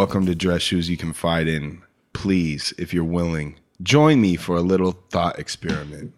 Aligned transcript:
Welcome 0.00 0.24
to 0.24 0.34
Dress 0.34 0.62
Shoes 0.62 0.88
You 0.88 0.96
Can 0.96 1.12
Fight 1.12 1.46
In. 1.46 1.82
Please, 2.14 2.72
if 2.78 2.94
you're 2.94 3.04
willing, 3.04 3.56
join 3.82 4.18
me 4.18 4.34
for 4.34 4.56
a 4.56 4.62
little 4.62 4.92
thought 5.10 5.38
experiment. 5.38 6.14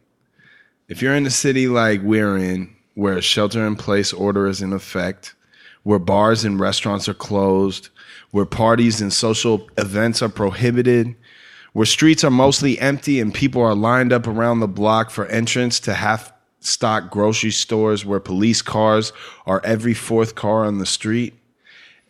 If 0.86 1.02
you're 1.02 1.16
in 1.16 1.26
a 1.26 1.30
city 1.30 1.66
like 1.66 2.00
we're 2.00 2.38
in, 2.38 2.76
where 2.94 3.14
a 3.14 3.20
shelter 3.20 3.66
in 3.66 3.74
place 3.74 4.12
order 4.12 4.46
is 4.46 4.62
in 4.62 4.72
effect, 4.72 5.34
where 5.82 5.98
bars 5.98 6.44
and 6.44 6.60
restaurants 6.60 7.08
are 7.08 7.14
closed, 7.14 7.88
where 8.30 8.44
parties 8.44 9.00
and 9.00 9.12
social 9.12 9.68
events 9.76 10.22
are 10.22 10.28
prohibited, 10.28 11.16
where 11.72 11.84
streets 11.84 12.22
are 12.22 12.30
mostly 12.30 12.78
empty 12.78 13.18
and 13.18 13.34
people 13.34 13.62
are 13.62 13.74
lined 13.74 14.12
up 14.12 14.28
around 14.28 14.60
the 14.60 14.68
block 14.68 15.10
for 15.10 15.26
entrance 15.26 15.80
to 15.80 15.94
half 15.94 16.32
stock 16.60 17.10
grocery 17.10 17.50
stores 17.50 18.04
where 18.04 18.20
police 18.20 18.62
cars 18.62 19.12
are 19.44 19.60
every 19.64 19.92
fourth 19.92 20.36
car 20.36 20.64
on 20.64 20.78
the 20.78 20.86
street. 20.86 21.34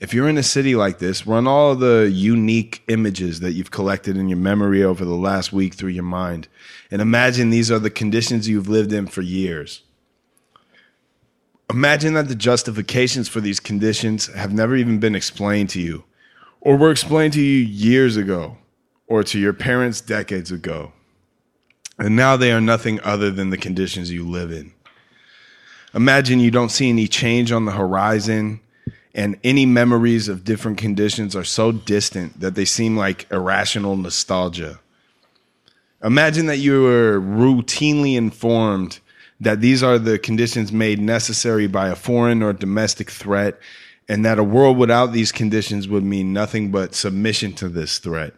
If 0.02 0.12
you're 0.12 0.28
in 0.28 0.36
a 0.36 0.42
city 0.42 0.74
like 0.74 0.98
this, 0.98 1.28
run 1.28 1.46
all 1.46 1.76
the 1.76 2.10
unique 2.12 2.82
images 2.88 3.38
that 3.38 3.52
you've 3.52 3.70
collected 3.70 4.16
in 4.16 4.28
your 4.28 4.36
memory 4.36 4.82
over 4.82 5.04
the 5.04 5.14
last 5.14 5.52
week 5.52 5.74
through 5.74 5.90
your 5.90 6.02
mind 6.02 6.48
and 6.92 7.00
imagine 7.00 7.48
these 7.48 7.70
are 7.70 7.78
the 7.78 7.88
conditions 7.88 8.46
you've 8.46 8.68
lived 8.68 8.92
in 8.92 9.06
for 9.06 9.22
years. 9.22 9.82
Imagine 11.70 12.12
that 12.12 12.28
the 12.28 12.34
justifications 12.34 13.28
for 13.28 13.40
these 13.40 13.60
conditions 13.60 14.26
have 14.34 14.52
never 14.52 14.76
even 14.76 14.98
been 14.98 15.14
explained 15.14 15.70
to 15.70 15.80
you, 15.80 16.04
or 16.60 16.76
were 16.76 16.90
explained 16.90 17.32
to 17.32 17.40
you 17.40 17.64
years 17.64 18.18
ago, 18.18 18.58
or 19.06 19.24
to 19.24 19.38
your 19.38 19.54
parents 19.54 20.02
decades 20.02 20.52
ago. 20.52 20.92
And 21.98 22.14
now 22.14 22.36
they 22.36 22.52
are 22.52 22.60
nothing 22.60 23.00
other 23.02 23.30
than 23.30 23.48
the 23.48 23.56
conditions 23.56 24.10
you 24.10 24.28
live 24.28 24.52
in. 24.52 24.74
Imagine 25.94 26.40
you 26.40 26.50
don't 26.50 26.70
see 26.70 26.90
any 26.90 27.08
change 27.08 27.52
on 27.52 27.64
the 27.64 27.72
horizon, 27.72 28.60
and 29.14 29.38
any 29.44 29.66
memories 29.66 30.28
of 30.28 30.44
different 30.44 30.78
conditions 30.78 31.36
are 31.36 31.44
so 31.44 31.72
distant 31.72 32.40
that 32.40 32.54
they 32.54 32.64
seem 32.64 32.96
like 32.96 33.30
irrational 33.30 33.96
nostalgia. 33.96 34.80
Imagine 36.02 36.46
that 36.46 36.58
you 36.58 36.82
were 36.82 37.20
routinely 37.20 38.16
informed 38.16 39.00
that 39.40 39.60
these 39.60 39.82
are 39.82 39.98
the 39.98 40.18
conditions 40.18 40.72
made 40.72 41.00
necessary 41.00 41.66
by 41.66 41.88
a 41.88 41.96
foreign 41.96 42.42
or 42.42 42.52
domestic 42.52 43.10
threat, 43.10 43.58
and 44.08 44.24
that 44.24 44.38
a 44.38 44.44
world 44.44 44.78
without 44.78 45.12
these 45.12 45.32
conditions 45.32 45.88
would 45.88 46.04
mean 46.04 46.32
nothing 46.32 46.70
but 46.70 46.94
submission 46.94 47.52
to 47.52 47.68
this 47.68 47.98
threat. 47.98 48.34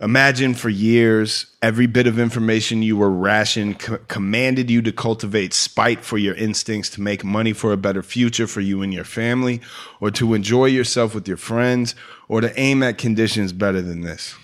Imagine 0.00 0.54
for 0.54 0.68
years, 0.68 1.46
every 1.60 1.86
bit 1.88 2.06
of 2.06 2.20
information 2.20 2.82
you 2.82 2.96
were 2.96 3.10
rationed 3.10 3.80
co- 3.80 3.98
commanded 4.06 4.70
you 4.70 4.80
to 4.82 4.92
cultivate 4.92 5.52
spite 5.52 6.04
for 6.04 6.16
your 6.16 6.36
instincts 6.36 6.88
to 6.90 7.00
make 7.00 7.24
money 7.24 7.52
for 7.52 7.72
a 7.72 7.76
better 7.76 8.02
future 8.02 8.46
for 8.46 8.60
you 8.60 8.80
and 8.80 8.94
your 8.94 9.02
family, 9.02 9.60
or 10.00 10.12
to 10.12 10.34
enjoy 10.34 10.66
yourself 10.66 11.16
with 11.16 11.26
your 11.26 11.36
friends, 11.36 11.96
or 12.28 12.40
to 12.40 12.56
aim 12.60 12.80
at 12.84 12.96
conditions 12.96 13.52
better 13.52 13.82
than 13.82 14.02
this. 14.02 14.36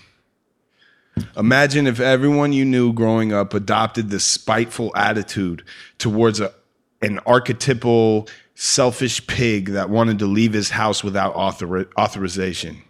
Imagine 1.37 1.87
if 1.87 2.01
everyone 2.01 2.51
you 2.51 2.65
knew 2.65 2.91
growing 2.91 3.31
up 3.31 3.53
adopted 3.53 4.09
this 4.09 4.25
spiteful 4.25 4.91
attitude 4.93 5.63
towards 5.97 6.41
a, 6.41 6.53
an 7.01 7.19
archetypal 7.19 8.27
selfish 8.55 9.25
pig 9.25 9.69
that 9.69 9.89
wanted 9.89 10.19
to 10.19 10.25
leave 10.25 10.51
his 10.51 10.71
house 10.71 11.01
without 11.01 11.33
author- 11.33 11.89
authorization. 11.97 12.81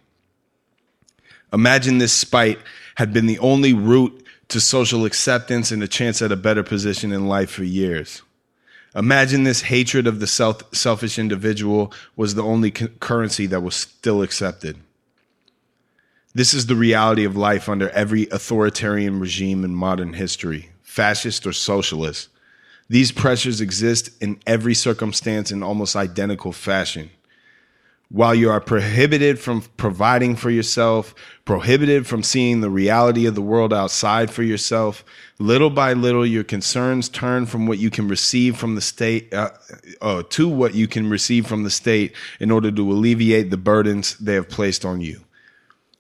Imagine 1.54 1.98
this 1.98 2.14
spite 2.14 2.60
had 2.96 3.14
been 3.14 3.26
the 3.26 3.40
only 3.40 3.74
route 3.74 4.24
to 4.50 4.60
social 4.60 5.06
acceptance 5.06 5.72
and 5.72 5.82
a 5.82 5.88
chance 5.88 6.22
at 6.22 6.32
a 6.32 6.36
better 6.36 6.64
position 6.64 7.12
in 7.12 7.28
life 7.28 7.50
for 7.50 7.64
years. 7.64 8.22
Imagine 8.96 9.44
this 9.44 9.64
hatred 9.64 10.08
of 10.08 10.20
the 10.20 10.28
self- 10.28 10.74
selfish 10.74 11.20
individual 11.20 11.92
was 12.16 12.36
the 12.36 12.44
only 12.44 12.72
cu- 12.72 12.88
currency 13.00 13.46
that 13.48 13.62
was 13.62 13.76
still 13.76 14.22
accepted. 14.22 14.78
This 16.34 16.54
is 16.54 16.66
the 16.66 16.76
reality 16.76 17.26
of 17.26 17.36
life 17.36 17.68
under 17.68 17.90
every 17.90 18.28
authoritarian 18.28 19.20
regime 19.20 19.64
in 19.64 19.76
modern 19.76 20.14
history, 20.14 20.70
fascist 20.82 21.46
or 21.46 21.54
socialist. 21.54 22.30
These 22.90 23.12
pressures 23.12 23.62
exist 23.62 24.10
in 24.22 24.40
every 24.46 24.76
circumstance 24.76 25.52
in 25.52 25.64
almost 25.64 25.96
identical 25.96 26.52
fashion. 26.52 27.10
While 28.10 28.36
you 28.36 28.52
are 28.52 28.62
prohibited 28.62 29.40
from 29.40 29.62
providing 29.78 30.36
for 30.36 30.52
yourself, 30.52 31.16
prohibited 31.44 32.06
from 32.06 32.22
seeing 32.22 32.62
the 32.62 32.70
reality 32.70 33.26
of 33.26 33.34
the 33.34 33.42
world 33.42 33.74
outside 33.74 34.30
for 34.30 34.44
yourself, 34.44 35.04
little 35.40 35.72
by 35.72 35.94
little, 35.94 36.26
your 36.26 36.44
concerns 36.44 37.10
turn 37.10 37.48
from 37.48 37.66
what 37.66 37.80
you 37.80 37.90
can 37.90 38.08
receive 38.08 38.58
from 38.58 38.76
the 38.76 38.82
state 38.82 39.34
uh, 39.34 39.50
uh, 40.02 40.24
to 40.30 40.48
what 40.48 40.76
you 40.76 40.88
can 40.88 41.10
receive 41.10 41.48
from 41.48 41.64
the 41.64 41.70
state 41.72 42.14
in 42.40 42.52
order 42.52 42.72
to 42.72 42.92
alleviate 42.92 43.50
the 43.50 43.58
burdens 43.58 44.16
they 44.18 44.36
have 44.36 44.50
placed 44.50 44.86
on 44.86 45.02
you. 45.02 45.22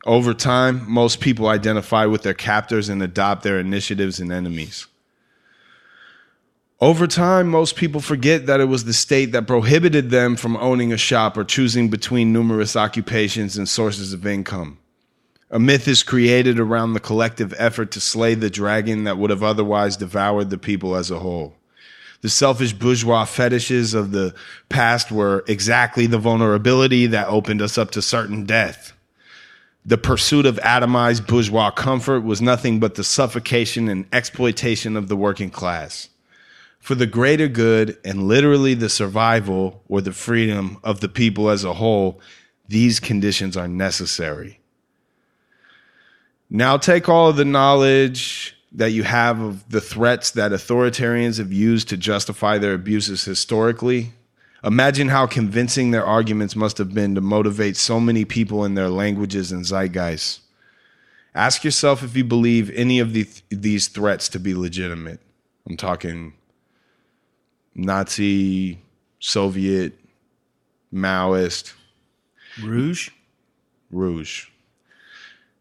Over 0.05 0.35
time, 0.35 0.89
most 0.89 1.19
people 1.19 1.47
identify 1.47 2.05
with 2.05 2.21
their 2.21 2.35
captors 2.35 2.89
and 2.89 3.01
adopt 3.01 3.41
their 3.41 3.59
initiatives 3.59 4.19
and 4.19 4.31
enemies. 4.31 4.85
Over 6.81 7.07
time, 7.07 7.47
most 7.47 7.77
people 7.77 8.01
forget 8.01 8.47
that 8.47 8.59
it 8.59 8.65
was 8.65 8.83
the 8.83 8.91
state 8.91 9.31
that 9.31 9.47
prohibited 9.47 10.09
them 10.09 10.35
from 10.35 10.57
owning 10.57 10.91
a 10.91 10.97
shop 10.97 11.37
or 11.37 11.45
choosing 11.45 11.87
between 11.87 12.33
numerous 12.33 12.75
occupations 12.75 13.57
and 13.57 13.67
sources 13.67 14.11
of 14.11 14.27
income. 14.27 14.77
A 15.49 15.57
myth 15.57 15.87
is 15.87 16.03
created 16.03 16.59
around 16.59 16.91
the 16.91 16.99
collective 16.99 17.53
effort 17.57 17.91
to 17.91 18.01
slay 18.01 18.33
the 18.33 18.49
dragon 18.49 19.05
that 19.05 19.17
would 19.17 19.29
have 19.29 19.43
otherwise 19.43 19.95
devoured 19.95 20.49
the 20.49 20.57
people 20.57 20.97
as 20.97 21.09
a 21.09 21.19
whole. 21.19 21.55
The 22.19 22.27
selfish 22.27 22.73
bourgeois 22.73 23.23
fetishes 23.23 23.93
of 23.93 24.11
the 24.11 24.35
past 24.67 25.13
were 25.13 25.45
exactly 25.47 26.07
the 26.07 26.17
vulnerability 26.17 27.07
that 27.07 27.29
opened 27.29 27.61
us 27.61 27.77
up 27.77 27.91
to 27.91 28.01
certain 28.01 28.45
death. 28.45 28.91
The 29.85 29.97
pursuit 29.97 30.45
of 30.45 30.57
atomized 30.57 31.25
bourgeois 31.25 31.71
comfort 31.71 32.21
was 32.21 32.41
nothing 32.41 32.81
but 32.81 32.95
the 32.95 33.03
suffocation 33.05 33.87
and 33.87 34.07
exploitation 34.11 34.97
of 34.97 35.07
the 35.07 35.15
working 35.15 35.51
class 35.51 36.09
for 36.85 36.93
the 36.93 37.07
greater 37.07 37.47
good 37.47 37.97
and 38.05 38.27
literally 38.27 38.75
the 38.75 38.89
survival 38.89 39.81
or 39.87 40.01
the 40.01 40.11
freedom 40.11 40.77
of 40.83 40.99
the 40.99 41.09
people 41.09 41.49
as 41.49 41.63
a 41.63 41.73
whole, 41.73 42.21
these 42.67 42.99
conditions 42.99 43.57
are 43.57 43.67
necessary. 43.67 44.59
Now 46.47 46.77
take 46.77 47.09
all 47.09 47.29
of 47.29 47.37
the 47.37 47.43
knowledge 47.43 48.55
that 48.71 48.91
you 48.91 49.01
have 49.01 49.41
of 49.41 49.67
the 49.67 49.81
threats 49.81 50.29
that 50.29 50.51
authoritarians 50.51 51.39
have 51.39 51.51
used 51.51 51.89
to 51.89 51.97
justify 51.97 52.59
their 52.59 52.75
abuses 52.75 53.25
historically. 53.25 54.11
Imagine 54.63 55.07
how 55.07 55.25
convincing 55.25 55.89
their 55.89 56.05
arguments 56.05 56.55
must 56.55 56.77
have 56.77 56.93
been 56.93 57.15
to 57.15 57.21
motivate 57.21 57.77
so 57.77 57.99
many 57.99 58.25
people 58.25 58.63
in 58.63 58.75
their 58.75 58.89
languages 58.89 59.51
and 59.51 59.65
zeitgeists. 59.65 60.41
Ask 61.33 61.63
yourself 61.63 62.03
if 62.03 62.15
you 62.15 62.23
believe 62.23 62.69
any 62.75 62.99
of 62.99 63.13
the, 63.13 63.27
these 63.49 63.87
threats 63.87 64.29
to 64.29 64.39
be 64.39 64.53
legitimate. 64.53 65.19
I'm 65.67 65.77
talking 65.77 66.33
Nazi, 67.75 68.79
Soviet, 69.19 69.99
Maoist, 70.93 71.73
Rouge. 72.61 73.09
Rouge. 73.91 74.47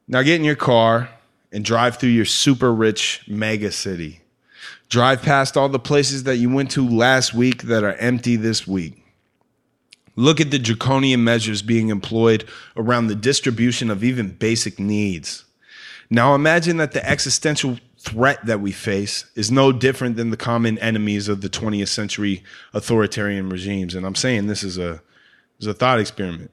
Now 0.06 0.22
get 0.22 0.36
in 0.36 0.44
your 0.44 0.54
car 0.54 1.08
and 1.52 1.64
drive 1.64 1.96
through 1.96 2.10
your 2.10 2.24
super 2.24 2.72
rich 2.72 3.24
mega 3.26 3.72
city. 3.72 4.20
Drive 4.88 5.22
past 5.22 5.56
all 5.56 5.68
the 5.68 5.78
places 5.78 6.24
that 6.24 6.36
you 6.36 6.52
went 6.52 6.70
to 6.72 6.88
last 6.88 7.34
week 7.34 7.62
that 7.64 7.82
are 7.82 7.94
empty 7.94 8.36
this 8.36 8.66
week. 8.66 9.04
Look 10.16 10.40
at 10.40 10.50
the 10.50 10.58
draconian 10.58 11.24
measures 11.24 11.62
being 11.62 11.88
employed 11.88 12.44
around 12.76 13.08
the 13.08 13.16
distribution 13.16 13.90
of 13.90 14.04
even 14.04 14.28
basic 14.28 14.78
needs. 14.78 15.44
Now 16.10 16.34
imagine 16.34 16.76
that 16.76 16.92
the 16.92 17.04
existential 17.08 17.78
threat 18.04 18.44
that 18.44 18.60
we 18.60 18.70
face 18.70 19.24
is 19.34 19.50
no 19.50 19.72
different 19.72 20.16
than 20.16 20.30
the 20.30 20.36
common 20.36 20.78
enemies 20.78 21.28
of 21.28 21.40
the 21.40 21.48
20th 21.48 21.88
century 21.88 22.44
authoritarian 22.74 23.48
regimes. 23.48 23.94
And 23.94 24.04
I'm 24.04 24.14
saying 24.14 24.46
this 24.46 24.62
is 24.62 24.76
a, 24.76 25.00
is 25.58 25.66
a 25.66 25.74
thought 25.74 25.98
experiment. 25.98 26.50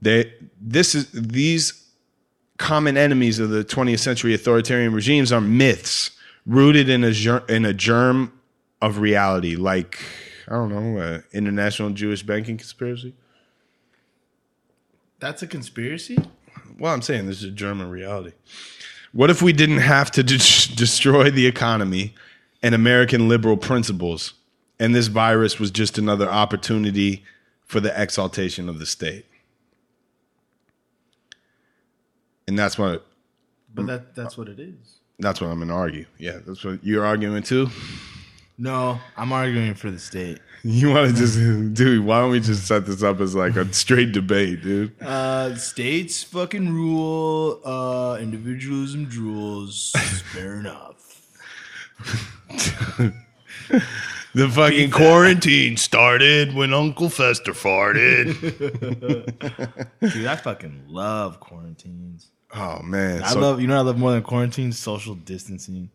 They, 0.00 0.32
this 0.60 0.94
is, 0.94 1.12
these 1.12 1.86
common 2.56 2.96
enemies 2.96 3.38
of 3.38 3.50
the 3.50 3.64
20th 3.64 4.00
century 4.00 4.34
authoritarian 4.34 4.94
regimes 4.94 5.30
are 5.30 5.40
myths 5.40 6.10
rooted 6.46 6.88
in 6.88 7.04
a, 7.04 7.12
ger- 7.12 7.44
in 7.48 7.64
a 7.64 7.74
germ 7.74 8.32
of 8.80 8.98
reality, 8.98 9.56
like, 9.56 9.98
I 10.48 10.52
don't 10.52 10.70
know, 10.70 11.00
uh, 11.00 11.20
international 11.32 11.90
Jewish 11.90 12.22
banking 12.22 12.56
conspiracy. 12.56 13.14
That's 15.20 15.42
a 15.42 15.46
conspiracy? 15.46 16.18
Well, 16.78 16.92
I'm 16.92 17.02
saying 17.02 17.26
this 17.26 17.38
is 17.38 17.44
a 17.44 17.50
German 17.50 17.90
reality. 17.90 18.32
What 19.12 19.30
if 19.30 19.42
we 19.42 19.52
didn't 19.52 19.78
have 19.78 20.10
to 20.12 20.22
de- 20.22 20.36
destroy 20.74 21.30
the 21.30 21.46
economy 21.46 22.14
and 22.62 22.74
American 22.74 23.28
liberal 23.28 23.56
principles, 23.56 24.34
and 24.78 24.94
this 24.94 25.08
virus 25.08 25.58
was 25.60 25.70
just 25.70 25.98
another 25.98 26.28
opportunity 26.28 27.24
for 27.64 27.80
the 27.80 28.00
exaltation 28.00 28.68
of 28.68 28.78
the 28.78 28.86
state? 28.86 29.26
And 32.48 32.58
that's 32.58 32.76
what 32.78 33.06
But 33.74 33.86
that 33.86 34.14
that's 34.14 34.36
what 34.36 34.48
it 34.48 34.58
is. 34.58 34.98
that's 35.18 35.40
what 35.40 35.48
I'm 35.48 35.58
going 35.58 35.68
to 35.68 35.74
argue. 35.74 36.06
Yeah, 36.18 36.38
that's 36.44 36.64
what 36.64 36.84
you're 36.84 37.04
arguing 37.04 37.42
too. 37.42 37.68
No, 38.58 38.98
I'm 39.16 39.32
arguing 39.32 39.74
for 39.74 39.90
the 39.90 39.98
state. 39.98 40.38
You 40.64 40.90
want 40.90 41.10
to 41.10 41.16
just, 41.16 41.34
dude? 41.74 42.04
Why 42.04 42.20
don't 42.20 42.30
we 42.30 42.38
just 42.38 42.68
set 42.68 42.86
this 42.86 43.02
up 43.02 43.18
as 43.18 43.34
like 43.34 43.56
a 43.56 43.72
straight 43.74 44.12
debate, 44.12 44.62
dude? 44.62 45.02
Uh, 45.02 45.56
states 45.56 46.22
fucking 46.22 46.72
rule. 46.72 47.60
Uh, 47.64 48.16
individualism 48.20 49.06
drools. 49.06 49.90
Fair 50.32 50.60
enough. 50.60 51.20
The 54.34 54.48
fucking 54.48 54.90
Quarantine 54.92 55.76
started 55.76 56.54
when 56.54 56.72
Uncle 56.72 57.10
Fester 57.10 57.52
farted. 57.52 58.32
Dude, 60.00 60.26
I 60.26 60.36
fucking 60.36 60.84
love 60.88 61.38
quarantines. 61.38 62.28
Oh 62.54 62.80
man, 62.82 63.22
I 63.22 63.28
so 63.28 63.40
love 63.40 63.60
you 63.60 63.66
know 63.66 63.74
what 63.76 63.80
I 63.80 63.84
love 63.84 63.98
more 63.98 64.12
than 64.12 64.22
quarantine 64.22 64.72
social 64.72 65.14
distancing. 65.14 65.90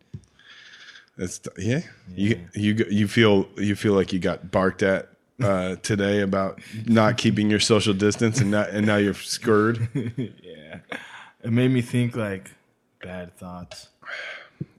It's 1.18 1.40
yeah. 1.58 1.82
You 2.16 2.48
you 2.54 2.86
you 2.90 3.08
feel 3.08 3.48
you 3.58 3.76
feel 3.76 3.94
like 3.94 4.14
you 4.14 4.20
got 4.20 4.52
barked 4.52 4.84
at 4.84 5.10
uh, 5.42 5.76
today 5.78 6.22
about 6.22 6.60
not 6.86 7.18
keeping 7.18 7.50
your 7.50 7.60
social 7.60 7.94
distance, 7.94 8.40
and 8.40 8.52
not 8.52 8.70
and 8.70 8.86
now 8.86 8.98
you're 8.98 9.14
scared. 9.14 9.88
Yeah, 10.44 10.80
it 11.44 11.52
made 11.52 11.72
me 11.72 11.82
think 11.82 12.16
like 12.16 12.52
bad 13.02 13.38
thoughts. 13.38 13.90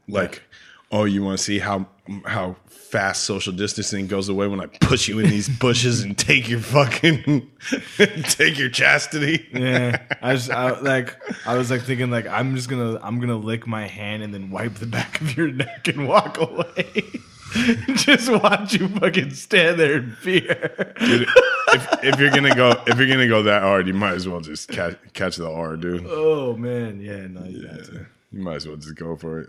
Like, 0.07 0.43
oh, 0.91 1.05
you 1.05 1.23
want 1.23 1.39
to 1.39 1.45
see 1.45 1.59
how 1.61 1.87
how 2.25 2.57
fast 2.67 3.25
social 3.25 3.53
distancing 3.53 4.07
goes 4.07 4.29
away 4.29 4.47
when 4.47 4.61
I 4.61 4.67
push 4.67 5.09
you 5.09 5.19
in 5.19 5.29
these 5.29 5.49
bushes 5.49 6.03
and 6.03 6.17
take 6.17 6.49
your 6.49 6.61
fucking 6.61 7.51
take 8.23 8.59
your 8.59 8.71
chastity. 8.71 9.47
Yeah, 9.53 10.01
I 10.23 10.35
just 10.35 10.51
I, 10.51 10.79
like 10.81 11.17
I 11.47 11.57
was 11.57 11.71
like 11.71 11.83
thinking 11.83 12.11
like 12.11 12.27
I'm 12.27 12.57
just 12.57 12.69
gonna 12.69 12.99
I'm 13.03 13.21
gonna 13.21 13.37
lick 13.37 13.67
my 13.67 13.87
hand 13.87 14.23
and 14.23 14.33
then 14.33 14.51
wipe 14.51 14.75
the 14.75 14.87
back 14.87 15.21
of 15.21 15.37
your 15.37 15.49
neck 15.49 15.89
and 15.89 16.09
walk 16.09 16.39
away. 16.39 17.05
just 17.95 18.31
watch 18.31 18.75
you 18.75 18.89
fucking 18.89 19.31
stand 19.31 19.79
there 19.79 19.99
in 19.99 20.11
fear. 20.13 20.95
Dude, 21.01 21.29
if, 21.73 22.05
if 22.05 22.21
you're 22.21 22.31
gonna 22.31 22.55
go 22.55 22.71
if 22.87 22.99
you're 22.99 23.09
gonna 23.09 23.29
go 23.29 23.43
that 23.43 23.63
hard, 23.63 23.87
you 23.87 23.95
might 23.95 24.15
as 24.15 24.29
well 24.29 24.41
just 24.41 24.69
catch 24.69 24.97
catch 25.13 25.37
the 25.37 25.51
R, 25.51 25.77
dude. 25.77 26.07
Oh 26.07 26.57
man, 26.57 27.01
yeah, 27.01 27.27
no, 27.27 27.45
you 27.45 27.67
got 27.67 27.85
to. 27.85 28.07
You 28.33 28.41
might 28.41 28.57
as 28.57 28.69
well 28.69 28.77
just 28.77 28.95
go 28.97 29.17
for 29.17 29.41
it. 29.41 29.49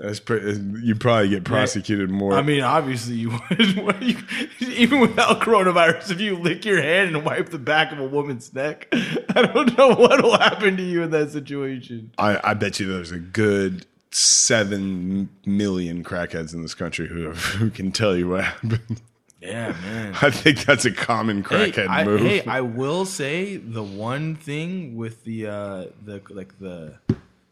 That's 0.00 0.18
pretty. 0.18 0.58
You 0.82 0.94
probably 0.94 1.28
get 1.28 1.44
prosecuted 1.44 2.08
more. 2.08 2.32
I 2.32 2.40
mean, 2.40 2.62
obviously, 2.62 3.16
you 3.16 3.38
would. 3.50 4.00
you, 4.02 4.16
even 4.60 4.98
without 5.00 5.40
coronavirus, 5.42 6.12
if 6.12 6.20
you 6.22 6.36
lick 6.36 6.64
your 6.64 6.80
hand 6.80 7.14
and 7.14 7.22
wipe 7.22 7.50
the 7.50 7.58
back 7.58 7.92
of 7.92 7.98
a 7.98 8.06
woman's 8.06 8.52
neck, 8.54 8.88
I 8.92 9.42
don't 9.42 9.76
know 9.76 9.88
what 9.90 10.22
will 10.22 10.38
happen 10.38 10.78
to 10.78 10.82
you 10.82 11.02
in 11.02 11.10
that 11.10 11.32
situation. 11.32 12.12
I, 12.16 12.40
I 12.42 12.54
bet 12.54 12.80
you 12.80 12.86
there's 12.90 13.12
a 13.12 13.18
good 13.18 13.84
seven 14.10 15.28
million 15.44 16.02
crackheads 16.02 16.54
in 16.54 16.62
this 16.62 16.74
country 16.74 17.06
who 17.06 17.32
who 17.32 17.68
can 17.68 17.92
tell 17.92 18.16
you 18.16 18.30
what 18.30 18.44
happened. 18.44 19.02
Yeah, 19.42 19.74
man. 19.82 20.14
I 20.22 20.30
think 20.30 20.64
that's 20.64 20.86
a 20.86 20.92
common 20.92 21.44
Hey, 21.44 21.70
crackhead 21.72 21.88
I, 21.88 22.04
move. 22.04 22.20
hey, 22.22 22.42
I 22.46 22.62
will 22.62 23.04
say 23.04 23.56
the 23.58 23.82
one 23.82 24.34
thing 24.34 24.96
with 24.96 25.24
the 25.24 25.46
uh, 25.46 25.84
the 26.04 26.22
like 26.30 26.58
the 26.58 26.94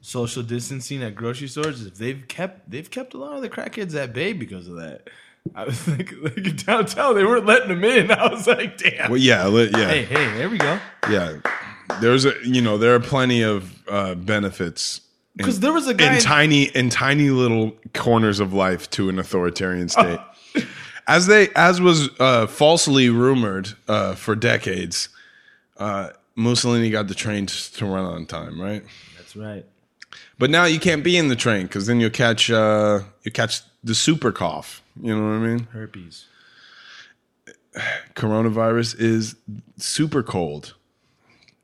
social 0.00 0.42
distancing 0.42 1.02
at 1.02 1.14
grocery 1.14 1.48
stores 1.48 1.80
is 1.80 1.92
they've 1.98 2.26
kept 2.28 2.70
they've 2.70 2.90
kept 2.90 3.14
a 3.14 3.18
lot 3.18 3.34
of 3.36 3.42
the 3.42 3.48
crackheads 3.50 3.94
at 3.94 4.12
bay 4.12 4.32
because 4.32 4.68
of 4.68 4.76
that. 4.76 5.08
I 5.54 5.64
was 5.64 5.88
like, 5.88 6.12
like 6.22 6.64
downtown, 6.66 7.14
they 7.14 7.24
weren't 7.24 7.46
letting 7.46 7.68
them 7.68 7.84
in. 7.84 8.10
I 8.12 8.28
was 8.28 8.46
like, 8.46 8.76
damn. 8.78 9.10
well, 9.10 9.18
yeah, 9.20 9.46
li- 9.48 9.70
yeah, 9.72 9.88
Hey, 9.88 10.04
hey, 10.04 10.36
there 10.36 10.48
we 10.50 10.58
go. 10.58 10.78
yeah. 11.10 11.38
There's 12.00 12.24
a 12.26 12.32
you 12.44 12.60
know 12.60 12.76
there 12.78 12.94
are 12.94 13.00
plenty 13.00 13.42
of 13.42 13.74
uh, 13.88 14.14
benefits 14.14 15.00
'Cause 15.40 15.60
there 15.60 15.72
was 15.72 15.86
a 15.86 15.94
guy- 15.94 16.16
in 16.16 16.20
tiny 16.20 16.64
in 16.64 16.90
tiny 16.90 17.30
little 17.30 17.72
corners 17.94 18.40
of 18.40 18.52
life 18.52 18.90
to 18.90 19.08
an 19.08 19.18
authoritarian 19.18 19.88
state. 19.88 20.18
as 21.06 21.26
they 21.28 21.48
as 21.56 21.80
was 21.80 22.10
uh, 22.20 22.46
falsely 22.46 23.08
rumored 23.08 23.70
uh, 23.88 24.14
for 24.16 24.34
decades, 24.34 25.08
uh, 25.78 26.10
Mussolini 26.34 26.90
got 26.90 27.08
the 27.08 27.14
train 27.14 27.46
to 27.46 27.72
to 27.74 27.86
run 27.86 28.04
on 28.04 28.26
time, 28.26 28.60
right? 28.60 28.82
That's 29.16 29.34
right. 29.36 29.64
But 30.38 30.50
now 30.50 30.64
you 30.64 30.78
can't 30.78 31.02
be 31.02 31.16
in 31.16 31.28
the 31.28 31.36
train 31.36 31.66
because 31.66 31.86
then 31.86 32.00
you'll 32.00 32.10
catch 32.10 32.50
uh, 32.50 33.00
you 33.22 33.30
catch 33.32 33.62
the 33.82 33.94
super 33.94 34.32
cough. 34.32 34.82
You 35.00 35.16
know 35.16 35.22
what 35.26 35.34
I 35.34 35.38
mean? 35.38 35.68
Herpes. 35.72 36.26
Coronavirus 38.14 38.98
is 38.98 39.36
super 39.76 40.22
cold. 40.22 40.74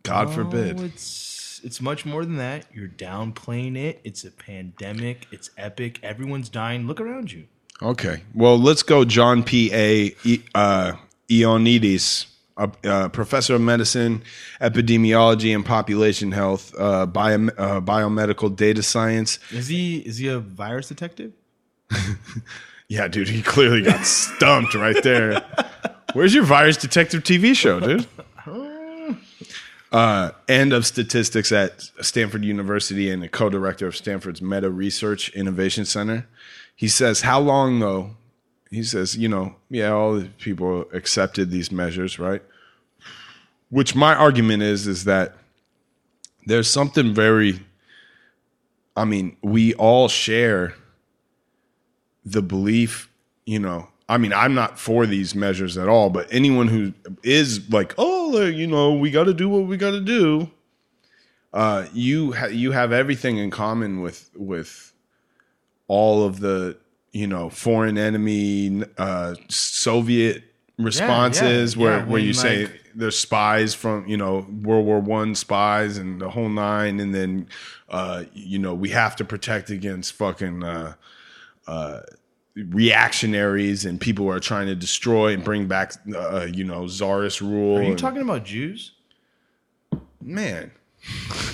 God 0.02 0.32
forbid. 0.32 0.80
Oh, 0.80 0.84
it's 0.84 1.60
it's 1.64 1.80
much 1.80 2.04
more 2.04 2.24
than 2.24 2.36
that. 2.36 2.66
You're 2.72 2.88
downplaying 2.88 3.76
it. 3.76 4.00
It's 4.04 4.24
a 4.24 4.30
pandemic. 4.30 5.26
It's 5.30 5.50
epic. 5.56 6.00
Everyone's 6.02 6.48
dying. 6.48 6.86
Look 6.86 7.00
around 7.00 7.32
you. 7.32 7.44
Okay. 7.82 8.22
Well, 8.34 8.58
let's 8.58 8.82
go. 8.82 9.04
John 9.04 9.42
P. 9.42 9.72
A. 9.72 10.14
E- 10.24 10.42
uh, 10.54 10.92
Ioannidis, 11.28 12.26
a 12.56 12.70
uh, 12.84 13.08
professor 13.08 13.56
of 13.56 13.60
medicine, 13.60 14.22
epidemiology, 14.60 15.54
and 15.54 15.64
population 15.64 16.32
health, 16.32 16.74
uh, 16.78 17.06
bio, 17.06 17.34
uh, 17.34 17.80
biomedical 17.80 18.54
data 18.54 18.82
science. 18.82 19.38
Is 19.50 19.68
he 19.68 19.98
is 19.98 20.18
he 20.18 20.28
a 20.28 20.38
virus 20.38 20.88
detective? 20.88 21.32
Yeah, 22.88 23.08
dude, 23.08 23.28
he 23.28 23.42
clearly 23.42 23.82
got 23.82 24.04
stumped 24.04 24.74
right 24.74 25.02
there. 25.02 25.42
Where's 26.12 26.34
your 26.34 26.44
virus 26.44 26.76
detective 26.76 27.24
TV 27.24 27.54
show, 27.56 27.80
dude? 27.80 28.06
Uh, 29.90 30.32
and 30.48 30.72
of 30.72 30.84
statistics 30.84 31.50
at 31.52 31.82
Stanford 32.00 32.44
University 32.44 33.10
and 33.10 33.22
a 33.24 33.28
co-director 33.28 33.86
of 33.86 33.96
Stanford's 33.96 34.42
Meta 34.42 34.68
Research 34.68 35.28
Innovation 35.30 35.84
Center. 35.84 36.26
He 36.74 36.88
says, 36.88 37.22
"How 37.22 37.38
long 37.40 37.78
though?" 37.78 38.16
He 38.74 38.82
says, 38.82 39.16
"You 39.16 39.28
know, 39.28 39.56
yeah, 39.70 39.90
all 39.90 40.14
the 40.14 40.26
people 40.38 40.86
accepted 40.92 41.50
these 41.50 41.70
measures, 41.70 42.18
right?" 42.18 42.42
Which 43.70 43.94
my 43.94 44.14
argument 44.14 44.62
is 44.62 44.86
is 44.86 45.04
that 45.04 45.34
there's 46.46 46.70
something 46.70 47.14
very. 47.14 47.60
I 48.96 49.04
mean, 49.04 49.36
we 49.42 49.74
all 49.74 50.08
share 50.08 50.74
the 52.24 52.42
belief, 52.42 53.10
you 53.44 53.58
know, 53.58 53.88
I 54.08 54.18
mean, 54.18 54.32
I'm 54.32 54.54
not 54.54 54.78
for 54.78 55.06
these 55.06 55.34
measures 55.34 55.78
at 55.78 55.88
all, 55.88 56.10
but 56.10 56.26
anyone 56.30 56.68
who 56.68 56.92
is 57.22 57.70
like, 57.70 57.94
oh, 57.96 58.44
you 58.44 58.66
know, 58.66 58.92
we 58.92 59.10
got 59.10 59.24
to 59.24 59.34
do 59.34 59.48
what 59.48 59.66
we 59.66 59.76
got 59.76 59.92
to 59.92 60.00
do, 60.00 60.50
uh, 61.52 61.86
you 61.92 62.32
ha- 62.32 62.46
you 62.46 62.72
have 62.72 62.92
everything 62.92 63.38
in 63.38 63.50
common 63.50 64.02
with 64.02 64.30
with 64.34 64.92
all 65.88 66.24
of 66.24 66.40
the 66.40 66.76
you 67.14 67.26
know 67.26 67.48
foreign 67.48 67.96
enemy 67.96 68.82
uh, 68.98 69.34
Soviet 69.48 70.42
responses 70.78 71.74
yeah, 71.74 71.82
where 71.82 71.98
yeah, 71.98 72.04
where 72.04 72.20
you 72.20 72.28
when, 72.28 72.34
say 72.34 72.62
like- 72.66 72.80
there's 72.94 73.18
spies 73.18 73.74
from 73.74 74.06
you 74.06 74.16
know 74.16 74.46
World 74.62 74.84
War 74.84 75.00
One 75.00 75.34
spies 75.34 75.96
and 75.96 76.20
the 76.20 76.28
whole 76.28 76.48
nine, 76.50 77.00
and 77.00 77.14
then 77.14 77.48
uh, 77.88 78.24
you 78.34 78.58
know 78.58 78.74
we 78.74 78.90
have 78.90 79.16
to 79.16 79.24
protect 79.24 79.70
against 79.70 80.12
fucking. 80.12 80.62
Uh, 80.62 80.94
reactionaries 82.56 83.84
and 83.84 84.00
people 84.00 84.26
who 84.26 84.30
are 84.30 84.38
trying 84.38 84.68
to 84.68 84.76
destroy 84.76 85.32
and 85.32 85.42
bring 85.42 85.66
back, 85.66 85.92
uh, 86.14 86.46
you 86.52 86.62
know, 86.62 86.86
czarist 86.86 87.40
rule. 87.40 87.78
Are 87.78 87.82
you 87.82 87.88
and- 87.90 87.98
talking 87.98 88.22
about 88.22 88.44
Jews? 88.44 88.92
man? 90.20 90.70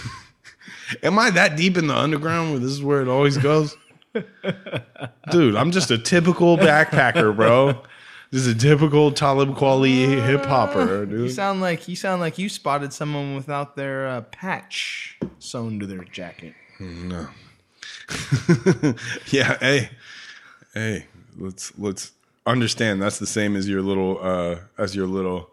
Am 1.03 1.19
I 1.19 1.31
that 1.31 1.57
deep 1.57 1.77
in 1.79 1.87
the 1.87 1.97
underground 1.97 2.51
where 2.51 2.59
this 2.61 2.71
is 2.73 2.83
where 2.83 3.01
it 3.01 3.09
always 3.09 3.39
goes? 3.39 3.77
Dude, 5.31 5.57
I'm 5.57 5.71
just 5.71 5.91
a 5.91 5.99
typical 5.99 6.57
backpacker, 6.57 7.35
bro. 7.35 7.83
This 8.31 8.43
is 8.43 8.49
a 8.49 8.55
typical 8.55 9.11
Talib 9.11 9.57
Kweli 9.57 10.25
hip 10.25 10.47
hopper, 10.47 11.05
You 11.05 11.29
sound 11.29 11.61
like 11.61 11.89
you 11.89 11.97
sound 11.97 12.21
like 12.21 12.39
you 12.39 12.49
spotted 12.49 12.93
someone 12.93 13.35
without 13.35 13.75
their 13.75 14.07
uh, 14.07 14.21
patch 14.23 15.19
sewn 15.41 15.81
to 15.81 15.87
their 15.87 16.05
jacket. 16.05 16.55
No. 16.79 17.29
yeah, 19.31 19.59
hey, 19.59 19.91
hey, 20.75 21.07
let's 21.37 21.77
let's 21.79 22.13
understand 22.47 23.03
that's 23.03 23.19
the 23.19 23.27
same 23.27 23.55
as 23.55 23.69
your 23.69 23.83
little 23.83 24.19
uh 24.23 24.57
as 24.79 24.97
your 24.97 25.07
little 25.07 25.51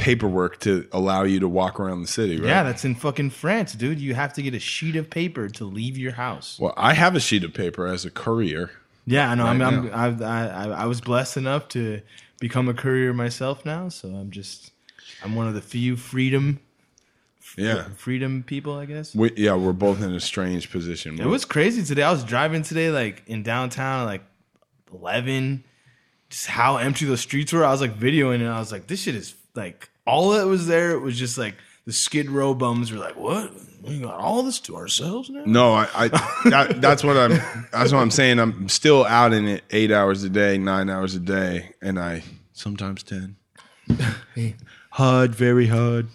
paperwork 0.00 0.58
to 0.60 0.88
allow 0.92 1.22
you 1.24 1.38
to 1.40 1.48
walk 1.48 1.78
around 1.78 2.02
the 2.02 2.08
city, 2.08 2.38
right? 2.40 2.48
Yeah, 2.48 2.62
that's 2.62 2.84
in 2.84 2.94
fucking 2.94 3.30
France, 3.30 3.72
dude. 3.74 4.00
You 4.00 4.14
have 4.14 4.32
to 4.34 4.42
get 4.42 4.54
a 4.54 4.58
sheet 4.58 4.96
of 4.96 5.10
paper 5.10 5.48
to 5.50 5.64
leave 5.64 5.96
your 5.98 6.12
house. 6.12 6.58
Well, 6.58 6.74
I 6.76 6.94
have 6.94 7.14
a 7.14 7.20
sheet 7.20 7.44
of 7.44 7.52
paper 7.54 7.86
as 7.86 8.04
a 8.04 8.10
courier. 8.10 8.70
Yeah, 9.06 9.30
I 9.30 9.34
know. 9.34 9.46
I'm, 9.46 9.60
Right 9.60 9.92
I'm, 9.92 9.94
I've, 9.94 10.22
I, 10.22 10.46
I, 10.48 10.64
I 10.82 10.86
was 10.86 11.00
blessed 11.00 11.36
enough 11.36 11.68
to 11.68 12.00
become 12.40 12.68
a 12.68 12.74
courier 12.74 13.12
myself 13.12 13.64
now, 13.64 13.88
so 13.88 14.08
I'm 14.08 14.30
just, 14.30 14.72
I'm 15.22 15.34
one 15.34 15.46
of 15.48 15.54
the 15.54 15.60
few 15.62 15.96
freedom, 15.96 16.60
Yeah. 17.58 17.84
freedom 17.96 18.42
people, 18.42 18.74
I 18.78 18.86
guess. 18.86 19.14
We, 19.14 19.32
yeah, 19.36 19.54
we're 19.54 19.72
both 19.72 20.00
in 20.02 20.12
a 20.14 20.20
strange 20.20 20.70
position. 20.70 21.20
It 21.20 21.26
was 21.26 21.44
crazy 21.44 21.82
today. 21.84 22.02
I 22.02 22.10
was 22.10 22.24
driving 22.24 22.62
today, 22.62 22.90
like 22.90 23.22
in 23.26 23.42
downtown, 23.42 24.06
like 24.06 24.22
eleven. 24.92 25.64
Just 26.30 26.46
how 26.46 26.76
empty 26.76 27.06
the 27.06 27.16
streets 27.16 27.52
were. 27.52 27.64
I 27.64 27.72
was 27.72 27.80
like 27.80 27.98
videoing, 27.98 28.36
and 28.36 28.48
I 28.48 28.60
was 28.60 28.70
like, 28.70 28.86
"This 28.86 29.02
shit 29.02 29.16
is 29.16 29.34
like 29.56 29.89
all 30.06 30.30
that 30.30 30.46
was 30.46 30.66
there 30.66 30.98
was 30.98 31.18
just 31.18 31.38
like 31.38 31.54
the 31.86 31.92
Skid 31.92 32.30
Row 32.30 32.54
bums 32.54 32.92
were 32.92 32.98
like, 32.98 33.16
what? 33.16 33.52
we 33.82 33.98
got 34.00 34.14
all 34.14 34.42
this 34.42 34.60
to 34.60 34.76
ourselves 34.76 35.30
now. 35.30 35.42
No, 35.46 35.72
I, 35.72 35.88
I 35.94 36.08
that, 36.50 36.80
that's 36.80 37.02
what 37.02 37.16
I'm. 37.16 37.40
That's 37.72 37.92
what 37.92 38.00
I'm 38.00 38.10
saying. 38.10 38.38
I'm 38.38 38.68
still 38.68 39.04
out 39.06 39.32
in 39.32 39.46
it 39.48 39.64
eight 39.70 39.90
hours 39.90 40.22
a 40.22 40.28
day, 40.28 40.58
nine 40.58 40.90
hours 40.90 41.14
a 41.14 41.20
day, 41.20 41.74
and 41.80 41.98
I 41.98 42.22
sometimes 42.52 43.02
ten. 43.02 43.36
hard, 44.90 45.34
very 45.34 45.66
hard, 45.66 46.08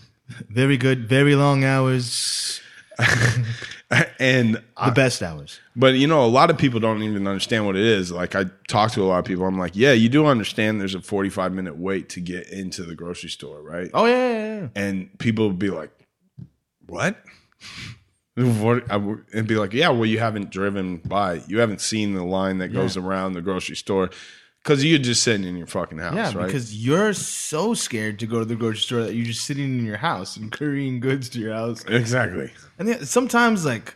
Very 0.50 0.78
good, 0.78 1.08
very 1.08 1.36
long 1.36 1.64
hours, 1.64 2.62
and 4.20 4.56
the 4.56 4.64
I, 4.76 4.90
best 4.90 5.22
hours. 5.22 5.60
but 5.76 5.94
you 5.94 6.08
know, 6.08 6.26
a 6.26 6.28
lot 6.28 6.50
of 6.50 6.58
people 6.58 6.80
don't 6.80 7.04
even 7.04 7.28
understand 7.28 7.66
what 7.66 7.76
it 7.76 7.84
is. 7.84 8.12
Like 8.12 8.36
I 8.36 8.46
talk 8.68 8.92
to 8.94 9.04
a 9.04 9.06
lot 9.06 9.20
of 9.20 9.26
people. 9.26 9.46
I'm 9.46 9.60
like, 9.60 9.76
yeah, 9.76 9.94
you 9.94 10.10
do 10.10 10.26
understand. 10.26 10.82
There's 10.82 10.96
a 10.96 11.02
45 11.02 11.54
minute 11.54 11.78
wait 11.78 12.10
to 12.10 12.20
get 12.20 12.50
into 12.50 12.84
the 12.84 12.96
grocery 12.96 13.30
store, 13.30 13.62
right? 13.62 13.90
Oh 13.94 14.06
yeah, 14.06 14.30
yeah, 14.30 14.60
yeah. 14.62 14.68
And 14.76 15.18
people 15.20 15.48
would 15.48 15.60
be 15.60 15.70
like, 15.70 15.92
what? 16.88 17.18
And 18.38 19.48
be 19.48 19.56
like, 19.56 19.72
yeah, 19.72 19.88
well, 19.88 20.06
you 20.06 20.20
haven't 20.20 20.50
driven 20.50 20.98
by. 20.98 21.42
You 21.48 21.60
haven't 21.60 21.80
seen 21.80 22.16
the 22.16 22.24
line 22.26 22.58
that 22.58 22.74
goes 22.74 22.98
around 22.98 23.32
the 23.32 23.42
grocery 23.42 23.78
store 23.78 24.10
because 24.66 24.84
you're 24.84 24.98
just 24.98 25.22
sitting 25.22 25.46
in 25.46 25.56
your 25.58 25.68
fucking 25.68 26.00
house, 26.00 26.16
Yeah, 26.16 26.34
right? 26.36 26.48
because 26.48 26.76
you're 26.76 27.14
so 27.14 27.76
scared 27.76 28.18
to 28.18 28.26
go 28.26 28.40
to 28.40 28.46
the 28.46 28.56
grocery 28.56 28.80
store 28.82 29.04
that 29.04 29.14
you're 29.14 29.28
just 29.28 29.46
sitting 29.46 29.78
in 29.78 29.86
your 29.86 29.98
house 29.98 30.38
and 30.38 30.52
carrying 30.52 31.00
goods 31.00 31.30
to 31.30 31.40
your 31.40 31.54
house. 31.54 31.86
exactly. 31.86 32.52
And 32.80 32.88
then 32.88 33.06
sometimes, 33.06 33.64
like, 33.64 33.94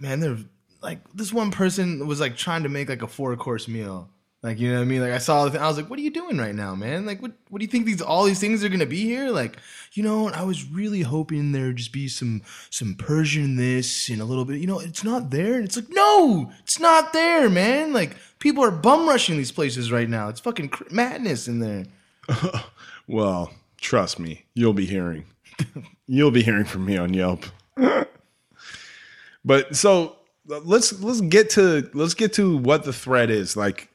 man, 0.00 0.18
there 0.18 0.36
like 0.82 0.98
this 1.14 1.32
one 1.32 1.52
person 1.52 2.08
was 2.08 2.18
like 2.18 2.36
trying 2.36 2.64
to 2.64 2.68
make 2.68 2.88
like 2.88 3.02
a 3.02 3.06
four 3.06 3.34
course 3.36 3.68
meal. 3.68 4.10
Like, 4.44 4.60
you 4.60 4.68
know 4.68 4.76
what 4.76 4.82
I 4.82 4.84
mean? 4.84 5.00
Like, 5.00 5.12
I 5.12 5.18
saw 5.18 5.46
the 5.46 5.52
thing, 5.52 5.60
I 5.62 5.66
was 5.66 5.78
like, 5.78 5.88
"What 5.88 5.98
are 5.98 6.02
you 6.02 6.10
doing 6.10 6.36
right 6.36 6.54
now, 6.54 6.74
man? 6.74 7.06
Like, 7.06 7.22
what 7.22 7.32
what 7.48 7.60
do 7.60 7.64
you 7.64 7.70
think 7.70 7.86
these 7.86 8.02
all 8.02 8.24
these 8.24 8.38
things 8.38 8.62
are 8.62 8.68
gonna 8.68 8.84
be 8.84 9.00
here? 9.00 9.30
Like, 9.30 9.56
you 9.94 10.02
know, 10.02 10.28
I 10.28 10.42
was 10.42 10.68
really 10.68 11.00
hoping 11.00 11.52
there'd 11.52 11.76
just 11.76 11.92
be 11.92 12.08
some 12.08 12.42
some 12.68 12.94
Persian 12.94 13.56
this 13.56 14.10
and 14.10 14.20
a 14.20 14.26
little 14.26 14.44
bit. 14.44 14.60
You 14.60 14.66
know, 14.66 14.80
it's 14.80 15.02
not 15.02 15.30
there. 15.30 15.54
And 15.54 15.64
it's 15.64 15.76
like, 15.76 15.88
no, 15.88 16.52
it's 16.60 16.78
not 16.78 17.14
there, 17.14 17.48
man. 17.48 17.94
Like, 17.94 18.16
people 18.38 18.62
are 18.62 18.70
bum 18.70 19.08
rushing 19.08 19.38
these 19.38 19.50
places 19.50 19.90
right 19.90 20.10
now. 20.10 20.28
It's 20.28 20.40
fucking 20.40 20.72
madness 20.90 21.48
in 21.48 21.60
there. 21.60 21.86
Well, 23.06 23.52
trust 23.80 24.18
me, 24.18 24.46
you'll 24.54 24.72
be 24.72 24.86
hearing. 24.86 25.26
you'll 26.06 26.30
be 26.30 26.42
hearing 26.42 26.64
from 26.64 26.86
me 26.86 26.96
on 26.96 27.12
Yelp. 27.12 27.44
but 29.44 29.76
so 29.76 30.16
let's 30.46 30.98
let's 31.00 31.20
get 31.20 31.50
to 31.50 31.90
let's 31.92 32.14
get 32.14 32.32
to 32.34 32.56
what 32.56 32.84
the 32.84 32.92
threat 32.92 33.30
is. 33.30 33.56
Like 33.56 33.90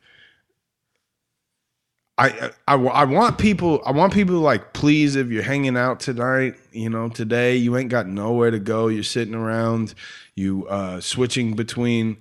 I, 2.20 2.52
I, 2.68 2.76
I 2.76 3.06
want 3.06 3.38
people 3.38 3.82
I 3.86 3.92
want 3.92 4.14
people 4.14 4.36
like 4.40 4.74
please 4.74 5.16
if 5.16 5.30
you're 5.30 5.42
hanging 5.42 5.78
out 5.78 6.02
tonight, 6.02 6.56
you 6.74 6.90
know, 6.90 7.08
today 7.08 7.56
you 7.56 7.78
ain't 7.78 7.90
got 7.90 8.08
nowhere 8.08 8.52
to 8.52 8.60
go, 8.60 8.90
you're 8.90 9.04
sitting 9.04 9.34
around, 9.34 9.94
you 10.36 10.68
uh 10.68 11.00
switching 11.00 11.56
between 11.56 12.18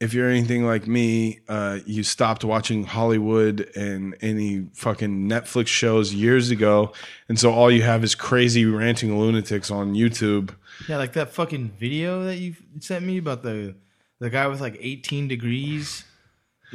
if 0.00 0.12
you're 0.12 0.28
anything 0.28 0.66
like 0.66 0.86
me, 0.86 1.40
uh, 1.48 1.78
you 1.86 2.02
stopped 2.02 2.44
watching 2.44 2.84
Hollywood 2.84 3.70
and 3.74 4.14
any 4.20 4.66
fucking 4.74 5.28
Netflix 5.28 5.68
shows 5.68 6.12
years 6.12 6.50
ago, 6.50 6.92
and 7.30 7.38
so 7.38 7.50
all 7.50 7.70
you 7.70 7.82
have 7.82 8.04
is 8.04 8.14
crazy 8.14 8.66
ranting 8.66 9.18
lunatics 9.18 9.70
on 9.70 9.94
YouTube. 9.94 10.54
Yeah, 10.86 10.98
like 10.98 11.14
that 11.14 11.30
fucking 11.30 11.70
video 11.78 12.24
that 12.24 12.36
you 12.36 12.56
sent 12.80 13.06
me 13.06 13.16
about 13.16 13.42
the 13.42 13.74
the 14.18 14.28
guy 14.28 14.46
with 14.48 14.60
like 14.60 14.76
18 14.80 15.28
degrees 15.28 16.04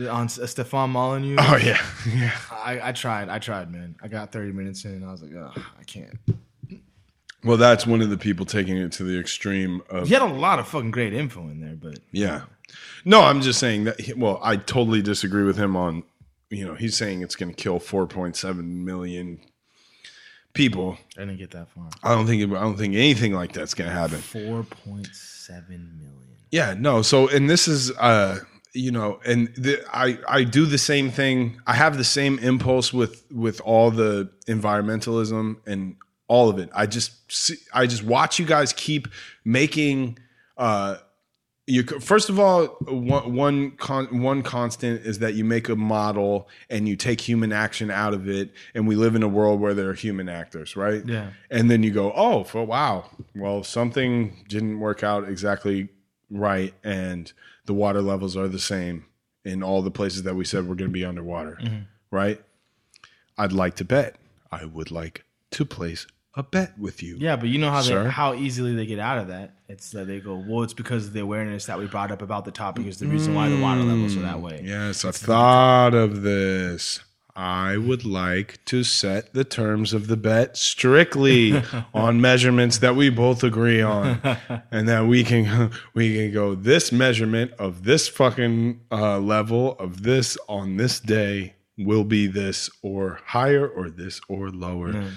on 0.09 0.29
Stefan 0.29 0.89
Molyneux. 0.91 1.35
Oh 1.39 1.57
yeah, 1.57 1.81
yeah. 2.13 2.31
I, 2.51 2.89
I 2.89 2.91
tried, 2.91 3.29
I 3.29 3.39
tried, 3.39 3.71
man. 3.71 3.95
I 4.01 4.07
got 4.07 4.31
30 4.31 4.51
minutes 4.53 4.85
in, 4.85 4.91
and 4.91 5.05
I 5.05 5.11
was 5.11 5.21
like, 5.21 5.33
oh, 5.33 5.51
I 5.79 5.83
can't. 5.83 6.17
Well, 7.43 7.57
that's 7.57 7.87
one 7.87 8.01
of 8.01 8.09
the 8.11 8.17
people 8.17 8.45
taking 8.45 8.77
it 8.77 8.91
to 8.93 9.03
the 9.03 9.19
extreme 9.19 9.81
of 9.89 10.07
He 10.07 10.13
had 10.13 10.21
a 10.21 10.25
lot 10.25 10.59
of 10.59 10.67
fucking 10.67 10.91
great 10.91 11.13
info 11.13 11.41
in 11.49 11.59
there, 11.59 11.75
but 11.75 11.99
Yeah. 12.11 12.41
No, 13.03 13.21
I'm 13.21 13.41
just 13.41 13.59
saying 13.59 13.85
that. 13.85 13.99
he- 13.99 14.13
Well, 14.13 14.39
I 14.43 14.55
totally 14.57 15.01
disagree 15.01 15.43
with 15.43 15.57
him 15.57 15.75
on. 15.75 16.03
You 16.51 16.65
know, 16.65 16.75
he's 16.75 16.95
saying 16.95 17.21
it's 17.23 17.35
going 17.35 17.49
to 17.53 17.55
kill 17.55 17.79
4.7 17.79 18.63
million 18.63 19.39
people. 20.53 20.97
I 21.17 21.21
didn't 21.21 21.37
get 21.37 21.51
that 21.51 21.69
far. 21.69 21.89
I 22.03 22.13
don't 22.13 22.27
think. 22.27 22.43
I 22.53 22.61
don't 22.61 22.77
think 22.77 22.93
anything 22.93 23.33
like 23.33 23.53
that's 23.53 23.73
going 23.73 23.89
to 23.89 23.95
happen. 23.95 24.17
4.7 24.19 25.69
million. 25.69 26.37
Yeah. 26.51 26.75
No. 26.77 27.01
So, 27.01 27.27
and 27.29 27.49
this 27.49 27.67
is, 27.67 27.91
uh, 27.97 28.39
you 28.73 28.91
know, 28.91 29.19
and 29.25 29.53
the, 29.55 29.83
I 29.93 30.17
I 30.27 30.43
do 30.43 30.65
the 30.65 30.77
same 30.77 31.11
thing. 31.11 31.59
I 31.67 31.73
have 31.73 31.97
the 31.97 32.03
same 32.03 32.39
impulse 32.39 32.93
with 32.93 33.25
with 33.31 33.59
all 33.61 33.91
the 33.91 34.29
environmentalism 34.47 35.57
and 35.67 35.95
all 36.27 36.49
of 36.49 36.57
it. 36.59 36.69
I 36.73 36.85
just 36.85 37.11
see, 37.31 37.55
I 37.73 37.85
just 37.87 38.03
watch 38.03 38.39
you 38.39 38.45
guys 38.45 38.73
keep 38.73 39.07
making. 39.43 40.17
uh 40.57 40.97
you 41.67 41.83
first 41.83 42.29
of 42.29 42.39
all 42.39 42.65
one 42.87 43.35
one 43.35 43.71
con, 43.77 44.21
one 44.21 44.41
constant 44.41 45.05
is 45.05 45.19
that 45.19 45.35
you 45.35 45.45
make 45.45 45.69
a 45.69 45.75
model 45.75 46.49
and 46.71 46.89
you 46.89 46.95
take 46.95 47.21
human 47.21 47.53
action 47.53 47.91
out 47.91 48.13
of 48.15 48.27
it 48.27 48.51
and 48.73 48.87
we 48.87 48.95
live 48.95 49.15
in 49.15 49.21
a 49.23 49.27
world 49.27 49.61
where 49.61 49.73
there 49.75 49.87
are 49.89 49.93
human 49.93 50.27
actors 50.27 50.75
right 50.75 51.05
Yeah. 51.05 51.29
and 51.51 51.69
then 51.69 51.83
you 51.83 51.91
go 51.91 52.11
oh 52.15 52.43
for 52.43 52.65
wow 52.65 53.05
well 53.35 53.63
something 53.63 54.43
didn't 54.49 54.79
work 54.79 55.03
out 55.03 55.29
exactly 55.29 55.89
right 56.31 56.73
and 56.83 57.31
the 57.65 57.73
water 57.73 58.01
levels 58.01 58.35
are 58.35 58.47
the 58.47 58.59
same 58.59 59.05
in 59.43 59.63
all 59.63 59.81
the 59.81 59.91
places 59.91 60.23
that 60.23 60.35
we 60.35 60.45
said 60.45 60.67
we're 60.67 60.75
going 60.75 60.89
to 60.89 60.93
be 60.93 61.05
underwater 61.05 61.57
mm-hmm. 61.61 61.81
right 62.11 62.41
i'd 63.37 63.53
like 63.53 63.75
to 63.75 63.85
bet 63.85 64.15
i 64.51 64.65
would 64.65 64.91
like 64.91 65.25
to 65.49 65.65
place 65.65 66.05
a 66.35 66.43
bet 66.43 66.77
with 66.79 67.03
you 67.03 67.17
Yeah, 67.19 67.35
but 67.35 67.49
you 67.49 67.59
know 67.59 67.71
how 67.71 67.81
they, 67.81 68.09
how 68.09 68.33
easily 68.33 68.73
they 68.73 68.85
get 68.85 68.99
out 68.99 69.17
of 69.17 69.27
that. 69.27 69.55
It's 69.67 69.91
that 69.91 70.07
they 70.07 70.21
go, 70.21 70.41
well, 70.47 70.63
it's 70.63 70.73
because 70.73 71.07
of 71.07 71.13
the 71.13 71.19
awareness 71.19 71.65
that 71.65 71.77
we 71.77 71.87
brought 71.87 72.09
up 72.09 72.21
about 72.21 72.45
the 72.45 72.51
topic 72.51 72.85
is 72.85 72.99
the 72.99 73.07
reason 73.07 73.35
why 73.35 73.49
the 73.49 73.59
water 73.59 73.83
levels 73.83 74.15
are 74.15 74.21
that 74.21 74.37
mm, 74.37 74.41
way. 74.41 74.61
Yes, 74.63 75.03
I've 75.03 75.15
thought 75.15 75.93
of 75.93 76.21
this. 76.21 77.01
I 77.35 77.77
would 77.77 78.03
like 78.05 78.59
to 78.65 78.83
set 78.83 79.33
the 79.33 79.43
terms 79.43 79.93
of 79.93 80.07
the 80.07 80.17
bet 80.17 80.57
strictly 80.57 81.61
on 81.93 82.19
measurements 82.21 82.79
that 82.79 82.95
we 82.95 83.09
both 83.09 83.43
agree 83.43 83.81
on, 83.81 84.19
and 84.71 84.87
that 84.89 85.05
we 85.07 85.23
can 85.23 85.71
we 85.93 86.15
can 86.15 86.33
go 86.33 86.55
this 86.55 86.91
measurement 86.91 87.51
of 87.59 87.83
this 87.83 88.07
fucking 88.07 88.81
uh, 88.91 89.19
level 89.19 89.73
of 89.79 90.03
this 90.03 90.37
on 90.49 90.77
this 90.77 90.99
day 90.99 91.55
will 91.77 92.03
be 92.03 92.27
this 92.27 92.69
or 92.81 93.19
higher 93.25 93.67
or 93.67 93.89
this 93.89 94.21
or 94.27 94.49
lower. 94.49 95.11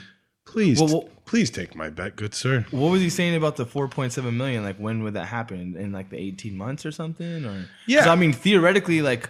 Please, 0.46 0.78
Well, 0.80 0.88
well- 0.88 1.08
please 1.24 1.50
take 1.50 1.74
my 1.74 1.90
bet, 1.90 2.16
good 2.16 2.32
sir. 2.34 2.64
What 2.70 2.90
was 2.92 3.00
he 3.00 3.10
saying 3.10 3.34
about 3.34 3.56
the 3.56 3.66
4.7 3.66 4.34
million? 4.34 4.62
Like, 4.62 4.76
when 4.76 5.02
would 5.02 5.14
that 5.14 5.26
happen? 5.26 5.74
In 5.76 5.90
like 5.90 6.10
the 6.10 6.18
18 6.18 6.56
months 6.56 6.86
or 6.86 6.92
something? 6.92 7.44
Or 7.44 7.66
Yeah. 7.86 8.10
I 8.10 8.14
mean, 8.14 8.32
theoretically, 8.32 9.02
like 9.02 9.28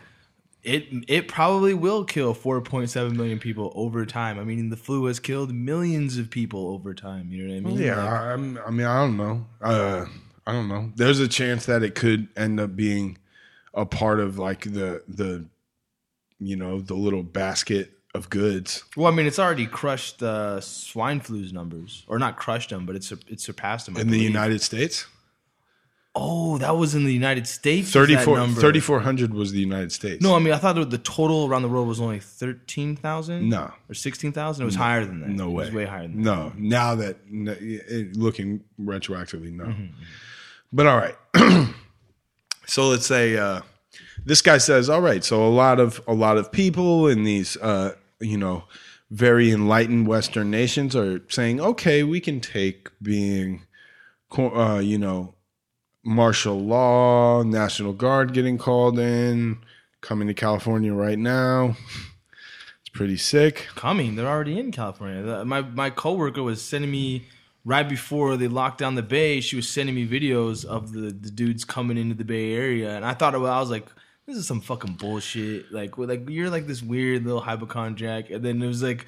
it 0.65 0.87
it 1.09 1.29
probably 1.29 1.75
will 1.75 2.05
kill 2.05 2.35
4.7 2.35 3.13
million 3.15 3.39
people 3.39 3.73
over 3.77 4.05
time. 4.07 4.39
I 4.39 4.45
mean, 4.45 4.71
the 4.71 4.77
flu 4.77 5.05
has 5.07 5.21
killed 5.21 5.53
millions 5.55 6.19
of 6.19 6.31
people 6.31 6.69
over 6.69 6.95
time. 6.95 7.31
You 7.31 7.47
know 7.47 7.55
what 7.55 7.71
I 7.71 7.75
mean? 7.75 7.79
Yeah, 7.85 7.97
Like, 8.03 8.13
I, 8.13 8.31
I'm- 8.31 8.59
mean, 8.77 8.87
I 8.87 9.01
don't 9.01 9.17
know. 9.17 9.47
Uh, 9.61 10.07
I 10.47 10.53
don't 10.53 10.69
know. 10.69 10.91
There's 10.97 11.21
a 11.21 11.29
chance 11.29 11.67
that 11.67 11.83
it 11.83 11.95
could 11.95 12.29
end 12.37 12.59
up 12.61 12.75
being 12.77 13.19
a 13.73 13.87
part 13.87 14.21
of 14.21 14.39
like 14.39 14.63
the 14.73 15.03
the 15.09 15.47
you 16.39 16.57
know 16.57 16.81
the 16.81 16.95
little 16.95 17.23
basket 17.23 17.91
of 18.15 18.31
goods. 18.31 18.85
well, 18.97 19.13
I 19.13 19.15
mean, 19.17 19.27
it's 19.27 19.39
already 19.41 19.67
crushed 19.67 20.21
the 20.21 20.61
swine 20.61 21.21
flu's 21.21 21.53
numbers, 21.53 22.05
or 22.07 22.19
not 22.19 22.37
crushed 22.37 22.71
them, 22.71 22.87
but 22.87 22.95
it's 22.95 23.11
it 23.13 23.41
surpassed 23.41 23.87
them 23.87 23.97
I 23.97 24.03
in 24.03 24.09
the. 24.09 24.19
United 24.19 24.61
States. 24.63 25.07
Oh, 26.17 26.59
that 26.59 26.77
was 26.77 26.95
in 26.95 27.05
the 27.05 27.13
United 27.13 27.49
States. 27.49 27.93
was 27.93 28.07
that 28.09 28.15
34 28.15 28.37
number? 28.39 28.61
3400 28.61 29.35
was 29.35 29.51
the 29.51 29.59
United 29.59 29.91
States. 29.91 30.23
No, 30.23 30.37
I 30.37 30.39
mean, 30.39 30.53
I 30.53 30.59
thought 30.59 30.75
the 30.89 30.99
total 30.99 31.47
around 31.47 31.63
the 31.63 31.69
world 31.69 31.89
was 31.89 32.01
only 32.01 32.21
thirteen 32.21 32.95
thousand. 32.95 33.49
No. 33.49 33.73
or 33.89 33.95
sixteen 33.95 34.31
thousand. 34.31 34.63
It 34.63 34.67
was 34.67 34.77
higher 34.77 35.05
than 35.05 35.21
that. 35.21 35.29
no 35.31 35.51
way. 35.51 35.65
It 35.65 35.67
was 35.67 35.75
way 35.75 35.85
higher 35.87 36.03
than 36.03 36.23
that. 36.23 36.25
No, 36.25 36.53
now 36.57 36.95
that 36.95 37.17
looking 38.17 38.63
retroactively, 38.81 39.53
no. 39.53 39.65
Mm-hmm. 39.65 39.87
But 40.73 40.87
all 40.87 40.97
right. 40.97 41.17
so 42.67 42.89
let's 42.89 43.07
say 43.07 43.37
uh, 43.37 43.63
this 44.25 44.41
guy 44.41 44.59
says, 44.59 44.89
"All 44.89 45.01
right." 45.03 45.25
So 45.25 45.45
a 45.45 45.51
lot 45.51 45.81
of 45.81 46.01
a 46.07 46.15
lot 46.15 46.37
of 46.37 46.53
people 46.53 47.09
in 47.09 47.25
these, 47.25 47.57
uh, 47.57 47.95
you 48.21 48.39
know, 48.39 48.65
very 49.11 49.51
enlightened 49.51 50.07
Western 50.07 50.51
nations 50.51 50.95
are 50.95 51.23
saying, 51.29 51.61
"Okay, 51.61 52.05
we 52.05 52.21
can 52.21 52.41
take 52.41 52.91
being, 53.03 53.63
uh, 54.39 54.81
you 54.83 54.99
know, 54.99 55.34
martial 56.05 56.61
law, 56.61 57.43
National 57.43 57.93
Guard 57.93 58.33
getting 58.33 58.59
called 58.59 58.99
in, 58.99 59.59
coming 60.01 60.29
to 60.29 60.35
California 60.35 60.93
right 60.93 61.19
now." 61.19 61.77
It's 62.81 62.91
pretty 62.93 63.17
sick. 63.17 63.67
coming. 63.75 64.15
They're 64.17 64.29
already 64.29 64.59
in 64.59 64.71
California. 64.71 65.45
My 65.45 65.63
my 65.63 65.91
coworker 65.91 66.43
was 66.43 66.63
sending 66.63 66.91
me 66.91 67.27
right 67.65 67.89
before 67.89 68.37
they 68.37 68.49
locked 68.49 68.79
down 68.79 68.95
the 68.95 69.03
bay. 69.03 69.41
She 69.41 69.57
was 69.57 69.69
sending 69.69 69.95
me 69.95 70.07
videos 70.07 70.65
of 70.65 70.93
the, 70.93 71.11
the 71.13 71.31
dudes 71.31 71.65
coming 71.65 71.97
into 71.97 72.15
the 72.15 72.25
Bay 72.25 72.53
Area, 72.55 72.95
and 72.95 73.05
I 73.05 73.15
thought. 73.15 73.35
I 73.35 73.39
was 73.39 73.71
like, 73.71 73.89
this 74.27 74.37
is 74.37 74.47
some 74.47 74.61
fucking 74.61 74.95
bullshit. 74.95 75.73
Like, 75.73 75.97
like 75.99 76.29
you're 76.29 76.51
like 76.51 76.67
this 76.67 76.83
weird 76.83 77.25
little 77.25 77.41
hypochondriac, 77.41 78.31
and 78.31 78.45
then 78.45 78.63
it 78.63 78.67
was 78.67 78.83
like. 78.83 79.07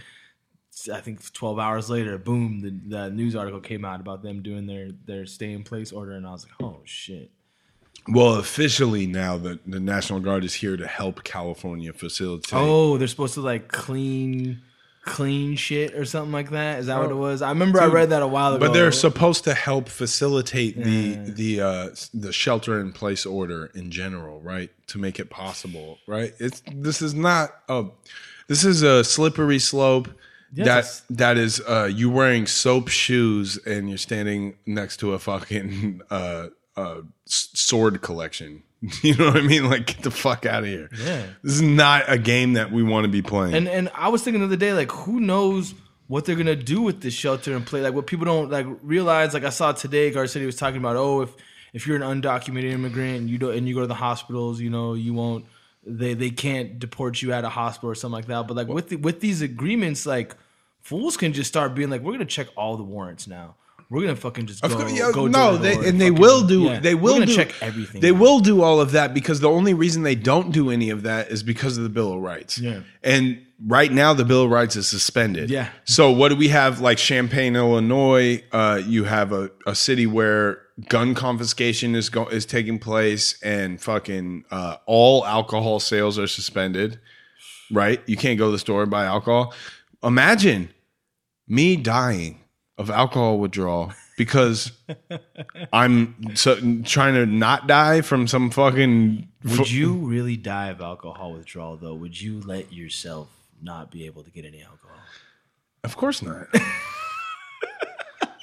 I 0.93 1.01
think 1.01 1.33
12 1.33 1.59
hours 1.59 1.89
later, 1.91 2.19
boom, 2.19 2.61
the, 2.61 2.71
the 2.97 3.11
news 3.11 3.35
article 3.35 3.61
came 3.61 3.85
out 3.85 4.01
about 4.01 4.23
them 4.23 4.43
doing 4.43 4.67
their 4.67 4.91
their 5.07 5.27
stay 5.27 5.53
in 5.53 5.63
place 5.65 5.91
order, 5.93 6.13
and 6.13 6.27
I 6.27 6.33
was 6.33 6.45
like, 6.45 6.55
oh 6.63 6.81
shit. 6.85 7.31
Well, 8.09 8.35
officially 8.35 9.07
now, 9.07 9.37
the, 9.37 9.59
the 9.67 9.81
National 9.81 10.21
Guard 10.21 10.45
is 10.45 10.55
here 10.55 10.77
to 10.77 10.87
help 10.87 11.25
California 11.25 11.93
facilitate. 11.93 12.53
Oh, 12.53 12.99
they're 12.99 13.09
supposed 13.09 13.35
to 13.35 13.41
like 13.41 13.69
clean 13.69 14.61
clean 15.07 15.55
shit 15.57 15.95
or 15.95 16.05
something 16.05 16.33
like 16.33 16.51
that. 16.51 16.81
Is 16.81 16.87
that 16.87 17.01
what 17.01 17.11
it 17.11 17.15
was? 17.15 17.41
I 17.41 17.49
remember 17.51 17.81
I 17.81 17.87
Oh. 17.87 17.91
Read 17.91 18.11
that 18.11 18.23
a 18.23 18.27
while 18.27 18.55
ago. 18.55 18.67
But 18.67 18.75
they're 18.75 18.93
supposed 18.93 19.45
to 19.45 19.55
help 19.55 19.89
facilitate 19.89 20.77
the 20.77 21.15
the 21.15 21.61
uh, 21.61 21.89
the 22.13 22.33
shelter 22.33 22.81
in 22.81 22.93
place 22.93 23.25
order 23.25 23.71
in 23.75 23.91
general, 23.91 24.41
right? 24.41 24.71
To 24.89 24.99
make 24.99 25.19
it 25.19 25.31
possible, 25.31 25.99
right? 26.07 26.35
It's 26.39 26.63
this 26.73 27.01
is 27.01 27.15
not 27.15 27.51
a 27.69 27.87
this 28.49 28.65
is 28.65 28.83
a 28.83 29.03
slippery 29.05 29.59
slope 29.59 30.09
that 30.65 31.03
that 31.11 31.37
is 31.37 31.61
uh, 31.61 31.91
you 31.93 32.11
wearing 32.11 32.47
soap 32.47 32.89
shoes 32.89 33.59
and 33.67 33.89
you're 33.89 33.99
standing 33.99 34.57
next 34.67 34.99
to 34.99 35.13
a 35.13 35.19
fucking 35.19 36.03
uh, 36.11 36.49
uh, 36.77 37.03
sword 37.25 38.03
collection. 38.03 38.63
You 39.03 39.17
know 39.17 39.27
what 39.27 39.39
I 39.39 39.41
mean? 39.41 39.69
Like 39.69 39.87
get 39.87 40.03
the 40.03 40.11
fuck 40.11 40.47
out 40.47 40.63
of 40.63 40.69
here. 40.69 40.89
Yeah. 40.93 41.27
This 41.43 41.55
is 41.55 41.63
not 41.63 42.05
a 42.09 42.19
game 42.19 42.53
that 42.53 42.71
we 42.71 42.83
want 42.83 43.05
to 43.05 43.09
be 43.09 43.23
playing. 43.23 43.55
And 43.55 43.69
and 43.69 43.91
I 43.95 44.09
was 44.09 44.23
thinking 44.23 44.41
the 44.41 44.47
other 44.47 44.57
day, 44.57 44.73
like, 44.75 44.93
who 44.93 45.19
knows 45.19 45.75
what 46.09 46.25
they're 46.25 46.37
gonna 46.37 46.55
do 46.55 46.83
with 46.83 47.01
this 47.01 47.15
shelter 47.15 47.57
and 47.57 47.67
play? 47.67 47.81
Like, 47.81 47.95
what 47.95 48.07
people 48.07 48.27
don't 48.27 48.51
like 48.51 48.67
realize. 48.83 49.35
Like, 49.35 49.45
I 49.45 49.51
saw 49.51 49.73
today, 49.73 50.13
Garcetti 50.13 50.47
was 50.47 50.57
talking 50.57 50.79
about, 50.79 50.97
oh, 50.97 51.23
if 51.23 51.35
if 51.73 51.87
you're 51.87 52.01
an 52.01 52.23
undocumented 52.23 52.71
immigrant 52.71 53.19
and 53.19 53.31
you 53.31 53.39
don't 53.39 53.57
and 53.57 53.67
you 53.67 53.75
go 53.75 53.81
to 53.81 53.87
the 53.87 53.95
hospitals, 53.95 54.61
you 54.61 54.71
know, 54.71 54.95
you 54.95 55.15
won't 55.15 55.47
they 55.87 56.15
they 56.15 56.31
can't 56.31 56.79
deport 56.79 57.23
you 57.23 57.33
out 57.33 57.45
of 57.45 57.53
hospital 57.53 57.91
or 57.91 57.95
something 57.95 58.15
like 58.15 58.27
that. 58.27 58.47
But 58.47 58.57
like 58.57 58.67
with 58.67 58.89
the, 58.91 58.97
with 58.97 59.21
these 59.21 59.41
agreements, 59.41 60.05
like 60.05 60.37
fools 60.87 61.17
can 61.17 61.33
just 61.33 61.49
start 61.49 61.75
being 61.75 61.91
like, 61.91 62.01
we're 62.03 62.13
gonna 62.13 62.25
check 62.25 62.47
all 62.57 62.77
the 62.77 62.85
warrants 62.85 63.27
now. 63.27 63.57
We're 63.91 64.03
gonna 64.03 64.17
fucking 64.17 64.47
just 64.47 64.63
go, 64.63 64.69
course, 64.69 64.93
yeah, 64.93 65.11
go 65.13 65.27
no, 65.27 65.57
they, 65.57 65.75
and 65.89 66.01
they 66.01 66.11
will 66.11 66.47
do. 66.47 66.63
yeah, 66.63 66.81
They 66.81 66.95
will 66.95 67.25
do, 67.25 67.35
check 67.35 67.53
everything. 67.63 68.01
They 68.01 68.11
will 68.13 68.41
do 68.41 68.63
all 68.63 68.81
of 68.81 68.93
that 68.93 69.15
because 69.15 69.39
the 69.41 69.49
only 69.49 69.75
reason 69.75 70.03
they 70.03 70.15
don't 70.17 70.51
do 70.53 70.71
any 70.71 70.91
of 70.91 71.03
that 71.03 71.29
is 71.31 71.43
because 71.43 71.77
of 71.77 71.83
the 71.85 71.89
Bill 71.89 72.13
of 72.15 72.21
Rights. 72.21 72.59
Yeah. 72.59 72.81
and 73.03 73.43
right 73.65 73.91
now 73.93 74.13
the 74.13 74.25
Bill 74.25 74.43
of 74.45 74.51
Rights 74.51 74.75
is 74.77 74.87
suspended. 74.89 75.51
Yeah. 75.51 75.69
So 75.85 76.11
what 76.11 76.29
do 76.31 76.37
we 76.37 76.49
have? 76.49 76.81
Like 76.81 76.99
Champaign, 76.99 77.55
Illinois, 77.57 78.43
uh, 78.53 78.81
you 78.85 79.05
have 79.05 79.33
a, 79.33 79.51
a 79.67 79.75
city 79.75 80.07
where 80.07 80.63
gun 80.89 81.15
confiscation 81.15 81.95
is 81.95 82.09
go- 82.11 82.27
is 82.29 82.45
taking 82.45 82.79
place, 82.81 83.41
and 83.43 83.81
fucking 83.81 84.45
uh, 84.51 84.77
all 84.87 85.25
alcohol 85.25 85.79
sales 85.81 86.19
are 86.19 86.27
suspended. 86.29 86.99
Right, 87.73 88.01
you 88.07 88.17
can't 88.17 88.39
go 88.39 88.47
to 88.47 88.53
the 88.53 88.59
store 88.59 88.83
and 88.83 88.91
buy 88.91 89.05
alcohol. 89.07 89.53
Imagine 90.03 90.69
me 91.49 91.77
dying 91.77 92.41
of 92.79 92.91
alcohol 92.91 93.39
withdrawal 93.39 93.93
because 94.17 94.73
I'm 95.73 96.35
so, 96.35 96.57
trying 96.85 97.15
to 97.15 97.27
not 97.27 97.67
die 97.67 98.01
from 98.01 98.27
some 98.27 98.51
fucking. 98.51 99.29
Would 99.45 99.71
you 99.71 99.95
really 99.95 100.37
die 100.37 100.69
of 100.69 100.81
alcohol 100.81 101.33
withdrawal 101.33 101.77
though? 101.77 101.95
Would 101.95 102.21
you 102.21 102.41
let 102.41 102.73
yourself 102.73 103.29
not 103.63 103.91
be 103.91 104.07
able 104.07 104.23
to 104.25 104.31
get 104.31 104.45
any 104.45 104.63
alcohol? 104.63 104.97
Of 105.85 105.97
course 105.97 106.23
not. 106.23 106.49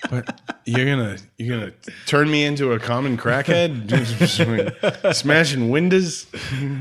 but 0.10 0.41
you're 0.65 0.86
gonna 0.86 1.17
you're 1.38 1.60
gonna 1.60 1.74
turn 2.05 2.29
me 2.29 2.43
into 2.43 2.72
a 2.74 2.79
common 2.79 3.17
crackhead, 3.17 5.13
smashing 5.15 5.69
windows. 5.69 6.27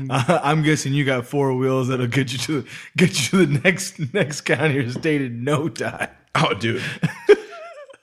Uh, 0.09 0.39
I'm 0.43 0.61
guessing 0.63 0.93
you 0.93 1.05
got 1.05 1.25
four 1.25 1.53
wheels 1.55 1.87
that'll 1.87 2.07
get 2.07 2.31
you 2.31 2.37
to 2.39 2.65
get 2.97 3.09
you 3.09 3.29
to 3.39 3.45
the 3.45 3.59
next 3.59 4.13
next 4.13 4.41
county 4.41 4.77
or 4.77 4.89
state 4.91 5.21
in 5.21 5.43
no 5.43 5.69
time. 5.69 6.09
Oh, 6.35 6.53
dude. 6.53 6.83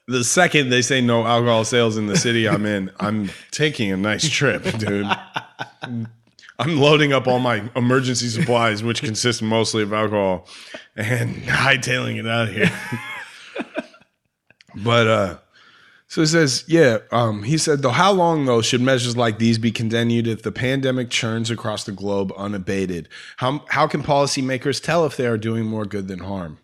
The 0.08 0.24
second 0.24 0.70
they 0.70 0.82
say 0.82 1.00
no 1.00 1.24
alcohol 1.24 1.64
sales 1.64 1.96
in 1.96 2.06
the 2.06 2.16
city 2.16 2.48
I'm 2.48 2.66
in, 2.66 2.90
I'm 2.98 3.30
taking 3.52 3.92
a 3.92 3.96
nice 3.96 4.28
trip, 4.28 4.64
dude. 4.78 5.06
I'm 5.82 6.76
loading 6.76 7.12
up 7.12 7.26
all 7.26 7.38
my 7.38 7.70
emergency 7.76 8.28
supplies, 8.28 8.82
which 8.82 9.02
consist 9.02 9.40
mostly 9.40 9.82
of 9.82 9.92
alcohol, 9.92 10.48
and 10.96 11.36
hightailing 11.44 12.18
it 12.18 12.26
out 12.26 12.48
of 12.48 12.54
here. 12.54 12.70
But 14.74 15.06
uh 15.06 15.38
so 16.10 16.22
it 16.22 16.26
says, 16.26 16.64
yeah, 16.66 16.98
um, 17.12 17.44
he 17.44 17.56
said, 17.56 17.82
though, 17.82 17.90
how 17.90 18.10
long, 18.10 18.44
though, 18.44 18.62
should 18.62 18.80
measures 18.80 19.16
like 19.16 19.38
these 19.38 19.58
be 19.58 19.70
continued 19.70 20.26
if 20.26 20.42
the 20.42 20.50
pandemic 20.50 21.08
churns 21.08 21.52
across 21.52 21.84
the 21.84 21.92
globe 21.92 22.32
unabated? 22.36 23.08
How, 23.36 23.64
how 23.68 23.86
can 23.86 24.02
policymakers 24.02 24.82
tell 24.82 25.06
if 25.06 25.16
they 25.16 25.28
are 25.28 25.38
doing 25.38 25.66
more 25.66 25.84
good 25.84 26.08
than 26.08 26.18
harm? 26.18 26.58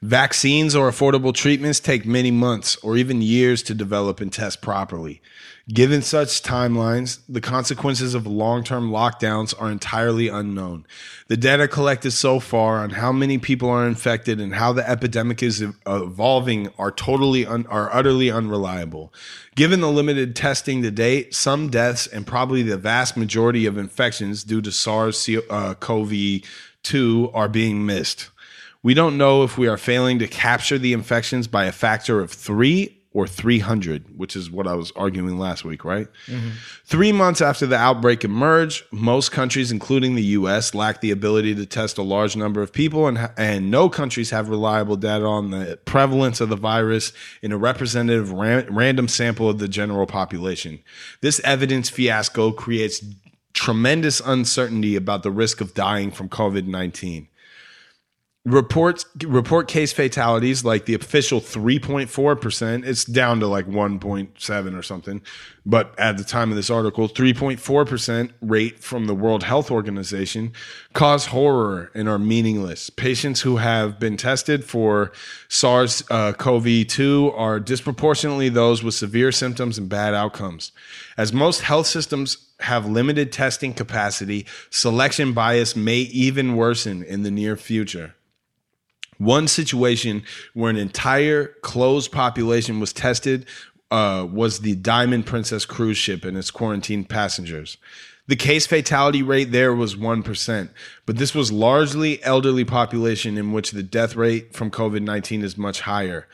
Vaccines 0.00 0.76
or 0.76 0.88
affordable 0.88 1.34
treatments 1.34 1.80
take 1.80 2.06
many 2.06 2.30
months 2.30 2.76
or 2.84 2.96
even 2.96 3.20
years 3.20 3.64
to 3.64 3.74
develop 3.74 4.20
and 4.20 4.32
test 4.32 4.62
properly. 4.62 5.20
Given 5.68 6.02
such 6.02 6.40
timelines, 6.40 7.18
the 7.28 7.40
consequences 7.40 8.14
of 8.14 8.24
long 8.24 8.62
term 8.62 8.92
lockdowns 8.92 9.60
are 9.60 9.68
entirely 9.72 10.28
unknown. 10.28 10.86
The 11.26 11.36
data 11.36 11.66
collected 11.66 12.12
so 12.12 12.38
far 12.38 12.78
on 12.78 12.90
how 12.90 13.10
many 13.10 13.38
people 13.38 13.68
are 13.68 13.88
infected 13.88 14.40
and 14.40 14.54
how 14.54 14.72
the 14.72 14.88
epidemic 14.88 15.42
is 15.42 15.64
evolving 15.84 16.68
are 16.78 16.92
totally 16.92 17.44
un- 17.44 17.66
are 17.66 17.92
utterly 17.92 18.30
unreliable. 18.30 19.12
Given 19.56 19.80
the 19.80 19.90
limited 19.90 20.36
testing 20.36 20.80
to 20.82 20.92
date, 20.92 21.34
some 21.34 21.70
deaths 21.70 22.06
and 22.06 22.24
probably 22.24 22.62
the 22.62 22.78
vast 22.78 23.16
majority 23.16 23.66
of 23.66 23.76
infections 23.76 24.44
due 24.44 24.62
to 24.62 24.70
SARS-CoV-2 24.70 26.44
uh, 27.24 27.30
are 27.34 27.48
being 27.48 27.84
missed. 27.84 28.30
We 28.82 28.94
don't 28.94 29.18
know 29.18 29.42
if 29.42 29.58
we 29.58 29.66
are 29.66 29.76
failing 29.76 30.18
to 30.20 30.28
capture 30.28 30.78
the 30.78 30.92
infections 30.92 31.48
by 31.48 31.64
a 31.64 31.72
factor 31.72 32.20
of 32.20 32.30
three 32.30 32.98
or 33.12 33.26
300, 33.26 34.16
which 34.16 34.36
is 34.36 34.50
what 34.50 34.68
I 34.68 34.74
was 34.74 34.92
arguing 34.94 35.38
last 35.38 35.64
week, 35.64 35.84
right? 35.84 36.06
Mm-hmm. 36.26 36.50
Three 36.84 37.10
months 37.10 37.40
after 37.40 37.66
the 37.66 37.76
outbreak 37.76 38.22
emerged, 38.22 38.84
most 38.92 39.32
countries, 39.32 39.72
including 39.72 40.14
the 40.14 40.22
US, 40.22 40.74
lack 40.74 41.00
the 41.00 41.10
ability 41.10 41.54
to 41.54 41.66
test 41.66 41.98
a 41.98 42.02
large 42.02 42.36
number 42.36 42.62
of 42.62 42.72
people, 42.72 43.08
and, 43.08 43.30
and 43.36 43.70
no 43.70 43.88
countries 43.88 44.30
have 44.30 44.50
reliable 44.50 44.96
data 44.96 45.24
on 45.24 45.50
the 45.50 45.80
prevalence 45.84 46.40
of 46.40 46.50
the 46.50 46.56
virus 46.56 47.12
in 47.42 47.50
a 47.50 47.58
representative 47.58 48.30
ran, 48.30 48.72
random 48.72 49.08
sample 49.08 49.48
of 49.48 49.58
the 49.58 49.68
general 49.68 50.06
population. 50.06 50.78
This 51.22 51.40
evidence 51.40 51.88
fiasco 51.88 52.52
creates 52.52 53.02
tremendous 53.54 54.20
uncertainty 54.20 54.94
about 54.94 55.22
the 55.22 55.30
risk 55.30 55.60
of 55.60 55.74
dying 55.74 56.10
from 56.10 56.28
COVID 56.28 56.66
19 56.66 57.26
reports 58.48 59.04
report 59.24 59.68
case 59.68 59.92
fatalities 59.92 60.64
like 60.64 60.86
the 60.86 60.94
official 60.94 61.40
3.4% 61.40 62.86
it's 62.86 63.04
down 63.04 63.40
to 63.40 63.46
like 63.46 63.66
1.7 63.66 64.78
or 64.78 64.82
something. 64.82 65.22
But 65.66 65.94
at 65.98 66.16
the 66.16 66.24
time 66.24 66.50
of 66.50 66.56
this 66.56 66.70
article 66.70 67.08
3.4% 67.08 68.30
rate 68.40 68.78
from 68.80 69.06
the 69.06 69.14
world 69.14 69.42
health 69.42 69.70
organization 69.70 70.52
cause 70.94 71.26
horror 71.26 71.90
and 71.94 72.08
are 72.08 72.18
meaningless. 72.18 72.90
Patients 72.90 73.42
who 73.42 73.56
have 73.56 74.00
been 74.00 74.16
tested 74.16 74.64
for 74.64 75.12
sars-cov-2 75.48 77.28
uh, 77.28 77.36
are 77.36 77.60
disproportionately 77.60 78.48
those 78.48 78.82
with 78.82 78.94
severe 78.94 79.30
symptoms 79.30 79.78
and 79.78 79.88
bad 79.88 80.14
outcomes. 80.14 80.72
As 81.16 81.32
most 81.32 81.62
health 81.62 81.86
systems 81.86 82.38
have 82.60 82.86
limited 82.86 83.30
testing 83.30 83.72
capacity 83.72 84.46
selection 84.70 85.32
bias 85.32 85.76
may 85.76 85.98
even 85.98 86.56
worsen 86.56 87.02
in 87.02 87.22
the 87.22 87.30
near 87.30 87.56
future 87.56 88.14
one 89.18 89.48
situation 89.48 90.22
where 90.54 90.70
an 90.70 90.76
entire 90.76 91.48
closed 91.62 92.10
population 92.10 92.80
was 92.80 92.92
tested 92.92 93.46
uh, 93.90 94.26
was 94.30 94.60
the 94.60 94.76
Diamond 94.76 95.26
Princess 95.26 95.64
cruise 95.64 95.98
ship 95.98 96.24
and 96.24 96.36
its 96.36 96.50
quarantined 96.50 97.08
passengers. 97.08 97.78
The 98.28 98.36
case 98.36 98.66
fatality 98.66 99.22
rate 99.22 99.52
there 99.52 99.74
was 99.74 99.96
1%, 99.96 100.68
but 101.06 101.16
this 101.16 101.34
was 101.34 101.50
largely 101.50 102.22
elderly 102.22 102.64
population 102.64 103.38
in 103.38 103.52
which 103.52 103.70
the 103.70 103.82
death 103.82 104.16
rate 104.16 104.52
from 104.52 104.70
COVID-19 104.70 105.42
is 105.42 105.56
much 105.56 105.80
higher. 105.80 106.26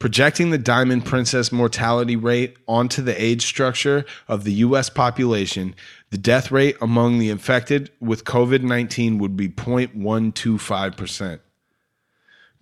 Projecting 0.00 0.50
the 0.50 0.58
Diamond 0.58 1.06
Princess 1.06 1.52
mortality 1.52 2.16
rate 2.16 2.56
onto 2.66 3.00
the 3.00 3.22
age 3.22 3.46
structure 3.46 4.04
of 4.28 4.42
the 4.42 4.54
US 4.54 4.90
population, 4.90 5.74
the 6.10 6.18
death 6.18 6.50
rate 6.50 6.76
among 6.82 7.18
the 7.18 7.30
infected 7.30 7.90
with 8.00 8.24
COVID-19 8.24 9.20
would 9.20 9.36
be 9.36 9.48
0.125%. 9.48 11.38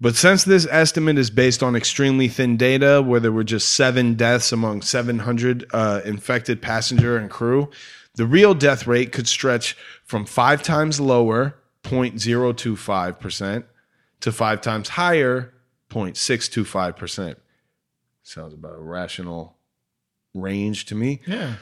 But 0.04 0.16
since 0.16 0.44
this 0.44 0.66
estimate 0.70 1.16
is 1.16 1.30
based 1.30 1.62
on 1.62 1.74
extremely 1.74 2.28
thin 2.28 2.58
data, 2.58 3.00
where 3.00 3.20
there 3.20 3.32
were 3.32 3.42
just 3.42 3.70
seven 3.70 4.16
deaths 4.16 4.52
among 4.52 4.82
700 4.82 5.64
uh, 5.72 6.02
infected 6.04 6.60
passenger 6.60 7.16
and 7.16 7.30
crew, 7.30 7.70
the 8.14 8.26
real 8.26 8.52
death 8.52 8.86
rate 8.86 9.12
could 9.12 9.26
stretch 9.26 9.74
from 10.04 10.26
five 10.26 10.62
times 10.62 11.00
lower, 11.00 11.56
0.025%, 11.84 13.64
to 14.20 14.30
five 14.30 14.60
times 14.60 14.90
higher, 14.90 15.54
0.625%. 15.88 17.36
Sounds 18.22 18.52
about 18.52 18.74
a 18.74 18.82
rational 18.82 19.56
range 20.34 20.84
to 20.84 20.94
me. 20.94 21.22
Yeah. 21.26 21.54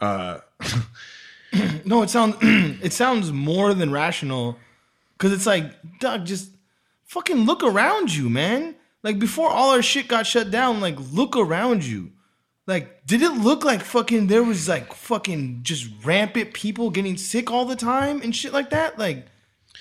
no, 1.84 2.00
it 2.00 2.08
sounds 2.08 2.36
it 2.40 2.94
sounds 2.94 3.30
more 3.30 3.74
than 3.74 3.92
rational 3.92 4.56
because 5.18 5.34
it's 5.34 5.44
like, 5.44 5.74
Doug, 5.98 6.24
just 6.24 6.48
fucking 7.10 7.44
look 7.44 7.62
around 7.62 8.14
you, 8.14 8.30
man. 8.30 8.74
Like 9.02 9.18
before 9.18 9.50
all 9.50 9.70
our 9.72 9.82
shit 9.82 10.06
got 10.08 10.26
shut 10.26 10.50
down, 10.50 10.80
like 10.80 10.96
look 11.12 11.36
around 11.36 11.84
you. 11.84 12.12
Like, 12.66 13.04
did 13.04 13.20
it 13.22 13.32
look 13.32 13.64
like 13.64 13.82
fucking 13.82 14.28
there 14.28 14.44
was 14.44 14.68
like 14.68 14.92
fucking 14.94 15.60
just 15.62 15.88
rampant 16.04 16.52
people 16.54 16.90
getting 16.90 17.16
sick 17.16 17.50
all 17.50 17.64
the 17.64 17.74
time 17.74 18.22
and 18.22 18.34
shit 18.36 18.52
like 18.52 18.70
that? 18.70 18.96
Like, 18.98 19.26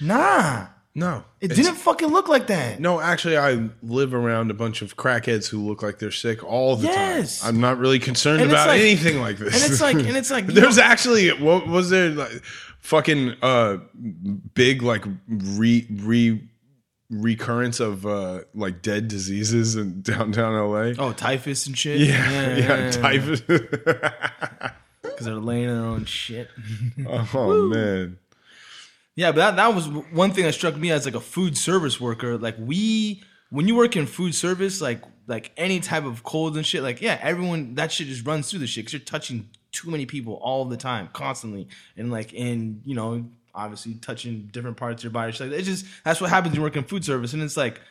nah. 0.02 0.68
No, 0.96 1.24
It 1.40 1.50
didn't 1.50 1.76
fucking 1.76 2.10
look 2.10 2.28
like 2.28 2.48
that. 2.48 2.80
No, 2.80 3.00
actually, 3.00 3.38
I 3.38 3.70
live 3.84 4.14
around 4.14 4.50
a 4.50 4.56
bunch 4.56 4.82
of 4.82 4.98
crackheads 4.98 5.48
who 5.48 5.66
look 5.66 5.84
like 5.84 6.00
they're 6.00 6.10
sick 6.12 6.44
all 6.44 6.76
the 6.76 6.88
Yes. 6.88 7.40
time. 7.42 7.56
I'm 7.56 7.62
not 7.62 7.78
really 7.78 8.00
concerned 8.00 8.42
And 8.42 8.52
it's 8.52 8.60
about 8.60 8.70
like- 8.70 8.82
anything 8.82 9.22
like 9.22 9.38
this. 9.38 9.54
And 9.64 9.72
it's 9.72 9.82
like, 9.82 9.96
and 9.96 10.18
it's 10.18 10.32
like, 10.32 10.48
you 10.48 10.54
There's 10.60 10.78
know- 10.78 10.84
actually 10.84 11.30
what 11.30 11.68
was 11.68 11.92
there 11.92 12.10
like 12.10 12.44
fucking 12.80 13.36
uh 13.42 13.78
big 14.56 14.82
like 14.82 15.06
re 15.28 15.86
re 15.90 16.42
recurrence 17.10 17.80
of 17.80 18.06
uh 18.06 18.42
like 18.54 18.82
dead 18.82 19.08
diseases 19.08 19.76
in 19.76 20.02
downtown 20.04 20.54
LA. 20.54 20.94
oh, 21.04 21.14
typhus 21.14 21.68
and 21.68 21.78
shit. 21.78 22.00
yeah, 22.00 22.56
yeah, 22.58 22.92
typhus. 22.92 23.42
Because 25.02 25.26
they're 25.26 25.36
laying 25.36 25.64
in 25.70 25.76
their 25.76 25.86
own 25.86 26.06
shit. 26.06 26.50
oh 27.06 27.68
man. 27.68 28.20
Yeah, 29.16 29.34
but 29.34 29.38
that, 29.38 29.56
that 29.58 29.76
was 29.76 29.86
one 29.90 30.32
thing 30.32 30.46
that 30.46 30.54
struck 30.54 30.78
me 30.78 30.92
as 30.92 31.04
like 31.04 31.16
a 31.16 31.20
food 31.20 31.58
service 31.58 32.00
worker. 32.00 32.38
Like 32.38 32.56
we, 32.58 33.22
when 33.50 33.68
you 33.68 33.76
work 33.76 33.98
in 33.98 34.06
food 34.06 34.34
service, 34.34 34.80
like 34.80 35.04
like 35.28 35.52
any 35.58 35.82
type 35.82 36.06
of 36.06 36.24
cold 36.24 36.56
and 36.56 36.66
shit, 36.66 36.84
like 36.84 37.02
yeah, 37.02 37.20
everyone 37.22 37.76
that 37.76 37.92
shit 37.92 38.08
just 38.08 38.26
runs 38.26 38.50
through 38.50 38.60
the 38.60 38.68
shit 38.68 38.86
because 38.86 38.94
you're 38.94 39.02
touching 39.02 39.50
too 39.74 39.92
many 39.92 40.06
people 40.06 40.36
all 40.36 40.64
the 40.64 40.78
time, 40.78 41.10
constantly, 41.12 41.68
and 41.98 42.12
like 42.12 42.32
in 42.34 42.82
you 42.86 42.96
know 42.96 43.30
obviously 43.54 43.96
touching 43.96 44.50
different 44.52 44.78
parts 44.78 45.02
of 45.02 45.06
your 45.06 45.12
body. 45.12 45.32
Shit 45.32 45.50
like. 45.50 45.60
It's 45.60 45.68
just 45.68 45.86
that's 46.04 46.22
what 46.22 46.30
happens 46.30 46.52
when 46.52 46.58
you 46.58 46.64
work 46.64 46.76
in 46.76 46.84
food 46.84 47.04
service, 47.06 47.34
and 47.34 47.42
it's 47.42 47.58
like 47.58 47.82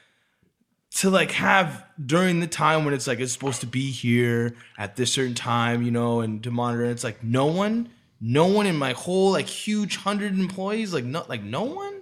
to 0.96 1.10
like 1.10 1.32
have 1.32 1.84
during 2.04 2.40
the 2.40 2.46
time 2.46 2.84
when 2.84 2.94
it's 2.94 3.06
like 3.06 3.20
it's 3.20 3.32
supposed 3.32 3.60
to 3.60 3.66
be 3.66 3.90
here 3.90 4.56
at 4.78 4.96
this 4.96 5.12
certain 5.12 5.34
time, 5.34 5.82
you 5.82 5.90
know, 5.90 6.20
and 6.20 6.42
to 6.42 6.50
monitor. 6.50 6.84
It's 6.84 7.04
like 7.04 7.22
no 7.22 7.46
one, 7.46 7.90
no 8.20 8.46
one 8.46 8.66
in 8.66 8.76
my 8.76 8.92
whole 8.92 9.32
like 9.32 9.46
huge 9.46 9.96
hundred 9.96 10.38
employees, 10.38 10.92
like 10.94 11.04
no, 11.04 11.24
like 11.28 11.42
no 11.42 11.64
one. 11.64 11.94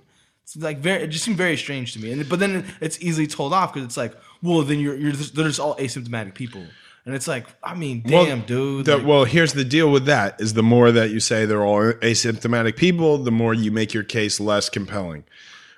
It's 0.45 0.57
like 0.57 0.79
very, 0.79 1.03
it 1.03 1.09
just 1.09 1.25
seemed 1.25 1.37
very 1.37 1.57
strange 1.57 1.93
to 1.95 1.99
me. 1.99 2.13
And 2.13 2.29
but 2.29 2.39
then 2.39 2.65
it's 2.81 3.01
easily 3.03 3.27
told 3.27 3.53
off 3.53 3.75
because 3.75 3.85
it's 3.85 3.97
like, 3.97 4.15
well, 4.43 4.63
then 4.63 4.79
you're 4.79 4.95
you're 4.95 5.13
just, 5.13 5.35
they're 5.35 5.49
just 5.49 5.59
all 5.59 5.75
asymptomatic 5.77 6.35
people, 6.35 6.65
and 7.07 7.15
it's 7.15 7.29
like, 7.29 7.47
I 7.63 7.75
mean, 7.75 8.03
damn, 8.05 8.43
dude. 8.43 8.85
The- 8.85 8.99
like- 8.99 9.07
well, 9.07 9.25
here's 9.25 9.53
the 9.53 9.65
deal 9.65 9.91
with 9.91 10.07
that: 10.07 10.41
is 10.41 10.55
the 10.55 10.63
more 10.63 10.91
that 10.93 11.11
you 11.11 11.21
say 11.21 11.47
they're 11.47 11.65
all 11.65 11.93
asymptomatic 11.93 12.77
people, 12.77 13.19
the 13.19 13.31
more 13.31 13.55
you 13.55 13.71
make 13.71 13.95
your 13.95 14.03
case 14.05 14.41
less 14.41 14.69
compelling. 14.69 15.25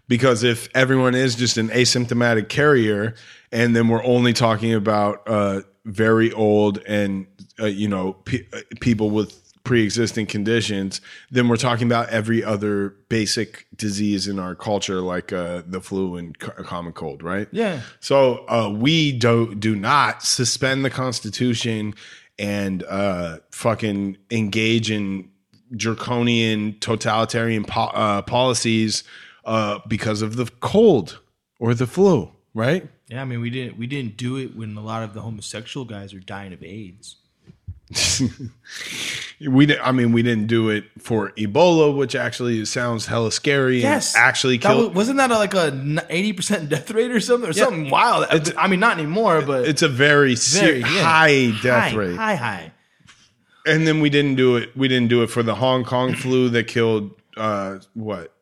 Because 0.09 0.43
if 0.43 0.69
everyone 0.75 1.15
is 1.15 1.35
just 1.35 1.59
an 1.59 1.69
asymptomatic 1.69 2.49
carrier, 2.49 3.15
and 3.53 3.77
then 3.77 3.89
we're 3.89 4.05
only 4.05 4.33
talking 4.33 4.73
about 4.73 5.23
uh, 5.29 5.61
very 5.85 6.33
old 6.33 6.79
and 6.87 7.27
uh, 7.61 7.67
you 7.67 7.89
know 7.89 8.15
pe- 8.15 8.47
uh, 8.55 8.61
people 8.81 9.11
with 9.11 9.48
pre-existing 9.69 10.25
conditions, 10.25 11.03
then 11.31 11.47
we're 11.47 11.57
talking 11.57 11.87
about 11.87 12.09
every 12.09 12.43
other 12.43 12.97
basic 13.11 13.67
disease 13.77 14.27
in 14.27 14.39
our 14.39 14.55
culture, 14.55 15.03
like 15.03 15.31
uh, 15.31 15.63
the 15.67 15.79
flu 15.79 16.17
and 16.17 16.39
co- 16.39 16.63
common 16.63 16.91
cold, 16.95 17.23
right? 17.23 17.49
Yeah. 17.53 17.83
So 18.01 18.47
uh, 18.49 18.71
we 18.75 19.13
do 19.13 19.55
do 19.55 19.77
not 19.77 20.23
suspend 20.23 20.87
the 20.87 20.91
Constitution 20.91 21.95
and 22.39 22.83
uh, 22.85 23.41
fucking 23.51 24.17
engage 24.31 24.91
in 24.91 25.29
draconian 25.77 26.79
totalitarian 26.81 27.65
po- 27.65 27.93
uh, 27.93 28.23
policies 28.23 29.05
uh, 29.45 29.81
because 29.87 30.23
of 30.23 30.37
the 30.37 30.47
cold 30.61 31.21
or 31.59 31.75
the 31.75 31.87
flu, 31.87 32.33
right? 32.55 32.89
yeah, 33.09 33.21
I 33.21 33.27
mean, 33.27 33.43
we 33.43 33.51
didn't 33.51 33.77
we 33.77 33.87
didn't 33.87 34.17
do 34.17 34.37
it 34.37 34.57
when 34.57 34.75
a 34.79 34.83
lot 34.83 35.03
of 35.03 35.13
the 35.13 35.21
homosexual 35.21 35.85
guys 35.85 36.15
are 36.15 36.21
dying 36.21 36.55
of 36.55 36.63
AIDS. 36.63 37.17
We 39.41 39.67
did, 39.67 39.79
I 39.79 39.93
mean, 39.93 40.11
we 40.11 40.23
didn't 40.25 40.49
do 40.49 40.69
it 40.69 40.85
for 40.99 41.31
Ebola, 41.33 41.97
which 41.97 42.17
actually 42.17 42.65
sounds 42.65 43.07
hella 43.07 43.31
scary. 43.31 43.81
Yes, 43.81 44.17
and 44.17 44.25
actually 44.25 44.59
That 44.59 44.69
killed. 44.71 44.89
was, 44.89 44.97
wasn't 44.97 45.19
that 45.19 45.31
like 45.31 45.55
a 45.55 46.05
eighty 46.11 46.33
percent 46.33 46.69
death 46.69 46.91
rate 46.91 47.13
or 47.13 47.21
something 47.21 47.49
or 47.49 47.53
something 47.53 47.89
wild? 47.89 48.27
I 48.57 48.67
mean, 48.67 48.81
not 48.81 48.99
anymore, 48.99 49.43
but 49.43 49.69
it's 49.69 49.83
a 49.83 49.89
very, 49.89 50.35
very 50.35 50.81
yeah. 50.81 50.87
high 50.87 51.53
death 51.63 51.93
high, 51.93 51.95
rate. 51.95 52.17
high, 52.17 52.35
high. 52.35 52.73
And 53.65 53.87
then 53.87 54.01
we 54.01 54.11
didn't 54.11 54.35
do 54.35 54.57
it. 54.57 54.77
We 54.77 54.89
didn't 54.89 55.09
do 55.09 55.23
it 55.23 55.29
for 55.29 55.45
the 55.45 55.55
Hong 55.55 55.85
Kong 55.85 56.15
flu 56.15 56.49
that 56.49 56.67
killed 56.67 57.13
uh, 57.37 57.79
what? 57.95 58.35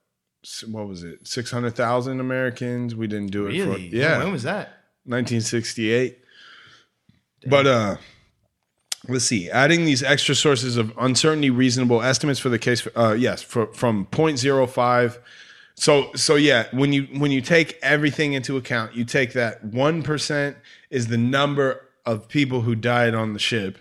What 0.67 0.87
was 0.89 1.03
it? 1.03 1.27
Six 1.27 1.51
hundred 1.51 1.75
thousand 1.75 2.21
Americans. 2.21 2.95
We 2.95 3.07
didn't 3.07 3.33
do 3.33 3.47
it 3.49 3.51
Really? 3.51 3.91
for 3.91 3.97
yeah, 3.97 4.19
When 4.19 4.33
was 4.33 4.45
that? 4.45 4.73
nineteen 5.05 5.41
sixty 5.43 5.91
eight. 5.91 6.21
But 7.45 7.67
uh, 7.67 7.97
let's 9.09 9.25
see. 9.25 9.51
Adding 9.51 9.85
these 9.85 10.03
extra 10.03 10.35
sources 10.35 10.77
of 10.77 10.93
uncertainty, 10.99 11.51
reasonable 11.51 12.03
estimates 12.03 12.39
for 12.41 12.49
the 12.49 12.59
case. 12.59 12.87
Uh, 12.95 13.17
yes, 13.19 13.43
for, 13.43 13.67
from 13.69 14.07
0.05. 14.07 15.19
So 15.79 16.11
so 16.15 16.37
yeah, 16.37 16.69
when 16.73 16.93
you 16.93 17.03
when 17.19 17.31
you 17.31 17.43
take 17.43 17.79
everything 17.83 18.33
into 18.33 18.57
account, 18.57 18.95
you 18.95 19.05
take 19.05 19.35
that 19.35 19.63
one 19.63 20.03
percent 20.03 20.57
is 20.89 21.09
the 21.09 21.19
number 21.19 21.87
of 22.07 22.29
people 22.29 22.63
who 22.63 22.75
died 22.75 23.15
on 23.15 23.35
the 23.35 23.39
ship. 23.39 23.79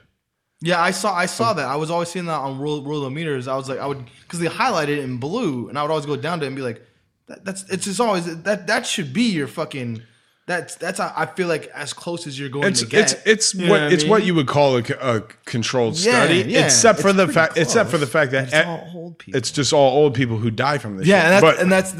Yeah, 0.61 0.81
I 0.81 0.91
saw. 0.91 1.15
I 1.15 1.25
saw 1.25 1.53
that. 1.53 1.65
I 1.65 1.77
was 1.77 1.89
always 1.89 2.09
seeing 2.09 2.25
that 2.25 2.39
on 2.39 2.59
world 2.59 2.85
Worldometers. 2.85 3.47
I 3.47 3.55
was 3.55 3.69
like, 3.69 3.79
I 3.79 3.85
would 3.85 4.03
because 4.23 4.39
they 4.39 4.47
highlighted 4.47 4.89
it 4.89 4.99
in 4.99 5.17
blue, 5.17 5.69
and 5.69 5.77
I 5.77 5.83
would 5.83 5.91
always 5.91 6.05
go 6.05 6.15
down 6.17 6.39
to 6.39 6.45
it 6.45 6.47
and 6.47 6.55
be 6.55 6.61
like, 6.61 6.81
that, 7.27 7.45
"That's 7.45 7.63
it's 7.69 7.85
just 7.85 8.01
always 8.01 8.43
that 8.43 8.67
that 8.67 8.85
should 8.85 9.13
be 9.13 9.31
your 9.31 9.47
fucking." 9.47 10.01
That's 10.47 10.75
that's 10.75 10.99
I 10.99 11.25
feel 11.25 11.47
like 11.47 11.71
as 11.73 11.91
close 11.91 12.27
as 12.27 12.39
you're 12.39 12.49
going 12.49 12.65
It's 12.67 12.81
to 12.81 12.85
get. 12.85 13.13
it's 13.13 13.25
it's 13.25 13.55
You 13.55 13.67
what, 13.67 13.79
know 13.79 13.87
it's 13.87 14.03
I 14.03 14.07
what 14.09 14.25
you 14.25 14.35
would 14.35 14.45
call 14.45 14.77
a 14.77 15.21
controlled 15.45 15.97
Yeah, 15.97 16.23
study, 16.23 16.43
yeah. 16.47 16.65
except 16.65 16.99
for 16.99 17.07
It's 17.09 17.17
the 17.17 17.27
fact 17.27 17.57
except 17.57 17.89
for 17.89 17.97
the 17.97 18.05
fact 18.05 18.31
that 18.33 18.53
It's 18.53 18.67
all 18.67 18.91
old 18.93 19.17
people. 19.17 19.37
It's 19.39 19.49
just 19.49 19.73
all 19.73 19.97
old 19.97 20.13
people 20.13 20.37
who 20.37 20.51
die 20.51 20.77
from 20.77 20.97
this. 20.97 21.07
Yeah, 21.07 21.17
shit. 21.17 21.25
and 21.25 21.33
that's, 21.33 21.41
but 21.55 21.59
and 21.63 21.71
that's 21.71 21.95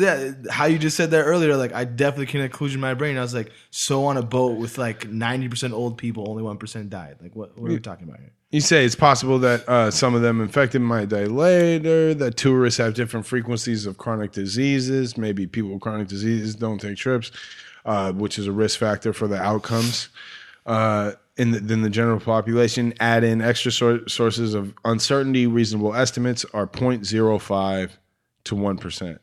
yeah, 0.45 0.51
how 0.51 0.65
you 0.65 0.77
just 0.77 0.95
said 0.95 1.09
that 1.11 1.23
earlier. 1.23 1.57
Like, 1.57 1.73
I 1.73 1.85
definitely 1.85 2.27
can 2.27 2.41
include 2.41 2.73
in 2.73 2.79
my 2.79 2.93
brain. 2.93 3.17
I 3.17 3.21
was 3.21 3.33
like, 3.33 3.51
so 3.71 4.05
on 4.05 4.15
a 4.17 4.21
boat 4.21 4.59
with 4.59 4.77
like 4.77 5.09
ninety 5.09 5.49
percent 5.49 5.73
old 5.73 5.97
people, 5.97 6.29
only 6.29 6.43
one 6.43 6.57
percent 6.59 6.91
died. 6.91 7.15
Like, 7.21 7.35
what 7.35 7.57
what 7.57 7.71
are 7.71 7.73
we 7.73 7.79
talking 7.79 8.07
about 8.07 8.19
here? 8.19 8.31
You 8.55 8.61
say 8.61 8.85
it's 8.85 8.95
possible 8.95 9.37
that 9.39 9.67
uh, 9.67 9.91
some 9.91 10.15
of 10.15 10.21
them 10.21 10.41
infected 10.41 10.81
might 10.81 11.09
die 11.09 11.25
later. 11.25 12.13
That 12.13 12.37
tourists 12.37 12.77
have 12.77 12.93
different 12.93 13.25
frequencies 13.25 13.85
of 13.85 13.97
chronic 13.97 14.31
diseases. 14.31 15.17
Maybe 15.17 15.45
people 15.45 15.71
with 15.71 15.81
chronic 15.81 16.07
diseases 16.07 16.55
don't 16.55 16.79
take 16.79 16.97
trips, 16.97 17.31
uh, 17.85 18.13
which 18.13 18.39
is 18.39 18.47
a 18.47 18.51
risk 18.51 18.79
factor 18.79 19.13
for 19.13 19.27
the 19.27 19.41
outcomes. 19.41 20.09
uh, 20.65 21.11
in 21.37 21.51
the, 21.51 21.59
the 21.59 21.89
general 21.89 22.19
population. 22.19 22.93
Add 22.99 23.23
in 23.23 23.41
extra 23.41 23.71
sor- 23.71 24.07
sources 24.07 24.53
of 24.53 24.73
uncertainty. 24.85 25.47
Reasonable 25.47 25.93
estimates 25.93 26.45
are 26.53 26.65
0.05 26.65 27.89
to 28.45 28.55
1%. 28.55 29.19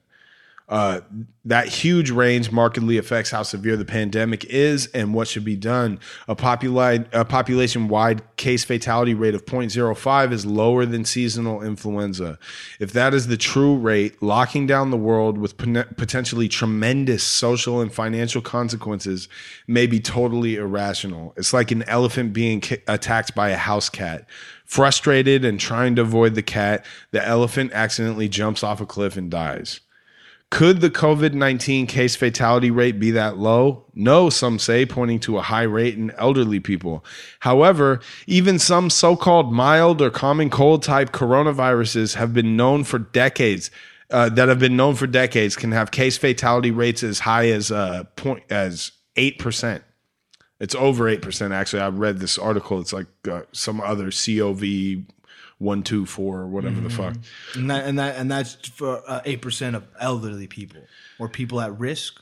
Uh, 0.73 1.03
that 1.45 1.69
huge 1.69 2.11
range 2.11 2.51
markedly 2.51 2.97
affects 2.97 3.31
how 3.31 3.43
severe 3.43 3.77
the 3.77 3.85
pandemic 3.85 4.43
is 4.47 4.87
and 4.95 5.13
what 5.13 5.29
should 5.29 5.45
be 5.45 5.55
done. 5.55 6.01
A, 6.29 6.35
populi- 6.35 7.05
a 7.13 7.27
population 7.27 7.89
wide 7.89 8.23
case 8.39 8.65
fatality 8.65 9.13
rate 9.13 9.35
of 9.35 9.45
0.05 9.45 10.33
is 10.33 10.47
lower 10.47 10.87
than 10.87 11.05
seasonal 11.05 11.61
influenza. 11.61 12.39
If 12.81 12.95
that 12.95 13.13
is 13.13 13.27
the 13.27 13.37
true 13.37 13.77
rate, 13.77 14.23
locking 14.23 14.67
down 14.67 14.91
the 14.91 14.97
world 14.97 15.37
with 15.37 15.59
potentially 15.59 16.49
tremendous 16.49 17.23
social 17.23 17.83
and 17.83 17.93
financial 17.93 18.41
consequences 18.41 19.29
may 19.67 19.87
be 19.87 20.01
totally 20.01 20.57
irrational. 20.57 21.35
It's 21.37 21.53
like 21.53 21.71
an 21.71 21.83
elephant 21.83 22.33
being 22.33 22.63
attacked 22.89 23.35
by 23.35 23.51
a 23.51 23.57
house 23.57 23.91
cat. 23.91 24.27
Frustrated 24.65 25.45
and 25.45 25.61
trying 25.61 25.97
to 25.97 26.01
avoid 26.01 26.35
the 26.35 26.43
cat, 26.43 26.87
the 27.11 27.23
elephant 27.23 27.73
accidentally 27.75 28.31
jumps 28.31 28.63
off 28.63 28.81
a 28.81 28.87
cliff 28.87 29.19
and 29.19 29.31
dies. 29.31 29.82
Could 30.53 30.83
the 30.83 30.91
COVID 30.91 31.33
19 31.33 31.87
case 31.87 32.15
fatality 32.15 32.71
rate 32.71 33.01
be 33.01 33.11
that 33.13 33.39
low? 33.39 33.87
No, 33.95 34.29
some 34.29 34.59
say, 34.59 34.85
pointing 34.85 35.19
to 35.21 35.39
a 35.39 35.41
high 35.41 35.63
rate 35.63 35.97
in 35.97 36.11
elderly 36.19 36.61
people. 36.61 37.03
However, 37.41 38.01
even 38.27 38.59
some 38.59 38.91
so 38.91 39.17
called 39.17 39.51
mild 39.51 40.03
or 40.03 40.11
common 40.11 40.51
cold 40.51 40.83
type 40.83 41.11
coronaviruses 41.11 42.17
have 42.17 42.35
been 42.35 42.55
known 42.55 42.85
for 42.85 42.99
decades. 42.99 43.71
Uh, 44.11 44.29
that 44.29 44.51
have 44.51 44.59
been 44.59 44.77
known 44.77 44.95
for 44.95 45.07
decades 45.07 45.57
can 45.57 45.73
have 45.73 45.91
case 45.91 46.19
fatality 46.19 46.71
rates 46.71 47.03
as 47.03 47.21
high 47.21 47.49
as 47.49 47.73
uh, 47.73 48.05
point 48.17 48.43
as 48.51 48.93
eight 49.17 49.39
percent. 49.39 49.83
It's 50.61 50.75
over 50.75 51.09
eight 51.09 51.23
percent. 51.23 51.55
Actually, 51.55 51.81
I 51.81 51.89
read 51.89 52.19
this 52.19 52.37
article. 52.37 52.79
It's 52.79 52.93
like 52.93 53.07
uh, 53.27 53.45
some 53.53 53.81
other 53.81 54.11
COV 54.11 55.07
one 55.63 55.83
two 55.83 56.05
four 56.05 56.41
or 56.41 56.47
whatever 56.47 56.81
the 56.81 56.91
fuck. 56.91 57.15
And 57.55 57.71
that 57.71 57.87
and 57.87 57.99
that 57.99 58.17
and 58.17 58.31
that's 58.31 58.55
for 58.69 59.03
uh, 59.09 59.21
eight 59.25 59.41
percent 59.41 59.77
of 59.77 59.87
elderly 60.01 60.47
people 60.47 60.83
or 61.19 61.29
people 61.29 61.61
at 61.61 61.79
risk 61.79 62.21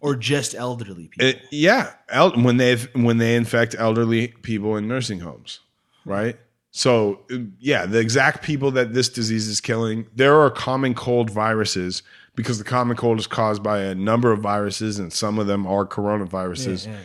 or 0.00 0.14
just 0.14 0.54
elderly 0.54 1.08
people. 1.08 1.26
It, 1.26 1.42
yeah, 1.50 1.94
el- 2.08 2.40
when 2.40 2.58
they 2.58 2.76
when 2.94 3.18
they 3.18 3.34
infect 3.34 3.74
elderly 3.78 4.28
people 4.28 4.76
in 4.76 4.86
nursing 4.86 5.20
homes, 5.20 5.60
right? 6.04 6.36
So 6.70 7.20
uh, 7.32 7.38
yeah, 7.58 7.86
the 7.86 7.98
exact 7.98 8.42
people 8.42 8.70
that 8.72 8.94
this 8.94 9.08
disease 9.08 9.48
is 9.48 9.60
killing. 9.60 10.06
There 10.14 10.38
are 10.40 10.50
common 10.50 10.94
cold 10.94 11.30
viruses 11.30 12.02
because 12.34 12.58
the 12.58 12.64
common 12.64 12.96
cold 12.96 13.18
is 13.18 13.26
caused 13.26 13.62
by 13.62 13.80
a 13.80 13.94
number 13.94 14.32
of 14.32 14.40
viruses, 14.40 14.98
and 14.98 15.12
some 15.12 15.38
of 15.38 15.46
them 15.46 15.66
are 15.66 15.86
coronaviruses, 15.86 16.86
Yeah, 16.86 16.96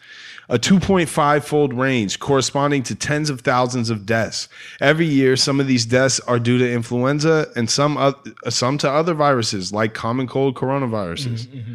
A 0.50 0.58
2.5 0.58 1.42
fold 1.42 1.72
range 1.72 2.20
corresponding 2.20 2.82
to 2.82 2.94
tens 2.94 3.30
of 3.30 3.40
thousands 3.40 3.88
of 3.88 4.04
deaths. 4.04 4.46
Every 4.78 5.06
year, 5.06 5.36
some 5.36 5.58
of 5.58 5.66
these 5.66 5.86
deaths 5.86 6.20
are 6.20 6.38
due 6.38 6.58
to 6.58 6.70
influenza 6.70 7.48
and 7.56 7.70
some, 7.70 7.96
oth- 7.96 8.28
some 8.50 8.76
to 8.78 8.90
other 8.90 9.14
viruses 9.14 9.72
like 9.72 9.94
common 9.94 10.26
cold 10.26 10.54
coronaviruses. 10.54 11.46
Mm-hmm, 11.46 11.58
mm-hmm. 11.58 11.74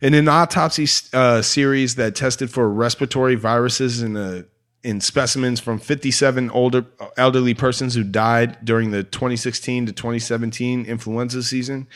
In 0.00 0.14
an 0.14 0.28
autopsy 0.28 0.86
uh, 1.12 1.42
series 1.42 1.96
that 1.96 2.14
tested 2.14 2.50
for 2.50 2.68
respiratory 2.68 3.34
viruses 3.34 4.02
in 4.02 4.16
a 4.16 4.44
in 4.82 4.98
specimens 5.02 5.60
from 5.60 5.78
57 5.78 6.50
older 6.50 6.86
elderly 7.18 7.52
persons 7.52 7.94
who 7.94 8.02
died 8.02 8.56
during 8.64 8.92
the 8.92 9.02
2016 9.02 9.84
to 9.84 9.92
2017 9.92 10.86
influenza 10.86 11.42
season, 11.42 11.86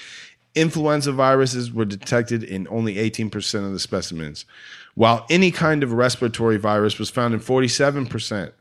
influenza 0.54 1.10
viruses 1.10 1.72
were 1.72 1.86
detected 1.86 2.42
in 2.42 2.68
only 2.68 2.96
18% 2.96 3.64
of 3.64 3.72
the 3.72 3.78
specimens, 3.78 4.44
while 4.94 5.24
any 5.30 5.50
kind 5.50 5.82
of 5.82 5.92
respiratory 5.92 6.58
virus 6.58 6.98
was 6.98 7.08
found 7.08 7.32
in 7.32 7.40
47%. 7.40 8.52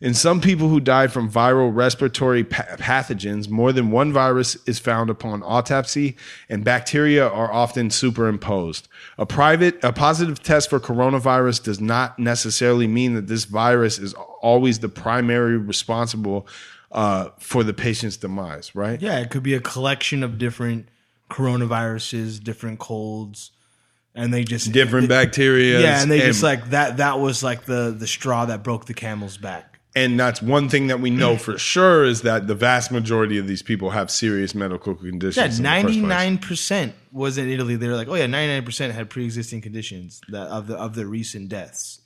In 0.00 0.14
some 0.14 0.40
people 0.40 0.68
who 0.68 0.80
died 0.80 1.12
from 1.12 1.30
viral 1.30 1.74
respiratory 1.74 2.42
pa- 2.42 2.64
pathogens, 2.78 3.50
more 3.50 3.70
than 3.70 3.90
one 3.90 4.14
virus 4.14 4.56
is 4.66 4.78
found 4.78 5.10
upon 5.10 5.42
autopsy, 5.42 6.16
and 6.48 6.64
bacteria 6.64 7.28
are 7.28 7.52
often 7.52 7.90
superimposed. 7.90 8.88
A 9.18 9.26
private, 9.26 9.82
a 9.84 9.92
positive 9.92 10.42
test 10.42 10.70
for 10.70 10.80
coronavirus 10.80 11.64
does 11.64 11.80
not 11.80 12.18
necessarily 12.18 12.86
mean 12.86 13.14
that 13.14 13.26
this 13.26 13.44
virus 13.44 13.98
is 13.98 14.14
always 14.40 14.78
the 14.78 14.88
primary 14.88 15.58
responsible 15.58 16.46
uh, 16.92 17.28
for 17.38 17.62
the 17.62 17.74
patient's 17.74 18.16
demise. 18.16 18.74
Right? 18.74 19.00
Yeah, 19.02 19.18
it 19.18 19.30
could 19.30 19.42
be 19.42 19.54
a 19.54 19.60
collection 19.60 20.22
of 20.22 20.38
different 20.38 20.88
coronaviruses, 21.28 22.42
different 22.42 22.78
colds, 22.78 23.50
and 24.14 24.32
they 24.32 24.44
just 24.44 24.72
Different 24.72 25.08
bacteria. 25.08 25.80
Yeah, 25.80 26.02
and 26.02 26.10
they 26.10 26.20
just 26.20 26.42
like 26.42 26.70
that. 26.70 26.96
That 26.96 27.20
was 27.20 27.42
like 27.42 27.64
the 27.66 27.94
the 27.96 28.06
straw 28.06 28.46
that 28.46 28.62
broke 28.62 28.86
the 28.86 28.94
camel's 28.94 29.36
back. 29.36 29.69
And 29.94 30.18
that's 30.18 30.40
one 30.40 30.68
thing 30.68 30.86
that 30.88 31.00
we 31.00 31.10
know 31.10 31.36
for 31.36 31.58
sure 31.58 32.04
is 32.04 32.22
that 32.22 32.46
the 32.46 32.54
vast 32.54 32.90
majority 32.90 33.38
of 33.38 33.46
these 33.46 33.62
people 33.62 33.90
have 33.90 34.10
serious 34.10 34.54
medical 34.54 34.94
conditions. 34.94 35.36
Yeah, 35.36 35.48
the 35.48 35.62
ninety 35.62 36.00
nine 36.00 36.38
percent 36.38 36.94
was 37.12 37.38
in 37.38 37.48
Italy. 37.48 37.76
They 37.76 37.88
were 37.88 37.96
like, 37.96 38.08
oh 38.08 38.14
yeah, 38.14 38.26
ninety 38.26 38.52
nine 38.52 38.64
percent 38.64 38.94
had 38.94 39.10
pre 39.10 39.24
existing 39.24 39.60
conditions 39.60 40.20
that 40.28 40.48
of 40.48 40.66
the 40.66 40.76
of 40.76 40.94
the 40.94 41.06
recent 41.06 41.48
deaths 41.48 42.00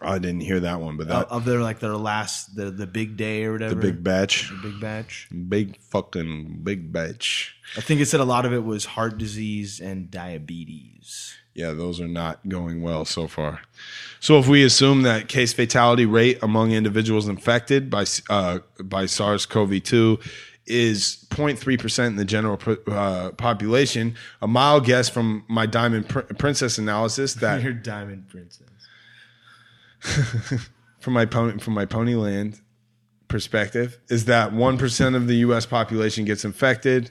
I 0.00 0.18
didn't 0.18 0.40
hear 0.40 0.60
that 0.60 0.80
one, 0.80 0.96
but 0.96 1.08
of, 1.08 1.08
that 1.08 1.28
of 1.28 1.44
their 1.44 1.60
like 1.60 1.80
their 1.80 1.96
last 1.96 2.54
the 2.54 2.70
the 2.70 2.86
big 2.86 3.16
day 3.16 3.44
or 3.44 3.52
whatever 3.52 3.74
the 3.74 3.80
big 3.80 4.04
batch, 4.04 4.52
big 4.62 4.80
batch. 4.80 5.28
big 5.48 5.76
fucking 5.78 6.60
big 6.62 6.92
batch. 6.92 7.56
I 7.76 7.80
think 7.80 8.00
it 8.00 8.06
said 8.06 8.20
a 8.20 8.24
lot 8.24 8.46
of 8.46 8.52
it 8.52 8.64
was 8.64 8.84
heart 8.84 9.18
disease 9.18 9.80
and 9.80 10.10
diabetes. 10.10 11.34
Yeah, 11.58 11.72
those 11.72 12.00
are 12.00 12.06
not 12.06 12.48
going 12.48 12.82
well 12.82 13.04
so 13.04 13.26
far. 13.26 13.62
So 14.20 14.38
if 14.38 14.46
we 14.46 14.62
assume 14.62 15.02
that 15.02 15.26
case 15.26 15.52
fatality 15.52 16.06
rate 16.06 16.38
among 16.40 16.70
individuals 16.70 17.26
infected 17.26 17.90
by 17.90 18.04
uh, 18.30 18.60
by 18.80 19.06
SARS-CoV-2 19.06 20.24
is 20.66 21.26
0.3% 21.30 22.06
in 22.06 22.14
the 22.14 22.24
general 22.24 22.60
uh, 22.86 23.30
population, 23.32 24.14
a 24.40 24.46
mild 24.46 24.84
guess 24.84 25.08
from 25.08 25.44
my 25.48 25.66
Diamond 25.66 26.08
Pr- 26.08 26.20
Princess 26.20 26.78
analysis 26.78 27.34
that 27.34 27.60
Your 27.64 27.72
diamond 27.72 28.28
princess. 28.28 28.68
from 31.00 31.12
my 31.12 31.26
pony 31.26 31.58
from 31.58 31.74
my 31.74 31.86
Ponyland 31.86 32.60
perspective 33.26 33.98
is 34.08 34.26
that 34.26 34.52
one 34.52 34.78
percent 34.78 35.16
of 35.16 35.26
the 35.26 35.34
U.S. 35.38 35.66
population 35.66 36.24
gets 36.24 36.44
infected, 36.44 37.10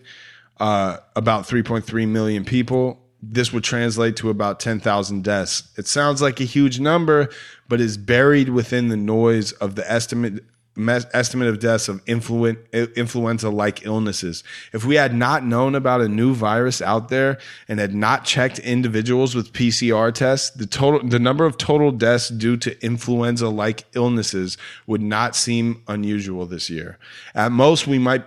uh, 0.62 1.00
about 1.18 1.46
3.3 1.46 2.08
million 2.08 2.46
people. 2.46 3.04
This 3.22 3.52
would 3.52 3.64
translate 3.64 4.16
to 4.18 4.30
about 4.30 4.60
10,000 4.60 5.24
deaths. 5.24 5.64
It 5.76 5.88
sounds 5.88 6.22
like 6.22 6.40
a 6.40 6.46
huge 6.46 6.80
number, 6.80 7.30
but 7.68 7.82
is 7.82 7.98
buried 7.98 8.50
within 8.50 8.90
the 8.90 8.98
noise 8.98 9.54
of 9.54 9.76
the 9.76 9.90
estimate 9.92 10.44
estimate 10.80 11.48
of 11.48 11.58
deaths 11.58 11.90
of 11.90 12.04
influenza 12.06 13.50
like 13.50 13.84
illnesses. 13.84 14.44
If 14.74 14.86
we 14.86 14.94
had 14.94 15.12
not 15.16 15.44
known 15.44 15.74
about 15.74 16.02
a 16.02 16.08
new 16.08 16.36
virus 16.36 16.84
out 16.84 17.10
there 17.10 17.40
and 17.68 17.80
had 17.80 17.96
not 17.96 18.26
checked 18.26 18.60
individuals 18.60 19.34
with 19.34 19.54
PCR 19.54 20.14
tests, 20.14 20.52
the 20.52 20.68
total 20.68 21.08
the 21.10 21.18
number 21.18 21.46
of 21.46 21.58
total 21.58 21.92
deaths 21.92 22.30
due 22.30 22.58
to 22.58 22.86
influenza 22.86 23.50
like 23.50 23.86
illnesses 23.96 24.56
would 24.86 25.02
not 25.02 25.36
seem 25.36 25.82
unusual 25.88 26.46
this 26.46 26.70
year. 26.70 27.00
At 27.34 27.52
most 27.52 27.88
we 27.88 27.98
might 27.98 28.24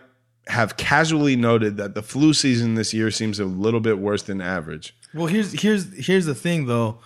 have 0.50 0.76
casually 0.76 1.36
noted 1.36 1.76
that 1.78 1.94
the 1.94 2.02
flu 2.02 2.32
season 2.34 2.74
this 2.74 2.92
year 2.92 3.10
seems 3.10 3.38
a 3.40 3.44
little 3.44 3.80
bit 3.80 3.98
worse 3.98 4.22
than 4.22 4.40
average. 4.40 4.94
Well, 5.14 5.26
here's 5.26 5.52
here's 5.52 6.06
here's 6.06 6.26
the 6.26 6.34
thing 6.34 6.66
though. 6.66 6.98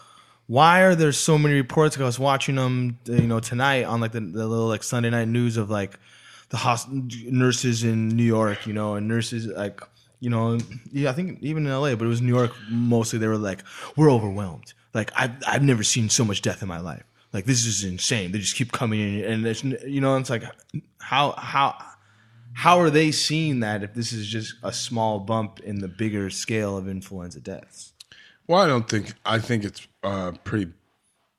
Why 0.47 0.81
are 0.83 0.95
there 0.95 1.13
so 1.13 1.39
many 1.39 1.55
reports? 1.55 1.97
'Cause 1.97 2.03
I 2.03 2.07
was 2.07 2.19
watching 2.19 2.57
them, 2.57 2.99
you 3.07 3.27
know, 3.27 3.41
tonight 3.41 3.85
on 3.85 4.01
like 4.01 4.13
the, 4.13 4.21
the 4.21 4.47
little 4.47 4.67
like 4.69 4.83
Sunday 4.83 5.11
night 5.11 5.29
news 5.29 5.57
of 5.57 5.71
like 5.71 5.99
the 6.51 6.59
hosp- 6.59 7.31
nurses 7.31 7.83
in 7.85 8.09
New 8.09 8.25
York, 8.25 8.67
you 8.67 8.73
know, 8.75 8.95
and 8.97 9.09
nurses 9.09 9.47
like 9.47 9.81
you 10.21 10.31
know, 10.31 10.59
yeah, 10.91 11.11
I 11.11 11.13
think 11.13 11.39
even 11.43 11.67
in 11.67 11.73
LA, 11.73 11.95
but 11.97 12.05
it 12.07 12.09
was 12.09 12.23
New 12.23 12.35
York 12.35 12.53
mostly. 12.71 13.19
They 13.19 13.27
were 13.27 13.37
like, 13.37 13.63
we're 13.97 14.11
overwhelmed. 14.11 14.73
Like 14.95 15.11
I've 15.17 15.33
I've 15.47 15.63
never 15.63 15.83
seen 15.83 16.09
so 16.09 16.25
much 16.25 16.41
death 16.43 16.63
in 16.63 16.69
my 16.69 16.81
life. 16.81 17.03
Like 17.33 17.47
this 17.47 17.67
is 17.67 17.83
insane. 17.85 18.33
They 18.33 18.39
just 18.39 18.57
keep 18.57 18.71
coming 18.73 19.01
in, 19.01 19.25
and 19.25 19.47
it's 19.47 19.65
you 19.65 20.01
know, 20.01 20.17
it's 20.17 20.31
like 20.31 20.45
how 20.99 21.33
how 21.33 21.77
how 22.55 22.79
are 22.81 22.91
they 22.91 23.11
seeing 23.13 23.61
that 23.61 23.83
if 23.83 23.95
this 23.95 24.13
is 24.13 24.27
just 24.27 24.55
a 24.63 24.73
small 24.73 25.19
bump 25.21 25.61
in 25.61 25.81
the 25.81 25.89
bigger 25.89 26.31
scale 26.31 26.77
of 26.77 26.89
influenza 26.89 27.41
deaths? 27.41 27.93
Well, 28.47 28.61
I 28.61 28.67
don't 28.67 28.89
think 28.89 29.13
I 29.25 29.39
think 29.39 29.65
it's 29.65 29.87
a 30.03 30.33
pretty 30.45 30.73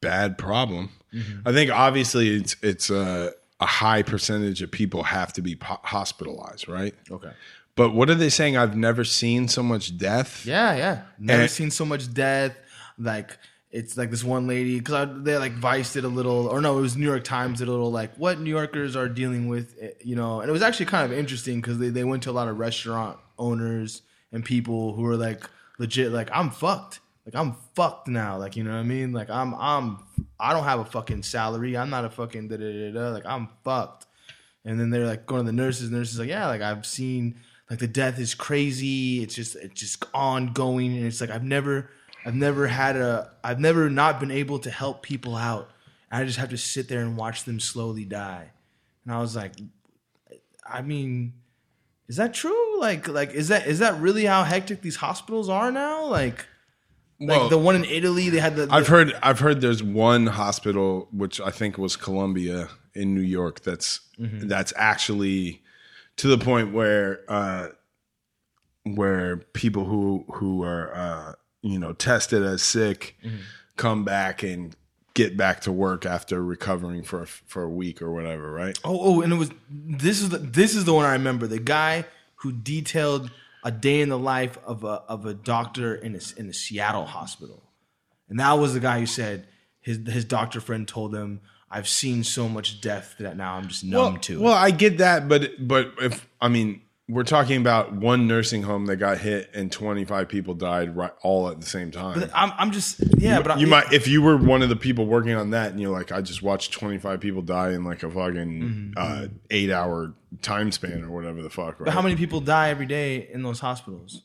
bad 0.01 0.37
problem. 0.37 0.89
Mm-hmm. 1.13 1.47
I 1.47 1.51
think 1.53 1.71
obviously 1.71 2.35
it's 2.35 2.55
it's 2.61 2.89
a, 2.89 3.31
a 3.59 3.65
high 3.65 4.01
percentage 4.03 4.61
of 4.61 4.71
people 4.71 5.03
have 5.03 5.31
to 5.33 5.41
be 5.41 5.55
po- 5.55 5.79
hospitalized, 5.83 6.67
right? 6.67 6.93
Okay. 7.09 7.31
But 7.75 7.93
what 7.93 8.09
are 8.09 8.15
they 8.15 8.29
saying? 8.29 8.55
I've 8.57 8.75
never 8.77 9.03
seen 9.03 9.47
so 9.47 9.61
much 9.61 9.97
death. 9.97 10.45
Yeah, 10.45 10.75
yeah. 10.75 11.01
Never 11.19 11.43
And- 11.43 11.51
seen 11.51 11.71
so 11.71 11.85
much 11.85 12.13
death. 12.13 12.57
Like 12.97 13.37
it's 13.75 13.97
like 13.97 14.09
this 14.09 14.23
one 14.23 14.47
lady 14.47 14.79
because 14.79 15.09
they 15.23 15.37
like 15.37 15.51
Vice 15.51 15.91
did 15.91 16.05
a 16.05 16.07
little, 16.07 16.47
or 16.47 16.61
no, 16.61 16.77
it 16.77 16.81
was 16.81 16.95
New 16.95 17.05
York 17.05 17.25
Times 17.25 17.59
did 17.59 17.67
a 17.67 17.71
little 17.71 17.91
like 17.91 18.15
what 18.15 18.39
New 18.39 18.49
Yorkers 18.49 18.95
are 18.95 19.09
dealing 19.09 19.49
with, 19.49 19.75
eh, 19.81 19.89
you 20.01 20.15
know. 20.15 20.39
And 20.39 20.49
it 20.49 20.53
was 20.53 20.61
actually 20.61 20.85
kind 20.85 21.11
of 21.11 21.17
interesting 21.17 21.59
because 21.59 21.77
they 21.77 21.89
they 21.89 22.05
went 22.05 22.23
to 22.23 22.29
a 22.29 22.31
lot 22.31 22.47
of 22.47 22.57
restaurant 22.57 23.19
owners 23.37 24.01
and 24.31 24.45
people 24.45 24.93
who 24.93 25.01
were 25.01 25.17
like 25.17 25.49
legit 25.77 26.13
like 26.13 26.29
I'm 26.31 26.51
fucked. 26.51 27.01
Like 27.25 27.35
I'm 27.35 27.57
fucked 27.75 28.07
now. 28.07 28.37
Like 28.37 28.55
you 28.55 28.63
know 28.63 28.71
what 28.71 28.77
I 28.77 28.83
mean? 28.83 29.11
Like 29.11 29.29
I'm 29.29 29.53
I'm 29.55 29.97
I 30.39 30.53
don't 30.53 30.63
have 30.63 30.79
a 30.79 30.85
fucking 30.85 31.23
salary. 31.23 31.75
I'm 31.75 31.89
not 31.89 32.05
a 32.05 32.09
fucking 32.09 32.47
da 32.47 32.55
da 32.55 32.71
da 32.71 32.91
da. 32.93 33.09
Like 33.09 33.25
I'm 33.25 33.49
fucked. 33.65 34.05
And 34.63 34.79
then 34.79 34.89
they're 34.89 35.05
like 35.05 35.25
going 35.25 35.41
to 35.41 35.51
the 35.51 35.51
nurses. 35.51 35.91
Nurses 35.91 36.17
like, 36.17 36.29
yeah, 36.29 36.47
like 36.47 36.61
I've 36.61 36.85
seen 36.85 37.41
like 37.69 37.79
the 37.79 37.87
death 37.87 38.19
is 38.19 38.35
crazy. 38.35 39.21
It's 39.21 39.35
just 39.35 39.57
it's 39.57 39.77
just 39.77 40.05
ongoing, 40.13 40.95
and 40.95 41.05
it's 41.05 41.19
like 41.19 41.29
I've 41.29 41.43
never 41.43 41.89
I've 42.25 42.35
never 42.35 42.65
had 42.67 42.95
a 42.97 43.31
I've 43.43 43.59
never 43.59 43.89
not 43.89 44.19
been 44.19 44.31
able 44.31 44.59
to 44.59 44.71
help 44.71 45.03
people 45.03 45.35
out. 45.35 45.69
And 46.11 46.21
I 46.23 46.25
just 46.25 46.39
have 46.39 46.49
to 46.49 46.57
sit 46.57 46.87
there 46.89 47.01
and 47.01 47.15
watch 47.17 47.43
them 47.43 47.59
slowly 47.59 48.03
die. 48.05 48.51
And 49.05 49.13
I 49.13 49.19
was 49.19 49.35
like, 49.35 49.53
I 50.67 50.81
mean, 50.81 51.33
is 52.07 52.15
that 52.17 52.33
true? 52.33 52.79
Like 52.79 53.07
like 53.07 53.31
is 53.33 53.49
that 53.49 53.67
is 53.67 53.79
that 53.79 53.99
really 54.01 54.25
how 54.25 54.43
hectic 54.43 54.81
these 54.81 54.95
hospitals 54.95 55.49
are 55.49 55.71
now? 55.71 56.05
Like 56.07 56.45
like 57.19 57.39
Well- 57.39 57.49
the 57.49 57.57
one 57.57 57.75
in 57.75 57.85
Italy, 57.85 58.29
they 58.29 58.39
had 58.39 58.55
the, 58.55 58.67
I've 58.71 58.87
heard 58.87 59.13
I've 59.21 59.39
heard 59.39 59.61
there's 59.61 59.83
one 59.83 60.27
hospital 60.27 61.07
which 61.11 61.39
I 61.39 61.51
think 61.51 61.77
was 61.77 61.95
Columbia 61.95 62.69
in 62.95 63.13
New 63.13 63.21
York 63.21 63.61
that's 63.61 64.01
Mm-hmm. 64.19 64.47
that's 64.47 64.71
actually 64.77 65.61
to 66.15 66.29
the 66.29 66.37
point 66.37 66.71
where 66.73 67.19
uh 67.27 67.67
where 68.83 69.37
people 69.37 69.83
who 69.85 70.25
who 70.35 70.63
are 70.63 70.95
uh 70.95 71.33
you 71.65 71.79
know 71.79 71.93
tested 71.93 72.43
as 72.43 72.61
sick 72.61 73.15
Mm-hmm. 73.23 73.37
come 73.75 74.03
back 74.05 74.43
and 74.43 74.75
get 75.15 75.35
back 75.37 75.61
to 75.61 75.71
work 75.71 76.05
after 76.05 76.43
recovering 76.43 77.01
for 77.01 77.23
a, 77.23 77.25
for 77.27 77.63
a 77.63 77.69
week 77.69 78.01
or 78.01 78.11
whatever, 78.13 78.51
right? 78.51 78.77
Oh, 78.83 78.99
oh, 79.01 79.21
and 79.21 79.33
it 79.33 79.37
was 79.37 79.49
this 79.71 80.21
is 80.21 80.29
the 80.29 80.37
this 80.37 80.75
is 80.75 80.85
the 80.85 80.93
one 80.93 81.05
I 81.05 81.13
remember. 81.13 81.47
The 81.47 81.59
guy 81.59 82.05
who 82.35 82.51
detailed 82.51 83.31
a 83.63 83.71
day 83.71 84.01
in 84.01 84.09
the 84.09 84.19
life 84.19 84.57
of 84.65 84.83
a 84.83 85.01
of 85.07 85.25
a 85.25 85.33
doctor 85.33 85.95
in 85.95 86.15
a 86.15 86.19
in 86.39 86.49
a 86.49 86.53
Seattle 86.53 87.05
hospital, 87.05 87.63
and 88.29 88.39
that 88.39 88.53
was 88.53 88.73
the 88.73 88.79
guy 88.79 88.99
who 88.99 89.05
said 89.07 89.47
his 89.81 89.99
his 90.07 90.25
doctor 90.25 90.59
friend 90.61 90.87
told 90.87 91.15
him, 91.15 91.41
"I've 91.71 91.87
seen 91.87 92.23
so 92.23 92.47
much 92.47 92.81
death 92.81 93.15
that 93.19 93.37
now 93.37 93.55
I'm 93.55 93.67
just 93.67 93.83
numb 93.83 94.13
well, 94.13 94.21
to 94.21 94.39
well. 94.41 94.53
I 94.53 94.71
get 94.71 94.99
that, 94.99 95.27
but 95.27 95.51
but 95.59 95.93
if 95.99 96.27
I 96.39 96.49
mean, 96.49 96.81
we're 97.07 97.23
talking 97.23 97.61
about 97.61 97.93
one 97.93 98.27
nursing 98.27 98.63
home 98.63 98.87
that 98.87 98.95
got 98.95 99.19
hit 99.19 99.51
and 99.53 99.71
25 99.71 100.27
people 100.27 100.55
died 100.55 100.95
right, 100.95 101.11
all 101.21 101.49
at 101.49 101.59
the 101.59 101.65
same 101.65 101.91
time. 101.91 102.19
But 102.19 102.31
I'm 102.33 102.51
I'm 102.57 102.71
just 102.71 102.99
yeah, 103.17 103.41
but 103.41 103.59
you 103.59 103.67
I, 103.67 103.69
might 103.69 103.93
if 103.93 104.07
you 104.07 104.23
were 104.23 104.35
one 104.35 104.63
of 104.63 104.69
the 104.69 104.75
people 104.75 105.05
working 105.05 105.35
on 105.35 105.51
that 105.51 105.71
and 105.71 105.79
you're 105.79 105.91
like 105.91 106.11
i 106.11 106.21
just 106.21 106.41
watched 106.41 106.71
25 106.73 107.19
people 107.19 107.41
die 107.41 107.71
in 107.71 107.83
like 107.83 108.01
a 108.01 108.09
fucking 108.09 108.93
uh, 108.97 109.27
eight 109.51 109.71
hour 109.71 110.13
time 110.41 110.71
span 110.71 111.03
or 111.03 111.11
whatever 111.11 111.41
the 111.43 111.49
fuck 111.49 111.79
right? 111.79 111.85
But 111.85 111.93
how 111.93 112.01
many 112.01 112.15
people 112.15 112.41
die 112.41 112.69
every 112.69 112.87
day 112.87 113.29
in 113.31 113.43
those 113.43 113.59
hospitals 113.59 114.23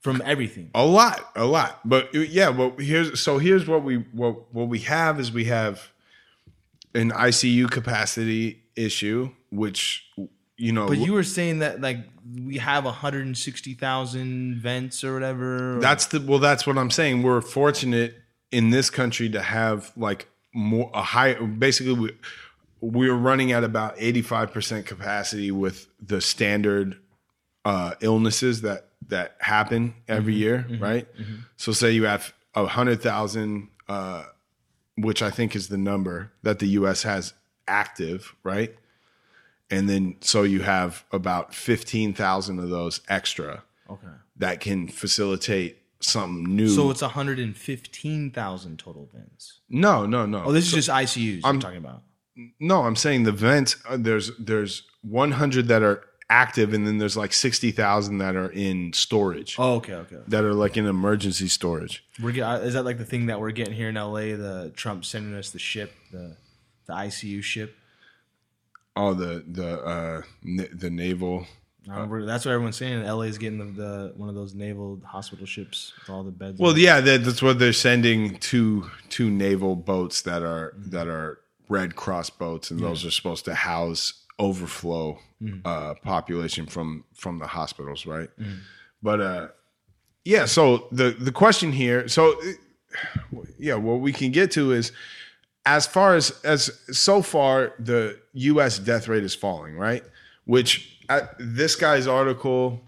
from 0.00 0.22
everything? 0.24 0.70
a 0.74 0.84
lot 0.84 1.30
a 1.34 1.46
lot 1.46 1.80
but 1.88 2.14
uh, 2.14 2.20
yeah 2.20 2.50
well 2.50 2.74
here's 2.78 3.18
so 3.18 3.38
here's 3.38 3.66
what 3.66 3.82
we 3.82 3.96
what 4.12 4.52
what 4.52 4.68
we 4.68 4.80
have 4.80 5.18
is 5.18 5.32
we 5.32 5.44
have 5.44 5.90
an 6.94 7.12
icu 7.12 7.70
capacity 7.70 8.62
issue 8.76 9.30
which 9.50 10.06
you 10.60 10.72
know 10.72 10.86
But 10.88 10.98
you 10.98 11.14
were 11.14 11.24
saying 11.24 11.60
that 11.60 11.80
like 11.80 11.98
we 12.44 12.58
have 12.58 12.84
160,000 12.84 14.56
vents 14.56 15.02
or 15.02 15.14
whatever. 15.14 15.78
That's 15.80 16.06
the 16.06 16.20
well. 16.20 16.38
That's 16.38 16.66
what 16.66 16.78
I'm 16.78 16.90
saying. 16.90 17.22
We're 17.22 17.40
fortunate 17.40 18.14
in 18.52 18.70
this 18.70 18.90
country 18.90 19.28
to 19.30 19.40
have 19.40 19.92
like 19.96 20.28
more 20.52 20.90
a 20.92 21.02
high. 21.02 21.34
Basically, 21.34 21.94
we 21.94 22.12
we're 22.80 23.14
running 23.14 23.52
at 23.52 23.64
about 23.64 23.94
85 23.96 24.52
percent 24.52 24.86
capacity 24.86 25.50
with 25.50 25.86
the 26.00 26.20
standard 26.20 26.98
uh, 27.64 27.94
illnesses 28.00 28.60
that 28.62 28.88
that 29.08 29.36
happen 29.40 29.94
every 30.08 30.34
year, 30.34 30.66
right? 30.78 31.08
So, 31.56 31.72
say 31.72 31.90
you 31.92 32.04
have 32.04 32.32
a 32.54 32.66
hundred 32.66 33.00
thousand, 33.02 33.68
uh, 33.88 34.24
which 34.96 35.22
I 35.22 35.30
think 35.30 35.56
is 35.56 35.68
the 35.68 35.78
number 35.78 36.32
that 36.42 36.58
the 36.58 36.66
U.S. 36.68 37.02
has 37.04 37.32
active, 37.66 38.34
right? 38.44 38.74
And 39.70 39.88
then 39.88 40.16
so 40.20 40.42
you 40.42 40.62
have 40.62 41.04
about 41.12 41.54
15,000 41.54 42.58
of 42.58 42.70
those 42.70 43.00
extra 43.08 43.62
okay. 43.88 44.08
that 44.36 44.60
can 44.60 44.88
facilitate 44.88 45.78
something 46.00 46.56
new. 46.56 46.68
So 46.68 46.90
it's 46.90 47.02
115,000 47.02 48.78
total 48.78 49.08
vents. 49.12 49.60
no, 49.68 50.06
no, 50.06 50.26
no. 50.26 50.44
Oh, 50.44 50.52
this 50.52 50.66
is 50.66 50.72
just 50.72 50.88
ICUs 50.88 51.42
I'm 51.44 51.60
talking 51.60 51.78
about. 51.78 52.02
no, 52.58 52.82
I'm 52.82 52.96
saying 52.96 53.24
the 53.24 53.32
vents. 53.32 53.76
Uh, 53.88 53.96
there's 53.98 54.32
there's 54.38 54.82
100 55.02 55.68
that 55.68 55.82
are 55.82 56.04
active, 56.30 56.72
and 56.72 56.86
then 56.86 56.98
there's 56.98 57.16
like 57.16 57.32
60,000 57.32 58.18
that 58.18 58.36
are 58.36 58.50
in 58.50 58.92
storage. 58.92 59.56
Oh, 59.58 59.74
okay, 59.74 59.94
okay. 59.94 60.18
That 60.28 60.44
are 60.44 60.54
like 60.54 60.76
in 60.76 60.86
emergency 60.86 61.48
storage. 61.48 62.04
We're 62.22 62.32
get, 62.32 62.42
uh, 62.44 62.60
is 62.60 62.74
that 62.74 62.84
like 62.84 62.98
the 62.98 63.04
thing 63.04 63.26
that 63.26 63.40
we're 63.40 63.50
getting 63.50 63.74
here 63.74 63.88
in 63.88 63.96
LA? 63.96 64.36
The 64.36 64.72
Trump 64.74 65.04
sending 65.04 65.34
us 65.34 65.50
the 65.50 65.58
ship, 65.58 65.92
the 66.12 66.36
the 66.86 66.92
ICU 66.94 67.42
ship. 67.42 67.76
Oh, 69.00 69.14
the 69.14 69.44
the 69.46 69.80
uh, 69.82 70.22
n- 70.44 70.68
the 70.72 70.90
naval. 70.90 71.46
Uh, 71.90 72.06
we're- 72.08 72.26
that's 72.26 72.44
what 72.44 72.52
everyone's 72.52 72.76
saying. 72.76 73.02
LA 73.02 73.22
is 73.22 73.38
getting 73.38 73.58
the, 73.58 73.82
the 73.82 74.12
one 74.16 74.28
of 74.28 74.34
those 74.34 74.54
naval 74.54 75.00
hospital 75.04 75.46
ships 75.46 75.92
with 75.98 76.10
all 76.10 76.22
the 76.22 76.30
beds. 76.30 76.60
Well, 76.60 76.76
yeah, 76.76 77.00
that, 77.00 77.24
that's 77.24 77.42
what 77.42 77.58
they're 77.58 77.72
sending 77.72 78.36
two 78.38 78.90
two 79.08 79.30
naval 79.30 79.74
boats 79.76 80.22
that 80.22 80.42
are 80.42 80.74
that 80.76 81.08
are 81.08 81.40
Red 81.68 81.96
Cross 81.96 82.30
boats, 82.30 82.70
and 82.70 82.80
those 82.80 83.04
are 83.06 83.10
supposed 83.10 83.44
to 83.46 83.54
house 83.54 84.12
overflow 84.38 85.18
uh, 85.64 85.94
population 86.02 86.66
from 86.66 87.04
from 87.14 87.38
the 87.38 87.46
hospitals, 87.46 88.04
right? 88.06 88.28
But 89.02 89.20
uh, 89.22 89.48
yeah, 90.24 90.44
so 90.44 90.86
the 90.92 91.16
the 91.18 91.32
question 91.32 91.72
here, 91.72 92.06
so 92.08 92.38
yeah, 93.58 93.74
what 93.76 94.00
we 94.00 94.12
can 94.12 94.30
get 94.32 94.50
to 94.52 94.72
is 94.72 94.92
as 95.66 95.86
far 95.86 96.14
as 96.14 96.30
as 96.44 96.70
so 96.90 97.22
far 97.22 97.74
the 97.78 98.18
U.S. 98.32 98.78
death 98.78 99.08
rate 99.08 99.24
is 99.24 99.34
falling, 99.34 99.76
right? 99.76 100.02
Which 100.44 100.98
uh, 101.08 101.22
this 101.38 101.76
guy's 101.76 102.06
article 102.06 102.80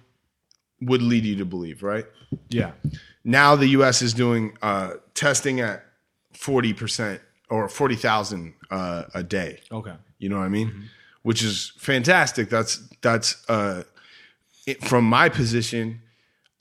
would 0.80 1.02
lead 1.02 1.24
you 1.24 1.36
to 1.36 1.44
believe, 1.44 1.82
right? 1.82 2.06
yeah, 2.48 2.72
now 3.24 3.56
the 3.56 3.68
U.S. 3.68 4.02
is 4.02 4.14
doing 4.14 4.56
uh, 4.62 4.94
testing 5.14 5.60
at 5.60 5.84
forty 6.32 6.72
percent 6.72 7.20
or 7.50 7.68
forty 7.68 7.96
thousand 7.96 8.54
uh, 8.70 9.04
a 9.14 9.22
day. 9.22 9.60
okay. 9.70 9.94
You 10.18 10.28
know 10.28 10.38
what 10.38 10.44
I 10.44 10.48
mean? 10.48 10.88
Which 11.22 11.42
is 11.42 11.72
fantastic. 11.76 12.48
That's 12.48 12.76
that's 13.00 13.48
uh, 13.48 13.84
it, 14.66 14.82
from 14.84 15.04
my 15.04 15.28
position. 15.28 16.00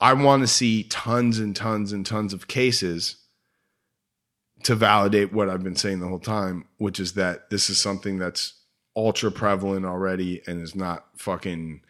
I 0.00 0.14
want 0.14 0.42
to 0.42 0.48
see 0.48 0.82
tons 0.82 1.38
and 1.38 1.54
tons 1.54 1.92
and 1.92 2.04
tons 2.04 2.32
of 2.32 2.48
cases 2.48 3.21
to 4.64 4.74
validate 4.74 5.32
what 5.32 5.48
I've 5.48 5.62
been 5.62 5.76
saying 5.76 6.00
the 6.00 6.08
whole 6.08 6.18
time, 6.18 6.64
which 6.78 7.00
is 7.00 7.14
that 7.14 7.50
this 7.50 7.70
is 7.70 7.78
something 7.78 8.18
that's 8.18 8.54
ultra 8.96 9.30
prevalent 9.30 9.86
already 9.86 10.42
and 10.46 10.60
is 10.60 10.74
not 10.74 11.06
fucking 11.16 11.80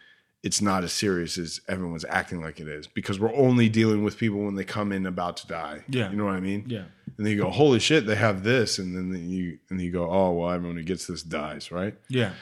it's 0.42 0.60
not 0.60 0.82
as 0.82 0.92
serious 0.92 1.38
as 1.38 1.60
everyone's 1.68 2.04
acting 2.08 2.40
like 2.40 2.58
it 2.58 2.66
is 2.66 2.88
because 2.88 3.20
we're 3.20 3.34
only 3.34 3.68
dealing 3.68 4.02
with 4.02 4.18
people 4.18 4.40
when 4.40 4.56
they 4.56 4.64
come 4.64 4.90
in 4.90 5.06
about 5.06 5.36
to 5.36 5.46
die. 5.46 5.84
Yeah. 5.88 6.10
You 6.10 6.16
know 6.16 6.24
what 6.24 6.34
I 6.34 6.40
mean? 6.40 6.64
Yeah. 6.66 6.84
And 7.16 7.26
then 7.26 7.28
you 7.28 7.40
go, 7.40 7.50
holy 7.50 7.78
shit, 7.78 8.06
they 8.06 8.16
have 8.16 8.42
this, 8.42 8.78
and 8.78 8.96
then 8.96 9.30
you 9.30 9.58
and 9.70 9.80
you 9.80 9.92
go, 9.92 10.10
oh 10.10 10.32
well, 10.32 10.50
everyone 10.50 10.76
who 10.76 10.82
gets 10.82 11.06
this 11.06 11.22
dies, 11.22 11.70
right? 11.70 11.94
Yeah. 12.08 12.32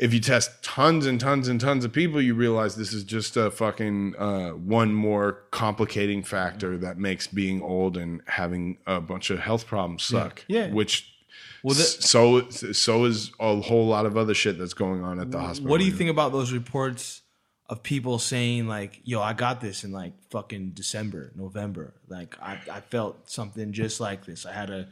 If 0.00 0.14
you 0.14 0.20
test 0.20 0.62
tons 0.62 1.04
and 1.04 1.20
tons 1.20 1.46
and 1.46 1.60
tons 1.60 1.84
of 1.84 1.92
people, 1.92 2.22
you 2.22 2.34
realize 2.34 2.74
this 2.74 2.94
is 2.94 3.04
just 3.04 3.36
a 3.36 3.50
fucking 3.50 4.16
uh, 4.16 4.50
one 4.50 4.94
more 4.94 5.42
complicating 5.50 6.22
factor 6.22 6.78
that 6.78 6.96
makes 6.96 7.26
being 7.26 7.60
old 7.60 7.98
and 7.98 8.22
having 8.26 8.78
a 8.86 9.00
bunch 9.00 9.28
of 9.28 9.40
health 9.40 9.66
problems 9.66 10.02
suck. 10.02 10.44
Yeah. 10.48 10.68
Which 10.68 11.12
Well, 11.62 11.74
so 11.74 12.48
so 12.48 13.04
is 13.04 13.30
a 13.38 13.60
whole 13.60 13.86
lot 13.86 14.06
of 14.06 14.16
other 14.16 14.32
shit 14.32 14.58
that's 14.58 14.74
going 14.74 15.04
on 15.04 15.20
at 15.20 15.30
the 15.30 15.38
hospital. 15.38 15.70
What 15.70 15.80
do 15.80 15.84
you 15.84 15.92
think 15.92 16.10
about 16.10 16.32
those 16.32 16.50
reports 16.50 17.20
of 17.70 17.82
people 17.82 18.18
saying 18.18 18.66
like, 18.66 19.00
"Yo, 19.04 19.20
I 19.20 19.32
got 19.32 19.60
this 19.60 19.84
in 19.84 19.92
like 19.92 20.12
fucking 20.30 20.70
December, 20.70 21.32
November. 21.36 21.94
Like, 22.08 22.36
I, 22.42 22.58
I 22.70 22.80
felt 22.80 23.30
something 23.30 23.72
just 23.72 24.00
like 24.00 24.26
this. 24.26 24.44
I 24.44 24.52
had 24.52 24.70
a 24.70 24.88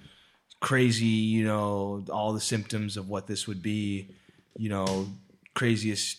crazy, 0.60 1.06
you 1.06 1.44
know, 1.44 2.04
all 2.10 2.32
the 2.32 2.40
symptoms 2.40 2.96
of 2.96 3.08
what 3.08 3.26
this 3.26 3.46
would 3.46 3.62
be. 3.62 4.10
You 4.58 4.68
know, 4.68 5.06
craziest 5.54 6.18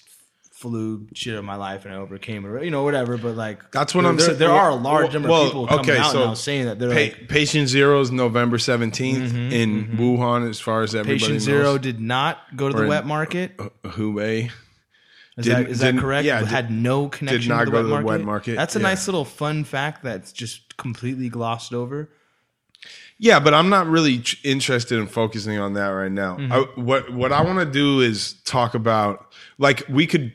flu 0.53 1.07
shit 1.13 1.35
of 1.35 1.45
my 1.45 1.55
life 1.55 1.85
and 1.85 1.93
I 1.93 1.97
overcame 1.97 2.43
it, 2.45 2.63
you 2.65 2.71
know, 2.71 2.83
whatever. 2.83 3.17
But 3.17 3.35
like, 3.37 3.71
That's 3.71 3.95
what 3.95 4.01
there, 4.01 4.11
I'm 4.11 4.17
there, 4.17 4.25
saying. 4.27 4.39
There 4.39 4.51
are 4.51 4.69
a 4.71 4.75
large 4.75 5.13
number 5.13 5.29
of 5.29 5.45
people 5.45 5.67
coming 5.67 5.89
okay, 5.89 5.97
out 5.97 6.11
so 6.11 6.25
now 6.25 6.33
saying 6.33 6.65
that 6.65 6.79
they're 6.79 6.89
Pa- 6.89 6.95
like, 6.95 7.13
Mm-hmm, 7.15 7.25
patient 7.27 7.69
zero 7.69 8.01
is 8.01 8.11
November 8.11 8.57
17th 8.57 9.51
in 9.53 9.97
Wuhan, 9.97 10.49
as 10.49 10.59
far 10.59 10.81
as 10.81 10.93
everybody 10.95 11.19
patient 11.19 11.33
knows. 11.35 11.43
zero 11.43 11.77
did 11.77 12.01
not 12.01 12.39
go 12.57 12.67
to 12.69 12.77
the 12.77 12.87
wet 12.87 13.05
market. 13.05 13.55
Hubei. 13.83 14.51
Is 15.37 15.45
that, 15.45 15.67
didn't- 15.67 15.77
that 15.77 15.97
correct? 15.97 16.25
yeah, 16.25 16.43
had 16.45 16.69
no 16.69 17.07
connection 17.07 17.41
Did 17.43 17.49
not 17.49 17.59
to 17.59 17.65
the, 17.67 17.71
go 17.71 17.77
wet, 17.77 17.81
to 17.83 17.87
the 17.87 17.93
market? 17.93 18.05
wet 18.07 18.25
market, 18.25 18.55
That's 18.57 18.75
a 18.75 18.79
yeah. 18.79 18.83
nice 18.83 19.07
little 19.07 19.23
fun 19.23 19.63
fact 19.63 20.03
that's 20.03 20.33
just 20.33 20.75
completely 20.75 21.29
glossed 21.29 21.73
over. 21.73 22.09
Yeah, 23.17 23.39
but 23.41 23.53
I'm 23.53 23.69
not 23.69 23.87
really 23.87 24.23
interested 24.43 24.97
in 24.97 25.07
focusing 25.07 25.57
on 25.59 25.73
that 25.73 25.87
right 25.89 26.11
now. 26.11 26.37
Mm-hmm. 26.37 26.51
I, 26.53 26.59
what 26.81 27.11
what 27.13 27.31
I 27.33 27.41
want 27.41 27.59
to 27.59 27.65
do 27.65 27.99
is 27.99 28.33
talk 28.45 28.75
about 28.75 29.33
like 29.57 29.83
we 29.89 30.07
could 30.07 30.31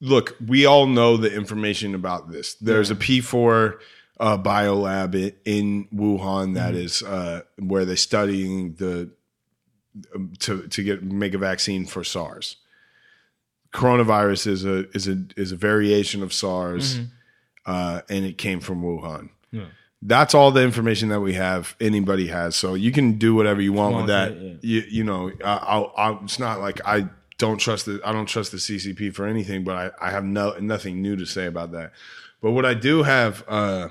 look. 0.00 0.36
We 0.46 0.66
all 0.66 0.86
know 0.86 1.16
the 1.16 1.34
information 1.34 1.94
about 1.94 2.30
this. 2.30 2.54
There's 2.54 2.90
a 2.90 2.94
P4 2.94 3.78
uh, 4.18 4.36
biolab 4.38 5.34
in 5.46 5.88
Wuhan 5.94 6.54
that 6.54 6.74
Mm-hmm. 6.74 6.84
is 6.84 7.02
uh, 7.02 7.40
where 7.58 7.86
they're 7.86 7.96
studying 7.96 8.74
the 8.74 9.10
um, 10.14 10.32
to 10.40 10.68
to 10.68 10.82
get 10.82 11.02
make 11.02 11.32
a 11.32 11.38
vaccine 11.38 11.86
for 11.86 12.04
SARS. 12.04 12.56
Coronavirus 13.72 14.46
is 14.48 14.64
a 14.64 14.88
is 14.90 15.08
a 15.08 15.24
is 15.36 15.52
a 15.52 15.56
variation 15.56 16.22
of 16.22 16.32
SARS, 16.34 16.96
Mm-hmm. 16.98 17.04
uh, 17.66 18.00
and 18.10 18.24
it 18.24 18.36
came 18.36 18.60
from 18.60 18.82
Wuhan. 18.82 19.30
That's 20.02 20.34
all 20.34 20.50
the 20.50 20.62
information 20.62 21.10
that 21.10 21.20
we 21.20 21.34
have. 21.34 21.76
Anybody 21.80 22.28
has, 22.28 22.56
so 22.56 22.74
you 22.74 22.90
can 22.90 23.18
do 23.18 23.34
whatever 23.34 23.60
you 23.60 23.72
want 23.72 23.92
Want 23.94 24.06
with 24.06 24.14
that. 24.14 24.32
it, 24.32 24.64
You 24.64 24.82
you 24.88 25.04
know, 25.04 25.30
I, 25.44 25.56
I'll, 25.96 26.20
it's 26.24 26.38
not 26.38 26.60
like 26.60 26.80
I 26.86 27.08
don't 27.36 27.58
trust 27.58 27.86
the 27.86 28.00
I 28.04 28.12
don't 28.12 28.26
trust 28.26 28.52
the 28.52 28.58
CCP 28.58 29.14
for 29.14 29.26
anything, 29.26 29.62
but 29.64 29.76
I, 30.00 30.08
I 30.08 30.10
have 30.10 30.24
no 30.24 30.56
nothing 30.58 31.02
new 31.02 31.16
to 31.16 31.26
say 31.26 31.46
about 31.46 31.72
that. 31.72 31.92
But 32.40 32.52
what 32.52 32.64
I 32.64 32.72
do 32.74 33.02
have 33.02 33.44
uh, 33.46 33.88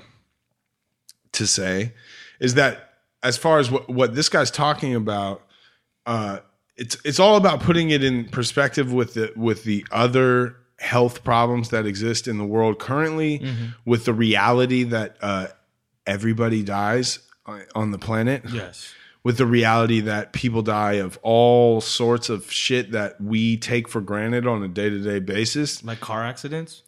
to 1.32 1.46
say 1.46 1.92
is 2.40 2.54
that 2.54 2.94
as 3.22 3.36
far 3.36 3.58
as 3.58 3.70
what, 3.70 3.88
what 3.88 4.14
this 4.14 4.28
guy's 4.28 4.50
talking 4.50 4.94
about, 4.94 5.42
uh, 6.06 6.38
it's 6.76 6.96
it's 7.04 7.20
all 7.20 7.36
about 7.36 7.60
putting 7.60 7.90
it 7.90 8.02
in 8.02 8.24
perspective 8.24 8.92
with 8.92 9.14
the 9.14 9.32
with 9.36 9.62
the 9.64 9.86
other 9.92 10.56
health 10.78 11.22
problems 11.22 11.68
that 11.68 11.86
exist 11.86 12.26
in 12.26 12.38
the 12.38 12.44
world 12.44 12.78
currently, 12.78 13.44
with 13.84 14.06
the 14.06 14.14
reality 14.14 14.82
that 14.84 15.16
uh, 15.20 15.46
everybody 16.06 16.62
dies 16.62 17.18
on- 17.74 17.90
the 17.90 17.98
planet 17.98 18.42
Yes. 18.52 18.92
with 19.24 19.36
the 19.38 19.46
reality 19.46 20.00
that 20.00 20.32
people 20.32 20.62
die 20.62 20.94
of 20.94 21.18
all 21.22 21.80
sorts 21.80 22.28
of 22.28 22.50
shit 22.50 22.92
that 22.92 23.20
we 23.20 23.56
take 23.56 23.88
for 23.88 24.00
granted 24.00 24.46
on 24.46 24.62
a 24.62 24.68
day-to-day 24.68 25.18
basis. 25.20 25.82
Like 25.84 26.00
car 26.00 26.24
accidents? 26.24 26.82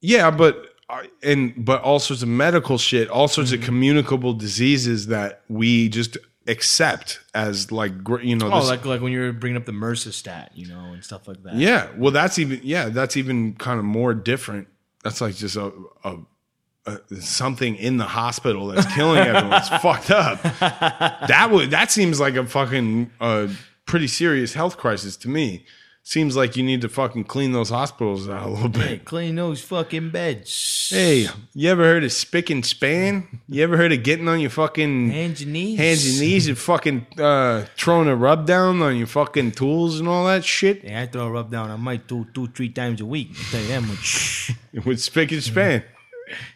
Yeah, 0.00 0.30
but 0.30 0.66
uh, 0.90 1.04
and 1.22 1.54
but 1.64 1.80
all 1.82 1.98
sorts 1.98 2.22
of 2.22 2.28
medical 2.28 2.76
shit, 2.76 3.08
all 3.08 3.28
sorts 3.28 3.50
Mm-hmm. 3.52 3.60
of 3.62 3.64
communicable 3.66 4.34
diseases 4.34 5.06
that 5.06 5.42
we 5.48 5.88
just 5.88 6.18
accept 6.46 7.20
as 7.34 7.72
like 7.72 7.92
you 8.22 8.36
know 8.36 8.50
Oh, 8.52 8.60
this- 8.60 8.68
like 8.68 8.84
like 8.84 9.00
when 9.00 9.10
you're 9.12 9.32
bringing 9.32 9.56
up 9.56 9.64
the 9.64 9.72
MRSA 9.72 10.12
stat, 10.12 10.50
you 10.54 10.66
know, 10.68 10.92
and 10.92 11.02
stuff 11.02 11.26
like 11.26 11.42
that. 11.44 11.54
yeah. 11.54 11.88
Well, 11.96 12.10
that's 12.12 12.38
even 12.38 12.60
yeah, 12.62 12.90
that's 12.90 13.16
even 13.16 13.54
kind 13.54 13.78
of 13.78 13.84
more 13.86 14.12
different. 14.12 14.68
That's 15.02 15.20
like 15.22 15.36
just 15.36 15.56
a, 15.56 15.72
a, 16.04 16.16
a 16.86 16.98
something 17.20 17.76
in 17.76 17.96
the 17.96 18.04
hospital 18.04 18.66
that's 18.68 18.92
killing 18.94 19.18
everyone. 19.20 19.58
It's 19.58 19.68
fucked 19.82 20.10
up. 20.10 20.42
That 20.42 21.48
would 21.50 21.70
that 21.70 21.90
seems 21.90 22.20
like 22.20 22.34
a 22.36 22.44
fucking 22.46 23.10
uh, 23.20 23.48
pretty 23.86 24.06
serious 24.06 24.54
health 24.54 24.76
crisis 24.76 25.16
to 25.18 25.28
me. 25.28 25.64
Seems 26.06 26.36
like 26.36 26.54
you 26.54 26.62
need 26.62 26.82
to 26.82 26.90
fucking 26.90 27.24
clean 27.24 27.52
those 27.52 27.70
hospitals 27.70 28.28
out 28.28 28.46
a 28.46 28.50
little 28.50 28.68
bit. 28.68 28.82
Hey, 28.82 28.98
clean 28.98 29.36
those 29.36 29.62
fucking 29.62 30.10
beds. 30.10 30.88
Hey, 30.92 31.28
you 31.54 31.70
ever 31.70 31.82
heard 31.82 32.04
of 32.04 32.12
spick 32.12 32.50
and 32.50 32.62
span? 32.62 33.40
You 33.48 33.62
ever 33.62 33.78
heard 33.78 33.90
of 33.90 34.02
getting 34.02 34.28
on 34.28 34.38
your 34.38 34.50
fucking 34.50 35.08
hands 35.08 35.40
and 35.40 35.54
knees. 35.54 35.78
hands 35.78 36.06
and 36.06 36.20
knees 36.20 36.46
and 36.46 36.58
fucking 36.58 37.06
uh, 37.18 37.64
throwing 37.78 38.08
a 38.08 38.14
rub 38.14 38.46
down 38.46 38.82
on 38.82 38.98
your 38.98 39.06
fucking 39.06 39.52
tools 39.52 39.98
and 39.98 40.06
all 40.06 40.26
that 40.26 40.44
shit 40.44 40.84
Yeah, 40.84 41.00
I 41.00 41.06
throw 41.06 41.24
a 41.24 41.30
rub 41.30 41.50
down. 41.50 41.70
I 41.70 41.76
might 41.76 42.06
do 42.06 42.26
two, 42.34 42.48
three 42.48 42.68
times 42.68 43.00
a 43.00 43.06
week. 43.06 43.30
I 43.32 43.42
tell 43.50 43.60
you 43.62 43.68
that 43.68 43.82
much. 43.84 44.52
with 44.84 45.00
spick 45.00 45.32
and 45.32 45.42
span? 45.42 45.84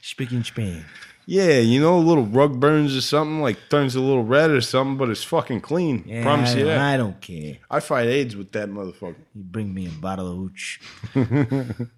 Spick 0.02 0.30
and 0.30 0.44
span. 0.44 0.84
Yeah, 1.26 1.58
you 1.58 1.78
know, 1.78 1.98
a 1.98 2.00
little 2.00 2.24
rug 2.24 2.58
burns 2.58 2.96
or 2.96 3.02
something, 3.02 3.42
like 3.42 3.58
turns 3.68 3.94
a 3.94 4.00
little 4.00 4.24
red 4.24 4.50
or 4.50 4.62
something, 4.62 4.96
but 4.96 5.10
it's 5.10 5.22
fucking 5.22 5.60
clean. 5.60 6.04
Yeah, 6.06 6.22
Promise 6.22 6.54
I, 6.54 6.58
you 6.58 6.64
that. 6.64 6.78
I 6.78 6.96
don't 6.96 7.20
care. 7.20 7.58
I 7.70 7.80
fight 7.80 8.06
AIDS 8.06 8.34
with 8.34 8.52
that 8.52 8.70
motherfucker. 8.70 9.16
You 9.34 9.42
bring 9.42 9.74
me 9.74 9.86
a 9.86 9.90
bottle 9.90 10.30
of 10.30 10.36
hooch. 10.38 10.80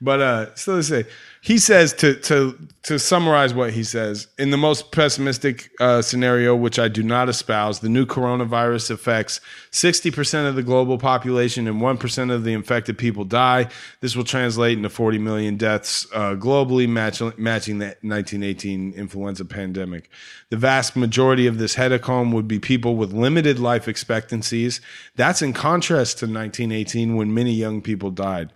But 0.00 0.20
uh 0.20 0.54
so 0.54 0.76
to 0.76 0.82
say, 0.82 1.04
he 1.42 1.56
says 1.56 1.94
to 1.94 2.14
to 2.20 2.68
to 2.82 2.98
summarize 2.98 3.54
what 3.54 3.72
he 3.72 3.82
says 3.82 4.28
in 4.38 4.50
the 4.50 4.56
most 4.56 4.90
pessimistic 4.90 5.70
uh, 5.80 6.02
scenario, 6.02 6.54
which 6.54 6.78
I 6.78 6.88
do 6.88 7.02
not 7.02 7.28
espouse, 7.28 7.80
the 7.80 7.88
new 7.88 8.04
coronavirus 8.04 8.90
affects 8.90 9.40
sixty 9.70 10.10
percent 10.10 10.48
of 10.48 10.54
the 10.54 10.62
global 10.62 10.98
population 10.98 11.66
and 11.66 11.80
one 11.80 11.96
percent 11.96 12.30
of 12.30 12.44
the 12.44 12.52
infected 12.52 12.98
people 12.98 13.24
die. 13.24 13.68
This 14.00 14.14
will 14.14 14.24
translate 14.24 14.76
into 14.76 14.90
forty 14.90 15.18
million 15.18 15.56
deaths 15.56 16.06
uh, 16.12 16.34
globally, 16.34 16.86
match, 16.86 17.22
matching 17.38 17.78
the 17.78 17.96
1918 18.02 18.92
influenza 18.92 19.46
pandemic. 19.46 20.10
The 20.50 20.58
vast 20.58 20.94
majority 20.94 21.46
of 21.46 21.56
this 21.56 21.76
hecatomb 21.76 22.34
would 22.34 22.48
be 22.48 22.58
people 22.58 22.96
with 22.96 23.14
limited 23.14 23.58
life 23.58 23.88
expectancies. 23.88 24.82
That's 25.16 25.40
in 25.40 25.54
contrast 25.54 26.18
to 26.18 26.26
1918 26.26 27.16
when 27.16 27.32
many 27.32 27.52
young 27.52 27.80
people 27.80 28.10
died. 28.10 28.50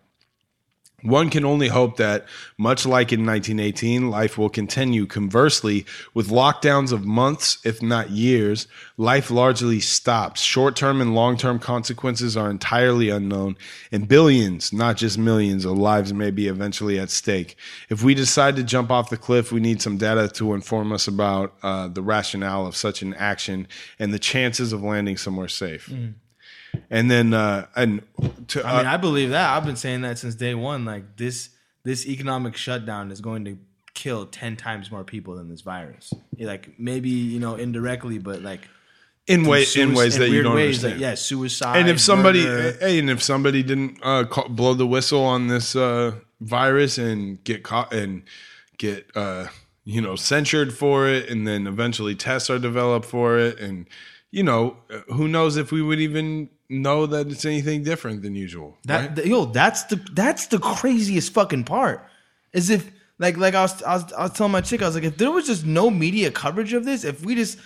One 1.05 1.29
can 1.29 1.45
only 1.45 1.69
hope 1.69 1.99
that, 1.99 2.25
much 2.57 2.87
like 2.87 3.13
in 3.13 3.27
1918, 3.27 4.09
life 4.09 4.39
will 4.39 4.49
continue. 4.49 5.05
Conversely, 5.05 5.85
with 6.15 6.31
lockdowns 6.31 6.93
of 6.93 7.05
months, 7.05 7.59
if 7.63 7.83
not 7.83 8.09
years, 8.09 8.67
life 8.97 9.31
largely 9.31 9.81
stops. 9.81 10.41
Short 10.41 10.77
term 10.77 11.03
and 11.03 11.15
long 11.15 11.37
term 11.37 11.59
consequences 11.59 12.39
are 12.39 12.51
entirely 12.51 13.11
unknown, 13.11 13.59
and 13.93 14.09
billions, 14.09 14.73
not 14.73 14.97
just 14.97 15.19
millions, 15.19 15.67
of 15.67 15.77
lives 15.77 16.15
may 16.15 16.31
be 16.31 16.49
eventually 16.49 16.99
at 16.99 17.11
stake. 17.11 17.57
If 17.91 18.03
we 18.03 18.15
decide 18.15 18.57
to 18.57 18.63
jump 18.63 18.91
off 18.91 19.11
the 19.11 19.19
cliff, 19.19 19.53
we 19.53 19.61
need 19.61 19.83
some 19.83 19.99
data 19.99 20.29
to 20.29 20.55
inform 20.55 20.91
us 20.91 21.07
about 21.07 21.55
uh, 21.63 21.89
the 21.89 22.03
rationale 22.03 22.67
of 22.67 22.77
such 22.77 23.03
an 23.03 23.13
action 23.15 23.69
and 23.99 24.15
the 24.15 24.19
chances 24.19 24.73
of 24.73 24.83
landing 24.83 25.19
somewhere 25.19 25.49
safe. 25.49 25.93
And 26.91 27.11
then, 27.11 27.35
uh, 27.35 27.67
and 27.77 28.03
to, 28.49 28.67
I 28.67 28.79
mean, 28.79 28.87
I 28.87 28.97
believe 28.97 29.31
that. 29.31 29.57
I've 29.57 29.65
been 29.65 29.77
saying 29.77 30.03
that 30.03 30.19
since 30.19 30.35
day 30.35 30.55
one. 30.55 30.85
Like 30.85 31.17
this, 31.17 31.51
this 31.83 32.07
economic 32.07 32.57
shutdown 32.57 33.11
is 33.11 33.21
going 33.21 33.45
to 33.47 33.59
kill 33.95 34.27
ten 34.27 34.57
times 34.57 34.91
more 34.91 35.05
people 35.05 35.37
than 35.37 35.49
this 35.49 35.61
virus. 35.61 36.13
Like 36.39 36.79
maybe 36.79 37.11
you 37.11 37.41
know 37.41 37.55
indirectly, 37.55 38.19
but 38.19 38.43
like 38.43 38.69
in 39.27 39.45
way 39.45 39.61
in 39.61 39.67
sui- 39.67 39.95
ways 39.95 40.19
that 40.19 40.29
you 40.31 40.43
don't 40.43 40.55
ways, 40.55 40.85
understand. 40.85 40.95
Like, 40.95 41.01
yeah, 41.01 41.15
suicide. 41.15 41.77
and 41.79 41.89
if 41.89 42.01
somebody, 42.01 42.45
murder. 42.45 42.77
hey, 42.81 42.99
and 42.99 43.09
if 43.09 43.23
somebody 43.23 43.63
didn't 43.63 43.99
uh, 44.03 44.25
call, 44.25 44.49
blow 44.49 44.75
the 44.75 44.87
whistle 44.87 45.25
on 45.25 45.49
this 45.49 45.75
uh, 45.75 46.13
virus 46.41 46.99
and 46.99 47.43
get 47.45 47.63
caught 47.63 47.93
and 47.93 48.23
get 48.77 49.07
uh, 49.15 49.47
you 49.85 50.01
know 50.01 50.17
censured 50.17 50.75
for 50.75 51.09
it, 51.09 51.31
and 51.31 51.47
then 51.47 51.67
eventually 51.67 52.15
tests 52.15 52.51
are 52.51 52.59
developed 52.59 53.07
for 53.07 53.39
it, 53.39 53.59
and 53.59 53.87
you 54.31 54.43
know 54.43 54.77
uh, 54.91 55.01
who 55.15 55.27
knows 55.27 55.57
if 55.57 55.73
we 55.73 55.81
would 55.81 56.01
even 56.01 56.51
know 56.69 57.07
that 57.07 57.29
it's 57.29 57.45
anything 57.45 57.83
different 57.83 58.23
than 58.23 58.35
usual. 58.35 58.77
That 58.85 59.17
right? 59.17 59.27
yo, 59.27 59.47
that's 59.47 59.85
the 59.85 59.97
that's 60.13 60.47
the 60.47 60.59
craziest 60.59 61.33
fucking 61.33 61.65
part. 61.65 62.07
Is 62.53 62.71
if 62.71 62.91
like 63.19 63.37
like 63.37 63.55
I 63.55 63.63
was, 63.63 63.83
I 63.83 63.95
was 63.95 64.13
I 64.13 64.23
was 64.23 64.33
telling 64.33 64.53
my 64.53 64.61
chick 64.61 64.83
I 64.83 64.87
was 64.87 64.95
like 64.95 65.05
if 65.05 65.17
there 65.19 65.31
was 65.31 65.47
just 65.47 65.65
no 65.65 65.91
media 65.91 66.31
coverage 66.31 66.73
of 66.73 66.85
this, 66.85 67.05
if 67.05 67.25
we 67.25 67.35
just 67.35 67.59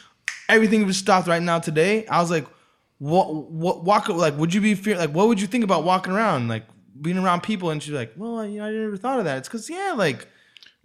everything 0.48 0.86
was 0.86 0.96
stopped 0.96 1.28
right 1.28 1.42
now 1.42 1.58
today, 1.58 2.06
I 2.06 2.20
was 2.20 2.30
like, 2.30 2.46
what 2.98 3.50
what 3.50 3.84
walk 3.84 4.08
like 4.08 4.36
would 4.36 4.52
you 4.52 4.60
be 4.60 4.74
fear 4.74 4.96
like 4.96 5.10
what 5.10 5.28
would 5.28 5.40
you 5.40 5.46
think 5.46 5.64
about 5.64 5.84
walking 5.84 6.12
around 6.12 6.48
like 6.48 6.64
being 7.00 7.18
around 7.18 7.42
people 7.42 7.70
and 7.70 7.82
she's 7.82 7.94
like, 7.94 8.12
well, 8.16 8.44
you 8.44 8.58
know, 8.58 8.66
I 8.66 8.72
never 8.72 8.96
thought 8.96 9.18
of 9.18 9.24
that. 9.24 9.38
It's 9.38 9.48
because 9.48 9.70
yeah, 9.70 9.94
like 9.96 10.26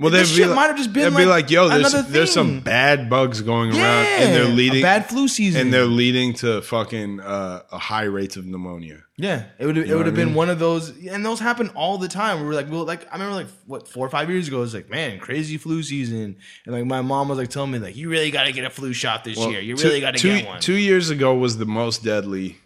well, 0.03 0.11
this 0.11 0.35
shit 0.35 0.47
like, 0.47 0.55
might 0.55 0.67
have 0.67 0.77
just 0.77 0.91
been 0.91 1.13
they'd 1.13 1.17
be 1.17 1.25
like 1.25 1.43
like, 1.43 1.51
yo, 1.51 1.69
there's 1.69 2.07
there's 2.07 2.31
some 2.31 2.59
bad 2.59 3.09
bugs 3.09 3.41
going 3.41 3.69
around, 3.69 3.77
yeah, 4.05 4.19
and 4.19 4.35
they're 4.35 4.45
leading 4.45 4.81
bad 4.81 5.07
flu 5.07 5.27
season, 5.27 5.61
and 5.61 5.73
they're 5.73 5.85
leading 5.85 6.33
to 6.33 6.61
fucking 6.61 7.19
uh, 7.19 7.63
a 7.71 7.77
high 7.77 8.03
rates 8.03 8.35
of 8.35 8.45
pneumonia. 8.45 9.03
Yeah, 9.17 9.45
it 9.59 9.65
would 9.65 9.77
it 9.77 9.95
would 9.95 10.05
have 10.05 10.15
been 10.15 10.29
mean? 10.29 10.35
one 10.35 10.49
of 10.49 10.59
those, 10.59 10.89
and 11.05 11.25
those 11.25 11.39
happen 11.39 11.69
all 11.69 11.97
the 11.97 12.07
time. 12.07 12.41
We 12.41 12.47
were 12.47 12.53
like, 12.53 12.69
well, 12.69 12.83
like 12.83 13.07
I 13.11 13.13
remember 13.13 13.35
like 13.35 13.47
what 13.65 13.87
four 13.87 14.05
or 14.05 14.09
five 14.09 14.29
years 14.29 14.47
ago, 14.47 14.57
it 14.57 14.61
was 14.61 14.73
like, 14.73 14.89
man, 14.89 15.19
crazy 15.19 15.57
flu 15.57 15.83
season, 15.83 16.37
and 16.65 16.75
like 16.75 16.85
my 16.85 17.01
mom 17.01 17.29
was 17.29 17.37
like 17.37 17.49
telling 17.49 17.71
me 17.71 17.79
like, 17.79 17.95
you 17.95 18.09
really 18.09 18.31
got 18.31 18.43
to 18.43 18.51
get 18.51 18.65
a 18.65 18.69
flu 18.69 18.93
shot 18.93 19.23
this 19.23 19.37
year. 19.37 19.61
You 19.61 19.75
two- 19.75 19.87
really 19.87 20.01
got 20.01 20.15
to 20.15 20.21
get 20.21 20.45
one. 20.45 20.59
Two 20.59 20.77
years 20.77 21.09
ago 21.09 21.35
was 21.35 21.57
the 21.57 21.65
most 21.65 22.03
deadly, 22.03 22.57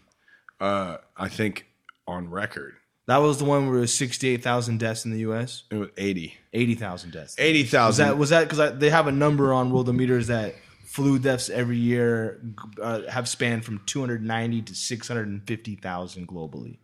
uh, 0.60 0.98
I 1.16 1.30
think, 1.30 1.68
on 2.08 2.30
record. 2.30 2.76
That 3.08 3.18
was 3.18 3.38
the 3.40 3.46
one 3.46 3.68
where 3.68 3.78
it 3.78 3.82
was 3.82 3.94
sixty 3.94 4.30
eight 4.30 4.44
thousand 4.44 4.80
deaths 4.80 5.06
in 5.06 5.12
the 5.12 5.20
U.S. 5.20 5.64
It 5.72 5.76
was 5.76 5.90
80. 5.98 6.36
Eighty 6.54 6.76
thousand 6.76 7.12
deaths. 7.12 7.36
Eighty 7.38 7.64
thousand. 7.64 7.88
Was 7.88 7.98
that 7.98 8.18
was 8.18 8.30
that 8.32 8.50
because 8.50 8.80
they 8.80 8.90
have 8.90 9.08
a 9.08 9.12
number 9.12 9.54
on 9.54 9.72
Worldometers 9.72 10.26
that 10.28 10.56
flu 10.86 11.18
deaths 11.20 11.50
every 11.50 11.78
year 11.78 12.42
uh, 12.82 13.02
have 13.10 13.28
spanned 13.30 13.64
from 13.64 13.82
two 13.86 14.00
hundred 14.02 14.24
ninety 14.24 14.62
to 14.64 14.76
six 14.76 15.08
hundred 15.08 15.28
and 15.28 15.42
fifty 15.48 15.76
thousand 15.76 16.28
globally. 16.28 16.78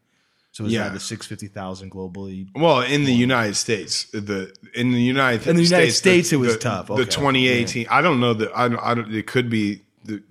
So 0.51 0.65
is 0.65 0.71
Yeah. 0.71 0.83
that 0.83 0.93
the 0.93 0.99
six 0.99 1.25
fifty 1.27 1.47
thousand 1.47 1.91
globally? 1.91 2.47
Well, 2.55 2.81
in 2.81 3.03
the 3.05 3.13
United 3.13 3.55
States, 3.55 4.05
the 4.11 4.53
in 4.75 4.91
the 4.91 5.01
United 5.01 5.45
In 5.47 5.55
the 5.57 5.63
United 5.63 5.91
States, 5.91 6.29
the- 6.29 6.35
it 6.35 6.39
was 6.39 6.53
the- 6.53 6.59
tough. 6.59 6.87
The 6.87 6.93
Okay. 6.93 7.03
2018, 7.05 7.87
I 7.89 8.01
don't 8.01 8.19
know 8.21 8.33
that 8.35 8.51
I 8.55 8.67
don't, 8.69 8.79
I 8.79 8.93
don't. 8.93 9.13
It 9.13 9.25
could 9.27 9.49
be 9.49 9.81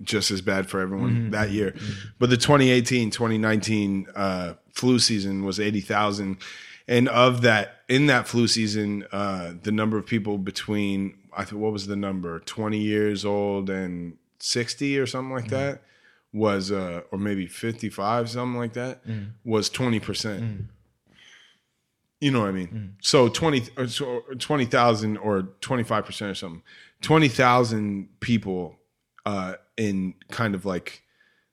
just 0.01 0.31
as 0.31 0.41
bad 0.41 0.69
for 0.69 0.79
everyone 0.79 1.11
Mm-hmm. 1.11 1.29
that 1.31 1.51
year, 1.51 1.75
but 2.19 2.29
the 2.29 2.37
2018 2.37 3.09
2019 3.11 4.07
uh, 4.15 4.53
flu 4.73 4.99
season 4.99 5.45
was 5.45 5.59
80,000, 5.59 6.37
and 6.87 7.07
of 7.09 7.41
that, 7.43 7.83
in 7.87 8.07
that 8.07 8.27
flu 8.27 8.47
season, 8.47 9.05
uh, 9.11 9.53
the 9.63 9.71
number 9.71 9.97
of 9.97 10.05
people 10.05 10.37
between 10.37 11.17
I 11.35 11.45
think 11.45 11.61
what 11.61 11.71
was 11.73 11.87
the 11.87 11.95
number 11.95 12.39
20 12.41 12.77
years 12.77 13.23
old 13.25 13.69
and 13.69 14.17
60 14.39 14.99
or 14.99 15.05
something 15.07 15.33
like 15.33 15.45
Mm-hmm. 15.45 15.55
that 15.55 15.81
was 16.31 16.71
uh, 16.71 17.01
or 17.11 17.17
maybe 17.17 17.47
55 17.47 18.29
something 18.29 18.59
like 18.59 18.73
that 18.73 19.07
Mm. 19.07 19.31
was 19.45 19.69
20 19.69 19.99
percent. 19.99 20.65
You 22.19 22.31
know 22.31 22.39
what 22.41 22.49
I 22.49 22.51
mean? 22.53 22.67
Mm. 22.67 23.05
So 23.05 23.27
20 23.29 23.63
or 23.77 23.87
so 23.87 24.21
20,000 24.39 25.17
or 25.17 25.43
25% 25.61 26.31
or 26.31 26.35
something. 26.35 26.61
20,000 27.01 28.07
people 28.19 28.77
uh, 29.25 29.55
in 29.77 30.13
kind 30.31 30.55
of 30.55 30.65
like 30.65 31.03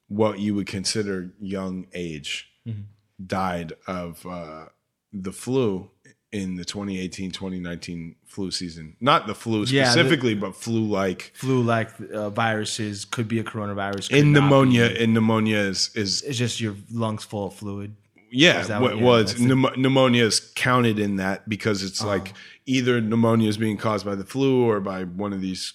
what 0.09 0.39
you 0.39 0.55
would 0.55 0.67
consider 0.67 1.33
young 1.41 1.87
age 1.95 2.47
Mm-hmm. 2.69 2.83
Died 3.27 3.73
of 3.87 4.25
uh, 4.27 4.67
the 5.13 5.33
flu 5.33 5.91
in 6.33 6.55
the 6.57 6.65
2018-2019 6.65 8.15
flu 8.27 8.51
season. 8.51 8.97
Not 9.01 9.27
the 9.27 9.35
flu 9.35 9.65
Yeah, 9.65 9.85
the- 9.87 9.91
specifically, 9.91 10.35
but 10.35 10.55
flu 10.55 10.85
like 10.85 11.33
Flu 11.35 11.63
like 11.63 11.91
uh, 12.13 12.31
viruses 12.31 13.05
could 13.05 13.29
be 13.29 13.39
a 13.41 13.45
coronavirus. 13.45 14.11
in 14.13 14.33
pneumonia 14.33 14.89
be. 14.89 15.05
and 15.05 15.15
pneumonia 15.15 15.59
is, 15.59 15.91
is 15.95 16.23
It's 16.23 16.39
just 16.39 16.61
your 16.61 16.77
lungs 16.93 17.25
full 17.25 17.47
of 17.49 17.55
fluid. 17.55 17.97
Yeah, 18.33 18.61
Is 18.61 18.69
that 18.69 18.81
what 18.81 18.97
yeah, 18.99 19.03
was 19.05 19.33
that's 19.33 19.41
the- 19.41 19.49
pneumo- 19.49 19.77
pneumonia 19.77 20.25
is 20.25 20.39
counted 20.55 21.01
in 21.01 21.17
that 21.17 21.49
because 21.49 21.83
it's 21.83 22.03
like 22.05 22.33
either 22.65 23.01
pneumonia 23.01 23.49
is 23.49 23.57
being 23.57 23.77
caused 23.77 24.07
by 24.07 24.15
the 24.15 24.25
flu 24.25 24.63
or 24.71 24.79
by 24.79 25.03
one 25.03 25.33
of 25.33 25.41
these, 25.41 25.73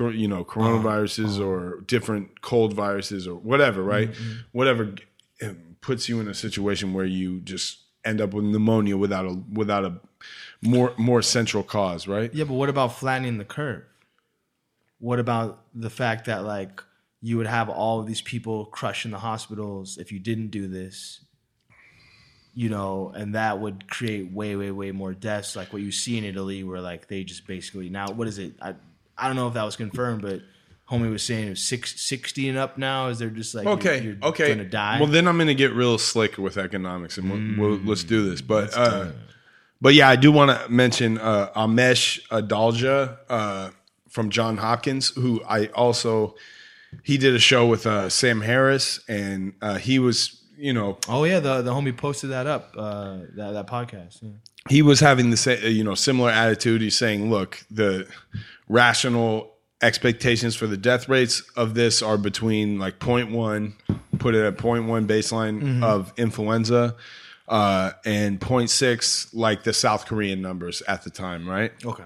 you 0.00 0.26
know, 0.26 0.42
coronaviruses 0.42 1.38
or 1.38 1.82
different 1.82 2.40
cold 2.40 2.72
viruses 2.72 3.28
or 3.28 3.34
whatever, 3.34 3.82
right? 3.82 4.08
Whatever 4.52 4.94
uh, 5.42 5.48
puts 5.80 6.08
you 6.08 6.20
in 6.20 6.28
a 6.28 6.34
situation 6.34 6.92
where 6.92 7.04
you 7.04 7.40
just 7.40 7.78
end 8.04 8.20
up 8.20 8.32
with 8.32 8.44
pneumonia 8.44 8.96
without 8.96 9.26
a 9.26 9.34
without 9.52 9.84
a 9.84 10.00
more 10.62 10.92
more 10.96 11.22
central 11.22 11.62
cause, 11.62 12.06
right? 12.08 12.32
Yeah, 12.34 12.44
but 12.44 12.54
what 12.54 12.68
about 12.68 12.98
flattening 12.98 13.38
the 13.38 13.44
curve? 13.44 13.84
What 14.98 15.20
about 15.20 15.62
the 15.74 15.90
fact 15.90 16.26
that 16.26 16.44
like 16.44 16.82
you 17.20 17.36
would 17.36 17.46
have 17.46 17.68
all 17.68 18.00
of 18.00 18.06
these 18.06 18.20
people 18.20 18.66
crushing 18.66 19.10
the 19.10 19.18
hospitals 19.18 19.98
if 19.98 20.10
you 20.12 20.18
didn't 20.18 20.48
do 20.48 20.66
this? 20.68 21.20
You 22.54 22.68
know, 22.68 23.12
and 23.14 23.36
that 23.36 23.60
would 23.60 23.88
create 23.88 24.32
way, 24.32 24.56
way, 24.56 24.72
way 24.72 24.90
more 24.90 25.14
deaths, 25.14 25.54
like 25.54 25.72
what 25.72 25.80
you 25.80 25.92
see 25.92 26.18
in 26.18 26.24
Italy, 26.24 26.64
where 26.64 26.80
like 26.80 27.06
they 27.06 27.22
just 27.22 27.46
basically 27.46 27.88
now 27.88 28.10
what 28.10 28.26
is 28.26 28.38
it? 28.38 28.54
I 28.60 28.74
I 29.16 29.26
don't 29.26 29.36
know 29.36 29.48
if 29.48 29.54
that 29.54 29.64
was 29.64 29.76
confirmed, 29.76 30.22
but 30.22 30.40
homie 30.90 31.10
was 31.10 31.22
saying 31.22 31.46
it 31.46 31.50
was 31.50 31.62
six, 31.62 32.00
60 32.00 32.48
and 32.48 32.58
up 32.58 32.78
now. 32.78 33.08
Is 33.08 33.18
they're 33.18 33.30
just 33.30 33.54
like 33.54 33.66
Okay, 33.66 34.02
you're, 34.02 34.14
you're 34.14 34.24
okay. 34.26 34.48
gonna 34.48 34.64
die? 34.64 34.98
Well, 35.00 35.08
then 35.08 35.28
I'm 35.28 35.38
to 35.38 35.54
get 35.54 35.72
real 35.72 35.98
slick 35.98 36.38
with 36.38 36.56
economics, 36.56 37.18
and 37.18 37.56
we'll, 37.58 37.70
we'll, 37.70 37.78
let's 37.84 38.04
do 38.04 38.28
this. 38.30 38.40
But 38.40 38.76
uh, 38.76 39.12
but 39.80 39.94
yeah, 39.94 40.08
I 40.08 40.16
do 40.16 40.32
want 40.32 40.50
to 40.50 40.68
mention 40.68 41.18
uh, 41.18 41.50
Amesh 41.54 42.20
Adalja 42.28 43.18
uh, 43.28 43.70
from 44.08 44.30
John 44.30 44.56
Hopkins, 44.56 45.10
who 45.10 45.42
I 45.48 45.66
also 45.66 46.34
he 47.02 47.18
did 47.18 47.34
a 47.34 47.38
show 47.38 47.66
with 47.66 47.86
uh, 47.86 48.08
Sam 48.08 48.40
Harris, 48.40 49.00
and 49.08 49.52
uh, 49.60 49.76
he 49.76 49.98
was 49.98 50.42
you 50.56 50.72
know 50.72 50.98
oh 51.08 51.24
yeah, 51.24 51.40
the 51.40 51.62
the 51.62 51.72
homie 51.72 51.96
posted 51.96 52.30
that 52.30 52.46
up 52.46 52.74
uh, 52.76 53.18
that 53.36 53.52
that 53.52 53.66
podcast. 53.66 54.22
Yeah. 54.22 54.30
he 54.68 54.82
was 54.82 55.00
having 55.00 55.30
the 55.30 55.36
same, 55.36 55.60
you 55.70 55.84
know, 55.84 55.94
similar 55.94 56.30
attitude. 56.30 56.80
He's 56.80 56.96
saying, 56.96 57.30
look, 57.30 57.64
the 57.70 58.08
rational 58.68 59.54
expectations 59.82 60.56
for 60.56 60.66
the 60.66 60.76
death 60.76 61.08
rates 61.08 61.42
of 61.56 61.74
this 61.74 62.02
are 62.02 62.18
between 62.18 62.78
like 62.78 62.98
0.1, 62.98 63.72
put 64.18 64.34
it 64.34 64.44
at 64.44 64.56
0.1 64.56 65.06
baseline 65.06 65.82
of 65.82 66.12
influenza, 66.16 66.96
uh, 67.46 67.92
and 68.04 68.40
0.6, 68.40 69.30
like 69.32 69.62
the 69.64 69.72
South 69.72 70.06
Korean 70.06 70.42
numbers 70.42 70.82
at 70.82 71.04
the 71.04 71.10
time, 71.10 71.48
right? 71.48 71.72
Okay. 71.84 72.04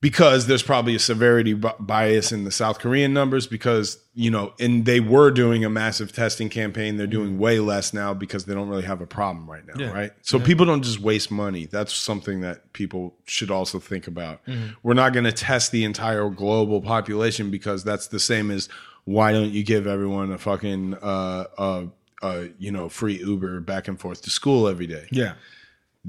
Because 0.00 0.46
there's 0.46 0.62
probably 0.62 0.94
a 0.94 0.98
severity 0.98 1.54
bi- 1.54 1.74
bias 1.80 2.30
in 2.30 2.44
the 2.44 2.50
South 2.52 2.78
Korean 2.78 3.12
numbers 3.12 3.46
because 3.46 3.98
you 4.14 4.30
know, 4.30 4.52
and 4.58 4.84
they 4.84 4.98
were 5.00 5.30
doing 5.30 5.64
a 5.64 5.70
massive 5.70 6.12
testing 6.12 6.48
campaign. 6.48 6.96
They're 6.96 7.06
doing 7.06 7.38
way 7.38 7.60
less 7.60 7.92
now 7.94 8.14
because 8.14 8.44
they 8.46 8.54
don't 8.54 8.68
really 8.68 8.82
have 8.82 9.00
a 9.00 9.06
problem 9.06 9.48
right 9.48 9.64
now, 9.66 9.74
Yeah. 9.78 9.92
right? 9.92 10.10
So 10.22 10.40
people 10.40 10.66
don't 10.66 10.82
just 10.82 10.98
waste 11.00 11.30
money. 11.30 11.66
That's 11.66 11.92
something 11.94 12.40
that 12.40 12.72
people 12.72 13.14
should 13.26 13.50
also 13.50 13.78
think 13.78 14.06
about. 14.08 14.40
We're 14.82 14.94
not 14.94 15.12
going 15.12 15.24
to 15.24 15.32
test 15.32 15.70
the 15.72 15.84
entire 15.84 16.28
global 16.30 16.80
population 16.82 17.50
because 17.50 17.84
that's 17.84 18.08
the 18.08 18.18
same 18.18 18.50
as 18.50 18.68
why 19.04 19.30
don't 19.32 19.50
you 19.52 19.62
give 19.62 19.86
everyone 19.86 20.32
a 20.32 20.38
fucking 20.38 20.94
uh 21.00 21.44
uh 21.56 21.84
uh 22.22 22.42
you 22.58 22.70
know 22.72 22.88
free 22.88 23.18
Uber 23.18 23.60
back 23.60 23.86
and 23.88 23.98
forth 24.00 24.22
to 24.22 24.30
school 24.30 24.66
every 24.68 24.86
day? 24.86 25.06
Yeah. 25.12 25.34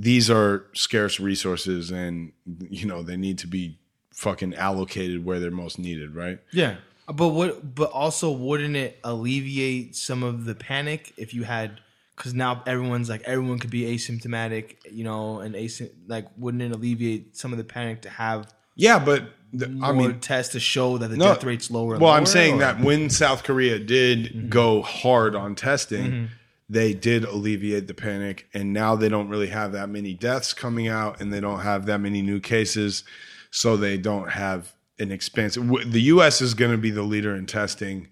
These 0.02 0.30
are 0.30 0.66
scarce 0.74 1.20
resources 1.20 1.91
and 1.91 2.32
you 2.70 2.86
know 2.86 3.04
they 3.04 3.18
need 3.18 3.38
to 3.38 3.47
be 3.47 3.78
fucking 4.14 4.54
allocated 4.56 5.26
where 5.26 5.39
they're 5.39 5.52
most 5.52 5.78
needed 5.80 6.16
right 6.16 6.39
Yeah. 6.54 6.76
But 7.12 7.30
what? 7.30 7.74
But 7.74 7.89
also, 7.91 8.30
wouldn't 8.30 8.76
it 8.76 9.00
alleviate 9.04 9.95
some 9.95 10.22
of 10.22 10.45
the 10.45 10.54
panic 10.54 11.12
if 11.18 11.34
you 11.34 11.43
had? 11.43 11.82
Because 12.16 12.36
now 12.36 12.62
everyone's 12.68 13.10
like 13.10 13.24
everyone 13.24 13.58
could 13.58 13.72
be 13.72 13.82
asymptomatic, 13.95 14.76
you 14.91 15.04
know, 15.04 15.39
and 15.39 15.56
asy- 15.56 15.91
like 16.08 16.28
wouldn't 16.38 16.62
it 16.62 16.72
alleviate 16.72 17.36
some 17.36 17.52
of 17.52 17.58
the 17.58 17.64
panic 17.64 18.04
to 18.04 18.10
have 18.12 18.54
yeah 18.76 19.00
but 19.00 19.24
the, 19.52 19.68
more 19.68 19.89
i 19.89 19.91
mean 19.91 20.20
tests 20.20 20.52
to 20.54 20.60
show 20.60 20.97
that 21.00 21.08
the 21.10 21.18
no, 21.18 21.34
death 21.34 21.43
rate's 21.43 21.70
lower? 21.72 21.97
well 21.97 22.12
i'm 22.14 22.26
saying 22.28 22.56
or- 22.56 22.60
that 22.60 22.80
when 22.80 23.10
south 23.10 23.43
korea 23.43 23.78
did 23.80 24.26
Mm-hmm. 24.28 24.50
go 24.50 24.82
hard 24.82 25.36
on 25.36 25.56
testing 25.56 26.30
they 26.70 26.93
did 26.93 27.24
alleviate 27.24 27.88
the 27.88 27.93
panic 27.93 28.47
and 28.53 28.72
now 28.72 28.95
they 28.95 29.09
don't 29.09 29.30
really 29.30 29.47
have 29.47 29.72
that 29.72 29.89
many 29.89 30.13
deaths 30.13 30.53
coming 30.53 30.88
out 30.88 31.20
and 31.20 31.34
they 31.34 31.39
don't 31.39 31.61
have 31.61 31.86
that 31.86 31.99
many 31.99 32.22
new 32.22 32.39
cases 32.39 33.03
so 33.51 33.76
they 33.76 33.97
don't 33.97 34.32
have 34.32 34.74
an 34.99 35.11
expansive 35.11 35.67
the 35.91 36.01
us 36.01 36.41
is 36.41 36.53
going 36.53 36.72
to 36.72 36.78
be 36.78 36.91
the 36.91 37.03
leader 37.03 37.36
in 37.36 37.45
testing 37.45 38.07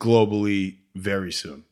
globally 0.00 0.76
very 0.94 1.32
soon 1.32 1.64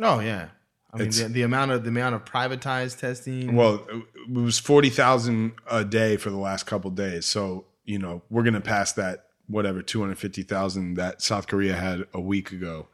Oh 0.00 0.20
yeah. 0.20 0.48
I 0.92 0.98
mean, 0.98 1.10
the, 1.10 1.24
the 1.24 1.42
amount 1.42 1.70
of 1.70 1.84
the 1.84 1.88
amount 1.88 2.16
of 2.16 2.24
privatized 2.24 2.98
testing. 2.98 3.54
Well, 3.54 3.86
it 3.90 4.32
was 4.32 4.58
forty 4.58 4.90
thousand 4.90 5.52
a 5.70 5.84
day 5.84 6.16
for 6.16 6.30
the 6.30 6.38
last 6.38 6.66
couple 6.66 6.90
days. 6.90 7.26
So 7.26 7.66
you 7.84 7.98
know 7.98 8.22
we're 8.30 8.42
gonna 8.42 8.60
pass 8.60 8.92
that 8.94 9.26
whatever 9.46 9.82
two 9.82 10.00
hundred 10.00 10.18
fifty 10.18 10.42
thousand 10.42 10.94
that 10.94 11.22
South 11.22 11.46
Korea 11.46 11.76
had 11.76 12.06
a 12.12 12.20
week 12.20 12.50
ago. 12.50 12.88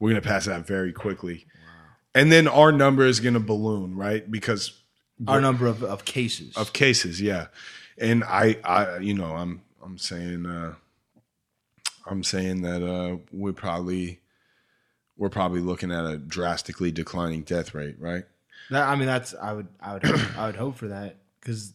We're 0.00 0.10
gonna 0.10 0.22
pass 0.22 0.46
that 0.46 0.66
very 0.66 0.92
quickly, 0.92 1.46
and 2.16 2.32
then 2.32 2.48
our 2.48 2.72
number 2.72 3.04
is 3.04 3.20
gonna 3.20 3.40
balloon, 3.40 3.94
right? 3.94 4.28
Because 4.28 4.72
our 5.28 5.40
number 5.40 5.66
of, 5.66 5.82
of 5.82 6.04
cases. 6.04 6.56
of 6.56 6.72
cases, 6.72 7.20
yeah. 7.20 7.46
And 7.98 8.24
I, 8.24 8.56
I, 8.64 8.98
you 8.98 9.14
know, 9.14 9.36
I'm, 9.36 9.62
I'm 9.82 9.98
saying, 9.98 10.46
uh, 10.46 10.74
I'm 12.06 12.22
saying 12.22 12.62
that 12.62 12.82
uh, 12.82 13.18
we're 13.32 13.52
probably, 13.52 14.20
we're 15.16 15.30
probably 15.30 15.60
looking 15.60 15.90
at 15.90 16.04
a 16.04 16.18
drastically 16.18 16.90
declining 16.90 17.42
death 17.42 17.74
rate, 17.74 17.96
right? 17.98 18.24
That, 18.70 18.88
I 18.88 18.96
mean, 18.96 19.06
that's 19.06 19.34
I 19.34 19.52
would 19.52 19.68
I 19.80 19.94
would 19.94 20.04
hope, 20.04 20.38
I 20.38 20.46
would 20.46 20.56
hope 20.56 20.76
for 20.76 20.88
that 20.88 21.16
because 21.40 21.72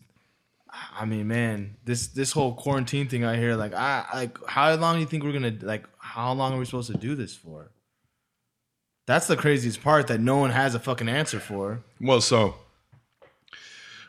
I 0.93 1.05
mean, 1.05 1.27
man, 1.27 1.77
this 1.85 2.07
this 2.07 2.31
whole 2.31 2.53
quarantine 2.53 3.07
thing 3.07 3.23
I 3.23 3.37
hear, 3.37 3.55
like 3.55 3.73
I 3.73 4.05
like 4.13 4.37
how 4.45 4.73
long 4.75 4.95
do 4.95 4.99
you 4.99 5.05
think 5.05 5.23
we're 5.23 5.31
gonna 5.31 5.55
like? 5.61 5.85
How 5.99 6.33
long 6.33 6.53
are 6.53 6.57
we 6.57 6.65
supposed 6.65 6.91
to 6.91 6.97
do 6.97 7.15
this 7.15 7.35
for? 7.35 7.71
That's 9.05 9.27
the 9.27 9.35
craziest 9.35 9.81
part 9.83 10.07
that 10.07 10.19
no 10.21 10.37
one 10.37 10.51
has 10.51 10.75
a 10.75 10.79
fucking 10.79 11.09
answer 11.09 11.39
for. 11.39 11.79
Well, 11.99 12.21
so 12.21 12.55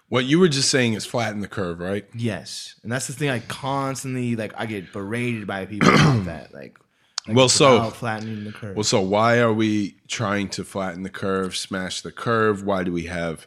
what 0.09 0.25
you 0.27 0.39
were 0.39 0.49
just 0.49 0.69
saying 0.71 0.93
is 0.95 1.07
flatten 1.07 1.41
the 1.41 1.49
curve, 1.49 1.81
right? 1.81 2.07
Yes, 2.15 2.75
and 2.83 2.93
that's 2.93 3.07
the 3.07 3.13
thing. 3.15 3.31
I 3.31 3.39
constantly 3.41 4.37
like 4.37 4.53
I 4.57 4.67
get 4.67 4.93
berated 4.93 5.47
by 5.47 5.65
people 5.67 5.89
about 5.89 6.25
that. 6.27 6.53
Like, 6.53 6.79
like 7.27 7.37
Well, 7.37 7.49
so- 7.49 7.91
flattening 7.91 8.45
the 8.45 8.53
curve. 8.53 8.77
Well, 8.77 8.85
so 8.85 9.01
why 9.01 9.39
are 9.39 9.53
we 9.53 9.97
trying 10.09 10.49
to 10.51 10.65
flatten 10.65 11.03
the 11.03 11.11
curve, 11.11 11.57
smash 11.57 12.03
the 12.03 12.13
curve? 12.13 12.63
Why 12.63 12.85
do 12.85 12.93
we 12.93 13.05
have 13.07 13.47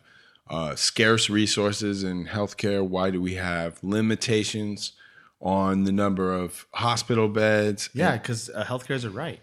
uh, 0.50 0.76
scarce 0.76 1.30
resources 1.30 2.04
in 2.04 2.26
healthcare? 2.28 2.86
Why 2.88 3.12
do 3.12 3.22
we 3.22 3.36
have 3.36 3.78
limitations 3.84 4.94
on 5.42 5.84
the 5.84 5.92
number 5.92 6.34
of 6.34 6.66
hospital 6.74 7.28
beds? 7.28 7.90
yeah, 7.94 8.14
because 8.18 8.50
uh, 8.50 8.64
healthcare 8.66 8.96
is 8.96 9.04
a 9.04 9.10
right. 9.12 9.40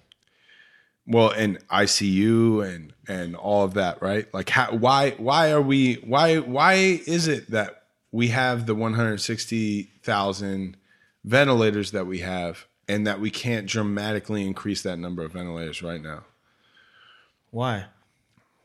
Well 1.06 1.30
and 1.30 1.58
ICU 1.68 2.66
and 2.66 2.92
and 3.08 3.36
all 3.36 3.64
of 3.64 3.74
that, 3.74 4.00
right? 4.02 4.32
Like 4.32 4.50
how 4.50 4.72
why 4.72 5.10
why 5.12 5.50
are 5.50 5.62
we 5.62 5.94
why 5.96 6.38
why 6.38 6.74
is 6.74 7.28
it 7.28 7.50
that 7.50 7.84
we 8.10 8.28
have 8.28 8.66
the 8.66 8.74
160,000 8.74 10.76
ventilators 11.24 11.90
that 11.92 12.06
we 12.06 12.18
have 12.18 12.66
and 12.88 13.06
that 13.06 13.20
we 13.20 13.30
can't 13.30 13.66
dramatically 13.66 14.46
increase 14.46 14.82
that 14.82 14.98
number 14.98 15.24
of 15.24 15.32
ventilators 15.32 15.82
right 15.82 16.02
now? 16.02 16.24
Why? 17.50 17.86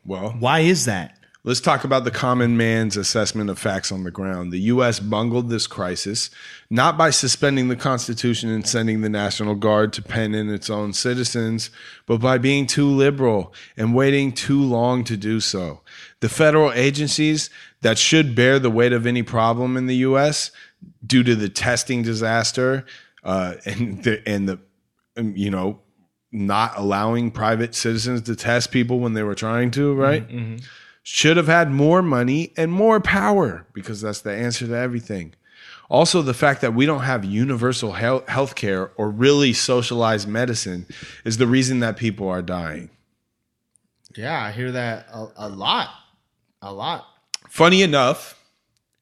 Well, 0.04 0.30
Why 0.38 0.60
is 0.60 0.84
that? 0.86 1.18
Let's 1.44 1.60
talk 1.60 1.84
about 1.84 2.04
the 2.04 2.10
common 2.10 2.56
man's 2.56 2.96
assessment 2.96 3.48
of 3.48 3.58
facts 3.58 3.92
on 3.92 4.02
the 4.02 4.10
ground. 4.10 4.52
The 4.52 4.60
U.S. 4.60 4.98
bungled 4.98 5.48
this 5.48 5.66
crisis 5.66 6.30
not 6.68 6.98
by 6.98 7.10
suspending 7.10 7.68
the 7.68 7.76
Constitution 7.76 8.50
and 8.50 8.66
sending 8.66 9.00
the 9.00 9.08
National 9.08 9.54
Guard 9.54 9.92
to 9.94 10.02
pen 10.02 10.34
in 10.34 10.50
its 10.50 10.68
own 10.68 10.92
citizens, 10.92 11.70
but 12.06 12.18
by 12.20 12.38
being 12.38 12.66
too 12.66 12.86
liberal 12.86 13.54
and 13.76 13.94
waiting 13.94 14.32
too 14.32 14.60
long 14.60 15.04
to 15.04 15.16
do 15.16 15.38
so. 15.38 15.80
The 16.20 16.28
federal 16.28 16.72
agencies 16.72 17.50
that 17.82 17.98
should 17.98 18.34
bear 18.34 18.58
the 18.58 18.70
weight 18.70 18.92
of 18.92 19.06
any 19.06 19.22
problem 19.22 19.76
in 19.76 19.86
the 19.86 19.96
U.S. 19.96 20.50
due 21.06 21.22
to 21.22 21.36
the 21.36 21.48
testing 21.48 22.02
disaster 22.02 22.84
uh, 23.22 23.54
and 23.64 24.02
the, 24.02 24.28
and 24.28 24.48
the 24.48 24.58
um, 25.16 25.36
you 25.36 25.50
know 25.50 25.80
not 26.30 26.76
allowing 26.76 27.30
private 27.30 27.74
citizens 27.74 28.22
to 28.22 28.36
test 28.36 28.70
people 28.70 28.98
when 29.00 29.14
they 29.14 29.22
were 29.22 29.34
trying 29.34 29.70
to, 29.70 29.94
right? 29.94 30.28
Should 31.10 31.38
have 31.38 31.46
had 31.46 31.70
more 31.70 32.02
money 32.02 32.52
and 32.54 32.70
more 32.70 33.00
power 33.00 33.66
because 33.72 34.02
that's 34.02 34.20
the 34.20 34.30
answer 34.30 34.66
to 34.66 34.76
everything. 34.76 35.34
Also, 35.88 36.20
the 36.20 36.34
fact 36.34 36.60
that 36.60 36.74
we 36.74 36.84
don't 36.84 37.04
have 37.04 37.24
universal 37.24 37.92
health 37.92 38.54
care 38.54 38.92
or 38.98 39.08
really 39.08 39.54
socialized 39.54 40.28
medicine 40.28 40.84
is 41.24 41.38
the 41.38 41.46
reason 41.46 41.80
that 41.80 41.96
people 41.96 42.28
are 42.28 42.42
dying. 42.42 42.90
Yeah, 44.18 44.38
I 44.38 44.52
hear 44.52 44.70
that 44.72 45.06
a, 45.10 45.28
a 45.36 45.48
lot. 45.48 45.88
A 46.60 46.74
lot. 46.74 47.06
Funny 47.48 47.80
enough, 47.80 48.38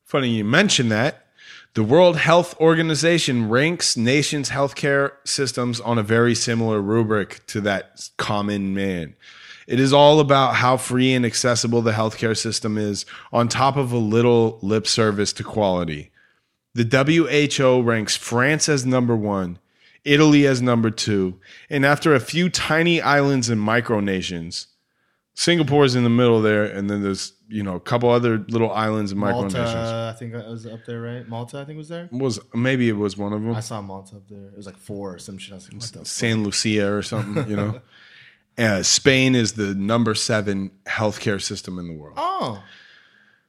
funny 0.05 0.29
you 0.29 0.45
mention 0.45 0.89
that, 0.91 1.27
the 1.75 1.83
World 1.83 2.19
Health 2.19 2.59
Organization 2.61 3.49
ranks 3.49 3.97
nations' 3.97 4.51
healthcare 4.51 5.15
systems 5.25 5.81
on 5.81 5.99
a 5.99 6.05
very 6.05 6.37
similar 6.37 6.81
rubric 6.81 7.45
to 7.49 7.61
that 7.63 8.11
common 8.17 8.73
man. 8.75 9.17
It 9.67 9.81
is 9.81 9.93
all 9.93 10.21
about 10.21 10.57
how 10.57 10.77
free 10.77 11.13
and 11.13 11.27
accessible 11.27 11.83
the 11.83 11.93
healthcare 11.93 12.37
system 12.37 12.79
is, 12.79 13.05
on 13.33 13.49
top 13.49 13.77
of 13.77 13.93
a 13.93 13.99
little 13.99 14.59
lip 14.63 14.87
service 14.87 15.33
to 15.35 15.45
quality. 15.45 16.11
The 16.75 16.85
WHO 17.59 17.83
ranks 17.83 18.17
France 18.17 18.69
as 18.69 18.87
number 18.87 19.17
one, 19.17 19.59
Italy 20.05 20.47
as 20.47 20.63
number 20.63 20.91
two, 20.91 21.41
and 21.69 21.85
after 21.85 22.15
a 22.15 22.21
few 22.21 22.49
tiny 22.49 23.01
islands 23.01 23.49
and 23.49 23.61
micronations, 23.61 24.67
Singapore's 25.35 25.95
in 25.95 26.05
the 26.05 26.11
middle 26.11 26.41
there, 26.41 26.65
and 26.65 26.89
then 26.89 27.03
there's 27.03 27.33
you 27.49 27.63
know 27.63 27.75
a 27.77 27.81
couple 27.81 28.09
other 28.09 28.39
little 28.49 28.73
islands 28.73 29.13
and 29.13 29.21
micronations. 29.21 29.53
Malta, 29.53 30.13
I 30.15 30.19
think 30.19 30.33
that 30.33 30.47
was 30.49 30.67
up 30.67 30.85
there, 30.87 31.01
right? 31.01 31.29
Malta, 31.29 31.59
I 31.61 31.65
think 31.65 31.77
was 31.77 31.89
there. 31.89 32.09
Was 32.13 32.41
maybe 32.55 32.89
it 32.89 32.97
was 32.97 33.17
one 33.17 33.33
of 33.33 33.43
them. 33.43 33.55
I 33.55 33.61
saw 33.61 33.81
Malta 33.83 34.17
up 34.17 34.29
there. 34.29 34.47
It 34.47 34.57
was 34.57 34.67
like 34.67 34.79
four 34.79 35.15
or 35.15 35.19
some 35.19 35.39
shit. 35.39 35.53
I 35.53 35.57
was 35.57 35.65
like, 35.65 35.81
what 35.81 35.93
the 35.93 35.99
fuck? 35.99 36.07
San 36.07 36.43
Lucia 36.43 36.91
or 36.93 37.03
something, 37.03 37.49
you 37.51 37.57
know. 37.57 37.81
Uh, 38.59 38.83
Spain 38.83 39.35
is 39.35 39.53
the 39.55 39.75
number 39.75 40.15
seven 40.15 40.71
healthcare 40.87 41.41
system 41.43 41.79
in 41.79 41.87
the 41.89 41.93
world. 41.95 42.15
Oh, 42.17 42.63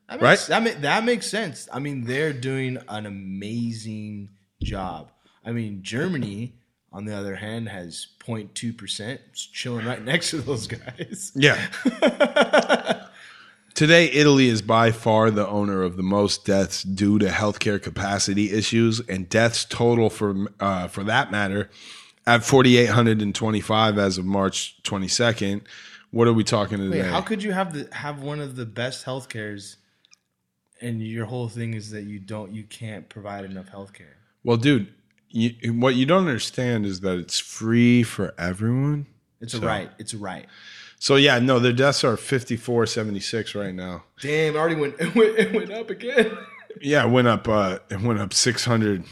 that 0.09 0.21
Right? 0.21 0.31
makes, 0.31 0.47
That, 0.47 0.63
ma- 0.63 0.81
that 0.81 1.03
makes 1.05 1.27
sense. 1.29 1.67
I 1.71 1.79
mean, 1.79 2.03
they're 2.05 2.33
doing 2.33 2.77
an 2.89 3.05
amazing 3.05 4.29
job. 4.61 5.11
I 5.45 5.51
mean, 5.53 5.81
Germany, 5.81 6.55
on 6.91 7.05
the 7.05 7.15
other 7.15 7.35
hand, 7.35 7.69
has 7.69 8.07
0.2 8.25 8.77
percent, 8.77 9.21
chilling 9.33 9.85
right 9.85 10.03
next 10.03 10.31
to 10.31 10.41
those 10.41 10.67
guys. 10.67 11.31
Yeah. 11.35 11.57
Today, 13.73 14.09
Italy 14.11 14.47
is 14.49 14.63
by 14.63 14.91
far 14.91 15.29
the 15.29 15.47
owner 15.47 15.83
of 15.83 15.97
the 15.97 16.03
most 16.03 16.45
deaths 16.45 16.81
due 16.81 17.19
to 17.19 17.27
healthcare 17.27 17.79
capacity 17.81 18.51
issues, 18.51 18.99
and 19.01 19.29
deaths 19.29 19.65
total 19.65 20.09
for 20.09 20.47
uh, 20.59 20.87
for 20.87 21.03
that 21.03 21.31
matter 21.31 21.69
at 22.27 22.43
forty 22.43 22.77
eight 22.77 22.89
hundred 22.89 23.21
and 23.23 23.33
twenty 23.33 23.61
five 23.61 23.97
as 23.97 24.19
of 24.19 24.25
March 24.25 24.77
twenty 24.83 25.07
second. 25.07 25.63
What 26.11 26.27
are 26.27 26.33
we 26.33 26.43
talking 26.43 26.77
today? 26.77 27.01
Wait, 27.01 27.09
how 27.09 27.21
could 27.21 27.41
you 27.41 27.51
have 27.53 27.73
the 27.73 27.93
have 27.95 28.21
one 28.21 28.39
of 28.39 28.55
the 28.55 28.65
best 28.65 29.05
health 29.05 29.29
cares, 29.29 29.77
and 30.79 31.01
your 31.01 31.25
whole 31.25 31.47
thing 31.49 31.73
is 31.73 31.89
that 31.91 32.03
you 32.03 32.19
don't, 32.19 32.53
you 32.53 32.63
can't 32.63 33.09
provide 33.09 33.45
enough 33.45 33.69
health 33.69 33.93
care? 33.93 34.17
well, 34.43 34.57
dude, 34.57 34.93
you, 35.29 35.73
what 35.73 35.95
you 35.95 36.05
don't 36.05 36.27
understand 36.27 36.85
is 36.85 37.01
that 37.01 37.17
it's 37.17 37.39
free 37.39 38.03
for 38.03 38.33
everyone. 38.37 39.07
It's 39.41 39.53
a 39.53 39.59
right. 39.59 39.89
It's 39.97 40.13
a 40.13 40.17
right. 40.17 40.45
So 40.99 41.15
yeah, 41.15 41.39
no, 41.39 41.59
their 41.59 41.73
deaths 41.73 42.03
are 42.03 42.17
fifty 42.17 42.57
four 42.57 42.85
seventy 42.85 43.19
six 43.19 43.53
right 43.55 43.73
now. 43.73 44.03
Damn, 44.21 44.55
it 44.55 44.59
already 44.59 44.75
went. 44.75 44.95
It 44.99 45.15
went, 45.15 45.37
it 45.37 45.53
went 45.53 45.71
up 45.71 45.89
again. 45.89 46.37
Yeah, 46.81 47.05
it 47.05 47.09
went 47.09 47.27
up. 47.27 47.47
Uh, 47.47 47.79
it 47.89 48.01
went 48.01 48.19
up 48.19 48.33
600, 48.33 49.03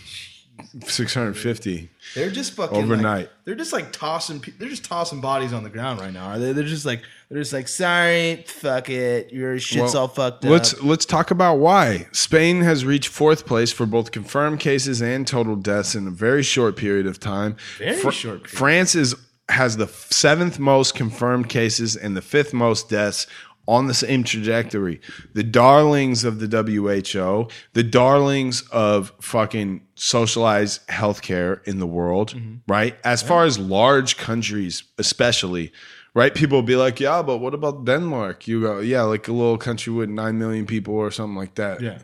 650. 0.87 1.89
They're 2.13 2.29
just 2.31 2.53
fucking 2.53 2.77
Overnight. 2.77 3.17
like- 3.25 3.31
they're 3.45 3.55
just 3.55 3.73
like 3.73 3.91
tossing. 3.91 4.43
They're 4.57 4.69
just 4.69 4.85
tossing 4.85 5.21
bodies 5.21 5.53
on 5.53 5.63
the 5.63 5.69
ground 5.69 5.99
right 5.99 6.13
now. 6.13 6.27
Are 6.27 6.39
they? 6.39 6.53
They're 6.53 6.63
just 6.63 6.85
like 6.85 7.01
they're 7.29 7.39
just 7.39 7.53
like 7.53 7.67
sorry, 7.67 8.43
fuck 8.47 8.89
it, 8.89 9.31
your 9.31 9.59
shit's 9.59 9.93
Well, 9.93 10.03
all 10.03 10.07
fucked 10.07 10.45
up. 10.45 10.51
Let's 10.51 10.81
let's 10.81 11.05
talk 11.05 11.31
about 11.31 11.55
why 11.55 12.07
Spain 12.11 12.61
has 12.61 12.85
reached 12.85 13.09
fourth 13.09 13.45
place 13.45 13.71
for 13.71 13.85
both 13.85 14.11
confirmed 14.11 14.59
cases 14.59 15.01
and 15.01 15.27
total 15.27 15.55
deaths 15.55 15.95
in 15.95 16.07
a 16.07 16.11
very 16.11 16.43
short 16.43 16.75
period 16.75 17.07
of 17.07 17.19
time. 17.19 17.55
Very 17.77 17.99
short 17.99 18.21
period. 18.43 18.47
France 18.49 18.95
is 18.95 19.15
has 19.49 19.77
the 19.77 19.87
seventh 19.87 20.57
most 20.57 20.95
confirmed 20.95 21.49
cases 21.49 21.95
and 21.95 22.17
the 22.17 22.21
fifth 22.21 22.51
most 22.53 22.89
deaths 22.89 23.27
on 23.67 23.87
the 23.87 23.93
same 23.93 24.23
trajectory. 24.23 24.99
The 25.33 25.43
darlings 25.43 26.23
of 26.23 26.39
the 26.39 26.47
WHO, 26.47 27.47
the 27.73 27.83
darlings 27.83 28.61
of 28.71 29.11
fucking 29.21 29.81
socialized 29.95 30.85
healthcare 30.87 31.65
in 31.67 31.79
the 31.79 31.87
world, 31.87 32.33
Mm-hmm. 32.33 32.55
right? 32.71 32.95
As 33.03 33.21
far 33.23 33.45
as 33.45 33.57
large 33.57 34.17
countries, 34.17 34.83
especially, 34.97 35.71
right? 36.13 36.33
People 36.35 36.57
will 36.57 36.67
be 36.67 36.75
like, 36.75 36.99
yeah, 36.99 37.21
but 37.23 37.37
what 37.37 37.53
about 37.53 37.85
Denmark? 37.85 38.47
You 38.47 38.61
go, 38.61 38.79
yeah, 38.79 39.03
like 39.03 39.27
a 39.27 39.33
little 39.33 39.57
country 39.57 39.93
with 39.93 40.09
nine 40.09 40.37
million 40.37 40.65
people 40.65 40.93
or 40.95 41.11
something 41.11 41.35
like 41.37 41.55
that. 41.55 41.81
Yeah. 41.81 41.99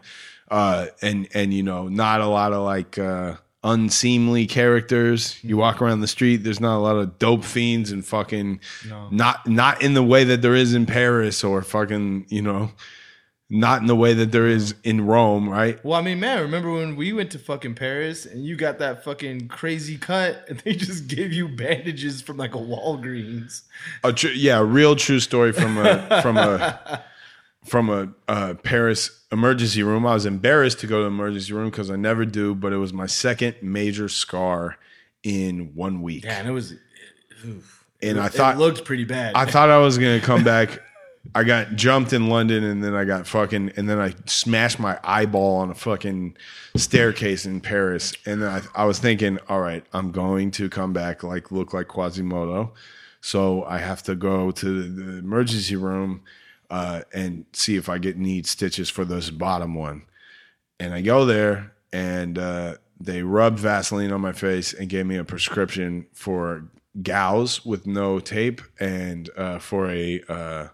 Uh, 0.50 0.88
and 1.02 1.28
and 1.34 1.54
you 1.54 1.64
know, 1.64 1.88
not 1.88 2.20
a 2.22 2.28
lot 2.28 2.52
of 2.54 2.64
like 2.66 2.98
uh, 2.98 3.36
unseemly 3.64 4.48
characters. 4.48 5.38
You 5.44 5.58
walk 5.58 5.82
around 5.82 6.02
the 6.02 6.08
street, 6.08 6.38
there's 6.38 6.60
not 6.60 6.78
a 6.78 6.80
lot 6.80 6.96
of 6.98 7.20
dope 7.20 7.44
fiends 7.44 7.92
and 7.92 8.06
fucking 8.06 8.60
not 9.12 9.48
not 9.48 9.82
in 9.82 9.94
the 9.94 10.04
way 10.04 10.24
that 10.24 10.42
there 10.42 10.56
is 10.56 10.74
in 10.74 10.86
Paris 10.86 11.44
or 11.44 11.62
fucking 11.62 12.26
you 12.30 12.42
know, 12.42 12.72
not 13.50 13.82
in 13.82 13.88
the 13.88 13.96
way 13.96 14.14
that 14.14 14.32
there 14.32 14.48
is 14.48 14.74
in 14.84 15.06
Rome, 15.06 15.50
right? 15.50 15.84
Well, 15.84 16.00
I 16.00 16.02
mean, 16.02 16.20
man, 16.20 16.42
remember 16.42 16.72
when 16.72 16.96
we 16.96 17.14
went 17.14 17.32
to 17.32 17.40
fucking 17.40 17.76
Paris 17.76 18.26
and 18.26 18.46
you 18.46 18.56
got 18.56 18.80
that 18.80 19.04
fucking 19.04 19.50
crazy 19.50 19.98
cut 19.98 20.46
and 20.48 20.60
they 20.60 20.74
just 20.74 21.08
gave 21.08 21.32
you 21.32 21.48
bandages 21.48 22.22
from 22.22 22.38
like 22.38 22.56
a 22.56 22.60
Walgreens? 22.60 23.64
A 24.04 24.14
tr- 24.14 24.30
yeah, 24.30 24.60
a 24.60 24.64
real 24.64 24.96
true 24.96 25.20
story 25.20 25.52
from 25.52 25.78
a 25.78 26.22
from 26.22 26.38
a 26.38 27.04
from 27.66 27.90
a 27.90 28.10
uh, 28.28 28.54
Paris 28.56 29.21
emergency 29.32 29.84
room. 29.84 30.06
I 30.06 30.14
was 30.14 30.26
embarrassed 30.26 30.80
to 30.80 30.88
go 30.88 30.98
to 30.98 31.04
the 31.04 31.08
emergency 31.08 31.54
room 31.54 31.70
because 31.70 31.90
I 31.92 31.96
never 31.96 32.26
do, 32.26 32.54
but 32.56 32.74
it 32.74 32.78
was 32.78 32.94
my 32.94 33.06
second 33.06 33.56
major 33.62 34.10
scar 34.10 34.78
in 35.24 35.74
one 35.76 36.02
week, 36.02 36.24
Yeah, 36.26 36.40
and 36.40 36.48
it 36.48 36.52
was. 36.52 36.74
and 38.02 38.20
I 38.20 38.28
thought 38.30 38.56
it 38.56 38.60
looked 38.60 38.86
pretty 38.86 39.06
bad. 39.06 39.34
I 39.36 39.46
thought 39.46 39.70
I 39.70 39.78
was 39.78 39.98
gonna 39.98 40.20
come 40.20 40.44
back. 40.44 40.80
I 41.36 41.44
got 41.44 41.76
jumped 41.76 42.14
in 42.14 42.30
London, 42.30 42.64
and 42.64 42.84
then 42.84 42.96
I 42.96 43.06
got 43.06 43.28
fucking, 43.28 43.74
and 43.78 43.88
then 43.88 44.00
I 44.00 44.16
smashed 44.26 44.80
my 44.80 45.00
eyeball 45.04 45.58
on 45.58 45.70
a 45.70 45.76
fucking 45.76 46.36
staircase 46.76 47.46
in 47.46 47.62
Paris. 47.62 48.14
And 48.26 48.42
then 48.42 48.50
I, 48.50 48.82
I 48.82 48.86
was 48.86 48.98
thinking, 48.98 49.38
all 49.48 49.62
right, 49.62 49.86
I'm 49.94 50.12
going 50.12 50.50
to 50.52 50.68
come 50.68 50.94
back 50.94 51.22
like 51.22 51.52
look 51.52 51.76
like 51.76 51.88
Quasimodo, 51.88 52.74
so 53.22 53.64
I 53.66 53.78
have 53.78 54.02
to 54.04 54.16
go 54.16 54.50
to 54.50 54.90
the 54.90 55.20
emergency 55.20 55.76
room 55.76 56.24
uh, 56.72 57.02
and 57.14 57.46
see 57.52 57.76
if 57.76 57.90
I 57.90 57.98
get 57.98 58.18
need 58.18 58.48
stitches 58.48 58.90
for 58.90 59.06
this 59.06 59.30
bottom 59.30 59.76
one. 59.76 60.04
And 60.80 60.94
I 60.94 61.02
go 61.02 61.26
there, 61.26 61.74
and 61.94 62.40
uh, 62.40 62.76
they 63.00 63.22
rubbed 63.22 63.60
Vaseline 63.60 64.12
on 64.12 64.22
my 64.22 64.32
face 64.32 64.74
and 64.74 64.90
gave 64.90 65.06
me 65.06 65.18
a 65.18 65.24
prescription 65.24 66.08
for 66.14 66.70
gauze 67.04 67.64
with 67.66 67.86
no 67.86 68.20
tape 68.20 68.62
and 68.80 69.30
uh, 69.38 69.60
for 69.60 69.92
a 69.92 70.22
uh, 70.28 70.68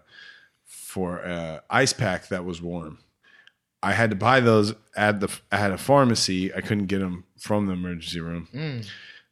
for 0.64 1.18
a 1.18 1.62
ice 1.68 1.92
pack 1.92 2.28
that 2.28 2.44
was 2.44 2.62
warm. 2.62 2.98
I 3.82 3.92
had 3.92 4.10
to 4.10 4.16
buy 4.16 4.40
those 4.40 4.74
at 4.96 5.20
the 5.20 5.28
at 5.52 5.72
a 5.72 5.78
pharmacy. 5.78 6.54
I 6.54 6.60
couldn't 6.60 6.86
get 6.86 7.00
them 7.00 7.24
from 7.38 7.66
the 7.66 7.72
emergency 7.72 8.20
room. 8.20 8.48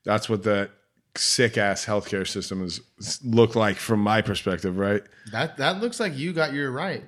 That's 0.04 0.28
what 0.28 0.42
that 0.42 0.70
sick 1.18 1.56
ass 1.58 1.84
healthcare 1.86 2.26
system 2.26 2.62
is 2.62 2.80
look 3.24 3.54
like 3.54 3.76
from 3.76 4.00
my 4.00 4.22
perspective, 4.22 4.76
right? 4.78 5.02
that 5.32 5.56
that 5.58 5.80
looks 5.80 5.98
like 6.00 6.16
you 6.16 6.32
got 6.32 6.52
your 6.52 6.70
right. 6.70 7.04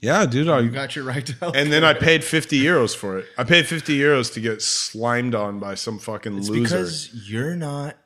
Yeah, 0.00 0.26
dude. 0.26 0.48
I, 0.48 0.60
You 0.60 0.70
got 0.70 0.94
your 0.94 1.04
right 1.04 1.26
to 1.26 1.32
health. 1.34 1.56
and 1.56 1.72
then 1.72 1.82
I 1.84 1.92
paid 1.94 2.22
fifty 2.22 2.60
euros 2.62 2.94
for 2.96 3.18
it. 3.18 3.26
I 3.36 3.44
paid 3.44 3.66
fifty 3.66 3.98
euros 3.98 4.32
to 4.34 4.40
get 4.40 4.62
slimed 4.62 5.34
on 5.34 5.58
by 5.58 5.74
some 5.74 5.98
fucking 5.98 6.38
It's 6.38 6.48
loser. 6.48 6.62
because 6.62 7.28
you're 7.28 7.56
not 7.56 7.96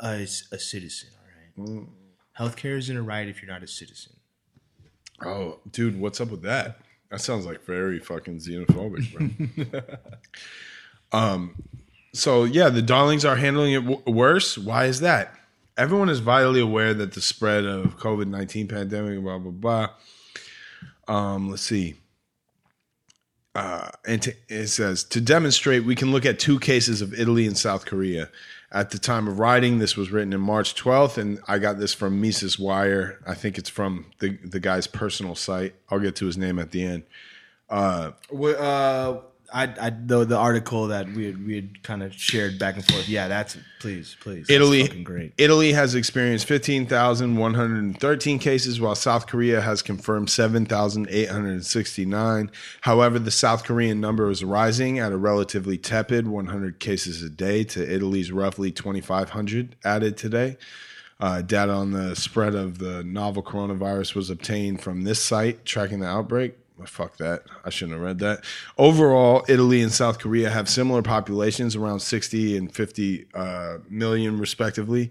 a, 0.00 0.22
a 0.22 0.58
citizen, 0.58 1.10
all 1.58 1.64
right? 1.64 1.70
Mm. 1.70 1.88
Healthcare 2.38 2.78
isn't 2.78 2.96
a 2.96 3.02
right 3.02 3.28
if 3.28 3.42
you're 3.42 3.52
not 3.52 3.62
a 3.62 3.66
citizen. 3.66 4.14
Oh, 5.24 5.60
dude, 5.70 6.00
what's 6.00 6.20
up 6.20 6.30
with 6.30 6.42
that? 6.42 6.78
That 7.10 7.20
sounds 7.20 7.44
like 7.44 7.64
very 7.66 7.98
fucking 8.00 8.38
xenophobic, 8.38 9.12
bro. 9.12 9.80
um, 11.20 11.62
so 12.12 12.44
yeah, 12.44 12.68
the 12.68 12.82
darlings 12.82 13.24
are 13.24 13.36
handling 13.36 13.72
it 13.72 13.80
w- 13.86 14.02
worse. 14.06 14.56
Why 14.58 14.86
is 14.86 15.00
that? 15.00 15.34
everyone 15.76 16.08
is 16.08 16.20
vitally 16.20 16.60
aware 16.60 16.94
that 16.94 17.12
the 17.12 17.20
spread 17.20 17.64
of 17.64 17.98
COVID 17.98 18.26
nineteen 18.26 18.68
pandemic, 18.68 19.20
blah 19.22 19.38
blah 19.38 19.50
blah. 19.50 19.88
Um, 21.14 21.50
let's 21.50 21.62
see. 21.62 21.96
Uh, 23.54 23.90
and 24.06 24.22
to, 24.22 24.34
it 24.48 24.68
says 24.68 25.04
to 25.04 25.20
demonstrate, 25.20 25.84
we 25.84 25.94
can 25.94 26.10
look 26.10 26.24
at 26.24 26.38
two 26.38 26.58
cases 26.58 27.02
of 27.02 27.12
Italy 27.12 27.46
and 27.46 27.56
South 27.56 27.84
Korea. 27.84 28.30
At 28.70 28.90
the 28.90 28.98
time 28.98 29.28
of 29.28 29.38
writing, 29.38 29.78
this 29.78 29.98
was 29.98 30.10
written 30.10 30.32
in 30.32 30.40
March 30.40 30.74
12th, 30.74 31.18
and 31.18 31.38
I 31.46 31.58
got 31.58 31.78
this 31.78 31.92
from 31.92 32.22
Mises 32.22 32.58
Wire. 32.58 33.18
I 33.26 33.34
think 33.34 33.58
it's 33.58 33.68
from 33.68 34.06
the 34.20 34.38
the 34.44 34.60
guy's 34.60 34.86
personal 34.86 35.34
site. 35.34 35.74
I'll 35.90 36.00
get 36.00 36.16
to 36.16 36.26
his 36.26 36.38
name 36.38 36.58
at 36.58 36.70
the 36.70 36.82
end. 36.84 37.02
uh, 38.54 39.20
I, 39.52 39.74
I 39.80 39.90
the 39.90 40.24
the 40.24 40.36
article 40.36 40.88
that 40.88 41.08
we 41.08 41.26
had, 41.26 41.46
we 41.46 41.54
had 41.56 41.82
kind 41.82 42.02
of 42.02 42.14
shared 42.14 42.58
back 42.58 42.76
and 42.76 42.84
forth. 42.84 43.06
Yeah, 43.08 43.28
that's 43.28 43.56
please, 43.80 44.16
please. 44.20 44.46
Italy, 44.48 44.88
great. 45.02 45.34
Italy 45.38 45.72
has 45.72 45.94
experienced 45.94 46.46
15,113 46.46 48.38
cases, 48.38 48.78
while 48.80 48.94
South 48.94 49.26
Korea 49.26 49.60
has 49.60 49.82
confirmed 49.82 50.30
7,869. 50.30 52.50
However, 52.80 53.18
the 53.18 53.30
South 53.30 53.64
Korean 53.64 54.00
number 54.00 54.30
is 54.30 54.42
rising 54.42 54.98
at 54.98 55.12
a 55.12 55.16
relatively 55.16 55.78
tepid 55.78 56.26
100 56.26 56.80
cases 56.80 57.22
a 57.22 57.30
day 57.30 57.62
to 57.64 57.94
Italy's 57.94 58.32
roughly 58.32 58.72
2,500 58.72 59.76
added 59.84 60.16
today. 60.16 60.56
Uh, 61.20 61.42
data 61.42 61.72
on 61.72 61.90
the 61.92 62.16
spread 62.16 62.54
of 62.54 62.78
the 62.78 63.04
novel 63.04 63.42
coronavirus 63.44 64.16
was 64.16 64.28
obtained 64.28 64.80
from 64.80 65.04
this 65.04 65.20
site 65.20 65.64
tracking 65.64 66.00
the 66.00 66.06
outbreak. 66.06 66.56
Fuck 66.86 67.16
that. 67.18 67.44
I 67.64 67.70
shouldn't 67.70 67.98
have 67.98 68.04
read 68.04 68.18
that. 68.20 68.44
Overall, 68.78 69.44
Italy 69.48 69.82
and 69.82 69.92
South 69.92 70.18
Korea 70.18 70.50
have 70.50 70.68
similar 70.68 71.02
populations, 71.02 71.76
around 71.76 72.00
60 72.00 72.56
and 72.56 72.74
50 72.74 73.26
uh, 73.34 73.78
million, 73.88 74.38
respectively. 74.38 75.10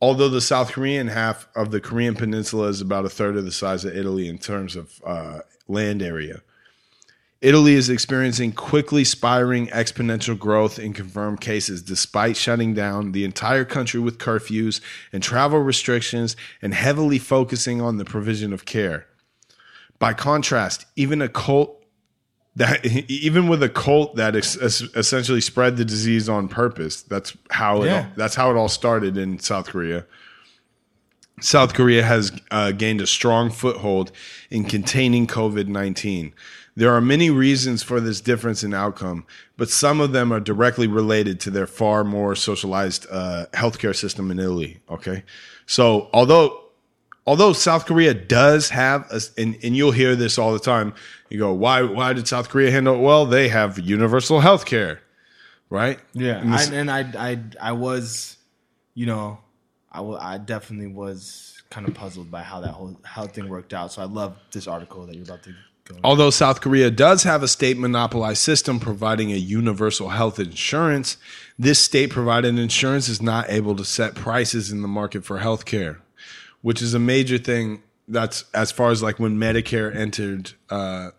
Although 0.00 0.28
the 0.28 0.40
South 0.40 0.72
Korean 0.72 1.08
half 1.08 1.48
of 1.56 1.70
the 1.70 1.80
Korean 1.80 2.14
peninsula 2.14 2.68
is 2.68 2.80
about 2.80 3.06
a 3.06 3.08
third 3.08 3.36
of 3.36 3.44
the 3.44 3.52
size 3.52 3.84
of 3.84 3.96
Italy 3.96 4.28
in 4.28 4.38
terms 4.38 4.76
of 4.76 5.00
uh, 5.06 5.40
land 5.68 6.02
area. 6.02 6.42
Italy 7.42 7.74
is 7.74 7.90
experiencing 7.90 8.52
quickly 8.52 9.04
spiraling 9.04 9.66
exponential 9.68 10.38
growth 10.38 10.78
in 10.78 10.94
confirmed 10.94 11.40
cases 11.40 11.82
despite 11.82 12.36
shutting 12.36 12.72
down 12.72 13.12
the 13.12 13.24
entire 13.24 13.64
country 13.64 14.00
with 14.00 14.18
curfews 14.18 14.80
and 15.12 15.22
travel 15.22 15.58
restrictions 15.58 16.34
and 16.62 16.72
heavily 16.72 17.18
focusing 17.18 17.80
on 17.80 17.98
the 17.98 18.06
provision 18.06 18.52
of 18.54 18.64
care. 18.64 19.06
By 19.98 20.12
contrast, 20.12 20.86
even 20.96 21.22
a 21.22 21.28
cult 21.28 21.84
that 22.56 22.84
even 23.10 23.48
with 23.48 23.62
a 23.62 23.68
cult 23.68 24.16
that 24.16 24.34
essentially 24.34 25.40
spread 25.40 25.76
the 25.76 25.84
disease 25.84 26.28
on 26.28 26.48
purpose, 26.48 27.02
that's 27.02 27.36
how 27.50 27.82
it 27.82 27.86
Yeah. 27.86 27.96
all, 27.96 28.06
that's 28.16 28.34
how 28.34 28.50
it 28.50 28.56
all 28.56 28.68
started 28.68 29.16
in 29.16 29.38
South 29.38 29.66
Korea. 29.68 30.04
South 31.40 31.74
Korea 31.74 32.02
has 32.02 32.32
uh, 32.50 32.72
gained 32.72 33.02
a 33.02 33.06
strong 33.06 33.50
foothold 33.50 34.10
in 34.50 34.64
containing 34.64 35.26
COVID 35.26 35.68
19. 35.68 36.32
There 36.74 36.92
are 36.92 37.00
many 37.00 37.30
reasons 37.30 37.82
for 37.82 38.00
this 38.00 38.20
difference 38.20 38.62
in 38.62 38.74
outcome, 38.74 39.24
but 39.56 39.70
some 39.70 40.00
of 40.00 40.12
them 40.12 40.30
are 40.32 40.40
directly 40.40 40.86
related 40.86 41.40
to 41.40 41.50
their 41.50 41.66
far 41.66 42.04
more 42.04 42.34
socialized 42.34 43.06
uh, 43.10 43.46
healthcare 43.52 43.94
system 43.96 44.30
in 44.30 44.38
Italy. 44.38 44.80
Okay. 44.90 45.24
So, 45.66 46.08
although 46.12 46.65
although 47.26 47.52
South 47.52 47.86
Korea 47.86 48.14
does 48.14 48.70
have, 48.70 49.06
a, 49.10 49.20
and, 49.36 49.58
and 49.62 49.76
you'll 49.76 49.92
hear 49.92 50.14
this 50.14 50.38
all 50.38 50.52
the 50.52 50.58
time, 50.58 50.94
you 51.28 51.38
go, 51.38 51.52
why, 51.52 51.82
why 51.82 52.12
did 52.12 52.28
South 52.28 52.48
Korea 52.48 52.70
handle 52.70 52.94
it 52.94 53.00
well? 53.00 53.26
They 53.26 53.48
have 53.48 53.78
universal 53.78 54.40
health 54.40 54.64
care, 54.64 55.00
right? 55.70 55.98
Yeah, 56.12 56.40
And 56.40 56.90
I, 56.90 57.00
and 57.00 57.16
I, 57.16 57.30
I, 57.30 57.38
I 57.60 57.72
was, 57.72 58.36
you 58.94 59.06
know, 59.06 59.38
I, 59.90 60.02
I 60.02 60.38
definitely 60.38 60.88
was 60.88 61.62
kind 61.70 61.88
of 61.88 61.94
puzzled 61.94 62.30
by 62.30 62.42
how 62.42 62.60
that 62.60 62.72
whole 62.72 62.96
how 63.02 63.26
thing 63.26 63.48
worked 63.48 63.74
out. 63.74 63.92
So 63.92 64.02
I 64.02 64.04
love 64.04 64.36
this 64.52 64.66
article 64.66 65.06
that 65.06 65.14
you're 65.14 65.24
about 65.24 65.42
to 65.44 65.50
go. 65.50 65.94
Into. 65.96 66.00
Although 66.04 66.30
South 66.30 66.60
Korea 66.60 66.90
does 66.90 67.24
have 67.24 67.42
a 67.42 67.48
state 67.48 67.76
monopolized 67.76 68.42
system 68.42 68.78
providing 68.80 69.32
a 69.32 69.36
universal 69.36 70.10
health 70.10 70.38
insurance, 70.38 71.16
this 71.58 71.78
state 71.78 72.10
provided 72.10 72.58
insurance 72.58 73.08
is 73.08 73.20
not 73.20 73.50
able 73.50 73.74
to 73.76 73.84
set 73.84 74.14
prices 74.14 74.70
in 74.70 74.82
the 74.82 74.88
market 74.88 75.24
for 75.24 75.38
health 75.38 75.64
care, 75.64 76.00
which 76.66 76.82
is 76.82 76.94
a 76.94 76.98
major 76.98 77.38
thing. 77.38 77.80
That's 78.08 78.44
as 78.52 78.72
far 78.72 78.90
as 78.90 79.00
like 79.00 79.20
when 79.20 79.38
Medicare 79.38 79.94
entered, 79.94 80.54
uh, 80.68 81.10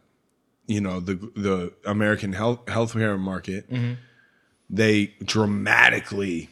you 0.66 0.82
know, 0.82 1.00
the 1.00 1.16
the 1.38 1.72
American 1.86 2.34
health 2.34 2.66
healthcare 2.66 3.18
market, 3.18 3.66
they 4.70 5.14
dramatically 5.24 6.50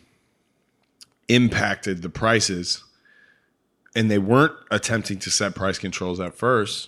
impacted 1.28 2.04
the 2.04 2.10
prices, 2.10 2.86
and 3.98 4.10
they 4.10 4.18
weren't 4.18 4.54
attempting 4.72 5.20
to 5.20 5.30
set 5.30 5.56
price 5.56 5.78
controls 5.78 6.22
at 6.22 6.38
1st 6.38 6.88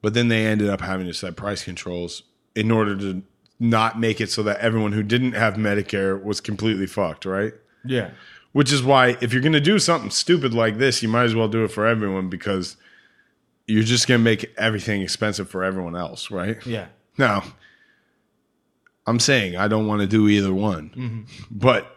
but 0.00 0.14
then 0.14 0.28
they 0.28 0.46
ended 0.46 0.68
up 0.70 0.80
having 0.80 1.06
to 1.06 1.14
set 1.14 1.36
price 1.36 1.62
controls 1.64 2.22
in 2.54 2.70
order 2.70 2.96
to 2.96 3.22
not 3.58 3.98
make 4.00 4.18
it 4.20 4.30
so 4.30 4.42
that 4.42 4.58
everyone 4.60 4.92
who 4.92 5.02
didn't 5.02 5.32
have 5.32 5.54
Medicare 5.54 6.22
was 6.22 6.40
completely 6.40 6.86
fucked, 6.86 7.24
right? 7.24 7.52
Yeah, 7.84 8.10
Which 8.52 8.70
is 8.70 8.82
why 8.82 9.16
if 9.20 9.32
you're 9.32 9.42
going 9.42 9.52
to 9.54 9.60
do 9.60 9.78
something 9.78 10.10
stupid 10.10 10.52
like 10.52 10.76
this, 10.76 11.02
you 11.02 11.08
might 11.08 11.24
as 11.24 11.34
well 11.34 11.48
do 11.48 11.64
it 11.64 11.68
for 11.68 11.86
everyone 11.86 12.28
because 12.28 12.76
you're 13.66 13.82
just 13.82 14.06
going 14.06 14.20
to 14.20 14.24
make 14.24 14.52
everything 14.58 15.00
expensive 15.00 15.48
for 15.48 15.64
everyone 15.64 15.96
else, 15.96 16.30
right? 16.30 16.64
yeah, 16.66 16.88
Now, 17.16 17.44
I'm 19.06 19.18
saying 19.18 19.56
I 19.56 19.68
don't 19.68 19.86
want 19.86 20.02
to 20.02 20.06
do 20.06 20.28
either 20.28 20.52
one, 20.52 20.90
mm-hmm. 20.90 21.22
but 21.50 21.96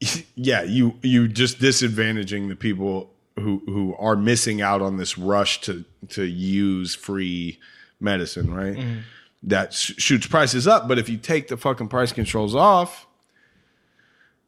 yeah, 0.34 0.62
you 0.62 0.98
you 1.02 1.28
just 1.28 1.58
disadvantaging 1.58 2.48
the 2.48 2.56
people 2.56 3.10
who 3.36 3.62
who 3.66 3.94
are 3.98 4.16
missing 4.16 4.60
out 4.60 4.82
on 4.82 4.96
this 4.96 5.18
rush 5.18 5.60
to 5.62 5.84
to 6.08 6.24
use 6.24 6.94
free 6.94 7.58
medicine, 8.00 8.52
right? 8.52 8.76
Mm-hmm. 8.76 9.00
That 9.44 9.72
sh- 9.72 9.94
shoots 9.98 10.26
prices 10.26 10.66
up, 10.66 10.88
but 10.88 10.98
if 10.98 11.08
you 11.08 11.16
take 11.16 11.48
the 11.48 11.56
fucking 11.56 11.88
price 11.88 12.12
controls 12.12 12.54
off, 12.54 13.05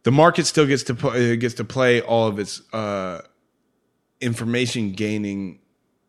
the 0.08 0.12
market 0.12 0.46
still 0.46 0.64
gets 0.64 0.84
to 0.84 0.94
play, 0.94 1.36
gets 1.36 1.52
to 1.52 1.64
play 1.64 2.00
all 2.00 2.26
of 2.28 2.38
its 2.38 2.62
uh, 2.72 3.20
information 4.22 4.92
gaining 4.92 5.58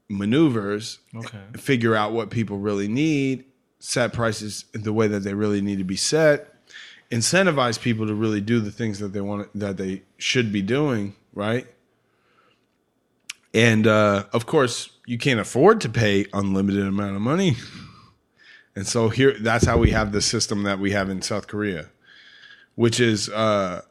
maneuvers 0.07 0.99
Okay. 1.13 1.37
figure 1.57 1.95
out 1.97 2.13
what 2.13 2.29
people 2.29 2.59
really 2.59 2.87
need, 2.87 3.43
set 3.79 4.13
prices 4.13 4.63
the 4.71 4.93
way 4.93 5.07
that 5.09 5.25
they 5.25 5.33
really 5.33 5.59
need 5.59 5.79
to 5.79 5.83
be 5.83 5.97
set, 5.97 6.55
incentivize 7.11 7.77
people 7.77 8.07
to 8.07 8.13
really 8.13 8.39
do 8.39 8.61
the 8.61 8.71
things 8.71 8.99
that 8.99 9.09
they 9.11 9.19
want 9.19 9.49
that 9.53 9.75
they 9.75 10.03
should 10.17 10.53
be 10.53 10.61
doing, 10.61 11.13
right? 11.33 11.67
And 13.53 13.85
uh, 13.85 14.27
of 14.31 14.45
course, 14.45 14.91
you 15.05 15.17
can't 15.17 15.41
afford 15.41 15.81
to 15.81 15.89
pay 15.89 16.25
unlimited 16.31 16.87
amount 16.87 17.17
of 17.17 17.21
money. 17.21 17.57
And 18.77 18.87
so 18.87 19.09
here 19.09 19.35
that's 19.37 19.65
how 19.65 19.77
we 19.77 19.91
have 19.91 20.13
the 20.13 20.21
system 20.21 20.63
that 20.63 20.79
we 20.79 20.91
have 20.91 21.09
in 21.09 21.21
South 21.21 21.47
Korea, 21.47 21.89
which 22.75 23.01
is 23.01 23.27
uh, 23.27 23.81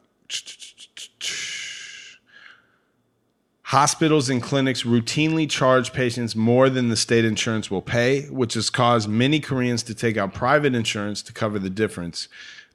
Hospitals 3.69 4.31
and 4.31 4.41
clinics 4.41 4.81
routinely 4.81 5.47
charge 5.47 5.93
patients 5.93 6.35
more 6.35 6.71
than 6.71 6.89
the 6.89 6.95
state 6.95 7.23
insurance 7.23 7.69
will 7.69 7.83
pay, 7.83 8.23
which 8.29 8.55
has 8.55 8.67
caused 8.71 9.07
many 9.07 9.39
Koreans 9.39 9.83
to 9.83 9.93
take 9.93 10.17
out 10.17 10.33
private 10.33 10.73
insurance 10.73 11.21
to 11.21 11.33
cover 11.33 11.59
the 11.59 11.69
difference. 11.69 12.27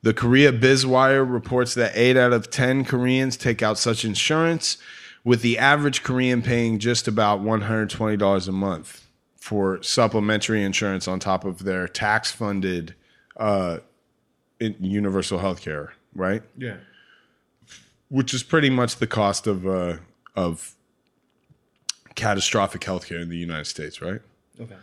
The 0.02 0.14
Korea 0.14 0.52
Bizwire 0.52 1.28
reports 1.28 1.74
that 1.74 1.96
8 1.96 2.16
out 2.16 2.32
of 2.32 2.48
10 2.48 2.84
Koreans 2.84 3.36
take 3.36 3.60
out 3.60 3.76
such 3.76 4.04
insurance, 4.04 4.78
with 5.24 5.42
the 5.42 5.58
average 5.58 6.04
Korean 6.04 6.42
paying 6.42 6.78
just 6.78 7.08
about 7.08 7.40
$120 7.40 8.48
a 8.48 8.52
month 8.52 9.08
for 9.34 9.82
supplementary 9.82 10.62
insurance 10.62 11.08
on 11.08 11.18
top 11.18 11.44
of 11.44 11.64
their 11.64 11.88
tax 11.88 12.30
funded 12.30 12.94
uh, 13.36 13.78
universal 14.60 15.40
health 15.40 15.60
care, 15.60 15.94
right? 16.14 16.42
yeah. 16.56 16.76
Which 18.14 18.32
is 18.32 18.44
pretty 18.44 18.70
much 18.70 18.96
the 18.96 19.08
cost 19.08 19.48
of 19.48 19.66
uh, 19.66 19.96
of 20.36 20.76
catastrophic 22.14 22.80
healthcare 22.82 23.20
in 23.20 23.28
the 23.28 23.36
United 23.36 23.64
States, 23.64 24.00
right? 24.00 24.20
Okay. 24.60 24.76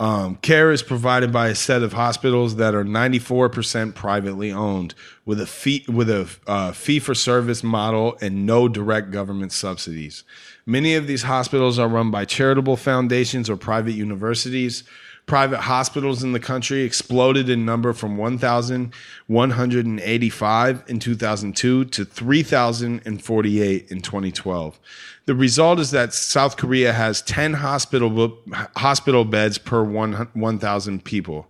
Um, 0.00 0.36
care 0.36 0.72
is 0.72 0.82
provided 0.82 1.32
by 1.32 1.48
a 1.48 1.54
set 1.54 1.82
of 1.82 1.92
hospitals 1.92 2.56
that 2.56 2.74
are 2.74 2.84
94% 2.84 3.94
privately 3.94 4.50
owned, 4.50 4.94
with 5.24 5.40
a 5.40 5.46
fee 5.46 5.84
with 5.88 6.10
a 6.10 6.28
uh, 6.48 6.72
fee 6.72 6.98
for 6.98 7.14
service 7.14 7.62
model 7.62 8.18
and 8.20 8.44
no 8.44 8.66
direct 8.66 9.12
government 9.12 9.52
subsidies. 9.52 10.24
Many 10.66 10.96
of 10.96 11.06
these 11.06 11.22
hospitals 11.22 11.78
are 11.78 11.88
run 11.88 12.10
by 12.10 12.24
charitable 12.24 12.76
foundations 12.76 13.48
or 13.48 13.56
private 13.56 13.92
universities. 13.92 14.82
Private 15.28 15.60
hospitals 15.60 16.22
in 16.22 16.32
the 16.32 16.40
country 16.40 16.84
exploded 16.84 17.50
in 17.50 17.66
number 17.66 17.92
from 17.92 18.16
1,185 18.16 20.84
in 20.88 20.98
2002 20.98 21.84
to 21.84 22.04
3,048 22.06 23.90
in 23.90 24.00
2012. 24.00 24.80
The 25.26 25.34
result 25.34 25.80
is 25.80 25.90
that 25.90 26.14
South 26.14 26.56
Korea 26.56 26.94
has 26.94 27.20
10 27.20 27.52
hospital 27.52 28.38
hospital 28.76 29.26
beds 29.26 29.58
per 29.58 29.84
1 29.84 30.30
1,000 30.32 31.04
people, 31.04 31.48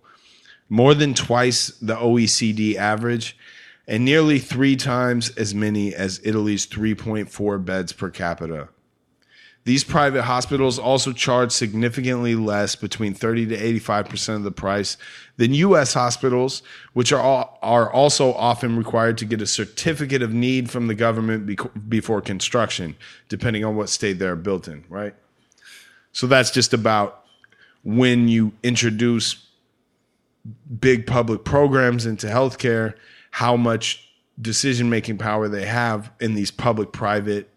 more 0.69 0.93
than 0.93 1.15
twice 1.15 1.69
the 1.81 1.95
OECD 1.95 2.75
average, 2.75 3.37
and 3.87 4.05
nearly 4.05 4.41
three 4.41 4.75
times 4.75 5.31
as 5.37 5.55
many 5.55 5.95
as 5.95 6.21
Italy's 6.25 6.67
3.4 6.67 7.65
beds 7.65 7.93
per 7.93 8.11
capita. 8.11 8.71
These 9.69 9.85
private 9.85 10.23
hospitals 10.23 10.79
also 10.79 11.13
charge 11.13 11.53
significantly 11.53 12.35
less, 12.35 12.75
between 12.75 13.13
30 13.13 13.49
to 13.49 13.81
85% 13.81 14.37
of 14.37 14.43
the 14.43 14.51
price, 14.51 14.97
than 15.37 15.53
U.S. 15.53 15.93
hospitals, 15.93 16.63
which 16.95 17.13
are, 17.13 17.21
all, 17.21 17.59
are 17.61 17.93
also 17.93 18.33
often 18.33 18.79
required 18.79 19.19
to 19.19 19.27
get 19.27 19.43
a 19.43 19.47
certificate 19.47 20.23
of 20.23 20.33
need 20.33 20.71
from 20.71 20.87
the 20.87 20.95
government 20.95 21.47
bec- 21.47 21.71
before 21.87 22.23
construction, 22.23 22.97
depending 23.29 23.63
on 23.63 23.77
what 23.77 23.91
state 23.91 24.15
they're 24.15 24.37
built 24.37 24.69
in, 24.69 24.85
right? 24.89 25.15
So 26.13 26.27
that's 26.27 26.51
just 26.51 26.73
about 26.73 27.27
when 27.85 28.27
you 28.27 28.55
introduce 28.63 29.49
big 30.81 31.07
public 31.07 31.45
programs 31.45 32.07
into 32.07 32.27
healthcare, 32.27 32.95
how 33.33 33.55
much 33.55 34.09
decision 34.41 34.89
making 34.89 35.19
power 35.19 35.47
they 35.47 35.67
have 35.67 36.11
in 36.21 36.33
these 36.33 36.51
public 36.51 36.91
private, 36.91 37.51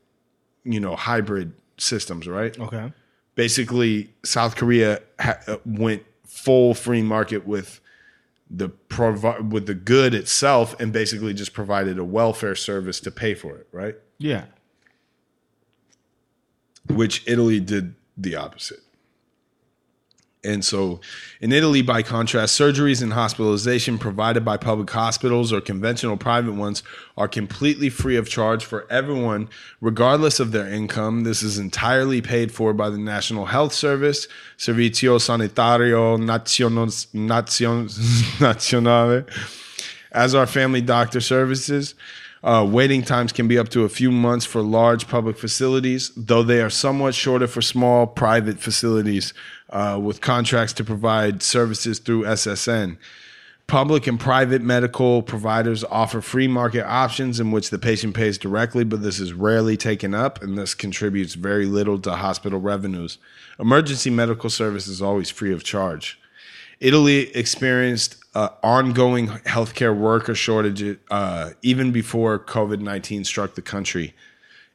you 0.66 0.82
know, 0.82 0.98
hybrid 0.98 1.54
systems, 1.82 2.28
right? 2.28 2.58
Okay. 2.60 2.92
Basically, 3.36 4.10
South 4.24 4.56
Korea 4.56 5.02
ha- 5.20 5.40
uh, 5.48 5.58
went 5.66 6.04
full 6.26 6.74
free 6.74 7.02
market 7.02 7.46
with 7.48 7.80
the 8.50 8.70
provi- 8.70 9.42
with 9.42 9.66
the 9.66 9.74
good 9.74 10.14
itself 10.14 10.78
and 10.80 10.92
basically 10.92 11.34
just 11.34 11.54
provided 11.54 11.98
a 11.98 12.04
welfare 12.04 12.56
service 12.56 13.00
to 13.02 13.12
pay 13.12 13.34
for 13.34 13.56
it, 13.58 13.68
right? 13.72 13.96
Yeah. 14.18 14.46
which 16.90 17.24
Italy 17.28 17.60
did 17.60 17.96
the 18.18 18.36
opposite. 18.36 18.82
And 20.44 20.66
so 20.66 21.00
in 21.40 21.52
Italy, 21.52 21.84
by 21.84 22.02
contrast, 22.02 22.60
surgeries 22.60 23.04
and 23.04 23.14
hospitalization 23.14 24.00
provided 24.00 24.44
by 24.44 24.58
public 24.58 24.90
hospitals 24.90 25.54
or 25.54 25.62
conventional 25.62 26.18
private 26.18 26.54
ones 26.54 26.82
are 27.16 27.28
completely 27.28 27.90
free 27.90 28.16
of 28.16 28.28
charge 28.28 28.66
for 28.66 28.88
everyone, 28.90 29.50
regardless 29.82 30.40
of 30.40 30.52
their 30.52 30.68
income. 30.68 31.26
This 31.26 31.44
is 31.44 31.60
entirely 31.60 32.22
paid 32.22 32.52
for 32.52 32.74
by 32.74 32.90
the 32.90 32.98
National 32.98 33.46
Health 33.46 33.74
Service, 33.74 34.28
Servizio 34.58 35.20
Sanitario 35.20 36.18
Nazionale, 38.40 39.28
as 40.12 40.34
are 40.34 40.48
family 40.48 40.82
doctor 40.82 41.22
services. 41.22 41.94
Uh, 42.44 42.68
waiting 42.68 43.04
times 43.04 43.32
can 43.32 43.48
be 43.48 43.60
up 43.60 43.70
to 43.70 43.84
a 43.84 43.90
few 43.90 44.10
months 44.10 44.48
for 44.48 44.64
large 44.64 45.08
public 45.08 45.38
facilities, 45.38 46.12
though 46.18 46.42
they 46.42 46.60
are 46.60 46.72
somewhat 46.72 47.14
shorter 47.14 47.46
for 47.46 47.62
small 47.62 48.08
private 48.08 48.58
facilities 48.58 49.32
uh, 49.72 50.00
with 50.02 50.22
contracts 50.22 50.74
to 50.74 50.84
provide 50.84 51.42
services 51.42 52.00
through 52.00 52.24
SSN. 52.24 52.98
Public 53.68 54.06
and 54.06 54.20
private 54.20 54.62
medical 54.62 55.22
providers 55.22 55.86
offer 55.86 56.20
free 56.20 56.48
market 56.48 56.86
options 56.86 57.40
in 57.40 57.52
which 57.52 57.70
the 57.70 57.80
patient 57.80 58.14
pays 58.14 58.38
directly, 58.38 58.84
but 58.84 59.02
this 59.02 59.18
is 59.18 59.32
rarely 59.32 59.78
taken 59.78 60.14
up 60.14 60.42
and 60.44 60.58
this 60.58 60.74
contributes 60.74 61.36
very 61.36 61.66
little 61.66 61.98
to 62.00 62.12
hospital 62.16 62.60
revenues. 62.60 63.18
Emergency 63.60 64.10
medical 64.10 64.50
service 64.50 64.88
is 64.88 65.02
always 65.02 65.30
free 65.30 65.54
of 65.54 65.64
charge. 65.64 66.20
Italy 66.82 67.34
experienced 67.36 68.18
uh, 68.34 68.50
ongoing 68.64 69.28
healthcare 69.28 69.96
worker 69.96 70.36
shortage 70.36 70.98
uh, 71.10 71.52
even 71.62 71.92
before 71.92 72.40
COVID 72.40 72.82
19 72.82 73.24
struck 73.24 73.56
the 73.56 73.62
country. 73.62 74.14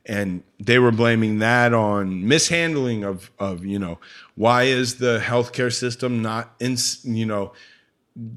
And 0.07 0.45
they 0.61 0.79
were 0.79 0.93
blaming 0.93 1.41
that 1.41 1.75
on 1.75 2.27
mishandling 2.27 3.03
of, 3.03 3.33
of, 3.41 3.67
you 3.67 3.79
know, 3.79 3.99
why 4.37 4.65
is 4.65 4.97
the 4.97 5.19
healthcare 5.19 5.73
system 5.73 6.23
not, 6.23 6.55
in, 6.61 6.77
you 7.03 7.27
know, 7.27 7.53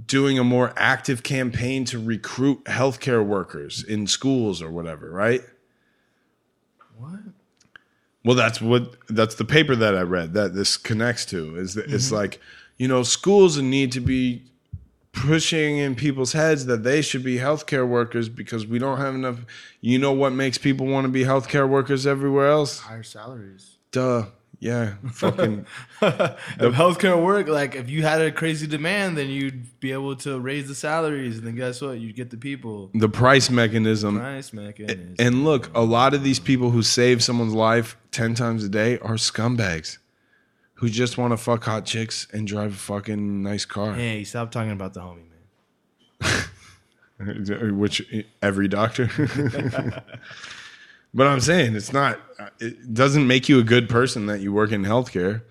doing 0.08 0.40
a 0.40 0.44
more 0.44 0.74
active 0.76 1.24
campaign 1.24 1.86
to 1.86 2.00
recruit 2.00 2.64
healthcare 2.66 3.26
workers 3.26 3.84
in 3.84 4.08
schools 4.08 4.62
or 4.62 4.72
whatever, 4.72 5.10
right? 5.10 5.42
What? 6.98 7.20
Well, 8.26 8.36
that's 8.36 8.60
what 8.60 8.96
that's 9.08 9.36
the 9.36 9.46
paper 9.46 9.76
that 9.76 9.96
I 9.96 10.02
read 10.02 10.34
that 10.34 10.54
this 10.54 10.76
connects 10.76 11.26
to 11.28 11.56
is 11.56 11.76
that 11.76 11.90
it's 11.90 12.08
mm-hmm. 12.08 12.16
like 12.16 12.42
you 12.78 12.88
know 12.88 13.04
schools 13.04 13.58
need 13.58 13.94
to 13.94 14.02
be 14.02 14.44
pushing 15.14 15.78
in 15.78 15.96
people's 15.96 16.34
heads 16.34 16.66
that 16.66 16.84
they 16.84 17.02
should 17.02 17.24
be 17.24 17.38
healthcare 17.38 17.88
workers 17.88 18.30
because 18.30 18.68
we 18.68 18.80
don't 18.80 18.98
have 18.98 19.16
enough. 19.16 19.40
You 19.80 20.00
know 20.00 20.12
what 20.12 20.34
makes 20.34 20.58
people 20.58 20.86
want 20.86 21.06
to 21.06 21.10
be 21.10 21.24
healthcare 21.24 21.68
workers 21.68 22.06
everywhere 22.06 22.50
else? 22.50 22.80
Higher 22.80 23.04
salaries. 23.04 23.78
Duh. 23.92 24.26
Yeah. 24.60 24.96
Fucking. 25.14 25.66
If 26.02 26.74
healthcare 26.74 27.24
work, 27.24 27.48
like 27.48 27.76
if 27.76 27.90
you 27.90 28.02
had 28.04 28.22
a 28.22 28.32
crazy 28.32 28.68
demand, 28.68 29.18
then 29.18 29.30
you'd 29.30 29.80
be 29.80 29.92
able 29.94 30.16
to 30.18 30.40
raise 30.40 30.68
the 30.68 30.76
salaries, 30.76 31.38
and 31.38 31.48
then 31.48 31.56
guess 31.56 31.82
what? 31.82 32.00
You'd 32.00 32.16
get 32.16 32.30
the 32.30 32.38
people. 32.38 32.90
the 32.94 33.10
price 33.10 33.50
mechanism. 33.50 34.18
Nice 34.18 34.52
mechanism. 34.52 35.16
And 35.18 35.44
look, 35.46 35.72
a 35.74 35.82
lot 35.82 36.14
of 36.14 36.24
these 36.24 36.40
people 36.40 36.72
who 36.72 36.82
save 36.82 37.24
someone's 37.24 37.54
life 37.54 37.96
10 38.12 38.36
times 38.36 38.64
a 38.64 38.70
day 38.70 38.98
are 39.00 39.16
scumbags 39.16 39.98
who 40.76 40.90
just 40.90 41.18
want 41.18 41.32
to 41.32 41.38
fuck 41.38 41.64
hot 41.64 41.86
chicks 41.86 42.28
and 42.34 42.48
drive 42.48 42.74
a 42.74 42.78
fucking 42.78 43.44
nice 43.44 43.66
car. 43.66 43.94
hey, 43.94 44.24
stop 44.24 44.52
talking 44.52 44.72
about 44.72 44.94
the 44.94 45.02
homie, 45.02 45.26
man. 47.20 47.78
which 47.78 48.02
every 48.42 48.68
doctor. 48.68 49.08
but 51.14 51.28
I'm 51.28 51.40
saying 51.40 51.76
it's 51.76 51.94
not. 51.94 52.20
It 52.60 52.94
doesn't 52.94 53.28
make 53.28 53.50
you 53.50 53.60
a 53.60 53.64
good 53.64 53.90
person 53.90 54.26
that 54.28 54.40
you 54.40 54.54
work 54.54 54.72
in 54.72 54.84
healthcare. 54.84 55.42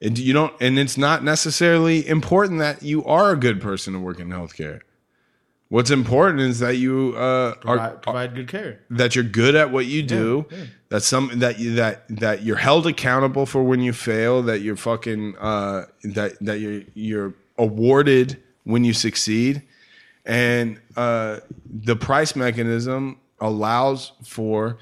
And 0.00 0.18
you 0.18 0.32
don't, 0.32 0.52
and 0.60 0.80
it's 0.80 0.98
not 0.98 1.22
necessarily 1.22 2.06
important 2.08 2.58
that 2.58 2.82
you 2.82 3.04
are 3.04 3.30
a 3.30 3.36
good 3.36 3.60
person 3.60 3.92
to 3.92 4.00
work 4.00 4.18
in 4.18 4.30
healthcare. 4.30 4.80
What's 5.68 5.90
important 5.90 6.40
is 6.40 6.58
that 6.58 6.76
you 6.76 7.14
uh, 7.16 7.54
Provide, 7.54 7.78
are 7.78 7.96
provide 7.98 8.34
good 8.34 8.48
care. 8.48 8.80
that 8.90 9.14
you're 9.14 9.24
good 9.24 9.54
at 9.54 9.70
what 9.70 9.86
you 9.86 10.02
do. 10.02 10.44
Yeah, 10.50 10.58
yeah. 10.58 10.64
That's 10.88 11.06
some 11.06 11.38
that 11.38 11.58
you 11.60 11.76
that 11.76 12.04
that 12.08 12.42
you're 12.42 12.56
held 12.56 12.86
accountable 12.86 13.46
for 13.46 13.62
when 13.62 13.80
you 13.80 13.92
fail. 13.92 14.42
That 14.42 14.60
you're 14.60 14.76
fucking 14.76 15.36
uh, 15.38 15.86
that 16.02 16.36
that 16.40 16.58
you're 16.60 16.82
you're 16.94 17.34
awarded 17.56 18.42
when 18.64 18.84
you 18.84 18.92
succeed, 18.92 19.62
and 20.26 20.80
uh, 20.96 21.38
the 21.64 21.96
price 21.96 22.36
mechanism 22.36 23.18
allows 23.40 24.12
for 24.24 24.78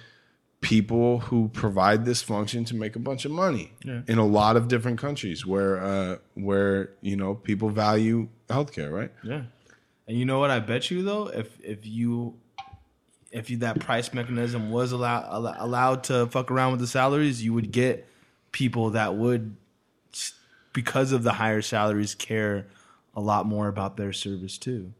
people 0.60 1.20
who 1.20 1.48
provide 1.48 2.04
this 2.04 2.20
function 2.22 2.64
to 2.66 2.76
make 2.76 2.94
a 2.94 2.98
bunch 2.98 3.24
of 3.24 3.30
money 3.30 3.72
Yeah. 3.84 4.02
in 4.06 4.18
a 4.18 4.26
lot 4.26 4.56
of 4.56 4.68
different 4.68 4.98
countries 4.98 5.46
where 5.46 5.82
uh, 5.82 6.16
where 6.34 6.90
you 7.00 7.16
know 7.16 7.34
people 7.34 7.70
value 7.70 8.28
healthcare, 8.48 8.92
right? 8.92 9.10
Yeah. 9.22 9.42
And 10.06 10.18
you 10.18 10.24
know 10.24 10.38
what? 10.38 10.50
I 10.50 10.58
bet 10.58 10.90
you 10.90 11.02
though, 11.02 11.28
if 11.28 11.48
if 11.62 11.86
you 11.86 12.34
if 13.32 13.48
you, 13.48 13.58
that 13.58 13.78
price 13.80 14.12
mechanism 14.12 14.70
was 14.70 14.92
allowed 14.92 15.26
allowed 15.60 16.04
to 16.04 16.26
fuck 16.26 16.50
around 16.50 16.72
with 16.72 16.80
the 16.80 16.86
salaries, 16.88 17.42
you 17.44 17.54
would 17.54 17.70
get 17.72 18.06
people 18.52 18.90
that 18.90 19.14
would, 19.14 19.54
because 20.72 21.12
of 21.12 21.22
the 21.22 21.34
higher 21.34 21.62
salaries, 21.62 22.14
care 22.14 22.66
a 23.14 23.20
lot 23.20 23.46
more 23.46 23.68
about 23.68 23.96
their 23.96 24.12
service 24.12 24.58
too. 24.58 24.92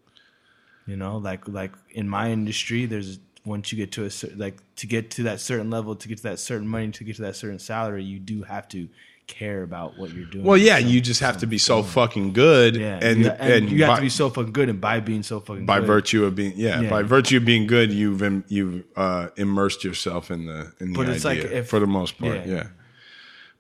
You 0.87 0.97
know, 0.97 1.19
like 1.19 1.47
like 1.49 1.73
in 1.91 2.09
my 2.09 2.31
industry, 2.31 2.87
there's 2.87 3.19
once 3.45 3.73
you 3.73 3.77
get 3.79 3.93
to 3.93 4.05
a 4.05 4.11
cer- 4.11 4.33
like 4.37 4.57
to 4.77 4.87
get 4.87 5.11
to 5.13 5.23
that 5.25 5.41
certain 5.41 5.71
level, 5.71 5.95
to 5.97 6.09
get 6.09 6.19
to 6.19 6.23
that 6.25 6.39
certain 6.39 6.69
money, 6.69 6.91
to 6.93 7.05
get 7.05 7.17
to 7.17 7.23
that 7.23 7.37
certain 7.37 7.59
salary, 7.59 8.05
you 8.05 8.19
do 8.19 8.43
have 8.43 8.69
to 8.69 8.89
care 9.27 9.63
about 9.63 9.97
what 9.97 10.13
you're 10.13 10.27
doing. 10.27 10.45
Well, 10.45 10.57
yeah, 10.59 10.79
you 10.79 11.01
just 11.01 11.21
have 11.21 11.39
to 11.39 11.47
be 11.47 11.57
so 11.57 11.83
fucking 11.85 12.33
good, 12.33 12.75
yeah, 12.77 12.99
and 13.01 13.21
you, 13.21 13.31
and, 13.31 13.71
you 13.71 13.85
have 13.85 13.91
by, 13.91 13.97
to 13.97 14.03
be 14.03 14.09
so 14.09 14.29
fucking 14.29 14.53
good, 14.53 14.69
and 14.69 14.81
by 14.81 14.99
being 15.01 15.23
so 15.23 15.39
fucking 15.41 15.67
by 15.67 15.79
good, 15.79 15.87
virtue 15.87 16.25
of 16.25 16.35
being 16.35 16.53
yeah, 16.57 16.81
Yeah. 16.81 16.91
by 16.91 17.03
virtue 17.03 17.37
of 17.37 17.45
being 17.45 17.67
good, 17.69 17.93
you've 17.93 18.23
you've 18.49 18.85
uh, 18.97 19.29
immersed 19.37 19.85
yourself 19.85 20.31
in 20.31 20.47
the 20.47 20.73
in 20.81 20.93
the 20.93 20.97
But 20.99 21.09
it's 21.09 21.25
idea 21.25 21.45
like 21.45 21.53
if- 21.53 21.69
for 21.69 21.79
the 21.79 21.87
most 21.87 22.19
part, 22.19 22.45
yeah. 22.47 22.55
yeah. 22.55 22.67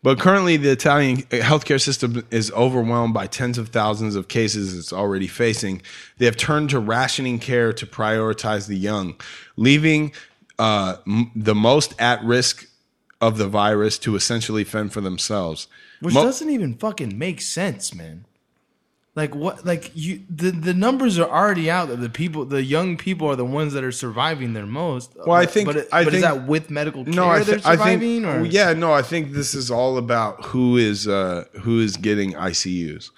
But 0.03 0.19
currently, 0.19 0.57
the 0.57 0.71
Italian 0.71 1.19
healthcare 1.25 1.81
system 1.81 2.25
is 2.31 2.51
overwhelmed 2.53 3.13
by 3.13 3.27
tens 3.27 3.59
of 3.59 3.69
thousands 3.69 4.15
of 4.17 4.29
cases 4.29 4.77
it's 4.79 4.93
already 4.95 5.27
facing. 5.27 5.83
They 6.17 6.25
have 6.25 6.39
turned 6.39 6.71
to 6.71 6.79
rationing 6.81 7.39
care 7.39 7.73
to 7.75 7.87
prioritize 7.87 8.67
the 8.67 8.79
young, 8.79 9.15
leaving 9.57 10.13
uh, 10.59 10.97
m- 11.07 11.31
the 11.37 11.55
most 11.55 11.95
at 12.01 12.23
risk 12.25 12.67
of 13.21 13.37
the 13.37 13.47
virus 13.47 13.99
to 13.99 14.17
essentially 14.17 14.65
fend 14.65 14.93
for 14.95 15.03
themselves. 15.03 15.69
which 16.01 16.15
Mo- 16.15 16.23
doesn't 16.25 16.49
even 16.49 16.75
fucking 16.75 17.19
make 17.19 17.43
sense, 17.43 17.95
man. 17.95 18.25
Like 19.17 19.35
what? 19.35 19.67
Like 19.67 19.91
you, 19.95 20.23
the 20.31 20.53
the 20.53 20.73
numbers 20.73 21.19
are 21.19 21.29
already 21.29 21.69
out 21.69 21.89
that 21.89 21.97
the 21.97 22.09
people, 22.09 22.45
the 22.45 22.63
young 22.63 22.97
people, 22.97 23.27
are 23.27 23.35
the 23.35 23.45
ones 23.45 23.73
that 23.73 23.83
are 23.83 23.91
surviving 23.91 24.53
their 24.53 24.67
most. 24.67 25.17
Well, 25.27 25.33
I 25.37 25.47
think- 25.47 25.67
but, 25.67 25.93
I 25.93 26.05
but 26.05 26.15
is 26.15 26.23
that 26.23 26.47
with 26.47 26.71
medical 26.71 27.05
care 27.05 27.15
No, 27.15 27.27
I, 27.27 27.39
they're 27.43 27.57
th- 27.57 27.67
I 27.67 27.73
surviving, 27.73 28.23
think. 28.23 28.27
or 28.27 28.45
Yeah, 28.47 28.73
no, 28.73 28.93
I 28.93 29.03
think 29.03 29.33
this 29.33 29.53
is 29.53 29.69
all 29.71 29.99
about 29.99 30.45
who 30.47 30.77
is 30.77 31.09
uh, 31.09 31.45
who 31.63 31.81
is 31.81 31.97
getting 31.97 32.35
ICUs. 32.35 33.11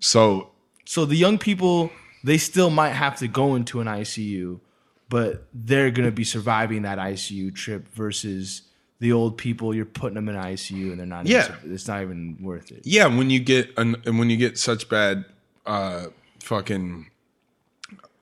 So 0.00 0.50
So 0.84 1.06
the 1.06 1.16
young 1.16 1.38
people, 1.38 1.90
they 2.22 2.36
still 2.36 2.68
might 2.70 2.90
have 2.92 3.16
to 3.20 3.26
go 3.28 3.54
into 3.54 3.80
an 3.80 3.86
ICU, 3.86 4.60
but 5.08 5.46
they're 5.54 5.90
gonna 5.90 6.10
be 6.10 6.24
surviving 6.24 6.82
that 6.82 6.98
ICU 6.98 7.54
trip 7.54 7.88
versus 7.94 8.62
the 9.00 9.12
old 9.12 9.36
people. 9.38 9.74
You're 9.74 9.84
putting 9.84 10.14
them 10.14 10.28
in 10.28 10.34
ICU 10.36 10.90
and 10.90 10.98
they're 10.98 11.06
not. 11.06 11.26
Yeah. 11.26 11.54
even, 11.60 11.74
it's 11.74 11.88
not 11.88 12.02
even 12.02 12.36
worth 12.40 12.70
it. 12.72 12.80
yeah, 12.84 13.06
when 13.06 13.30
you 13.30 13.38
get 13.40 13.70
an, 13.78 13.96
and 14.06 14.18
when 14.18 14.30
you 14.30 14.36
get 14.36 14.58
such 14.58 14.88
bad 14.88 15.24
uh, 15.66 16.06
fucking 16.40 17.10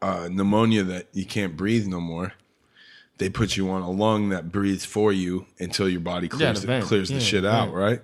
uh, 0.02 0.28
pneumonia 0.30 0.82
that 0.82 1.08
you 1.12 1.24
can't 1.24 1.56
breathe 1.56 1.86
no 1.86 2.00
more, 2.00 2.32
they 3.18 3.28
put 3.28 3.56
you 3.56 3.70
on 3.70 3.82
a 3.82 3.90
lung 3.90 4.30
that 4.30 4.50
breathes 4.50 4.84
for 4.84 5.12
you 5.12 5.46
until 5.58 5.88
your 5.88 6.00
body 6.00 6.28
clears, 6.28 6.60
the 6.62 6.66
the, 6.66 6.80
clears 6.82 7.08
the 7.08 7.14
Yeah, 7.14 7.20
shit 7.20 7.44
out, 7.44 7.72
right? 7.72 8.02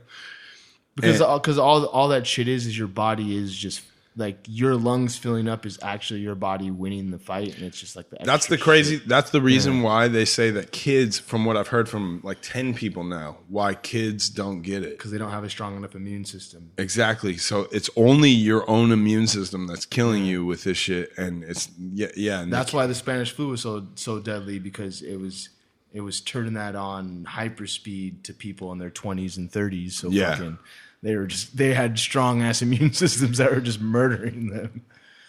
because 0.94 1.16
And- 1.20 1.24
all, 1.30 1.40
cause 1.40 1.58
all 1.58 1.84
all 1.86 2.08
that 2.08 2.26
shit 2.26 2.46
is 2.48 2.66
is 2.66 2.76
your 2.78 2.88
body 2.88 3.36
is 3.36 3.56
just 3.56 3.82
like 4.20 4.38
your 4.46 4.76
lungs 4.76 5.16
filling 5.16 5.48
up 5.48 5.66
is 5.66 5.78
actually 5.82 6.20
your 6.20 6.36
body 6.36 6.70
winning 6.70 7.10
the 7.10 7.18
fight, 7.18 7.54
and 7.56 7.64
it's 7.64 7.80
just 7.80 7.96
like 7.96 8.08
the 8.10 8.18
That's 8.22 8.46
the 8.46 8.56
crazy. 8.58 8.98
shit. 8.98 9.08
That's 9.08 9.30
the 9.30 9.40
reason 9.40 9.82
why 9.82 10.06
they 10.06 10.24
say 10.24 10.50
that 10.52 10.70
kids, 10.70 11.18
from 11.18 11.44
what 11.44 11.56
I've 11.56 11.68
heard 11.68 11.88
from 11.88 12.20
like 12.22 12.38
ten 12.42 12.74
people 12.74 13.02
now, 13.02 13.38
why 13.48 13.74
kids 13.74 14.28
don't 14.28 14.62
get 14.62 14.84
it. 14.84 14.90
because 14.98 15.10
they 15.10 15.18
don't 15.18 15.30
have 15.32 15.42
a 15.44 15.50
strong 15.50 15.76
enough 15.76 15.94
immune 15.96 16.24
system. 16.24 16.70
Exactly. 16.78 17.36
So 17.38 17.66
it's 17.72 17.90
only 17.96 18.30
your 18.30 18.68
own 18.70 18.92
immune 18.92 19.26
system 19.26 19.66
that's 19.66 19.86
killing 19.86 20.24
you 20.24 20.44
with 20.44 20.62
this 20.64 20.76
shit, 20.78 21.10
and 21.18 21.42
it's 21.42 21.68
yeah, 21.92 22.08
yeah. 22.14 22.40
and 22.42 22.52
That's 22.52 22.72
why 22.72 22.86
the 22.86 22.94
Spanish 22.94 23.32
flu 23.32 23.48
was 23.48 23.62
so 23.62 23.86
so 23.96 24.20
deadly 24.20 24.58
because 24.60 25.02
it 25.02 25.16
was 25.16 25.48
it 25.92 26.02
was 26.02 26.20
turning 26.20 26.52
that 26.54 26.76
on 26.76 27.26
hyperspeed 27.28 28.22
to 28.24 28.32
people 28.32 28.70
in 28.72 28.78
their 28.78 28.90
twenties 28.90 29.36
and 29.36 29.50
thirties. 29.50 29.96
So 29.96 30.08
Yeah. 30.10 30.32
fucking, 30.36 30.58
they 31.02 31.16
were 31.16 31.26
just 31.26 31.56
they 31.56 31.74
had 31.74 31.98
strong 31.98 32.42
ass 32.42 32.62
immune 32.62 32.92
systems 32.92 33.38
that 33.38 33.50
were 33.50 33.60
just 33.60 33.80
murdering 33.80 34.48
them. 34.48 34.84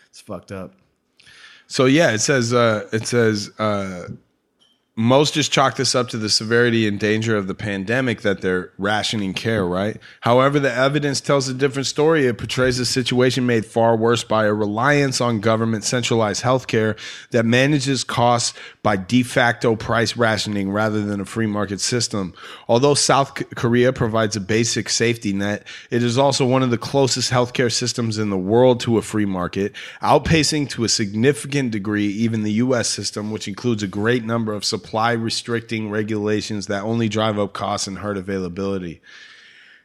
It's 0.09 0.22
fucked 0.22 0.51
up. 0.51 0.76
So 1.67 1.86
yeah, 1.86 2.11
it 2.11 2.19
says 2.19 2.53
uh, 2.53 2.88
it 2.91 3.07
says 3.07 3.49
uh, 3.57 4.09
most 5.02 5.34
just 5.34 5.52
chalk 5.52 5.78
this 5.78 5.95
up 5.95 6.10
to 6.10 6.18
the 6.18 6.30
severity 6.30 6.88
and 6.88 6.99
danger 6.99 7.36
of 7.36 7.47
the 7.47 7.56
pandemic 7.56 8.22
that 8.22 8.41
they're 8.41 8.72
rationing 8.78 9.34
care, 9.34 9.66
right? 9.66 9.97
However, 10.22 10.60
the 10.60 10.72
evidence 10.72 11.20
tells 11.20 11.49
a 11.49 11.54
different 11.54 11.88
story. 11.88 12.28
It 12.28 12.38
portrays 12.38 12.78
a 12.78 12.86
situation 12.86 13.45
made 13.45 13.66
far 13.66 13.95
worse 13.95 14.24
by 14.24 14.45
a 14.45 14.54
reliance 14.54 15.20
on 15.20 15.39
government 15.39 15.84
centralized 15.84 16.43
healthcare 16.43 16.97
that 17.32 17.45
manages 17.45 18.04
costs 18.04 18.58
by 18.84 18.95
de 18.95 19.24
facto 19.24 19.76
price 19.76 20.16
rationing 20.16 20.72
rather 20.72 21.02
than 21.02 21.20
a 21.20 21.26
free 21.26 21.47
market 21.47 21.82
system. 21.82 22.34
Although 22.68 22.93
South 22.93 23.34
Korea 23.56 23.91
provides 23.93 24.36
a 24.36 24.41
basic 24.41 24.88
safety 24.89 25.34
net, 25.34 25.66
it 25.89 26.04
is 26.04 26.18
also 26.18 26.45
one 26.45 26.64
of 26.64 26.70
the 26.70 26.78
closest 26.78 27.32
healthcare 27.32 27.72
systems 27.72 28.18
in 28.18 28.30
the 28.30 28.38
world 28.38 28.80
to 28.82 28.97
a 28.97 29.02
free 29.02 29.26
market, 29.26 29.74
outpacing 30.02 30.70
to 30.70 30.84
a 30.84 30.89
significant 30.89 31.72
degree 31.72 32.08
even 32.08 32.43
the 32.43 32.54
US 32.54 32.88
system, 32.88 33.32
which 33.32 33.47
includes 33.47 33.82
a 33.82 33.88
great 33.88 34.24
number 34.24 34.54
of 34.54 34.64
supply 34.64 34.91
restricting 34.94 35.89
regulations 35.89 36.68
that 36.68 36.84
only 36.84 37.10
drive 37.10 37.39
up 37.39 37.54
costs 37.54 37.88
and 37.88 38.00
hurt 38.00 38.18
availability. 38.18 39.02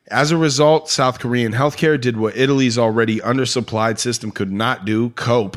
As 0.08 0.30
a 0.30 0.36
result, 0.36 0.88
South 0.88 1.18
Korean 1.18 1.52
healthcare 1.52 2.00
did 2.00 2.16
what 2.16 2.36
Italy's 2.36 2.78
already 2.78 3.18
undersupplied 3.20 3.98
system 3.98 4.30
could 4.30 4.52
not 4.52 4.84
do 4.84 5.10
cope 5.10 5.56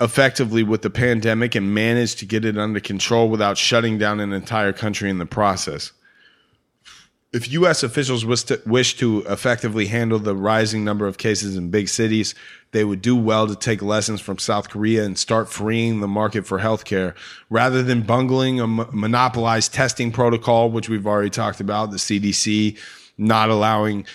effectively 0.00 0.64
with 0.64 0.82
the 0.82 0.90
pandemic 0.90 1.54
and 1.54 1.72
managed 1.72 2.18
to 2.18 2.26
get 2.26 2.44
it 2.44 2.58
under 2.58 2.80
control 2.80 3.28
without 3.28 3.56
shutting 3.56 3.98
down 3.98 4.18
an 4.18 4.32
entire 4.32 4.72
country 4.72 5.08
in 5.08 5.18
the 5.18 5.26
process. 5.26 5.92
If 7.32 7.50
U.S. 7.52 7.82
officials 7.82 8.26
wish 8.26 8.42
to, 8.44 8.60
wish 8.66 8.96
to 8.98 9.20
effectively 9.20 9.86
handle 9.86 10.18
the 10.18 10.36
rising 10.36 10.84
number 10.84 11.06
of 11.06 11.16
cases 11.16 11.56
in 11.56 11.70
big 11.70 11.88
cities, 11.88 12.34
they 12.72 12.84
would 12.84 13.00
do 13.00 13.16
well 13.16 13.46
to 13.46 13.56
take 13.56 13.80
lessons 13.80 14.20
from 14.20 14.38
South 14.38 14.68
Korea 14.68 15.04
and 15.04 15.18
start 15.18 15.48
freeing 15.48 16.00
the 16.00 16.08
market 16.08 16.46
for 16.46 16.58
healthcare 16.58 17.14
rather 17.48 17.82
than 17.82 18.02
bungling 18.02 18.60
a 18.60 18.66
monopolized 18.66 19.72
testing 19.72 20.12
protocol, 20.12 20.70
which 20.70 20.90
we've 20.90 21.06
already 21.06 21.30
talked 21.30 21.60
about, 21.60 21.90
the 21.90 21.96
CDC 21.96 22.78
not 23.16 23.48
allowing 23.48 24.06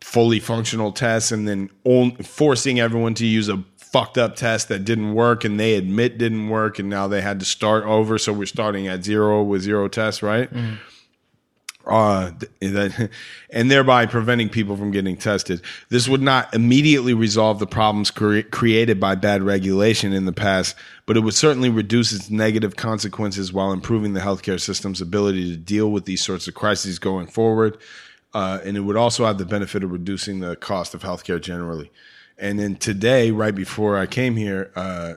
fully 0.00 0.40
functional 0.40 0.92
tests 0.92 1.32
and 1.32 1.46
then 1.46 1.70
on, 1.84 2.16
forcing 2.16 2.80
everyone 2.80 3.14
to 3.14 3.26
use 3.26 3.48
a 3.48 3.62
fucked 3.76 4.16
up 4.16 4.36
test 4.36 4.68
that 4.68 4.84
didn't 4.84 5.12
work 5.14 5.44
and 5.44 5.60
they 5.60 5.74
admit 5.74 6.16
didn't 6.16 6.48
work 6.48 6.78
and 6.78 6.88
now 6.88 7.06
they 7.06 7.20
had 7.20 7.38
to 7.38 7.44
start 7.44 7.84
over 7.84 8.16
so 8.16 8.32
we're 8.32 8.46
starting 8.46 8.88
at 8.88 9.04
zero 9.04 9.42
with 9.42 9.60
zero 9.60 9.86
tests 9.86 10.22
right 10.22 10.52
mm-hmm. 10.52 10.76
Uh, 11.86 12.30
that, 12.60 13.10
and 13.50 13.70
thereby 13.70 14.06
preventing 14.06 14.48
people 14.48 14.76
from 14.76 14.90
getting 14.90 15.16
tested. 15.16 15.60
This 15.88 16.08
would 16.08 16.22
not 16.22 16.52
immediately 16.54 17.14
resolve 17.14 17.58
the 17.58 17.66
problems 17.66 18.10
cre- 18.10 18.40
created 18.40 19.00
by 19.00 19.14
bad 19.14 19.42
regulation 19.42 20.12
in 20.12 20.24
the 20.24 20.32
past, 20.32 20.76
but 21.06 21.16
it 21.16 21.20
would 21.20 21.34
certainly 21.34 21.70
reduce 21.70 22.12
its 22.12 22.30
negative 22.30 22.76
consequences 22.76 23.52
while 23.52 23.72
improving 23.72 24.12
the 24.12 24.20
healthcare 24.20 24.60
system's 24.60 25.00
ability 25.00 25.50
to 25.50 25.56
deal 25.56 25.90
with 25.90 26.04
these 26.04 26.22
sorts 26.22 26.48
of 26.48 26.54
crises 26.54 26.98
going 26.98 27.26
forward. 27.26 27.78
Uh, 28.34 28.60
and 28.64 28.76
it 28.76 28.80
would 28.80 28.96
also 28.96 29.26
have 29.26 29.38
the 29.38 29.44
benefit 29.44 29.84
of 29.84 29.92
reducing 29.92 30.40
the 30.40 30.56
cost 30.56 30.94
of 30.94 31.02
healthcare 31.02 31.40
generally. 31.40 31.90
And 32.38 32.58
then 32.58 32.76
today, 32.76 33.30
right 33.30 33.54
before 33.54 33.98
I 33.98 34.06
came 34.06 34.36
here, 34.36 34.72
uh, 34.74 35.14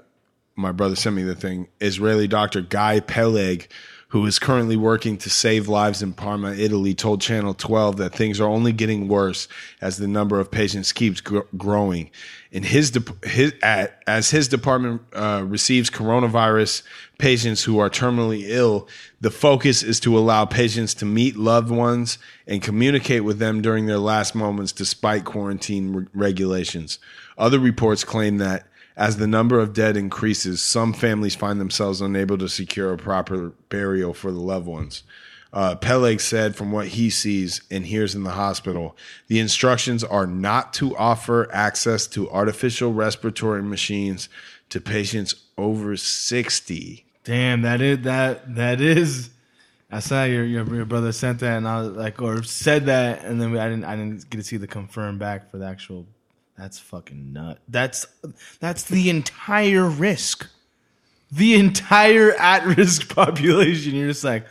my 0.55 0.72
brother 0.72 0.95
sent 0.95 1.16
me 1.16 1.24
the 1.24 1.36
thing. 1.36 1.68
Israeli 1.80 2.28
doctor 2.28 2.61
Guy 2.61 2.99
Peleg, 2.99 3.70
who 4.10 4.26
is 4.26 4.39
currently 4.39 4.78
working 4.78 5.18
to 5.18 5.30
save 5.30 5.68
lives 5.68 6.01
in 6.01 6.14
Parma, 6.14 6.53
Italy, 6.53 6.93
told 6.93 7.22
Channel 7.22 7.53
12 7.53 7.97
that 7.97 8.14
things 8.14 8.39
are 8.39 8.47
only 8.47 8.72
getting 8.72 9.08
worse 9.08 9.47
as 9.82 9.97
the 9.97 10.08
number 10.08 10.39
of 10.39 10.51
patients 10.51 10.91
keeps 10.91 11.22
gr- 11.22 11.39
growing. 11.58 12.12
In 12.51 12.64
his, 12.64 12.91
de- 12.91 13.28
his 13.28 13.53
at, 13.64 14.03
as 14.08 14.30
his 14.30 14.47
department 14.47 15.01
uh, 15.14 15.43
receives 15.45 15.89
coronavirus 15.89 16.84
patients 17.18 17.64
who 17.64 17.80
are 17.80 17.89
terminally 17.89 18.43
ill, 18.45 18.88
the 19.20 19.32
focus 19.32 19.82
is 19.82 19.99
to 20.01 20.18
allow 20.18 20.45
patients 20.45 20.93
to 20.95 21.06
meet 21.06 21.36
loved 21.36 21.72
ones 21.72 22.18
and 22.47 22.62
communicate 22.62 23.24
with 23.24 23.39
them 23.39 23.62
during 23.62 23.88
their 23.88 23.97
last 23.97 24.36
moments, 24.36 24.72
despite 24.72 25.26
quarantine 25.26 25.93
re- 25.93 26.06
regulations. 26.14 26.99
Other 27.38 27.60
reports 27.60 28.03
claim 28.03 28.38
that 28.38 28.68
as 28.98 29.18
the 29.18 29.28
number 29.28 29.60
of 29.60 29.74
dead 29.74 29.98
increases, 29.98 30.62
some 30.62 30.93
families 30.93 31.36
find 31.36 31.60
themselves 31.60 32.02
unable 32.02 32.38
to 32.38 32.48
secure 32.48 32.93
a 32.93 32.98
proper 32.98 33.54
burial 33.70 34.14
for 34.14 34.32
the 34.32 34.39
loved 34.39 34.68
ones. 34.68 35.04
Uh, 35.52 35.74
Peleg 35.74 36.20
said, 36.20 36.56
from 36.56 36.74
what 36.74 36.88
he 36.89 37.10
sees 37.10 37.62
and 37.72 37.86
hears 37.86 38.14
in 38.14 38.24
the 38.24 38.32
hospital, 38.32 38.96
the 39.28 39.39
instructions 39.39 40.04
are 40.04 40.28
not 40.28 40.74
to 40.74 40.96
offer 40.98 41.50
access 41.54 42.08
to 42.08 42.30
artificial 42.30 42.91
respiratory 42.91 43.64
machines 43.64 44.28
to 44.70 44.82
patients 44.82 45.36
over 45.58 45.96
60. 45.96 47.06
Damn, 47.24 47.62
that 47.62 47.82
is 47.82 48.00
that 48.02 48.56
that 48.56 48.82
is. 48.82 49.30
I 49.89 50.00
saw 50.00 50.26
your, 50.26 50.43
your 50.43 50.76
your 50.76 50.86
brother 50.86 51.12
sent 51.12 51.39
that, 51.39 51.58
and 51.58 51.68
I 51.68 51.82
was 51.82 51.89
like, 51.91 52.22
or 52.22 52.43
said 52.43 52.86
that, 52.88 53.24
and 53.24 53.41
then 53.41 53.58
I 53.58 53.70
didn't 53.70 53.86
I 53.86 53.96
didn't 53.96 54.30
get 54.30 54.38
to 54.38 54.43
see 54.43 54.58
the 54.58 54.68
confirm 54.68 55.18
back 55.18 55.50
for 55.50 55.58
the 55.58 55.66
actual. 55.66 56.06
That's 56.58 56.80
fucking 56.80 57.34
nut. 57.34 57.60
That's 57.68 58.06
that's 58.60 58.84
the 58.84 59.10
entire 59.10 59.86
risk, 59.89 60.47
the 61.32 61.56
entire 61.56 62.32
at 62.34 62.66
risk 62.78 63.10
population. 63.16 63.93
You're 63.95 64.08
just 64.08 64.24
like, 64.24 64.45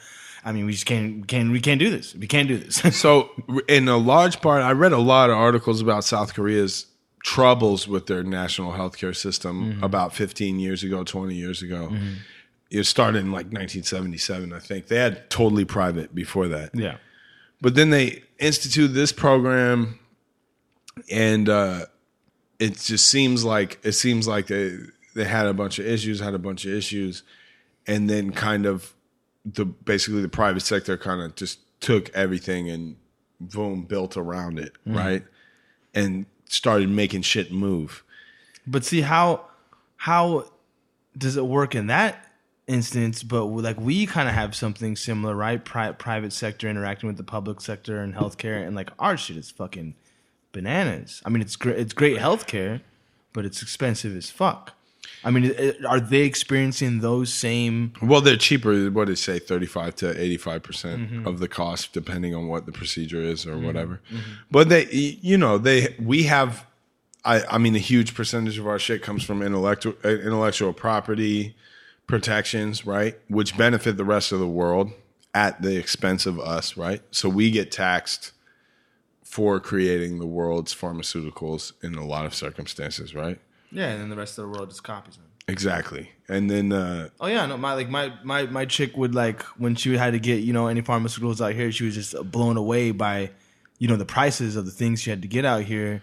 I 0.45 0.53
mean, 0.53 0.67
we 0.67 0.73
just 0.73 0.87
can't 0.87 1.27
can 1.27 1.51
we 1.51 1.61
can't 1.61 1.81
do 1.81 1.89
this. 1.91 2.15
We 2.15 2.27
can't 2.27 2.49
do 2.49 2.59
this. 2.59 2.83
So, 2.95 3.31
in 3.69 3.89
a 3.89 3.97
large 3.97 4.41
part, 4.43 4.63
I 4.63 4.73
read 4.73 4.93
a 4.93 4.99
lot 4.99 5.31
of 5.31 5.37
articles 5.37 5.81
about 5.81 6.05
South 6.05 6.35
Korea's 6.35 6.87
troubles 7.23 7.89
with 7.89 8.07
their 8.07 8.23
national 8.23 8.73
healthcare 8.73 9.17
system 9.17 9.79
about 9.83 10.13
15 10.15 10.59
years 10.59 10.83
ago, 10.83 11.05
20 11.05 11.35
years 11.35 11.63
ago. 11.63 11.91
It 12.71 12.85
started 12.85 13.21
in 13.21 13.29
like 13.33 13.47
1977, 13.47 14.53
I 14.53 14.59
think. 14.59 14.89
They 14.89 14.97
had 14.97 15.31
totally 15.31 15.65
private 15.65 16.15
before 16.15 16.49
that. 16.49 16.75
yeah. 16.75 16.97
But 17.63 17.77
then 17.77 17.89
they 17.89 18.25
instituted 18.39 18.93
this 18.93 19.11
program, 19.11 19.99
and 21.11 21.49
uh, 21.49 21.87
it 22.65 22.79
just 22.79 23.09
seems 23.09 23.45
like 23.45 23.79
it 23.83 23.93
seems 23.93 24.27
like 24.27 24.47
they 24.47 24.79
they 25.15 25.25
had 25.25 25.47
a 25.47 25.53
bunch 25.53 25.79
of 25.79 25.87
issues, 25.87 26.19
had 26.19 26.33
a 26.33 26.39
bunch 26.39 26.65
of 26.65 26.73
issues, 26.73 27.23
and 27.87 28.09
then 28.09 28.33
kind 28.33 28.65
of 28.65 28.95
the 29.45 29.67
basically 29.67 30.23
the 30.23 30.31
private 30.31 30.63
sector 30.63 30.97
kind 30.97 31.21
of 31.21 31.35
just 31.35 31.59
took 31.81 32.09
everything 32.15 32.71
and 32.71 32.97
boom 33.39 33.83
built 33.83 34.17
around 34.17 34.59
it, 34.59 34.73
mm-hmm. 34.87 34.97
right, 34.97 35.25
and 35.93 36.25
started 36.47 36.89
making 36.89 37.21
shit 37.21 37.53
move. 37.53 38.03
But 38.67 38.83
see 38.87 39.03
how 39.03 39.45
how 39.97 40.47
does 41.19 41.37
it 41.37 41.45
work 41.45 41.75
in 41.75 41.89
that 41.89 42.31
instance? 42.67 43.23
But 43.23 43.45
like 43.45 43.79
we 43.79 44.07
kind 44.07 44.27
of 44.27 44.35
have 44.35 44.57
something 44.57 44.97
similar, 44.97 45.35
right? 45.35 45.63
Pri- 45.63 45.93
private 45.93 46.33
sector 46.33 46.67
interacting 46.67 47.09
with 47.09 47.19
the 47.19 47.25
public 47.25 47.61
sector 47.61 48.01
and 48.01 48.15
healthcare, 48.15 48.67
and 48.67 48.75
like 48.75 48.89
our 48.99 49.19
shit 49.19 49.37
is 49.37 49.51
fucking 49.51 49.97
bananas. 50.55 51.21
I 51.27 51.29
mean, 51.29 51.43
it's 51.43 51.57
great. 51.57 51.79
It's 51.79 51.93
great 51.93 52.17
healthcare, 52.17 52.81
but 53.35 53.45
it's 53.45 53.61
expensive 53.61 54.17
as 54.17 54.31
fuck. 54.31 54.73
I 55.23 55.31
mean, 55.31 55.45
it- 55.45 55.85
are 55.85 56.01
they 56.01 56.21
experiencing 56.21 57.01
those 57.01 57.33
same? 57.33 57.93
Well, 58.01 58.23
they're 58.23 58.39
cheaper. 58.39 58.91
What 58.91 59.05
do 59.07 59.13
they 59.13 59.17
say, 59.17 59.39
thirty-five 59.39 59.97
to 59.97 60.19
eighty-five 60.19 60.63
percent 60.63 61.03
mm-hmm. 61.03 61.29
of 61.29 61.41
the 61.41 61.49
cost, 61.49 61.93
depending 61.93 62.35
on 62.35 62.49
what 62.49 62.65
the 62.65 62.73
procedure 62.73 63.21
is 63.21 63.45
or 63.45 63.53
mm-hmm. 63.53 63.67
whatever. 63.67 64.01
Mm-hmm. 64.11 64.33
But 64.51 64.71
they, 64.71 64.87
you 65.31 65.37
know, 65.37 65.59
they 65.59 65.95
we 66.01 66.25
have. 66.25 66.67
I, 67.27 67.43
I 67.57 67.59
mean, 67.59 67.75
a 67.75 67.79
huge 67.79 68.15
percentage 68.15 68.59
of 68.59 68.67
our 68.67 68.79
shit 68.79 69.01
comes 69.03 69.25
from 69.25 69.43
intellectual 69.43 69.95
uh, 70.05 70.09
intellectual 70.09 70.75
property 70.75 71.57
protections, 72.07 72.85
right? 72.85 73.19
Which 73.29 73.57
benefit 73.57 73.97
the 73.97 74.05
rest 74.05 74.31
of 74.31 74.41
the 74.41 74.47
world 74.47 74.93
at 75.33 75.63
the 75.63 75.77
expense 75.79 76.27
of 76.27 76.39
us, 76.39 76.77
right? 76.77 77.01
So 77.11 77.31
we 77.31 77.51
get 77.51 77.73
taxed 77.73 78.33
for 79.35 79.59
creating 79.59 80.21
the 80.21 80.27
world's 80.27 80.73
pharmaceuticals 80.73 81.73
in 81.83 81.97
a 81.97 82.07
lot 82.07 82.25
of 82.25 82.33
circumstances, 82.33 83.17
right? 83.17 83.41
Yeah, 83.73 83.89
and 83.89 84.01
then 84.01 84.09
the 84.09 84.15
rest 84.15 84.39
of 84.39 84.45
the 84.45 84.49
world 84.57 84.69
just 84.71 84.85
copies 84.85 85.17
them. 85.17 85.25
exactly. 85.49 86.13
And 86.29 86.49
then 86.49 86.71
uh, 86.73 87.09
Oh 87.19 87.27
yeah, 87.27 87.45
no, 87.47 87.57
my 87.57 87.73
like 87.75 87.89
my 87.89 88.13
my 88.23 88.47
my 88.47 88.65
chick 88.65 88.97
would 88.97 89.13
like 89.13 89.43
when 89.59 89.75
she 89.75 89.97
had 89.97 90.13
to 90.13 90.21
get 90.21 90.45
you 90.45 90.53
know 90.53 90.69
any 90.69 90.83
pharmaceuticals 90.83 91.45
out 91.45 91.53
here, 91.55 91.73
she 91.73 91.85
was 91.85 91.97
just 91.97 92.15
blown 92.31 92.57
away 92.57 92.93
by 92.93 93.31
you 93.81 93.89
know 93.89 93.97
the 93.97 94.05
prices 94.05 94.55
of 94.55 94.67
the 94.67 94.71
things 94.71 95.03
she 95.03 95.11
had 95.11 95.21
to 95.23 95.29
get 95.29 95.45
out 95.45 95.63
here, 95.65 96.01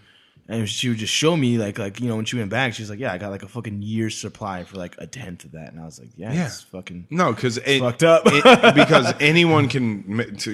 and 0.47 0.67
she 0.67 0.89
would 0.89 0.97
just 0.97 1.13
show 1.13 1.37
me 1.37 1.57
like 1.57 1.77
like 1.79 1.99
you 1.99 2.07
know 2.07 2.15
when 2.15 2.25
she 2.25 2.35
went 2.37 2.49
back, 2.49 2.73
she's 2.73 2.89
like, 2.89 2.99
yeah, 2.99 3.13
I 3.13 3.17
got 3.17 3.31
like 3.31 3.43
a 3.43 3.47
fucking 3.47 3.81
year's 3.81 4.17
supply 4.17 4.63
for 4.63 4.77
like 4.77 4.95
a 4.97 5.07
tenth 5.07 5.45
of 5.45 5.51
that, 5.53 5.71
and 5.71 5.79
I 5.81 5.85
was 5.85 5.99
like, 5.99 6.09
yeah, 6.15 6.33
Yeah. 6.33 6.45
it's 6.47 6.61
fucking 6.61 7.07
no, 7.09 7.31
because 7.33 7.57
it 7.57 7.79
fucked 7.79 8.03
up. 8.03 8.23
because 8.75 9.13
anyone 9.19 9.67
can 9.69 10.03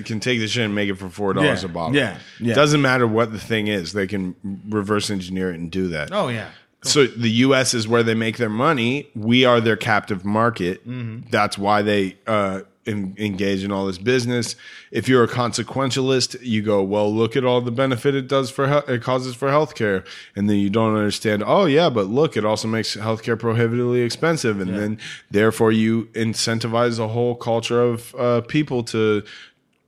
can 0.04 0.20
take 0.20 0.40
this 0.40 0.52
shit 0.52 0.66
and 0.66 0.76
make 0.76 0.90
it 0.90 0.96
for 0.96 1.10
four 1.10 1.34
dollars 1.34 1.64
Yeah, 1.64 1.70
a 1.70 1.72
bottle. 1.72 1.96
yeah, 1.96 2.20
yeah. 2.40 2.54
Doesn't 2.54 2.82
matter 2.82 3.08
what 3.08 3.32
the 3.32 3.40
thing 3.40 3.68
is, 3.68 3.94
they 3.94 4.08
can 4.08 4.36
reverse 4.70 5.10
engineer 5.10 5.52
it 5.52 5.56
and 5.60 5.72
do 5.72 5.88
that. 5.90 6.10
oh 6.12 6.28
yeah, 6.28 6.50
So 6.84 7.08
the 7.08 7.30
U.S. 7.48 7.74
is 7.74 7.88
where 7.88 8.04
they 8.04 8.14
make 8.16 8.38
their 8.38 8.50
money. 8.50 9.10
We 9.16 9.46
are 9.46 9.60
their 9.60 9.78
captive 9.78 10.24
market. 10.24 10.88
Mm-hmm. 10.88 11.30
That's 11.32 11.58
why 11.58 11.82
they 11.82 12.18
uh, 12.28 12.62
en- 12.88 13.14
engage 13.18 13.64
in 13.64 13.72
all 13.72 13.86
this 13.86 13.98
business. 13.98 14.56
If 14.92 15.08
you're 15.10 15.24
a 15.24 15.28
consequentialist, 15.28 16.38
you 16.42 16.62
go, 16.62 16.82
well, 16.82 17.14
look 17.14 17.36
at 17.36 17.44
all 17.46 17.62
the 17.62 17.72
benefit 17.72 18.16
it 18.16 18.28
does 18.28 18.50
for 18.50 18.68
he- 18.68 18.94
it 18.94 19.02
causes 19.04 19.36
for 19.36 19.50
healthcare, 19.50 20.06
and 20.36 20.50
then 20.50 20.58
you 20.58 20.70
don't 20.70 20.96
understand. 20.96 21.44
Oh 21.46 21.66
yeah, 21.66 21.90
but 21.90 22.08
look, 22.08 22.38
it 22.38 22.46
also 22.46 22.68
makes 22.68 22.96
healthcare 22.96 23.38
prohibitively 23.38 24.02
expensive, 24.02 24.60
and 24.60 24.76
then 24.78 24.98
therefore 25.30 25.72
you 25.72 26.06
incentivize 26.14 27.00
a 27.00 27.08
whole 27.10 27.36
culture 27.36 27.82
of 27.82 28.16
uh, 28.16 28.42
people 28.42 28.84
to 28.86 29.24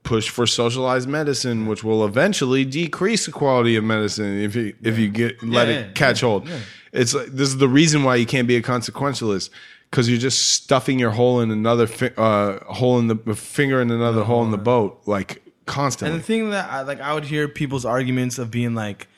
push 0.02 0.28
for 0.30 0.46
socialized 0.46 1.08
medicine, 1.08 1.66
which 1.66 1.84
will 1.84 2.04
eventually 2.06 2.64
decrease 2.64 3.26
the 3.26 3.32
quality 3.32 3.76
of 3.76 3.84
medicine 3.84 4.40
if 4.40 4.54
you 4.56 4.74
if 4.82 4.98
you 4.98 5.08
get 5.08 5.42
let 5.42 5.68
Yeah, 5.68 5.74
it 5.74 5.86
yeah, 5.86 5.92
catch 5.92 6.20
hold. 6.22 6.48
It's 6.92 7.14
like 7.14 7.26
this 7.26 7.48
is 7.48 7.58
the 7.58 7.68
reason 7.68 8.02
why 8.02 8.16
you 8.16 8.26
can't 8.26 8.48
be 8.48 8.56
a 8.56 8.62
consequentialist 8.62 9.50
because 9.90 10.08
you're 10.08 10.18
just 10.18 10.50
stuffing 10.50 10.98
your 10.98 11.10
hole 11.10 11.40
in 11.40 11.50
another 11.50 11.86
fi- 11.86 12.12
uh, 12.16 12.64
hole 12.72 12.98
in 12.98 13.08
the 13.08 13.34
finger 13.34 13.80
in 13.80 13.90
another 13.90 14.22
hole 14.22 14.44
in 14.44 14.50
the 14.50 14.58
boat 14.58 15.00
like 15.06 15.42
constantly. 15.66 16.14
And 16.14 16.22
the 16.22 16.26
thing 16.26 16.50
that 16.50 16.70
I 16.70 16.82
like, 16.82 17.00
I 17.00 17.14
would 17.14 17.24
hear 17.24 17.48
people's 17.48 17.84
arguments 17.84 18.38
of 18.38 18.50
being 18.50 18.74
like, 18.74 19.08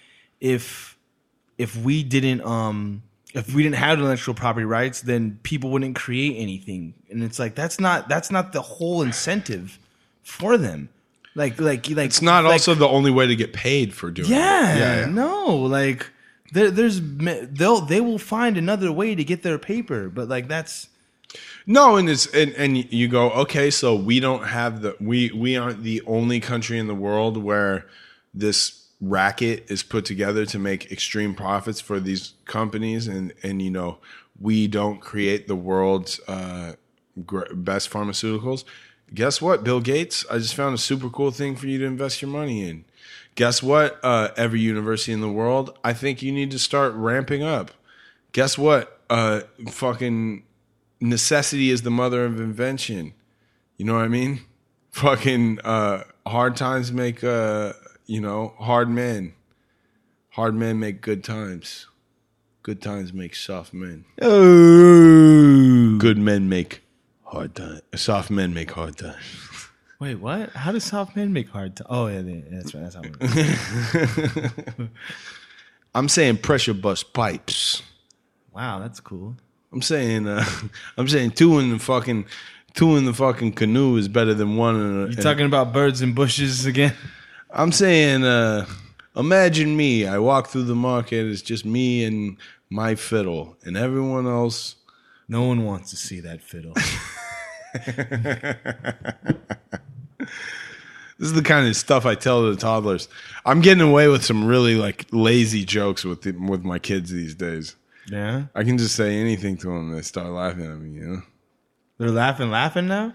if 0.41 0.97
if 1.59 1.77
we 1.77 2.03
didn't 2.03 2.43
um 2.43 3.03
if 3.35 3.55
we 3.55 3.63
didn't 3.63 3.77
have 3.77 3.99
intellectual 3.99 4.35
property 4.35 4.67
rights, 4.67 5.03
then 5.03 5.39
people 5.43 5.71
wouldn't 5.71 5.97
create 5.97 6.37
anything. 6.37 6.95
And 7.11 7.23
it's 7.23 7.39
like 7.39 7.55
that's 7.55 7.81
not 7.81 8.09
that's 8.09 8.31
not 8.31 8.53
the 8.53 8.63
whole 8.63 9.03
incentive 9.03 9.79
for 10.23 10.57
them. 10.57 10.89
Like 11.35 11.61
like 11.61 11.89
like 11.91 12.07
it's 12.07 12.23
not 12.23 12.45
like, 12.45 12.53
also 12.53 12.75
the 12.75 12.89
only 12.89 13.11
way 13.11 13.27
to 13.27 13.37
get 13.37 13.53
paid 13.53 13.95
for 13.95 14.11
doing 14.11 14.31
yeah, 14.31 14.75
it. 14.75 14.79
Yeah, 14.79 15.01
yeah. 15.01 15.07
no 15.07 15.57
like 15.57 16.11
there, 16.53 16.71
there's 16.71 17.01
they'll 17.01 17.81
they 17.81 18.01
will 18.01 18.19
find 18.19 18.57
another 18.57 18.93
way 18.93 19.15
to 19.15 19.25
get 19.25 19.43
their 19.43 19.59
paper, 19.59 20.09
but 20.09 20.29
like 20.29 20.49
that's 20.49 20.89
No, 21.67 21.97
and 21.97 22.09
it's 22.11 22.27
and, 22.27 22.53
and 22.55 22.93
you 22.93 23.09
go, 23.09 23.31
okay, 23.31 23.71
so 23.71 23.95
we 23.95 24.21
don't 24.21 24.45
have 24.45 24.83
the 24.83 24.97
we 25.01 25.31
we 25.33 25.57
aren't 25.57 25.83
the 25.83 26.03
only 26.07 26.41
country 26.41 26.79
in 26.79 26.89
the 26.89 26.95
world 26.95 27.37
where 27.37 27.87
this 28.35 28.87
racket 29.01 29.65
is 29.69 29.83
put 29.83 30.05
together 30.05 30.47
to 30.47 30.59
make 30.59 30.93
extreme 30.93 31.35
profits 31.35 31.81
for 31.81 31.99
these 31.99 32.35
companies 32.45 33.09
and 33.09 33.33
and 33.43 33.63
you 33.63 33.71
know, 33.71 33.99
we 34.41 34.69
don't 34.69 35.01
create 35.01 35.49
the 35.49 35.57
world's 35.57 36.21
uh 36.29 36.75
best 37.55 37.91
pharmaceuticals. 37.91 38.65
Guess 39.15 39.43
what, 39.43 39.63
Bill 39.63 39.81
Gates? 39.81 40.25
I 40.31 40.39
just 40.39 40.55
found 40.55 40.75
a 40.75 40.79
super 40.79 41.11
cool 41.11 41.31
thing 41.31 41.57
for 41.57 41.67
you 41.67 41.79
to 41.79 41.85
invest 41.85 42.23
your 42.23 42.31
money 42.31 42.67
in. 42.69 42.85
Guess 43.35 43.63
what? 43.63 43.99
Uh, 44.03 44.29
every 44.37 44.61
university 44.61 45.13
in 45.13 45.21
the 45.21 45.31
world, 45.31 45.77
I 45.83 45.93
think 45.95 46.23
you 46.23 46.33
need 46.33 46.51
to 46.51 46.59
start 46.59 46.93
ramping 46.95 47.43
up. 47.43 47.71
Guess 48.33 48.59
what? 48.59 49.01
Uh, 49.09 49.43
fucking 49.71 50.45
necessity 51.01 51.71
is 51.71 51.83
the 51.83 51.91
mother 51.91 52.25
of 52.25 52.41
invention. 52.41 53.15
You 53.77 53.85
know 53.87 53.95
what 53.95 54.05
I 54.05 54.09
mean? 54.09 54.41
Fucking 54.93 55.59
uh, 55.65 56.05
hard 56.27 56.55
times 56.57 56.93
make 56.93 57.25
uh, 57.25 57.73
you 58.07 58.21
know 58.21 58.55
hard 58.59 58.91
men. 58.91 59.33
Hard 60.31 60.55
men 60.55 60.79
make 60.79 61.01
good 61.01 61.25
times. 61.25 61.87
Good 62.63 62.81
times 62.81 63.13
make 63.13 63.35
soft 63.35 63.75
men. 63.75 64.05
oh 64.21 65.97
Good 65.99 66.19
men 66.19 66.49
make 66.49 66.83
hard 67.25 67.55
times. 67.55 67.81
Soft 67.97 68.31
men 68.31 68.55
make 68.55 68.71
hard 68.73 68.97
times. 68.99 69.17
Wait 70.03 70.17
what? 70.17 70.51
How 70.51 70.73
does 70.73 70.83
soft 70.83 71.15
men 71.15 71.33
make 71.33 71.49
hard 71.49 71.77
to? 71.77 71.87
Oh 71.89 72.09
yeah, 72.09 72.21
yeah, 72.21 72.41
that's 72.51 72.75
right. 72.75 72.83
That's 72.83 72.97
how. 72.97 73.03
It 73.05 74.89
I'm 75.95 76.09
saying 76.09 76.39
pressure 76.39 76.75
bust 76.75 77.13
pipes. 77.13 77.83
wow, 78.53 78.81
that's 78.81 78.99
cool. 78.99 79.37
I'm 79.73 79.81
saying 79.81 80.27
uh, 80.27 80.45
I'm 80.99 81.07
saying 81.07 81.33
two 81.33 81.61
in 81.61 81.71
the 81.71 81.79
fucking 81.79 82.27
two 82.75 82.97
in 82.97 83.05
the 83.05 83.15
fucking 83.15 83.53
canoe 83.53 83.97
is 83.97 84.09
better 84.09 84.35
than 84.35 84.57
one 84.57 84.75
in 84.75 85.03
a, 85.05 85.07
You 85.11 85.17
talking 85.17 85.47
about 85.47 85.73
birds 85.73 86.03
and 86.03 86.17
bushes 86.17 86.67
again? 86.67 86.95
I'm 87.55 87.71
saying, 87.71 88.25
uh, 88.25 88.67
imagine 89.15 89.77
me. 89.77 90.07
I 90.07 90.19
walk 90.19 90.49
through 90.49 90.65
the 90.65 90.75
market. 90.75 91.27
It's 91.27 91.43
just 91.43 91.67
me 91.67 92.03
and 92.03 92.39
my 92.71 92.95
fiddle, 92.97 93.57
and 93.65 93.77
everyone 93.77 94.27
else. 94.27 94.77
No 95.29 95.43
one 95.45 95.65
wants 95.65 95.91
to 95.91 95.97
see 95.97 96.21
that 96.21 96.43
fiddle. 96.43 96.75
This 101.19 101.29
is 101.29 101.35
the 101.35 101.43
kind 101.43 101.69
of 101.69 101.77
stuff 101.77 102.05
I 102.05 102.17
tell 102.17 102.43
the 102.43 102.57
toddlers. 102.57 103.09
I'm 103.45 103.61
getting 103.61 103.83
away 103.83 104.09
with 104.09 104.25
some 104.25 104.45
really 104.45 104.75
like 104.75 105.07
lazy 105.13 105.65
jokes 105.65 106.05
with 106.05 106.23
the, 106.23 106.33
with 106.33 106.65
my 106.65 106.79
kids 106.81 107.11
these 107.11 107.35
days. 107.35 107.77
yeah, 108.09 108.47
I 108.55 108.65
can 108.65 108.77
just 108.77 108.97
say 108.97 109.21
anything 109.21 109.57
to 109.59 109.69
them. 109.69 109.93
They 109.93 110.03
start 110.03 110.29
laughing 110.29 110.65
at 110.65 110.79
me. 110.79 110.99
You 110.99 111.07
know. 111.07 111.23
they're 111.99 112.11
laughing, 112.11 112.51
laughing 112.51 112.89
now. 112.89 113.15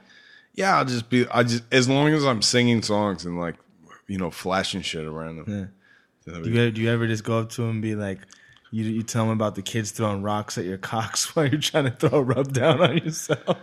Yeah, 0.53 0.77
I'll 0.77 0.85
just 0.85 1.09
be. 1.09 1.27
I 1.27 1.43
just 1.43 1.63
as 1.71 1.89
long 1.89 2.13
as 2.13 2.25
I'm 2.25 2.41
singing 2.41 2.81
songs 2.81 3.25
and 3.25 3.39
like, 3.39 3.55
you 4.07 4.17
know, 4.17 4.31
flashing 4.31 4.83
shit 4.83 5.05
around 5.05 5.37
them. 5.37 5.71
That'll 6.25 6.43
Do 6.43 6.49
you, 6.49 6.71
do 6.71 6.81
you 6.81 6.89
ever 6.89 7.07
just 7.07 7.23
go 7.23 7.39
up 7.39 7.49
to 7.51 7.61
them 7.61 7.71
and 7.71 7.81
be 7.81 7.95
like, 7.95 8.19
you, 8.71 8.83
you 8.83 9.03
tell 9.03 9.25
them 9.25 9.33
about 9.33 9.55
the 9.55 9.61
kids 9.61 9.91
throwing 9.91 10.21
rocks 10.21 10.57
at 10.57 10.65
your 10.65 10.77
cocks 10.77 11.25
while 11.35 11.47
you're 11.47 11.59
trying 11.59 11.85
to 11.85 11.91
throw 11.91 12.19
a 12.19 12.23
rub 12.23 12.53
down 12.53 12.81
on 12.81 12.97
yourself? 12.97 13.57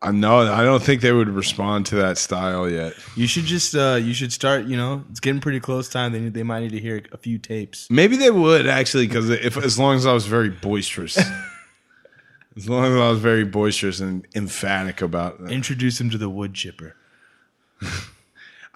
I 0.00 0.12
know. 0.12 0.40
I 0.52 0.62
don't 0.62 0.80
think 0.82 1.00
they 1.02 1.10
would 1.10 1.28
respond 1.28 1.86
to 1.86 1.96
that 1.96 2.18
style 2.18 2.70
yet. 2.70 2.94
You 3.16 3.26
should 3.26 3.44
just, 3.46 3.74
uh, 3.74 3.98
you 4.00 4.14
should 4.14 4.32
start. 4.32 4.66
You 4.66 4.76
know, 4.76 5.04
it's 5.10 5.18
getting 5.18 5.40
pretty 5.40 5.58
close 5.58 5.88
time. 5.88 6.12
They 6.12 6.20
need, 6.20 6.34
they 6.34 6.44
might 6.44 6.60
need 6.60 6.70
to 6.70 6.78
hear 6.80 7.02
a 7.10 7.16
few 7.16 7.36
tapes. 7.38 7.88
Maybe 7.90 8.16
they 8.16 8.30
would 8.30 8.68
actually, 8.68 9.08
because 9.08 9.28
if 9.28 9.56
as 9.56 9.76
long 9.78 9.96
as 9.96 10.06
I 10.06 10.12
was 10.12 10.26
very 10.26 10.50
boisterous, 10.50 11.16
as 12.56 12.68
long 12.68 12.84
as 12.84 12.92
I 12.96 13.10
was 13.10 13.18
very 13.18 13.44
boisterous 13.44 13.98
and 13.98 14.24
emphatic 14.36 15.02
about 15.02 15.40
it, 15.40 15.50
Introduce 15.50 15.98
them 15.98 16.10
to 16.10 16.18
the 16.18 16.28
wood 16.28 16.54
chipper. 16.54 16.94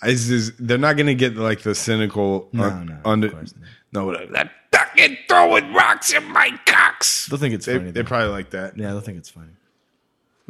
Just, 0.05 0.55
they're 0.59 0.79
not 0.79 0.97
going 0.97 1.07
to 1.07 1.15
get 1.15 1.37
like 1.37 1.63
the 1.63 1.77
cynical. 1.77 2.49
No, 2.53 2.65
un- 2.65 2.87
no, 2.87 2.95
of 2.95 3.07
under, 3.07 3.45
no, 3.93 4.27
that 4.33 4.51
fucking 4.73 5.17
throwing 5.29 5.73
rocks 5.73 6.13
in 6.13 6.25
my 6.33 6.59
cocks. 6.67 7.27
They'll 7.29 7.39
think 7.39 7.55
it's 7.55 7.67
They, 7.67 7.79
funny. 7.79 7.93
they 7.93 8.03
probably 8.03 8.31
like 8.31 8.51
that. 8.51 8.77
yeah, 8.77 8.89
they'll 8.89 9.01
think 9.01 9.19
it's 9.19 9.31
funny. 9.31 9.51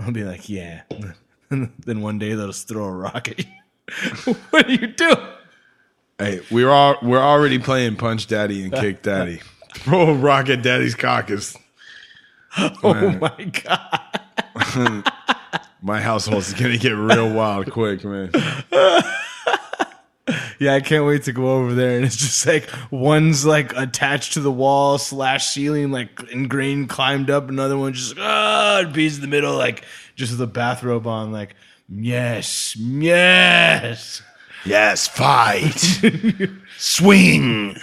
I'll 0.07 0.13
be 0.13 0.25
like, 0.25 0.49
yeah. 0.49 0.83
then 1.51 2.01
one 2.01 2.19
day 2.19 2.35
they'll 2.35 2.49
just 2.49 2.69
throw 2.69 2.85
a 2.85 2.93
rock 2.93 3.29
at 3.29 3.39
you. 3.39 4.35
what 4.51 4.67
do 4.67 4.75
you 4.75 4.87
do? 4.89 5.15
Hey, 6.19 6.41
we're 6.51 6.71
all 6.71 6.97
we're 7.03 7.21
already 7.21 7.59
playing 7.59 7.97
Punch 7.97 8.27
Daddy 8.27 8.63
and 8.65 8.73
Kick 8.73 9.03
Daddy. 9.03 9.41
Throw 9.75 10.11
a 10.11 10.15
rock 10.15 10.49
at 10.49 10.63
Daddy's 10.63 10.95
cock 10.95 11.31
is 11.31 11.57
Oh 12.59 13.19
my 13.21 13.45
god. 13.45 15.01
my 15.83 16.01
household's 16.01 16.53
gonna 16.55 16.77
get 16.79 16.91
real 16.93 17.33
wild 17.33 17.71
quick, 17.71 18.05
man. 18.05 18.31
Yeah, 20.63 20.75
I 20.75 20.81
can't 20.81 21.05
wait 21.05 21.25
to 21.25 21.33
go 21.33 21.57
over 21.57 21.75
there 21.75 21.97
and 21.97 22.05
it's 22.05 22.17
just 22.17 22.47
like 22.47 22.71
one's 22.93 23.45
like 23.45 23.77
attached 23.77 24.35
to 24.35 24.41
the 24.41 24.53
wall 24.53 24.97
slash 24.97 25.49
ceiling, 25.49 25.91
like 25.91 26.23
ingrained 26.31 26.89
climbed 26.89 27.31
up, 27.31 27.49
another 27.49 27.77
one 27.77 27.95
just 27.95 28.17
ah 28.17 28.89
bees 28.95 29.17
in 29.17 29.23
the 29.23 29.27
middle, 29.27 29.57
like 29.57 29.85
just 30.15 30.31
with 30.31 30.41
a 30.41 30.47
bathrobe 30.47 31.09
on, 31.09 31.33
like 31.33 31.57
yes, 31.89 32.77
yes. 32.77 34.23
Yes, 34.65 35.09
fight. 35.09 35.81
Swing. 36.79 37.77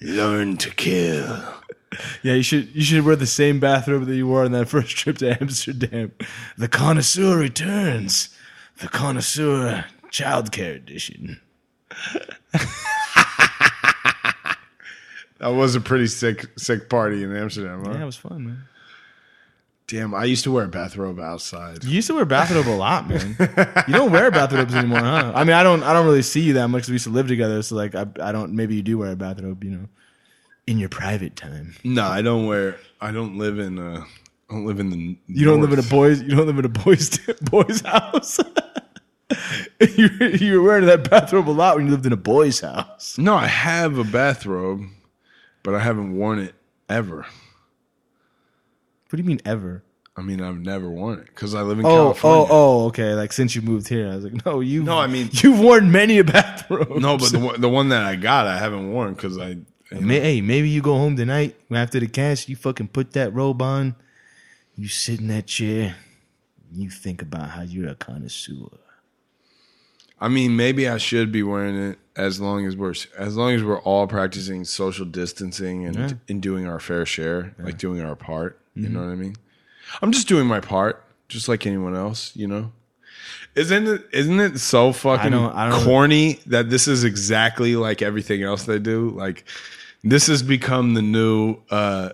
Learn 0.00 0.56
to 0.56 0.70
kill. 0.70 1.42
Yeah, 2.22 2.34
you 2.34 2.42
should 2.42 2.74
you 2.74 2.82
should 2.82 3.04
wear 3.04 3.16
the 3.16 3.26
same 3.26 3.60
bathrobe 3.60 4.06
that 4.06 4.16
you 4.16 4.26
wore 4.26 4.44
on 4.44 4.52
that 4.52 4.68
first 4.68 4.96
trip 4.96 5.18
to 5.18 5.38
Amsterdam. 5.42 6.12
The 6.56 6.68
connoisseur 6.68 7.36
returns. 7.36 8.34
The 8.78 8.88
connoisseur 8.88 9.84
childcare 10.10 10.76
edition. 10.76 11.40
That 15.38 15.48
was 15.50 15.76
a 15.76 15.80
pretty 15.80 16.08
sick 16.08 16.46
sick 16.56 16.88
party 16.88 17.22
in 17.22 17.34
Amsterdam. 17.34 17.84
Huh? 17.84 17.92
Yeah, 17.92 18.02
it 18.02 18.06
was 18.06 18.16
fun, 18.16 18.44
man. 18.44 18.62
Damn, 19.86 20.14
I 20.14 20.24
used 20.24 20.44
to 20.44 20.52
wear 20.52 20.64
a 20.64 20.68
bathrobe 20.68 21.18
outside. 21.18 21.82
You 21.84 21.92
used 21.92 22.08
to 22.08 22.14
wear 22.14 22.24
a 22.24 22.26
bathrobe 22.26 22.68
a 22.68 22.76
lot, 22.76 23.08
man. 23.08 23.36
You 23.88 23.94
don't 23.94 24.12
wear 24.12 24.30
bathrobes 24.30 24.74
anymore, 24.74 24.98
huh? 24.98 25.32
I 25.34 25.44
mean, 25.44 25.54
I 25.54 25.62
don't. 25.62 25.82
I 25.82 25.94
don't 25.94 26.04
really 26.04 26.22
see 26.22 26.40
you 26.40 26.52
that 26.54 26.68
much. 26.68 26.88
We 26.88 26.94
used 26.94 27.04
to 27.04 27.10
live 27.10 27.26
together, 27.26 27.62
so 27.62 27.74
like, 27.76 27.94
I, 27.94 28.04
I 28.20 28.32
don't. 28.32 28.52
Maybe 28.52 28.74
you 28.74 28.82
do 28.82 28.98
wear 28.98 29.12
a 29.12 29.16
bathrobe, 29.16 29.64
you 29.64 29.70
know, 29.70 29.88
in 30.66 30.78
your 30.78 30.90
private 30.90 31.36
time. 31.36 31.74
No, 31.84 32.04
I 32.04 32.20
don't 32.20 32.46
wear. 32.46 32.76
I 33.00 33.12
don't 33.12 33.38
live 33.38 33.58
in. 33.58 33.78
Uh, 33.78 34.04
I 34.50 34.54
don't 34.54 34.66
live 34.66 34.80
in 34.80 34.90
the. 34.90 35.16
You 35.28 35.46
don't 35.46 35.62
live 35.62 35.72
in 35.72 35.78
a 35.78 35.82
boys. 35.82 36.20
You 36.20 36.36
don't 36.36 36.46
live 36.46 36.58
in 36.58 36.64
a 36.66 36.68
boys 36.68 37.18
boys 37.42 37.80
house. 37.80 38.40
you 39.96 40.08
you 40.40 40.60
were 40.60 40.66
wearing 40.66 40.86
that 40.86 41.08
bathrobe 41.10 41.48
a 41.48 41.52
lot 41.52 41.76
when 41.76 41.86
you 41.86 41.90
lived 41.92 42.06
in 42.06 42.12
a 42.12 42.16
boys' 42.16 42.60
house. 42.60 43.18
No, 43.18 43.34
I 43.34 43.46
have 43.46 43.98
a 43.98 44.04
bathrobe, 44.04 44.82
but 45.62 45.74
I 45.74 45.80
haven't 45.80 46.16
worn 46.16 46.38
it 46.38 46.54
ever. 46.88 47.18
What 49.10 49.16
do 49.16 49.18
you 49.18 49.24
mean 49.24 49.40
ever? 49.44 49.82
I 50.16 50.22
mean, 50.22 50.40
I've 50.42 50.58
never 50.58 50.90
worn 50.90 51.20
it 51.20 51.26
because 51.26 51.54
I 51.54 51.62
live 51.62 51.78
in 51.78 51.86
Oh, 51.86 51.88
oh 51.88 51.94
California. 52.14 52.46
oh, 52.50 52.80
oh, 52.82 52.86
okay. 52.86 53.14
Like 53.14 53.32
since 53.32 53.54
you 53.54 53.62
moved 53.62 53.86
here, 53.88 54.10
I 54.10 54.16
was 54.16 54.24
like, 54.24 54.44
no, 54.44 54.60
you. 54.60 54.82
No, 54.82 54.98
I 54.98 55.06
mean- 55.06 55.28
you've 55.32 55.60
worn 55.60 55.92
many 55.92 56.18
a 56.18 56.24
bathrobe. 56.24 56.98
No, 56.98 57.16
but 57.16 57.30
the 57.30 57.38
one, 57.48 57.60
the 57.60 57.68
one 57.68 57.90
that 57.90 58.04
I 58.04 58.16
got, 58.16 58.46
I 58.46 58.58
haven't 58.58 58.90
worn 58.92 59.14
because 59.14 59.38
I. 59.38 59.50
you 59.50 60.00
know, 60.00 60.08
hey, 60.08 60.40
maybe 60.40 60.68
you 60.68 60.82
go 60.82 60.94
home 60.94 61.16
tonight 61.16 61.54
after 61.70 62.00
the 62.00 62.08
cash. 62.08 62.48
You 62.48 62.56
fucking 62.56 62.88
put 62.88 63.12
that 63.12 63.32
robe 63.32 63.62
on. 63.62 63.94
You 64.74 64.88
sit 64.88 65.20
in 65.20 65.28
that 65.28 65.46
chair. 65.46 65.96
You 66.72 66.90
think 66.90 67.22
about 67.22 67.50
how 67.50 67.62
you're 67.62 67.88
a 67.88 67.94
connoisseur. 67.94 68.68
I 70.20 70.28
mean, 70.28 70.56
maybe 70.56 70.88
I 70.88 70.98
should 70.98 71.30
be 71.30 71.42
wearing 71.42 71.76
it 71.76 71.98
as 72.16 72.40
long 72.40 72.66
as 72.66 72.76
we're 72.76 72.94
as 73.16 73.36
long 73.36 73.52
as 73.54 73.62
we're 73.62 73.80
all 73.80 74.06
practicing 74.06 74.64
social 74.64 75.04
distancing 75.06 75.84
and 75.86 75.96
Yeah. 75.96 76.10
and 76.28 76.42
doing 76.42 76.66
our 76.66 76.80
fair 76.80 77.06
share, 77.06 77.54
like 77.58 77.78
doing 77.78 78.00
our 78.00 78.16
part. 78.16 78.58
You 78.74 78.88
know 78.88 79.00
what 79.00 79.10
I 79.10 79.14
mean? 79.16 79.36
I'm 80.02 80.12
just 80.12 80.28
doing 80.28 80.46
my 80.46 80.60
part, 80.60 81.02
just 81.28 81.48
like 81.48 81.66
anyone 81.66 81.94
else. 81.96 82.32
You 82.34 82.48
know. 82.48 82.72
Isn't 83.54 83.86
it? 83.88 84.08
Isn't 84.12 84.38
it 84.40 84.58
so 84.58 84.92
fucking 84.92 85.32
don't- 85.32 85.54
I 85.54 85.68
don't- 85.70 85.84
corny 85.84 86.40
that 86.46 86.70
this 86.70 86.86
is 86.88 87.02
exactly 87.04 87.74
like 87.76 88.02
everything 88.02 88.42
else 88.42 88.64
they 88.64 88.78
do? 88.78 89.10
Like, 89.10 89.44
this 90.04 90.26
has 90.28 90.42
become 90.42 90.94
the 90.94 91.02
new. 91.02 91.58
uh 91.70 92.10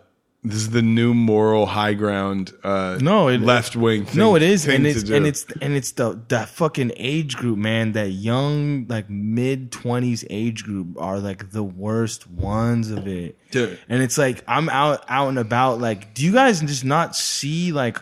This 0.46 0.56
is 0.58 0.70
the 0.70 0.82
new 0.82 1.14
moral 1.14 1.64
high 1.64 1.94
ground. 1.94 2.52
uh 2.62 2.98
No, 3.00 3.28
it- 3.28 3.40
left 3.40 3.76
wing. 3.76 4.06
No, 4.14 4.36
it 4.36 4.42
is, 4.42 4.66
thing 4.66 4.76
and 4.76 4.86
it's 4.86 5.08
and 5.08 5.26
it's 5.26 5.46
and 5.62 5.72
it's 5.72 5.92
the 5.92 6.20
that 6.28 6.50
fucking 6.50 6.92
age 6.96 7.36
group, 7.36 7.56
man. 7.58 7.92
That 7.92 8.10
young, 8.10 8.86
like 8.86 9.08
mid 9.08 9.72
twenties 9.72 10.22
age 10.28 10.62
group 10.64 11.00
are 11.00 11.18
like 11.18 11.50
the 11.52 11.62
worst 11.62 12.28
ones 12.28 12.90
of 12.90 13.08
it. 13.08 13.38
Dude. 13.52 13.78
And 13.88 14.02
it's 14.02 14.18
like 14.18 14.44
I'm 14.46 14.68
out 14.68 15.02
out 15.08 15.28
and 15.28 15.38
about. 15.38 15.80
Like, 15.80 16.12
do 16.12 16.22
you 16.24 16.32
guys 16.32 16.60
just 16.60 16.84
not 16.84 17.16
see 17.16 17.72
like 17.72 17.98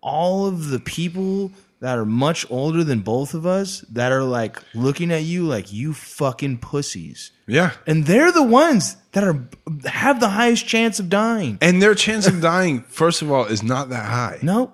all 0.00 0.46
of 0.46 0.70
the 0.70 0.80
people 0.80 1.52
that 1.84 1.98
are 1.98 2.06
much 2.06 2.50
older 2.50 2.82
than 2.82 3.00
both 3.00 3.34
of 3.34 3.44
us 3.44 3.84
that 3.92 4.10
are 4.10 4.24
like 4.24 4.56
looking 4.74 5.12
at 5.12 5.22
you 5.22 5.44
like 5.44 5.70
you 5.70 5.92
fucking 5.92 6.56
pussies, 6.56 7.30
yeah. 7.46 7.72
and 7.86 8.06
they're 8.06 8.32
the 8.32 8.42
ones 8.42 8.96
that 9.12 9.22
are 9.22 9.46
have 9.84 10.18
the 10.18 10.30
highest 10.30 10.66
chance 10.66 10.98
of 10.98 11.10
dying. 11.10 11.58
And 11.60 11.82
their 11.82 11.94
chance 11.94 12.26
of 12.26 12.40
dying, 12.40 12.84
first 12.84 13.20
of 13.20 13.30
all, 13.30 13.44
is 13.44 13.62
not 13.62 13.90
that 13.90 14.06
high. 14.06 14.38
No, 14.40 14.72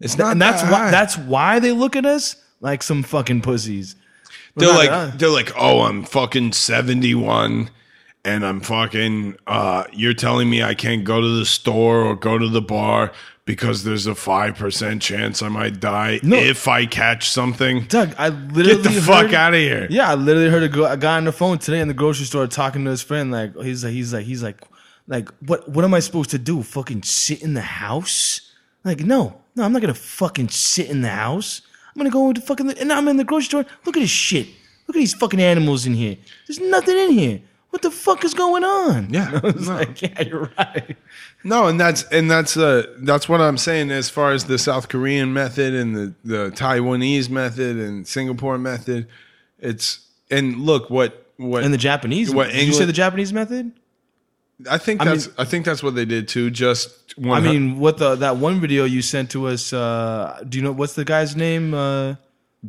It's 0.00 0.16
not. 0.16 0.32
and 0.32 0.40
that's 0.40 0.62
that 0.62 0.72
why 0.72 0.90
that's 0.90 1.18
why 1.18 1.58
they 1.60 1.72
look 1.72 1.96
at 1.96 2.06
us 2.06 2.36
like 2.62 2.82
some 2.82 3.02
fucking 3.02 3.42
pussies. 3.42 3.94
they're 4.56 4.72
like 4.72 4.90
us. 4.90 5.14
they're 5.18 5.28
like, 5.28 5.52
oh, 5.54 5.82
I'm 5.82 6.02
fucking 6.02 6.52
seventy 6.54 7.14
one, 7.14 7.68
and 8.24 8.44
I'm 8.44 8.60
fucking. 8.60 9.36
uh 9.46 9.84
You're 9.92 10.14
telling 10.14 10.48
me 10.50 10.62
I 10.62 10.74
can't 10.74 11.04
go 11.04 11.20
to 11.20 11.38
the 11.38 11.46
store 11.46 12.02
or 12.02 12.14
go 12.16 12.38
to 12.38 12.48
the 12.48 12.60
bar 12.62 13.12
because 13.44 13.84
there's 13.84 14.06
a 14.06 14.14
five 14.14 14.56
percent 14.56 15.00
chance 15.02 15.42
I 15.42 15.48
might 15.48 15.80
die 15.80 16.20
No. 16.22 16.36
if 16.36 16.68
I 16.68 16.84
catch 16.86 17.30
something. 17.30 17.84
Doug, 17.84 18.14
I 18.18 18.28
literally 18.28 18.82
Get 18.82 18.92
the 18.94 19.00
fuck 19.00 19.32
out 19.32 19.54
of 19.54 19.60
here. 19.60 19.86
Yeah, 19.90 20.10
I 20.10 20.14
literally 20.14 20.50
heard 20.50 20.62
a 20.64 20.96
guy 20.96 21.16
on 21.16 21.24
the 21.24 21.32
phone 21.32 21.58
today 21.58 21.80
in 21.80 21.88
the 21.88 21.94
grocery 21.94 22.26
store 22.26 22.46
talking 22.46 22.84
to 22.84 22.90
his 22.90 23.02
friend. 23.02 23.30
Like 23.32 23.56
he's 23.56 23.84
like 23.84 23.92
he's 23.94 24.12
like 24.12 24.24
he's 24.26 24.42
like 24.42 24.60
like 25.06 25.28
what 25.40 25.68
what 25.68 25.84
am 25.84 25.94
I 25.94 26.00
supposed 26.00 26.30
to 26.30 26.38
do? 26.38 26.62
Fucking 26.62 27.02
sit 27.04 27.42
in 27.42 27.54
the 27.54 27.62
house? 27.62 28.52
Like 28.84 29.00
no, 29.00 29.40
no, 29.56 29.64
I'm 29.64 29.72
not 29.72 29.80
gonna 29.80 29.94
fucking 29.94 30.48
sit 30.50 30.90
in 30.90 31.00
the 31.02 31.08
house. 31.08 31.62
I'm 31.88 32.00
gonna 32.00 32.10
go 32.10 32.28
into 32.28 32.40
fucking 32.42 32.70
and 32.78 32.92
I'm 32.92 33.08
in 33.08 33.16
the 33.16 33.24
grocery 33.24 33.46
store. 33.46 33.66
Look 33.86 33.96
at 33.96 34.00
this 34.00 34.10
shit. 34.10 34.46
Look 34.86 34.96
at 34.96 35.00
these 35.00 35.14
fucking 35.14 35.40
animals 35.40 35.84
in 35.86 35.94
here. 35.94 36.16
There's 36.46 36.60
nothing 36.60 36.96
in 36.96 37.10
here. 37.12 37.40
What 37.78 37.82
the 37.82 37.90
fuck 37.92 38.24
is 38.24 38.34
going 38.34 38.64
on? 38.64 39.14
Yeah, 39.14 39.38
I 39.44 39.46
was 39.46 39.68
no. 39.68 39.76
like, 39.76 40.02
yeah, 40.02 40.20
you're 40.22 40.50
right. 40.58 40.96
No, 41.44 41.68
and 41.68 41.78
that's 41.78 42.02
and 42.10 42.28
that's 42.28 42.56
uh 42.56 42.92
that's 43.02 43.28
what 43.28 43.40
I'm 43.40 43.56
saying 43.56 43.92
as 43.92 44.10
far 44.10 44.32
as 44.32 44.46
the 44.46 44.58
South 44.58 44.88
Korean 44.88 45.32
method 45.32 45.74
and 45.74 45.94
the 45.94 46.14
the 46.24 46.50
Taiwanese 46.50 47.30
method 47.30 47.76
and 47.76 48.04
Singapore 48.04 48.58
method. 48.58 49.06
It's 49.60 50.00
and 50.28 50.56
look 50.56 50.90
what 50.90 51.30
what 51.36 51.62
And 51.62 51.72
the 51.72 51.78
Japanese. 51.78 52.34
What, 52.34 52.50
did 52.50 52.66
you 52.66 52.72
say 52.72 52.84
the 52.84 52.92
Japanese 52.92 53.32
method? 53.32 53.70
I 54.68 54.78
think 54.78 55.00
I 55.00 55.04
that's 55.04 55.28
mean- 55.28 55.36
I 55.38 55.44
think 55.44 55.64
that's 55.64 55.80
what 55.80 55.94
they 55.94 56.04
did 56.04 56.26
too. 56.26 56.50
Just 56.50 57.16
one 57.16 57.46
I 57.46 57.48
mean, 57.48 57.78
what 57.78 57.98
the 57.98 58.16
that 58.16 58.38
one 58.38 58.60
video 58.60 58.86
you 58.86 59.02
sent 59.02 59.30
to 59.30 59.46
us? 59.46 59.72
Uh, 59.72 60.42
do 60.48 60.58
you 60.58 60.64
know 60.64 60.72
what's 60.72 60.94
the 60.94 61.04
guy's 61.04 61.36
name? 61.36 61.74
Uh, 61.74 62.16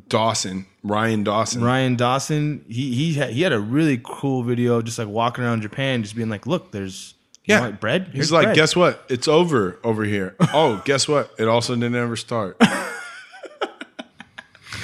Dawson, 0.07 0.67
Ryan 0.83 1.23
Dawson. 1.23 1.63
Ryan 1.63 1.95
Dawson. 1.95 2.63
He 2.67 2.93
he 2.93 3.13
had, 3.13 3.31
he 3.31 3.41
had 3.41 3.51
a 3.53 3.59
really 3.59 3.99
cool 4.03 4.43
video, 4.43 4.81
just 4.81 4.97
like 4.97 5.07
walking 5.07 5.43
around 5.43 5.61
Japan, 5.61 6.03
just 6.03 6.15
being 6.15 6.29
like, 6.29 6.47
"Look, 6.47 6.71
there's 6.71 7.15
you 7.45 7.53
Yeah. 7.55 7.61
want 7.61 7.79
bread." 7.81 8.11
He's 8.13 8.31
like, 8.31 8.45
bread." 8.45 8.55
guess 8.55 8.75
what? 8.75 9.03
It's 9.09 9.27
over 9.27 9.77
over 9.83 10.03
here. 10.05 10.35
oh, 10.53 10.81
guess 10.85 11.07
what? 11.07 11.31
It 11.37 11.47
also 11.47 11.75
didn't 11.75 11.95
ever 11.95 12.15
start. 12.15 12.57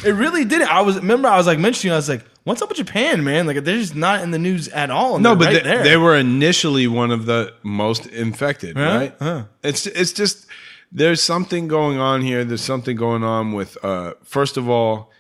It 0.04 0.12
really 0.14 0.46
didn't. 0.46 0.68
I 0.72 0.82
was 0.82 0.98
remember 0.98 1.28
I 1.28 1.38
was 1.38 1.48
like 1.48 1.58
mentioning. 1.58 1.94
I 1.94 1.96
was 1.96 2.10
like, 2.10 2.24
"What's 2.44 2.62
up 2.62 2.70
with 2.70 2.78
Japan, 2.78 3.24
man? 3.24 3.48
Like 3.48 3.64
they're 3.64 3.78
just 3.80 3.96
not 3.96 4.22
in 4.22 4.30
the 4.30 4.38
news 4.38 4.68
at 4.68 4.92
all." 4.92 5.18
No, 5.18 5.36
but 5.36 5.46
right 5.46 5.54
they, 5.56 5.62
there. 5.64 5.84
they 5.84 5.98
were 5.98 6.16
initially 6.16 6.86
one 6.86 7.10
of 7.10 7.26
the 7.26 7.54
most 7.64 8.06
infected, 8.08 8.78
Huh? 8.78 8.84
right? 8.84 9.16
Huh. 9.20 9.44
It's 9.64 9.88
it's 9.88 10.12
just 10.12 10.46
there's 10.92 11.24
something 11.24 11.68
going 11.68 11.98
on 11.98 12.22
here. 12.22 12.44
There's 12.46 12.62
something 12.64 12.96
going 12.96 13.24
on 13.24 13.54
with 13.54 13.84
uh 13.84 14.14
first 14.24 14.58
of 14.58 14.70
all, 14.70 15.12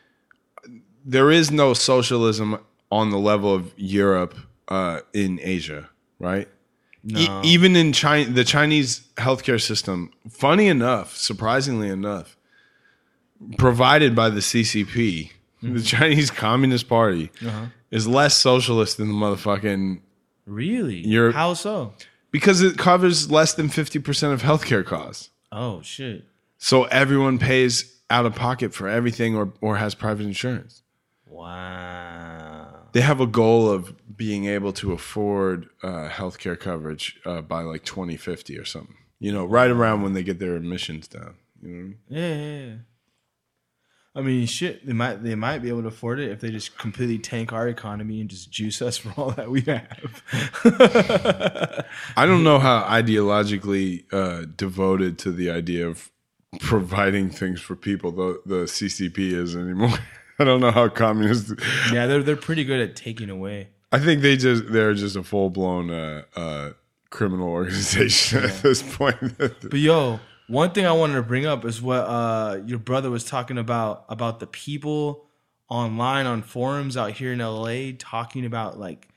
there 1.05 1.31
is 1.31 1.51
no 1.51 1.73
socialism 1.73 2.57
on 2.91 3.09
the 3.11 3.17
level 3.19 3.53
of 3.53 3.71
Europe 3.77 4.35
uh 4.67 5.01
in 5.13 5.39
Asia, 5.41 5.89
right? 6.19 6.47
E- 7.07 7.27
even 7.43 7.75
in 7.75 7.93
China, 7.93 8.31
the 8.31 8.43
Chinese 8.43 9.01
healthcare 9.17 9.61
system, 9.61 10.11
funny 10.29 10.67
enough, 10.67 11.15
surprisingly 11.15 11.87
enough, 11.89 12.35
provided 13.57 14.15
by 14.15 14.29
the 14.29 14.39
CCP, 14.39 15.31
the 15.61 15.81
Chinese 15.81 16.31
Communist 16.31 16.87
Party, 16.89 17.31
is 17.91 18.07
less 18.07 18.35
socialist 18.35 18.97
than 18.97 19.07
the 19.09 19.13
motherfucking 19.13 20.01
really. 20.45 20.97
You're- 21.05 21.33
How 21.33 21.53
so? 21.53 21.93
because 22.31 22.61
it 22.61 22.77
covers 22.77 23.31
less 23.31 23.53
than 23.53 23.69
50% 23.69 24.33
of 24.33 24.41
healthcare 24.41 24.83
costs. 24.85 25.29
Oh 25.51 25.81
shit! 25.81 26.25
So 26.57 26.83
everyone 26.85 27.37
pays 27.39 28.01
out 28.09 28.25
of 28.25 28.35
pocket 28.35 28.73
for 28.73 28.87
everything 28.89 29.35
or, 29.35 29.53
or 29.61 29.77
has 29.77 29.95
private 29.95 30.25
insurance. 30.25 30.81
Wow. 31.35 32.87
They 32.93 33.01
have 33.01 33.19
a 33.19 33.27
goal 33.27 33.69
of 33.69 33.93
being 34.15 34.45
able 34.45 34.71
to 34.73 34.93
afford 34.93 35.67
uh, 35.83 36.07
healthcare 36.09 36.57
coverage 36.57 37.19
uh, 37.25 37.41
by 37.41 37.61
like 37.61 37.83
2050 37.83 38.57
or 38.57 38.63
something. 38.63 38.95
You 39.19 39.33
know, 39.33 39.45
right 39.45 39.69
around 39.69 40.01
when 40.01 40.13
they 40.13 40.23
get 40.23 40.39
their 40.39 40.55
emissions 40.55 41.09
down. 41.09 41.35
You 41.61 41.69
know 41.69 41.75
what 41.75 41.79
I 41.79 41.83
mean? 41.83 41.97
Yeah, 42.07 42.35
yeah, 42.35 42.65
yeah. 42.65 42.75
I 44.17 44.21
mean, 44.21 44.45
shit. 44.47 44.85
They 44.85 44.93
might 44.93 45.23
they 45.23 45.35
might 45.35 45.59
be 45.59 45.67
able 45.67 45.81
to 45.81 45.89
afford 45.89 46.21
it 46.21 46.31
if 46.31 46.39
they 46.39 46.51
just 46.51 46.77
completely 46.77 47.19
tank 47.19 47.51
our 47.51 47.67
economy 47.67 48.21
and 48.21 48.29
just 48.29 48.49
juice 48.49 48.81
us 48.81 48.95
for 48.97 49.13
all 49.19 49.31
that 49.31 49.51
we 49.51 49.61
have. 49.61 50.23
I 52.15 52.25
don't 52.25 52.45
know 52.45 52.59
how 52.59 52.83
ideologically 52.83 54.05
uh, 54.13 54.45
devoted 54.55 55.19
to 55.19 55.33
the 55.33 55.51
idea 55.51 55.85
of 55.85 56.11
providing 56.61 57.29
things 57.29 57.59
for 57.59 57.75
people 57.75 58.11
the, 58.11 58.41
the 58.45 58.63
CCP 58.63 59.33
is 59.33 59.53
anymore. 59.53 59.97
I 60.39 60.43
don't 60.43 60.59
know 60.59 60.71
how 60.71 60.89
communist. 60.89 61.53
yeah, 61.91 62.07
they're 62.07 62.23
they're 62.23 62.35
pretty 62.35 62.63
good 62.63 62.81
at 62.81 62.95
taking 62.95 63.29
away. 63.29 63.69
I 63.91 63.99
think 63.99 64.21
they 64.21 64.35
just 64.35 64.71
they're 64.71 64.93
just 64.93 65.15
a 65.15 65.23
full 65.23 65.49
blown 65.49 65.89
uh, 65.89 66.23
uh, 66.35 66.71
criminal 67.09 67.47
organization 67.47 68.43
at 68.43 68.61
this 68.61 68.81
point. 68.81 69.15
But 69.37 69.79
yo, 69.79 70.19
one 70.47 70.71
thing 70.71 70.85
I 70.85 70.91
wanted 70.91 71.15
to 71.15 71.23
bring 71.23 71.45
up 71.45 71.63
is 71.65 71.81
what 71.81 72.01
uh, 72.01 72.59
your 72.65 72.79
brother 72.79 73.09
was 73.09 73.23
talking 73.23 73.57
about 73.57 74.05
about 74.09 74.39
the 74.39 74.47
people 74.47 75.25
online 75.69 76.25
on 76.25 76.41
forums 76.41 76.97
out 76.97 77.11
here 77.11 77.33
in 77.33 77.39
LA 77.39 77.91
talking 77.97 78.45
about 78.45 78.79
like 78.79 79.07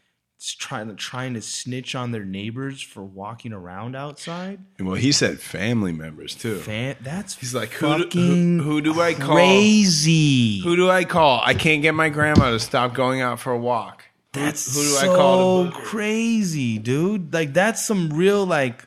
trying 0.55 0.89
to 0.89 0.95
trying 0.95 1.35
to 1.35 1.43
snitch 1.43 1.95
on 1.95 2.13
their 2.13 2.25
neighbors 2.25 2.81
for 2.81 3.03
walking 3.03 3.53
around 3.53 3.97
outside. 3.97 4.61
well, 4.79 4.95
he 4.95 5.11
said 5.11 5.41
family 5.41 5.91
members 5.93 6.35
too. 6.35 6.59
Fan, 6.59 6.97
that's 7.01 7.37
He's 7.39 7.55
like, 7.55 7.71
who 7.71 8.05
do- 8.05 8.19
who- 8.21 8.63
who 8.63 8.81
do 8.81 9.01
I 9.01 9.15
call? 9.15 9.35
Crazy. 9.35 10.61
Who 10.61 10.77
do 10.77 10.89
I 10.91 11.05
call? 11.05 11.41
I 11.45 11.55
can't 11.55 11.83
get 11.83 11.95
my 11.95 12.09
grandma 12.09 12.51
to 12.53 12.61
stop 12.61 12.95
going 12.95 13.21
out 13.21 13.41
for 13.41 13.53
a 13.53 13.59
walk. 13.59 14.05
That's 14.33 14.73
who 14.75 14.83
do 14.83 14.89
so 14.89 15.13
I 15.13 15.17
call? 15.17 15.65
To 15.67 15.71
crazy, 15.73 16.79
dude. 16.79 17.33
Like 17.33 17.53
that's 17.53 17.85
some 17.85 18.11
real 18.11 18.47
like 18.47 18.85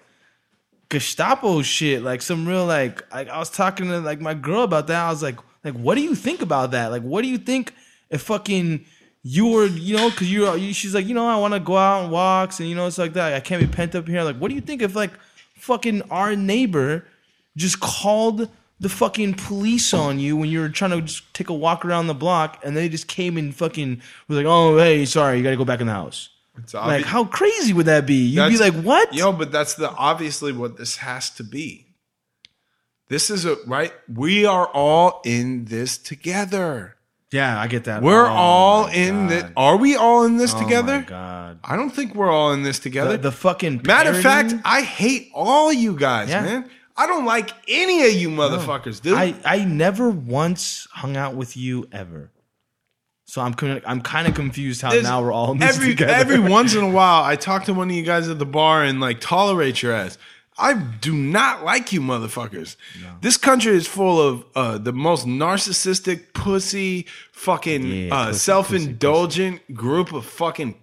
Gestapo 0.89 1.61
shit. 1.61 2.01
Like 2.03 2.21
some 2.21 2.47
real 2.47 2.65
like, 2.65 3.03
like 3.13 3.29
I 3.29 3.39
was 3.39 3.49
talking 3.49 3.87
to 3.87 3.99
like 3.99 4.19
my 4.19 4.33
girl 4.33 4.63
about 4.63 4.87
that. 4.87 5.03
I 5.05 5.09
was 5.09 5.23
like, 5.23 5.37
like 5.63 5.73
what 5.73 5.95
do 5.95 6.01
you 6.01 6.15
think 6.15 6.41
about 6.41 6.71
that? 6.71 6.91
Like 6.91 7.01
what 7.03 7.21
do 7.23 7.27
you 7.27 7.37
think 7.37 7.73
if 8.09 8.21
fucking 8.21 8.85
you 9.23 9.47
were, 9.47 9.65
you 9.65 9.95
know, 9.95 10.09
because 10.09 10.31
you're, 10.31 10.57
you, 10.57 10.73
she's 10.73 10.95
like, 10.95 11.05
you 11.05 11.13
know, 11.13 11.27
I 11.27 11.37
want 11.37 11.53
to 11.53 11.59
go 11.59 11.77
out 11.77 12.03
and 12.03 12.11
walks 12.11 12.59
and 12.59 12.67
you 12.67 12.75
know, 12.75 12.87
it's 12.87 12.97
like 12.97 13.13
that. 13.13 13.33
I 13.33 13.39
can't 13.39 13.61
be 13.61 13.67
pent 13.67 13.95
up 13.95 14.07
here. 14.07 14.23
Like, 14.23 14.37
what 14.37 14.49
do 14.49 14.55
you 14.55 14.61
think 14.61 14.81
if 14.81 14.95
like 14.95 15.11
fucking 15.55 16.01
our 16.09 16.35
neighbor 16.35 17.05
just 17.55 17.79
called 17.79 18.49
the 18.79 18.89
fucking 18.89 19.35
police 19.35 19.93
on 19.93 20.19
you 20.19 20.35
when 20.35 20.49
you 20.49 20.59
were 20.59 20.69
trying 20.69 20.91
to 20.91 21.01
just 21.01 21.31
take 21.35 21.49
a 21.49 21.53
walk 21.53 21.85
around 21.85 22.07
the 22.07 22.15
block, 22.15 22.59
and 22.63 22.75
they 22.75 22.89
just 22.89 23.07
came 23.07 23.37
and 23.37 23.55
fucking 23.55 24.01
was 24.27 24.37
like, 24.37 24.47
"Oh, 24.47 24.77
hey, 24.77 25.05
sorry, 25.05 25.37
you 25.37 25.43
got 25.43 25.51
to 25.51 25.57
go 25.57 25.65
back 25.65 25.81
in 25.81 25.87
the 25.87 25.93
house." 25.93 26.29
It's 26.57 26.73
Like, 26.73 27.05
how 27.05 27.25
crazy 27.25 27.73
would 27.73 27.85
that 27.85 28.05
be? 28.05 28.25
You'd 28.25 28.49
be 28.49 28.57
like, 28.57 28.73
"What?" 28.73 29.13
Yo, 29.13 29.31
but 29.31 29.51
that's 29.51 29.75
the 29.75 29.91
obviously 29.91 30.51
what 30.51 30.77
this 30.77 30.97
has 30.97 31.29
to 31.31 31.43
be. 31.43 31.85
This 33.07 33.29
is 33.29 33.45
a 33.45 33.57
right. 33.67 33.93
We 34.11 34.45
are 34.45 34.65
all 34.67 35.21
in 35.23 35.65
this 35.65 35.97
together. 35.99 36.95
Yeah, 37.31 37.59
I 37.59 37.67
get 37.67 37.85
that. 37.85 38.01
We're 38.01 38.25
Oh 38.27 38.29
all 38.33 38.83
my 38.87 38.93
in 38.93 39.15
God. 39.27 39.29
this. 39.29 39.43
Are 39.55 39.77
we 39.77 39.95
all 39.95 40.25
in 40.25 40.37
this 40.37 40.53
Oh 40.53 40.59
together? 40.59 40.99
my 40.99 41.05
God. 41.05 41.59
I 41.63 41.75
don't 41.75 41.89
think 41.91 42.15
we're 42.15 42.29
all 42.31 42.53
in 42.53 42.63
this 42.63 42.79
together. 42.79 43.11
The, 43.13 43.23
the 43.29 43.31
fucking 43.31 43.81
Matter 43.85 44.09
of 44.11 44.21
fact, 44.21 44.53
I 44.65 44.81
hate 44.81 45.29
all 45.33 45.71
you 45.71 45.95
guys, 45.95 46.29
Yeah. 46.29 46.41
man. 46.43 46.69
I 46.97 47.07
don't 47.07 47.25
like 47.25 47.51
any 47.67 48.05
of 48.05 48.13
you 48.13 48.29
motherfuckers, 48.29 49.01
dude. 49.01 49.13
I, 49.17 49.33
I 49.45 49.63
never 49.63 50.09
once 50.09 50.87
hung 50.91 51.15
out 51.17 51.35
with 51.35 51.55
you 51.55 51.87
ever. 51.91 52.31
So 53.25 53.41
I'm 53.41 53.53
con- 53.53 53.81
I'm 53.85 54.01
kind 54.01 54.27
of 54.27 54.35
confused 54.35 54.81
how 54.81 54.89
There's- 54.89 55.05
now 55.05 55.21
we're 55.23 55.31
all 55.31 55.53
in 55.53 55.57
this 55.59 55.77
every 55.77 55.91
together. 55.91 56.11
every 56.13 56.39
once 56.39 56.75
in 56.75 56.83
a 56.83 56.89
while, 56.99 57.23
I 57.23 57.37
talk 57.37 57.63
to 57.65 57.73
one 57.73 57.89
of 57.89 57.95
you 57.95 58.03
guys 58.03 58.27
at 58.27 58.39
the 58.39 58.45
bar 58.45 58.83
and 58.83 58.99
like 58.99 59.21
tolerate 59.21 59.81
your 59.81 59.93
ass. 59.93 60.17
I 60.61 60.73
do 60.75 61.13
not 61.13 61.63
like 61.65 61.91
you 61.91 61.99
motherfuckers. 62.01 62.75
This 63.21 63.35
country 63.37 63.73
is 63.75 63.87
full 63.87 64.21
of 64.21 64.45
uh, 64.55 64.77
the 64.77 64.93
most 64.93 65.25
narcissistic, 65.25 66.33
pussy, 66.33 67.07
fucking 67.33 67.83
Yeah, 67.83 68.13
uh, 68.15 68.25
pussy, 68.27 68.39
self-indulgent 68.39 69.73
group 69.73 70.13
of 70.13 70.25
fucking 70.25 70.75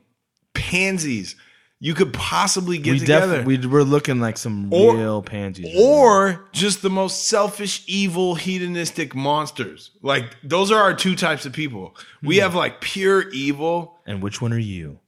pansies 0.54 1.36
you 1.80 1.94
could 1.94 2.12
possibly 2.12 2.76
get 2.76 2.94
we 2.94 2.98
together. 2.98 3.44
we, 3.44 3.56
we're 3.64 3.84
looking 3.84 4.18
like 4.18 4.36
some 4.36 4.72
Or- 4.72 4.96
real 4.96 5.22
pansies. 5.22 5.72
or 5.78 6.44
just 6.50 6.82
the 6.82 6.90
most 6.90 7.28
selfish, 7.28 7.84
evil, 7.86 8.34
hedonistic 8.34 9.14
monsters. 9.14 9.92
Like 10.02 10.24
those 10.42 10.72
are 10.72 10.82
our 10.82 10.92
two 10.94 11.14
types 11.14 11.46
of 11.46 11.52
people. 11.52 11.94
We 12.20 12.38
Hmm. 12.38 12.42
have 12.42 12.54
like 12.56 12.80
pure 12.80 13.28
evil. 13.30 14.00
and 14.06 14.20
which 14.20 14.42
one 14.42 14.52
are 14.52 14.58
you? 14.58 14.98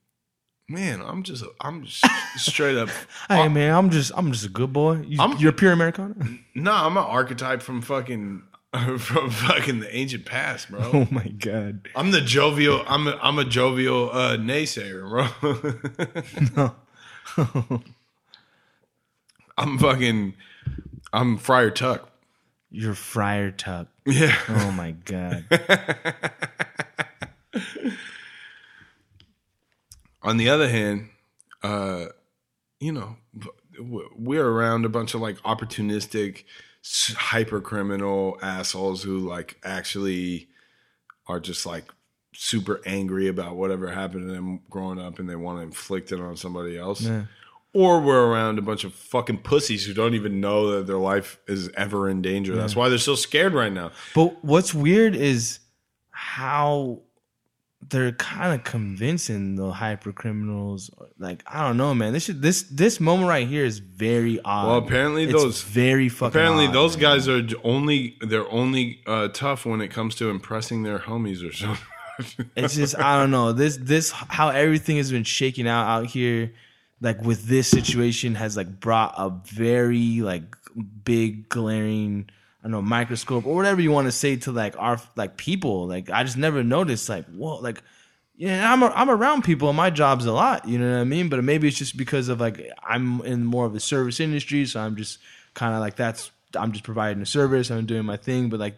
Man, 0.71 1.03
I'm 1.03 1.25
just 1.25 1.43
I'm 1.61 1.85
just 1.85 2.05
straight 2.37 2.77
up. 2.79 2.89
Hey 3.29 3.49
man, 3.49 3.75
I'm 3.75 3.91
just 3.91 4.13
I'm 4.15 4.31
just 4.31 4.47
a 4.47 4.49
good 4.49 4.73
boy. 4.73 5.03
You, 5.05 5.21
I'm- 5.21 5.37
you're 5.39 5.51
pure 5.53 5.73
Americana. 5.73 6.15
No, 6.55 6.73
I'm 6.73 6.97
an 6.97 7.03
archetype 7.03 7.61
from 7.61 7.83
fucking 7.83 8.43
from 8.99 9.31
fucking 9.31 9.81
the 9.81 9.95
ancient 9.97 10.27
past, 10.27 10.71
bro. 10.71 10.81
oh 10.93 11.09
my 11.11 11.27
god. 11.27 11.89
I'm 11.97 12.13
the 12.13 12.21
jovial. 12.21 12.85
I'm 12.87 13.09
a, 13.09 13.19
I'm 13.21 13.39
a 13.41 13.45
jovial 13.45 14.11
uh, 14.13 14.37
naysayer, 14.37 15.09
bro. 16.57 16.75
no. 17.37 17.83
I'm 19.59 19.77
fucking. 19.79 20.35
I'm 21.13 21.37
Friar 21.37 21.71
Tuck. 21.73 22.09
You're 22.71 22.95
Friar 22.95 23.51
Tuck. 23.51 23.89
Yeah. 24.07 24.37
Oh 24.49 24.71
my 24.71 24.93
god. 24.93 25.45
On 30.23 30.37
the 30.37 30.49
other 30.49 30.69
hand, 30.69 31.09
uh, 31.63 32.07
you 32.79 32.93
know, 32.93 33.17
we're 33.79 34.47
around 34.47 34.85
a 34.85 34.89
bunch 34.89 35.15
of 35.15 35.21
like 35.21 35.37
opportunistic, 35.39 36.45
hyper 37.17 37.61
criminal 37.61 38.39
assholes 38.43 39.03
who 39.03 39.19
like 39.19 39.59
actually 39.65 40.49
are 41.27 41.41
just 41.41 41.67
like 41.67 41.85
super 42.35 42.81
angry 42.87 43.29
about 43.29 43.57
whatever 43.57 43.91
happened 43.91 44.27
to 44.27 44.33
them 44.33 44.61
growing 44.71 44.99
up 44.99 45.19
and 45.19 45.29
they 45.29 45.37
want 45.37 45.59
to 45.59 45.63
inflict 45.63 46.13
it 46.13 46.21
on 46.21 46.37
somebody 46.37 46.79
else. 46.79 47.03
Yeah. 47.03 47.25
Or 47.73 48.01
we're 48.01 48.27
around 48.27 48.59
a 48.59 48.63
bunch 48.63 48.83
of 48.83 48.93
fucking 48.95 49.39
pussies 49.39 49.87
who 49.87 49.95
don't 49.95 50.15
even 50.15 50.41
know 50.41 50.73
that 50.73 50.89
their 50.89 50.99
life 50.99 51.39
is 51.47 51.71
ever 51.77 52.09
in 52.09 52.21
danger. 52.21 52.57
That's 52.57 52.75
why 52.75 52.89
they're 52.89 52.99
so 52.99 53.15
scared 53.15 53.55
right 53.55 53.73
now. 53.73 53.93
But 54.13 54.45
what's 54.45 54.75
weird 54.75 55.15
is 55.15 55.61
how 56.11 57.03
they're 57.89 58.13
kind 58.13 58.55
of 58.55 58.63
convincing 58.65 59.57
the 59.57 59.71
hyper 59.73 60.13
criminals. 60.13 60.91
Like 61.19 61.43
I 61.47 61.67
don't 61.67 61.77
know, 61.77 61.95
man. 61.95 62.13
This 62.13 62.25
should, 62.25 62.43
this 62.43 62.63
this 62.65 63.01
moment 63.01 63.29
right 63.29 63.47
here 63.49 63.65
is 63.65 63.79
very 63.79 64.41
odd. 64.45 64.67
Well, 64.69 64.77
apparently 64.79 65.25
It's 65.25 65.33
those- 65.33 65.63
very 65.63 66.09
fucking. 66.09 66.29
Apparently, 66.39 66.67
odd, 66.67 66.75
those 66.75 66.97
man. 66.97 67.03
guys 67.03 67.29
are 67.29 67.43
only 67.65 68.17
they're 68.21 68.51
only 68.51 69.01
uh, 69.07 69.29
tough 69.29 69.65
when 69.67 69.81
it 69.81 69.89
comes 69.89 70.15
to 70.17 70.29
impressing 70.31 70.83
their 70.83 70.99
homies 70.99 71.49
or 71.49 71.53
something. 71.53 71.85
It's 72.55 72.75
just 72.75 72.99
I 72.99 73.19
don't 73.19 73.31
know. 73.31 73.53
This 73.53 73.79
this 73.79 74.11
how 74.11 74.51
everything 74.51 74.99
has 74.99 75.11
been 75.11 75.25
shaking 75.25 75.67
out 75.67 75.87
out 75.89 76.07
here. 76.07 76.53
Like 77.01 77.23
with 77.23 77.47
this 77.47 77.67
situation 77.67 78.35
has 78.35 78.59
like 78.59 78.79
brought 78.79 79.15
a 79.17 79.31
very 79.47 80.21
like 80.21 80.55
big 81.03 81.49
glaring 81.49 82.29
I 82.61 82.65
don't 82.65 82.73
know 82.73 82.83
microscope 82.83 83.47
or 83.47 83.55
whatever 83.55 83.81
you 83.81 83.91
want 83.91 84.07
to 84.07 84.13
say 84.13 84.37
to 84.37 84.53
like 84.53 84.75
our 84.79 85.01
like 85.17 85.37
people. 85.37 85.87
Like 85.87 86.11
I 86.11 86.25
just 86.25 86.37
never 86.37 86.63
noticed 86.63 87.09
like 87.09 87.27
whoa 87.27 87.57
like 87.57 87.83
yeah 88.37 88.73
I'm 88.73 88.83
a, 88.83 88.87
I'm 88.89 89.11
around 89.11 89.45
people 89.45 89.69
and 89.69 89.77
my 89.77 89.91
job's 89.91 90.27
a 90.27 90.33
lot. 90.33 90.69
You 90.69 90.79
know 90.79 90.93
what 90.93 91.01
I 91.01 91.05
mean? 91.05 91.29
But 91.29 91.43
maybe 91.43 91.69
it's 91.69 91.79
just 91.79 91.97
because 91.97 92.29
of 92.29 92.41
like 92.41 92.71
I'm 92.83 93.21
in 93.23 93.45
more 93.45 93.67
of 93.67 93.73
the 93.73 93.81
service 93.81 94.21
industry, 94.21 94.67
so 94.67 94.81
I'm 94.81 94.97
just 94.97 95.19
kind 95.55 95.75
of 95.75 95.81
like 95.81 95.97
that's 95.97 96.31
I'm 96.55 96.73
just 96.73 96.85
providing 96.85 97.23
a 97.23 97.27
service. 97.27 97.71
I'm 97.71 97.87
doing 97.87 98.05
my 98.05 98.17
thing, 98.17 98.49
but 98.49 98.61
like 98.61 98.77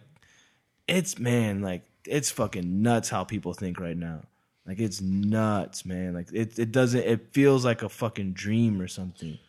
it's 0.87 1.19
man 1.19 1.61
like 1.61 1.83
it's 2.05 2.31
fucking 2.31 2.81
nuts 2.81 3.09
how 3.09 3.23
people 3.23 3.53
think 3.53 3.79
right 3.79 3.95
now 3.95 4.19
like 4.67 4.77
it's 4.81 4.99
nuts 4.99 5.85
man 5.85 6.13
like 6.13 6.27
it, 6.33 6.59
it 6.59 6.69
doesn't 6.69 6.99
it 6.99 7.31
feels 7.31 7.63
like 7.63 7.81
a 7.81 7.87
fucking 7.87 8.33
dream 8.33 8.81
or 8.81 8.87
something 8.89 9.39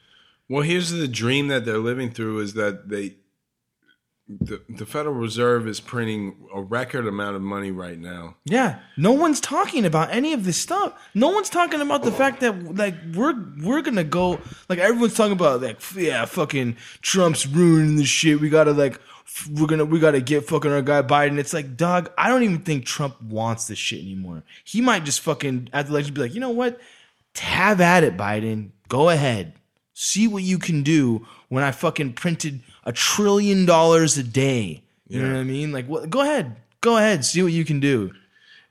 well, 0.48 0.62
here's 0.62 0.90
the 0.90 1.09
dream 1.09 1.48
that 1.48 1.65
they're 1.65 1.78
living 1.78 2.11
through: 2.11 2.40
is 2.40 2.55
that 2.55 2.89
they 2.89 3.16
the, 4.26 4.62
the 4.70 4.86
Federal 4.86 5.14
Reserve 5.14 5.68
is 5.68 5.80
printing 5.80 6.48
a 6.55 6.60
record 6.62 7.06
amount 7.06 7.36
of 7.36 7.42
money 7.42 7.70
right 7.70 7.98
now. 7.98 8.36
yeah. 8.44 8.80
No 8.96 9.12
one's 9.12 9.38
talking 9.40 9.84
about 9.84 10.10
any 10.10 10.32
of 10.32 10.44
this 10.44 10.56
stuff. 10.56 10.98
No 11.14 11.28
one's 11.28 11.51
talking 11.51 11.80
about 11.80 12.05
the 12.05 12.12
fact 12.12 12.40
that 12.40 12.76
like 12.76 12.94
we're 13.14 13.34
we're 13.62 13.82
gonna 13.82 14.05
go 14.05 14.40
like 14.68 14.78
everyone's 14.78 15.14
talking 15.14 15.32
about 15.32 15.60
like 15.60 15.78
yeah 15.94 16.24
fucking 16.24 16.76
trump's 17.02 17.46
ruining 17.46 17.96
this 17.96 18.09
shit. 18.09 18.40
We 18.40 18.48
gotta 18.48 18.72
like 18.72 18.98
we're 19.52 19.66
gonna 19.66 19.84
we 19.84 20.01
gotta 20.01 20.20
get 20.20 20.46
fucking 20.48 20.72
our 20.72 20.80
guy 20.82 21.02
biden. 21.02 21.38
It's 21.38 21.52
like 21.52 21.76
dog 21.76 22.10
i 22.16 22.28
don't 22.28 22.44
even 22.44 22.60
think 22.60 22.86
trump 22.86 23.20
wants 23.20 23.66
this 23.66 23.78
shit 23.78 24.01
anymore. 24.01 24.42
He 24.64 24.80
might 24.80 25.05
just 25.05 25.20
fucking 25.20 25.68
at 25.72 25.86
the 25.86 25.92
election 25.92 26.14
be 26.14 26.22
like 26.22 26.34
you 26.34 26.40
know 26.40 26.51
what? 26.51 26.80
Have 27.36 27.80
at 27.80 28.05
it, 28.05 28.16
Biden. 28.16 28.70
Go 28.88 29.10
ahead. 29.10 29.55
See 29.92 30.28
what 30.28 30.42
you 30.44 30.59
can 30.59 30.82
do. 30.82 31.26
When 31.48 31.62
I 31.64 31.72
fucking 31.72 32.14
printed 32.14 32.62
a 32.85 32.93
trillion 32.93 33.66
dollars 33.66 34.16
a 34.16 34.23
day. 34.23 34.82
You 35.09 35.23
know 35.23 35.35
what 35.35 35.40
I 35.40 35.44
mean? 35.44 35.73
Like, 35.73 35.86
what? 35.86 36.09
Go 36.09 36.23
ahead. 36.23 36.56
Go 36.81 36.97
ahead. 36.97 37.24
See 37.24 37.43
what 37.43 37.52
you 37.52 37.65
can 37.65 37.81
do. 37.81 38.12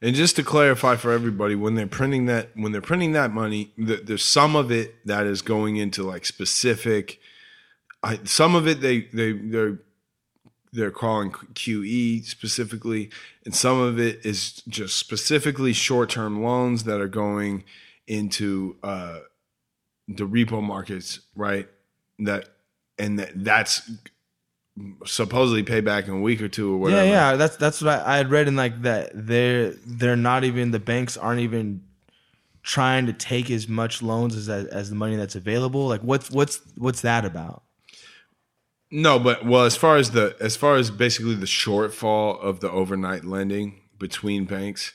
And 0.01 0.15
just 0.15 0.35
to 0.35 0.43
clarify 0.43 0.97
for 0.97 1.11
everybody, 1.11 1.55
when 1.55 1.75
they're 1.75 1.87
printing 1.87 2.25
that 2.25 2.49
when 2.55 2.71
they're 2.71 2.81
printing 2.81 3.13
that 3.13 3.31
money, 3.31 3.71
th- 3.77 4.01
there's 4.03 4.23
some 4.25 4.55
of 4.55 4.71
it 4.71 5.05
that 5.05 5.25
is 5.25 5.41
going 5.41 5.77
into 5.77 6.03
like 6.03 6.25
specific. 6.25 7.19
I, 8.01 8.19
some 8.25 8.55
of 8.55 8.67
it 8.67 8.81
they 8.81 9.01
they 9.13 9.31
they're 9.31 9.79
they're 10.73 10.91
calling 10.91 11.31
QE 11.31 12.25
specifically, 12.25 13.11
and 13.45 13.55
some 13.55 13.79
of 13.79 13.99
it 13.99 14.25
is 14.25 14.61
just 14.67 14.97
specifically 14.97 15.71
short 15.71 16.09
term 16.09 16.43
loans 16.43 16.83
that 16.83 16.99
are 16.99 17.07
going 17.07 17.63
into 18.07 18.75
uh, 18.83 19.19
the 20.07 20.27
repo 20.27 20.61
markets, 20.61 21.21
right? 21.35 21.69
That 22.19 22.49
and 23.03 23.19
that 23.19 23.31
that's 23.35 23.89
supposedly 25.05 25.63
pay 25.63 25.81
back 25.81 26.07
in 26.07 26.13
a 26.15 26.19
week 26.19 26.41
or 26.41 26.47
two 26.47 26.73
or 26.73 26.77
whatever. 26.77 27.05
Yeah, 27.05 27.31
yeah. 27.31 27.35
That's 27.35 27.57
that's 27.57 27.81
what 27.81 27.99
I, 27.99 28.13
I 28.13 28.17
had 28.17 28.31
read 28.31 28.47
in 28.47 28.55
like 28.55 28.81
that. 28.83 29.11
They're 29.13 29.71
they're 29.85 30.15
not 30.15 30.43
even 30.43 30.71
the 30.71 30.79
banks 30.79 31.17
aren't 31.17 31.41
even 31.41 31.83
trying 32.63 33.05
to 33.05 33.13
take 33.13 33.51
as 33.51 33.67
much 33.67 34.01
loans 34.01 34.35
as 34.35 34.49
as 34.49 34.89
the 34.89 34.95
money 34.95 35.15
that's 35.15 35.35
available. 35.35 35.87
Like, 35.87 36.01
what's 36.01 36.31
what's 36.31 36.61
what's 36.77 37.01
that 37.01 37.25
about? 37.25 37.63
No, 38.89 39.19
but 39.19 39.45
well, 39.45 39.65
as 39.65 39.75
far 39.75 39.97
as 39.97 40.11
the 40.11 40.35
as 40.39 40.55
far 40.55 40.75
as 40.75 40.89
basically 40.89 41.35
the 41.35 41.45
shortfall 41.45 42.39
of 42.39 42.59
the 42.59 42.71
overnight 42.71 43.25
lending 43.25 43.81
between 43.99 44.45
banks, 44.45 44.93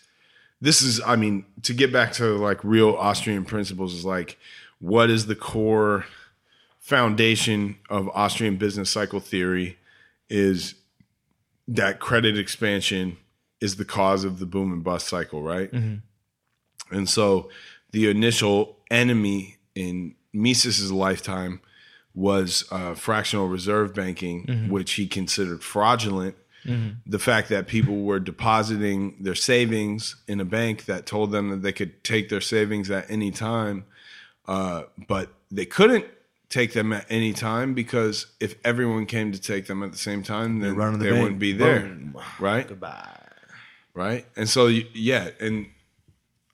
this 0.60 0.82
is 0.82 1.00
I 1.04 1.16
mean, 1.16 1.44
to 1.62 1.74
get 1.74 1.92
back 1.92 2.12
to 2.14 2.36
like 2.36 2.64
real 2.64 2.94
Austrian 2.94 3.44
principles 3.44 3.94
is 3.94 4.04
like 4.04 4.38
what 4.80 5.10
is 5.10 5.26
the 5.26 5.34
core 5.34 6.04
foundation 6.88 7.76
of 7.90 8.08
Austrian 8.14 8.56
business 8.56 8.88
cycle 8.88 9.20
theory 9.20 9.76
is 10.30 10.74
that 11.66 12.00
credit 12.00 12.38
expansion 12.38 13.18
is 13.60 13.76
the 13.76 13.84
cause 13.84 14.24
of 14.24 14.38
the 14.38 14.46
boom 14.46 14.72
and 14.72 14.82
bust 14.82 15.06
cycle, 15.06 15.42
right? 15.42 15.70
And 16.90 17.06
so 17.06 17.50
the 17.92 18.08
initial 18.08 18.78
enemy 18.90 19.56
in 19.74 20.14
Mises's 20.32 20.90
lifetime 20.90 21.60
was 22.14 22.64
uh, 22.70 22.94
fractional 22.94 23.48
reserve 23.48 23.94
banking, 23.94 24.46
which 24.70 24.92
he 24.94 25.06
considered 25.06 25.62
fraudulent. 25.62 26.36
The 27.06 27.18
fact 27.18 27.50
that 27.50 27.66
people 27.66 28.02
were 28.02 28.18
depositing 28.18 29.16
their 29.20 29.34
savings 29.34 30.16
in 30.26 30.40
a 30.40 30.44
bank 30.46 30.86
that 30.86 31.04
told 31.04 31.32
them 31.32 31.50
that 31.50 31.60
they 31.62 31.72
could 31.72 32.02
take 32.02 32.30
their 32.30 32.40
savings 32.40 32.90
at 32.90 33.10
any 33.10 33.30
time, 33.30 33.84
uh, 34.46 34.84
but 35.06 35.28
they 35.50 35.66
couldn't 35.66 36.06
take 36.50 36.72
them 36.72 36.92
at 36.92 37.04
any 37.10 37.32
time 37.32 37.74
because 37.74 38.26
if 38.40 38.54
everyone 38.64 39.04
came 39.06 39.32
to 39.32 39.40
take 39.40 39.66
them 39.66 39.82
at 39.82 39.92
the 39.92 39.98
same 39.98 40.22
time, 40.22 40.60
then 40.60 40.76
the 40.76 40.98
they 40.98 41.10
bank. 41.10 41.22
wouldn't 41.22 41.38
be 41.40 41.52
there, 41.52 41.80
Boom. 41.80 42.16
right? 42.40 42.66
Goodbye. 42.66 43.14
Right, 43.94 44.26
and 44.36 44.48
so 44.48 44.66
y- 44.66 44.86
yeah, 44.94 45.30
and 45.40 45.66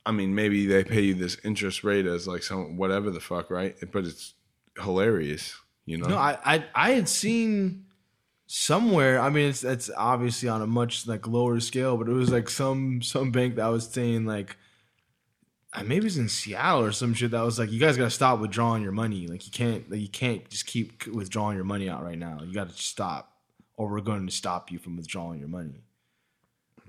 I 0.07 0.12
mean 0.12 0.35
maybe 0.35 0.66
they 0.66 0.83
pay 0.83 1.03
you 1.03 1.15
this 1.15 1.37
interest 1.45 1.85
rate 1.85 2.07
as 2.07 2.27
like 2.27 2.43
some 2.43 2.77
whatever 2.77 3.11
the 3.11 3.21
fuck, 3.21 3.51
right? 3.51 3.77
But 3.93 4.05
it's 4.07 4.33
hilarious, 4.81 5.55
you 5.85 5.99
know. 5.99 6.09
No, 6.09 6.16
I, 6.16 6.39
I 6.45 6.65
I 6.75 6.91
had 6.93 7.09
seen 7.09 7.85
somewhere. 8.47 9.21
I 9.21 9.29
mean, 9.31 9.49
it's 9.51 9.62
it's 9.62 9.91
obviously 9.97 10.49
on 10.49 10.62
a 10.62 10.66
much 10.66 11.07
like 11.07 11.27
lower 11.27 11.61
scale, 11.61 11.97
but 11.99 12.09
it 12.09 12.12
was 12.12 12.31
like 12.33 12.49
some 12.49 13.03
some 13.03 13.31
bank 13.31 13.57
that 13.57 13.66
was 13.66 13.87
saying 13.89 14.25
like, 14.27 14.57
maybe 15.83 16.07
it's 16.07 16.17
in 16.17 16.29
Seattle 16.29 16.83
or 16.85 16.93
some 16.93 17.15
shit 17.15 17.33
that 17.33 17.43
was 17.43 17.59
like, 17.59 17.71
you 17.71 17.81
guys 17.81 17.97
got 17.97 18.05
to 18.05 18.11
stop 18.11 18.39
withdrawing 18.39 18.83
your 18.83 18.93
money. 18.93 19.27
Like 19.27 19.45
you 19.47 19.53
can't 19.53 19.91
like 19.91 20.01
you 20.01 20.09
can't 20.09 20.49
just 20.49 20.67
keep 20.67 21.07
withdrawing 21.07 21.57
your 21.57 21.65
money 21.65 21.89
out 21.89 22.03
right 22.03 22.19
now. 22.19 22.41
You 22.45 22.53
got 22.53 22.71
to 22.71 22.83
stop, 22.83 23.33
or 23.77 23.91
we're 23.91 24.01
going 24.01 24.27
to 24.27 24.33
stop 24.33 24.71
you 24.71 24.79
from 24.79 24.97
withdrawing 24.97 25.39
your 25.39 25.49
money. 25.49 25.84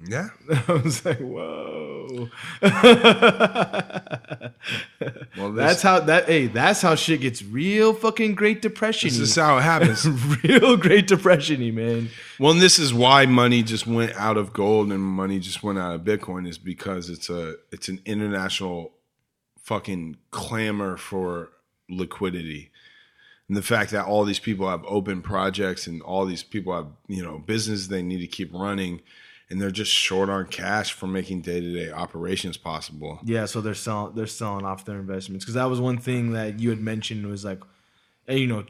Yeah, 0.03 0.30
I 0.67 0.73
was 0.73 1.05
like, 1.05 1.19
whoa. 1.19 2.30
well, 2.61 2.72
this, 5.51 5.55
That's 5.55 5.81
how 5.81 5.99
that. 6.01 6.26
Hey, 6.26 6.47
that's 6.47 6.81
how 6.81 6.95
shit 6.95 7.22
gets 7.22 7.43
real 7.43 7.93
fucking 7.93 8.35
Great 8.35 8.61
Depression. 8.61 9.09
this 9.09 9.19
is 9.19 9.35
how 9.35 9.57
it 9.57 9.61
happens. 9.61 10.07
real 10.43 10.77
Great 10.77 11.07
Depression-y, 11.07 11.72
man. 11.72 12.09
Well, 12.39 12.51
and 12.51 12.61
this 12.61 12.77
is 12.77 12.93
why 12.93 13.26
money 13.26 13.63
just 13.63 13.88
went 13.88 14.13
out 14.15 14.38
of 14.38 14.53
gold 14.53 14.91
and 14.91 15.01
money 15.01 15.39
just 15.39 15.63
went 15.63 15.80
out 15.80 15.95
of 15.95 16.01
Bitcoin 16.01 16.47
is 16.47 16.57
because 16.57 17.09
it's 17.09 17.30
a 17.30 17.55
it's 17.72 17.88
an 17.88 18.01
international 18.05 18.91
fucking 19.59 20.17
clamor 20.31 20.97
for 20.97 21.51
liquidity. 21.89 22.72
And 23.47 23.55
the 23.55 23.61
fact 23.61 23.91
that 23.91 24.05
all 24.05 24.26
these 24.26 24.39
people 24.39 24.69
have 24.69 24.84
open 24.85 25.22
projects 25.22 25.88
and 25.88 26.01
all 26.01 26.26
these 26.26 26.43
people 26.43 26.76
have, 26.76 26.88
you 27.07 27.23
know, 27.23 27.38
business 27.38 27.88
they 27.88 28.01
need 28.01 28.19
to 28.19 28.27
keep 28.27 28.51
running 28.53 29.01
and 29.49 29.61
they're 29.61 29.72
just 29.72 29.91
short 29.91 30.30
on 30.30 30.47
cash 30.47 30.93
for 30.93 31.07
making 31.07 31.41
day-to-day 31.41 31.91
operations 31.91 32.57
possible. 32.57 33.19
Yeah, 33.23 33.45
so 33.45 33.61
they're 33.61 33.73
selling 33.73 34.15
they're 34.15 34.27
selling 34.27 34.65
off 34.65 34.85
their 34.85 34.99
investments 34.99 35.45
because 35.45 35.55
that 35.55 35.65
was 35.69 35.80
one 35.80 35.97
thing 35.97 36.31
that 36.34 36.59
you 36.59 36.69
had 36.69 36.80
mentioned 36.81 37.27
was 37.27 37.45
like, 37.45 37.61
and 38.27 38.39
you 38.39 38.47
know, 38.47 38.65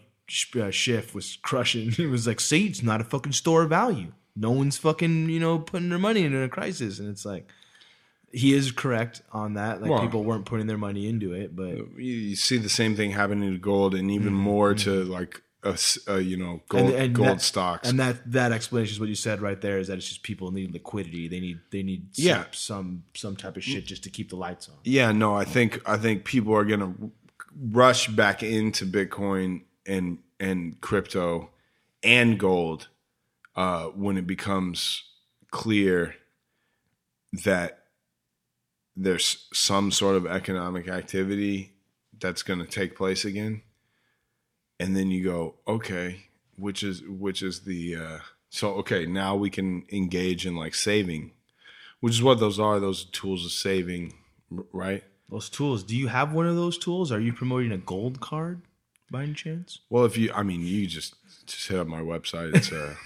uh, 0.61 0.72
Schiff 0.72 1.14
was 1.15 1.38
crushing. 1.41 1.93
It 1.97 2.07
was 2.10 2.27
like, 2.27 2.39
"See, 2.39 2.68
it's 2.68 2.84
not 2.84 3.02
a 3.02 3.06
fucking 3.06 3.31
store 3.34 3.64
of 3.64 3.69
value. 3.69 4.11
No 4.35 4.52
one's 4.52 4.77
fucking 4.77 5.30
you 5.30 5.39
know 5.39 5.60
putting 5.60 5.89
their 5.89 5.99
money 5.99 6.23
into 6.23 6.41
a 6.41 6.49
crisis." 6.49 6.99
And 6.99 7.10
it's 7.10 7.26
like, 7.26 7.49
he 8.31 8.53
is 8.53 8.72
correct 8.72 9.22
on 9.31 9.53
that. 9.53 9.81
Like 9.81 9.91
Well- 9.91 10.02
people 10.02 10.23
weren't 10.26 10.45
putting 10.45 10.68
their 10.68 10.77
money 10.77 11.07
into 11.07 11.31
it, 11.31 11.56
but 11.56 11.77
You, 11.97 12.14
you 12.30 12.35
see 12.35 12.57
the 12.57 12.69
same 12.69 12.95
thing 12.95 13.11
happening 13.11 13.49
to 13.53 13.57
gold 13.57 13.95
and 13.95 14.11
even 14.11 14.34
more 14.34 14.73
to 14.73 15.03
like 15.06 15.41
a, 15.66 15.78
a, 16.08 16.20
you 16.22 16.38
know, 16.38 16.62
gold 16.70 16.92
and 16.92 17.14
gold 17.14 17.28
that, 17.28 17.42
stocks. 17.42 17.90
And 17.90 18.00
that 18.00 18.32
that 18.32 18.52
explanation 18.52 18.94
is 18.94 19.00
what 19.00 19.10
you 19.10 19.16
said 19.16 19.42
right 19.42 19.60
there. 19.60 19.80
Is 19.80 19.88
that 19.88 19.98
it's 19.98 20.08
just 20.08 20.24
people 20.24 20.52
need 20.52 20.72
liquidity. 20.72 21.28
They 21.28 21.40
need 21.40 21.60
they 21.72 21.84
need 21.84 22.16
some, 22.16 22.26
Yeah. 22.26 22.44
some 22.52 23.04
some 23.14 23.36
type 23.36 23.58
of 23.58 23.64
shit 23.64 23.86
just 23.86 24.04
to 24.04 24.10
keep 24.10 24.30
the 24.30 24.38
lights 24.38 24.70
on. 24.70 24.76
Yeah, 24.84 25.12
no, 25.12 25.36
I 25.36 25.44
think 25.44 25.82
I 25.86 25.98
think 25.98 26.24
people 26.24 26.54
are 26.56 26.64
gonna 26.66 26.94
rush 27.72 28.08
back 28.08 28.44
into 28.44 28.86
Bitcoin 28.86 29.64
and 29.86 30.20
and 30.40 30.80
crypto 30.82 31.50
and 32.04 32.40
gold 32.40 32.88
uh, 33.56 33.86
when 33.88 34.18
it 34.18 34.28
becomes 34.28 35.04
clear 35.52 36.16
that 37.44 37.80
there's 38.96 39.48
some 39.54 39.92
sort 39.92 40.16
of 40.16 40.26
economic 40.26 40.88
activity 40.88 41.74
that's 42.20 42.44
going 42.44 42.60
to 42.60 42.66
take 42.66 42.96
place 42.96 43.26
again, 43.26 43.62
and 44.80 44.95
then 44.95 45.10
you 45.11 45.23
go, 45.23 45.56
okay, 45.68 46.26
which 46.57 46.84
is 46.84 47.02
which 47.07 47.41
is 47.41 47.61
the 47.61 47.95
uh, 47.95 48.19
so 48.49 48.73
okay 48.76 49.06
now 49.06 49.35
we 49.35 49.49
can 49.49 49.84
engage 49.91 50.45
in 50.45 50.56
like 50.56 50.76
saving, 50.76 51.31
which 51.99 52.14
is 52.14 52.23
what 52.23 52.39
those 52.39 52.60
are. 52.60 52.80
Those 52.80 53.06
tools 53.06 53.45
of 53.45 53.52
saving, 53.52 54.14
right? 54.73 55.03
Those 55.30 55.49
tools. 55.49 55.84
Do 55.84 55.95
you 55.97 56.07
have 56.07 56.34
one 56.34 56.47
of 56.47 56.56
those 56.56 56.77
tools? 56.77 57.11
Are 57.11 57.19
you 57.19 57.34
promoting 57.34 57.72
a 57.72 57.77
gold 57.77 58.19
card 58.19 58.61
by 59.10 59.23
any 59.23 59.34
chance? 59.34 59.80
Well, 59.89 60.06
if 60.06 60.18
you, 60.18 60.31
I 60.34 60.43
mean, 60.43 60.61
you 60.61 60.85
just 60.88 61.15
just 61.47 61.68
hit 61.68 61.80
up 61.80 61.88
my 61.88 62.02
website. 62.02 62.56
It's 62.56 62.72
uh, 62.72 62.93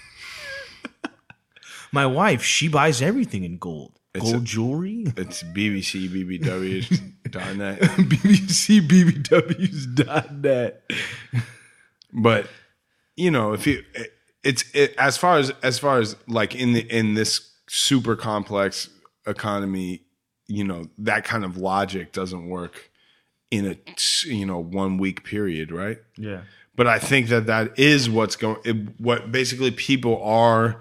My 1.92 2.06
wife, 2.06 2.42
she 2.44 2.68
buys 2.68 3.02
everything 3.02 3.42
in 3.44 3.58
gold. 3.58 3.98
It's 4.14 4.24
gold 4.30 4.42
a- 4.42 4.44
jewelry. 4.44 5.04
it's 5.16 5.42
bbcbbw.net. 5.42 6.60
BBCBBWs.net. 9.40 10.82
but 12.12 12.46
you 13.16 13.30
know, 13.30 13.52
if 13.52 13.66
you, 13.66 13.84
it's 14.42 14.64
it, 14.74 14.94
as 14.96 15.16
far 15.16 15.38
as 15.38 15.52
as 15.62 15.78
far 15.78 15.98
as 15.98 16.16
like 16.26 16.54
in 16.54 16.72
the 16.72 16.80
in 16.80 17.14
this 17.14 17.50
super 17.68 18.16
complex 18.16 18.88
economy, 19.26 20.02
you 20.46 20.64
know, 20.64 20.88
that 20.98 21.24
kind 21.24 21.44
of 21.44 21.56
logic 21.56 22.12
doesn't 22.12 22.48
work 22.48 22.90
in 23.50 23.66
a 23.66 23.76
you 24.24 24.46
know 24.46 24.58
one 24.58 24.98
week 24.98 25.24
period, 25.24 25.72
right? 25.72 25.98
Yeah. 26.16 26.42
but 26.76 26.86
I 26.86 26.98
think 26.98 27.28
that 27.28 27.46
that 27.46 27.78
is 27.78 28.08
what's 28.08 28.36
going. 28.36 28.94
What 28.98 29.30
basically 29.30 29.70
people 29.70 30.22
are 30.22 30.80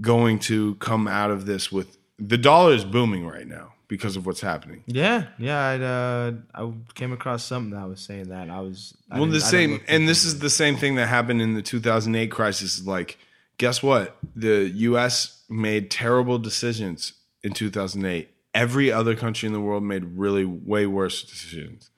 going 0.00 0.38
to 0.40 0.74
come 0.76 1.06
out 1.06 1.30
of 1.30 1.46
this 1.46 1.70
with. 1.70 1.96
The 2.20 2.38
dollar 2.38 2.72
is 2.72 2.84
booming 2.84 3.24
right 3.28 3.46
now 3.46 3.74
because 3.88 4.16
of 4.16 4.26
what's 4.26 4.42
happening. 4.42 4.84
Yeah, 4.86 5.26
yeah. 5.38 5.66
I'd, 5.66 5.82
uh, 5.82 6.32
I 6.54 6.72
came 6.94 7.12
across 7.12 7.42
something 7.42 7.76
that 7.76 7.88
was 7.88 8.00
saying 8.00 8.28
that. 8.28 8.50
I 8.50 8.60
was 8.60 8.94
I 9.10 9.18
well, 9.18 9.28
the 9.28 9.40
same, 9.40 9.80
and 9.88 10.06
this 10.06 10.24
is 10.24 10.38
the 10.38 10.50
same 10.50 10.76
thing 10.76 10.94
that 10.96 11.06
happened 11.06 11.40
in 11.40 11.54
the 11.54 11.62
2008 11.62 12.30
crisis. 12.30 12.86
Like, 12.86 13.18
guess 13.56 13.82
what? 13.82 14.16
The 14.36 14.70
U.S. 14.74 15.42
made 15.48 15.90
terrible 15.90 16.38
decisions 16.38 17.14
in 17.42 17.52
2008. 17.52 18.28
Every 18.54 18.92
other 18.92 19.14
country 19.16 19.46
in 19.46 19.52
the 19.52 19.60
world 19.60 19.82
made 19.82 20.04
really 20.04 20.44
way 20.44 20.86
worse 20.86 21.22
decisions. 21.22 21.90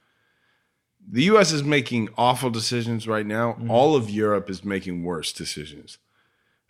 The 1.13 1.25
U.S. 1.25 1.51
is 1.51 1.65
making 1.65 2.09
awful 2.17 2.51
decisions 2.51 3.09
right 3.09 3.27
now. 3.27 3.53
Mm-hmm. 3.53 3.71
All 3.71 3.97
of 3.97 4.09
Europe 4.09 4.49
is 4.49 4.65
making 4.65 5.03
worse 5.03 5.33
decisions. 5.33 5.99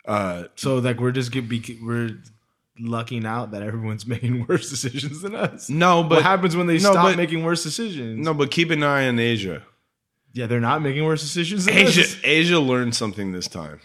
Uh, 0.05 0.45
So 0.55 0.79
like 0.79 0.99
we're 0.99 1.11
just 1.11 1.31
get 1.31 1.47
be, 1.47 1.77
we're 1.81 2.17
lucking 2.81 3.25
out 3.25 3.51
that 3.51 3.63
everyone's 3.63 4.05
making 4.15 4.45
worse 4.47 4.69
decisions 4.69 5.21
than 5.21 5.35
us. 5.35 5.69
No, 5.69 6.03
but 6.03 6.15
what 6.17 6.23
happens 6.23 6.55
when 6.55 6.67
they 6.67 6.75
no, 6.79 6.91
stop 6.91 7.05
but- 7.05 7.17
making 7.17 7.43
worse 7.43 7.63
decisions? 7.63 8.23
No, 8.25 8.33
but 8.33 8.51
keep 8.51 8.71
an 8.71 8.83
eye 8.83 9.07
on 9.07 9.19
Asia. 9.19 9.63
Yeah, 10.33 10.47
they're 10.47 10.61
not 10.61 10.81
making 10.81 11.03
worse 11.03 11.21
decisions. 11.21 11.65
Than 11.65 11.75
Asia, 11.77 12.01
us. 12.01 12.15
Asia 12.23 12.59
learned 12.59 12.95
something 12.95 13.33
this 13.33 13.47
time. 13.47 13.81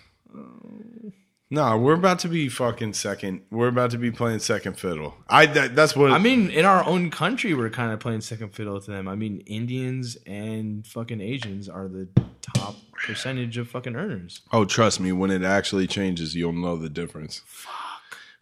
No, 1.49 1.79
we're 1.79 1.95
about 1.95 2.19
to 2.21 2.29
be 2.29 2.49
fucking 2.49 2.95
second. 2.95 3.43
We're 3.51 3.69
about 3.69 3.93
to 3.93 3.99
be 3.99 4.11
playing 4.11 4.41
second 4.41 4.79
fiddle. 4.81 5.15
I 5.29 5.47
that, 5.47 5.77
that's 5.77 5.95
what 5.95 6.11
I 6.11 6.19
mean, 6.19 6.51
in 6.51 6.65
our 6.65 6.85
own 6.85 7.09
country, 7.11 7.55
we're 7.55 7.71
kind 7.71 7.93
of 7.93 8.01
playing 8.01 8.23
second 8.23 8.51
fiddle 8.51 8.81
to 8.81 8.91
them. 8.91 9.07
I 9.07 9.15
mean, 9.15 9.43
Indians 9.47 10.17
and 10.27 10.85
fucking 10.85 11.21
Asians 11.21 11.69
are 11.69 11.87
the 11.87 12.09
top 12.43 12.75
percentage 13.07 13.59
of 13.59 13.69
fucking 13.69 13.95
earners. 13.95 14.41
Oh, 14.53 14.65
trust 14.65 14.99
me, 14.99 15.13
when 15.13 15.31
it 15.31 15.45
actually 15.45 15.87
changes, 15.87 16.35
you'll 16.35 16.53
know 16.53 16.77
the 16.77 16.89
difference. 16.89 17.43
Fuck. 17.47 17.86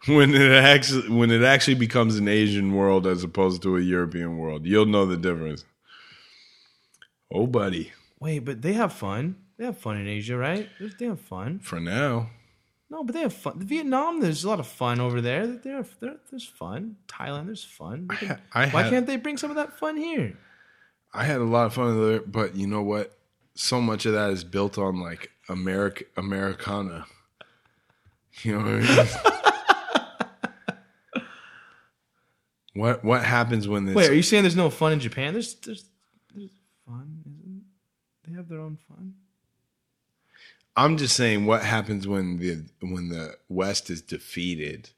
When 0.17 0.35
it 0.35 0.51
actually 0.51 1.09
when 1.09 1.31
it 1.31 1.41
actually 1.43 1.75
becomes 1.75 2.17
an 2.17 2.27
Asian 2.27 2.73
world 2.73 3.07
as 3.07 3.23
opposed 3.23 3.61
to 3.63 3.75
a 3.77 3.81
European 3.81 4.37
world, 4.37 4.65
you'll 4.65 4.85
know 4.85 5.05
the 5.05 5.17
difference. 5.17 5.65
Oh, 7.33 7.47
buddy. 7.47 7.91
Wait, 8.19 8.39
but 8.39 8.61
they 8.61 8.73
have 8.73 8.93
fun. 8.93 9.35
They 9.57 9.65
have 9.65 9.77
fun 9.79 9.97
in 9.97 10.07
Asia, 10.07 10.37
right? 10.37 10.69
They- 10.99 11.05
have 11.07 11.19
fun. 11.21 11.59
For 11.59 11.79
now, 11.79 12.29
No, 12.89 13.03
but 13.03 13.13
they 13.15 13.21
have 13.21 13.33
fun. 13.33 13.59
Vietnam, 13.59 14.19
there's 14.21 14.43
a 14.43 14.47
lot 14.49 14.59
of 14.59 14.67
fun 14.67 14.99
over 14.99 15.21
there. 15.21 15.47
There, 15.47 15.83
there 15.99 16.17
there's 16.29 16.45
fun. 16.47 16.97
Thailand, 17.07 17.47
there's 17.47 17.63
fun. 17.63 18.07
They 18.09 18.27
can- 18.27 18.41
I 18.53 18.67
Why 18.69 18.83
had- 18.83 18.91
can't 18.91 19.07
they 19.07 19.17
bring 19.17 19.37
some 19.37 19.49
of 19.49 19.55
that 19.55 19.79
fun 19.79 19.97
here? 19.97 20.37
I 21.13 21.23
had 21.23 21.41
a 21.41 21.45
lot 21.45 21.65
of 21.65 21.73
fun 21.73 21.99
there, 21.99 22.19
but 22.21 22.55
you 22.55 22.67
know 22.67 22.83
what? 22.83 23.17
So 23.55 23.81
much 23.81 24.05
of 24.05 24.13
that 24.13 24.29
is 24.31 24.43
built 24.43 24.77
on 24.77 24.99
like 24.99 25.31
America 25.49 26.03
Americana. 26.17 27.05
You 28.43 28.51
know 28.59 28.63
what 28.65 28.83
I 28.83 29.03
mean? 29.03 29.51
what 32.75 33.03
what 33.03 33.23
happens 33.23 33.67
when 33.67 33.85
this 33.85 33.95
Wait, 33.95 34.09
are 34.09 34.13
you 34.13 34.21
saying 34.21 34.43
there's 34.43 34.55
no 34.55 34.69
fun 34.69 34.91
in 34.93 34.99
Japan? 34.99 35.33
There's 35.33 35.55
there's 35.55 35.85
there's 36.35 36.51
fun. 36.85 37.23
Isn't 37.25 37.63
they 38.27 38.33
have 38.33 38.49
their 38.49 38.59
own 38.59 38.77
fun? 38.87 39.15
I'm 40.75 40.97
just 40.97 41.15
saying 41.15 41.45
what 41.45 41.63
happens 41.63 42.05
when 42.05 42.37
the 42.37 42.65
when 42.81 43.07
the 43.07 43.37
West 43.47 43.89
is 43.89 44.01
defeated, 44.01 44.89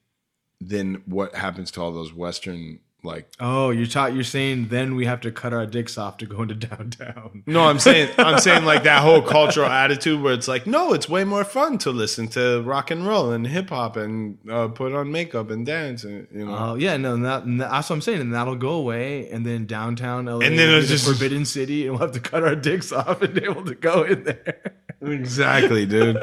then 0.59 1.03
what 1.05 1.35
happens 1.35 1.69
to 1.71 1.81
all 1.81 1.91
those 1.91 2.13
Western 2.13 2.79
like 3.07 3.27
Oh, 3.39 3.71
you're 3.71 3.87
ta- 3.87 4.07
you're 4.07 4.23
saying 4.23 4.67
then 4.67 4.95
we 4.95 5.05
have 5.05 5.21
to 5.21 5.31
cut 5.31 5.53
our 5.53 5.65
dicks 5.65 5.97
off 5.97 6.17
to 6.17 6.25
go 6.27 6.43
into 6.43 6.53
downtown. 6.69 7.43
no, 7.47 7.63
I'm 7.63 7.79
saying 7.79 8.11
I'm 8.19 8.37
saying 8.39 8.65
like 8.65 8.83
that 8.83 9.01
whole 9.01 9.21
cultural 9.23 9.67
attitude 9.67 10.21
where 10.21 10.33
it's 10.33 10.47
like, 10.47 10.67
no, 10.67 10.93
it's 10.93 11.09
way 11.09 11.23
more 11.23 11.43
fun 11.43 11.77
to 11.79 11.91
listen 11.91 12.27
to 12.29 12.61
rock 12.63 12.91
and 12.91 13.07
roll 13.07 13.31
and 13.31 13.47
hip 13.47 13.69
hop 13.69 13.95
and 13.97 14.37
uh, 14.51 14.67
put 14.67 14.93
on 14.93 15.11
makeup 15.11 15.49
and 15.49 15.65
dance 15.65 16.03
and 16.03 16.27
you 16.31 16.45
know. 16.45 16.55
Oh 16.55 16.75
yeah, 16.75 16.97
no, 16.97 17.17
that, 17.17 17.43
that's 17.45 17.89
what 17.89 17.95
I'm 17.95 18.01
saying, 18.01 18.21
and 18.21 18.33
that'll 18.33 18.55
go 18.55 18.71
away, 18.73 19.29
and 19.29 19.45
then 19.45 19.65
downtown 19.65 20.25
LA, 20.25 20.39
And 20.39 20.59
then 20.59 20.69
it's 20.75 20.87
be 20.87 20.93
the 20.95 20.97
just- 20.99 21.07
forbidden 21.07 21.45
city, 21.45 21.87
and 21.87 21.91
we'll 21.97 22.05
have 22.07 22.11
to 22.11 22.19
cut 22.19 22.43
our 22.43 22.55
dicks 22.55 22.91
off 22.91 23.21
and 23.21 23.33
be 23.33 23.43
able 23.45 23.63
to 23.65 23.75
go 23.75 24.03
in 24.03 24.23
there. 24.25 24.73
exactly, 25.01 25.85
dude. 25.85 26.17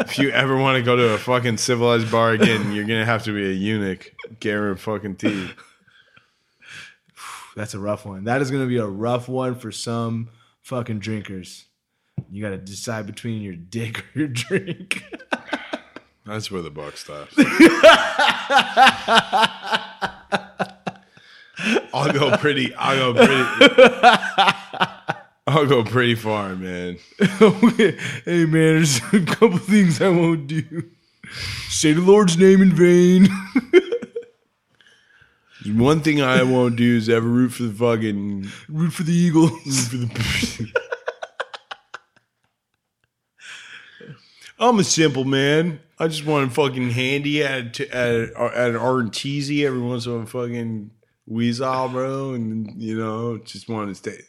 if 0.00 0.18
you 0.18 0.30
ever 0.30 0.56
want 0.56 0.76
to 0.76 0.82
go 0.82 0.96
to 0.96 1.14
a 1.14 1.18
fucking 1.18 1.56
civilized 1.56 2.10
bar 2.10 2.32
again, 2.32 2.72
you're 2.72 2.84
gonna 2.84 3.04
have 3.06 3.24
to 3.24 3.32
be 3.32 3.44
a 3.48 3.52
eunuch, 3.52 4.14
guarantee 4.40 4.80
fucking 4.80 5.16
tea. 5.16 5.50
That's 7.56 7.74
a 7.74 7.78
rough 7.78 8.06
one. 8.06 8.24
That 8.24 8.40
is 8.40 8.50
going 8.50 8.62
to 8.62 8.68
be 8.68 8.78
a 8.78 8.86
rough 8.86 9.28
one 9.28 9.54
for 9.54 9.72
some 9.72 10.30
fucking 10.62 11.00
drinkers. 11.00 11.66
You 12.30 12.42
got 12.42 12.50
to 12.50 12.58
decide 12.58 13.06
between 13.06 13.42
your 13.42 13.54
dick 13.54 13.98
or 13.98 14.20
your 14.20 14.28
drink. 14.28 15.04
That's 16.26 16.50
where 16.50 16.62
the 16.62 16.70
buck 16.70 16.96
stops. 16.96 17.34
I'll 21.94 22.12
go 22.12 22.36
pretty. 22.36 22.74
I'll 22.74 23.14
go 23.14 23.26
pretty. 23.26 24.48
I'll 25.48 25.66
go 25.66 25.82
pretty 25.82 26.14
far, 26.14 26.54
man. 26.54 26.98
hey 27.18 28.44
man, 28.44 28.50
there's 28.50 28.98
a 29.14 29.24
couple 29.24 29.56
things 29.56 30.02
I 30.02 30.10
won't 30.10 30.46
do. 30.46 30.90
Say 31.68 31.94
the 31.94 32.02
Lord's 32.02 32.36
name 32.36 32.60
in 32.60 32.72
vain. 32.72 33.28
One 35.66 36.00
thing 36.00 36.22
I 36.22 36.42
won't 36.44 36.76
do 36.76 36.96
is 36.96 37.08
ever 37.08 37.26
root 37.26 37.50
for 37.50 37.64
the 37.64 37.72
fucking. 37.72 38.48
Root 38.68 38.92
for 38.92 39.02
the 39.02 39.12
Eagles. 39.12 39.88
For 39.88 39.96
the 39.96 40.72
I'm 44.60 44.78
a 44.78 44.84
simple 44.84 45.24
man. 45.24 45.80
I 45.98 46.08
just 46.08 46.26
want 46.26 46.48
to 46.48 46.54
fucking 46.54 46.90
handy 46.90 47.42
at 47.42 47.80
at 47.80 48.30
at 48.30 48.70
an 48.70 48.76
Arteezy 48.76 49.64
every 49.64 49.80
once 49.80 50.06
in 50.06 50.22
a 50.22 50.26
fucking 50.26 50.90
weasel, 51.26 51.88
bro, 51.88 52.34
and 52.34 52.80
you 52.80 52.96
know, 52.96 53.38
just 53.38 53.68
want 53.68 53.88
to 53.88 53.94
stay 53.94 54.20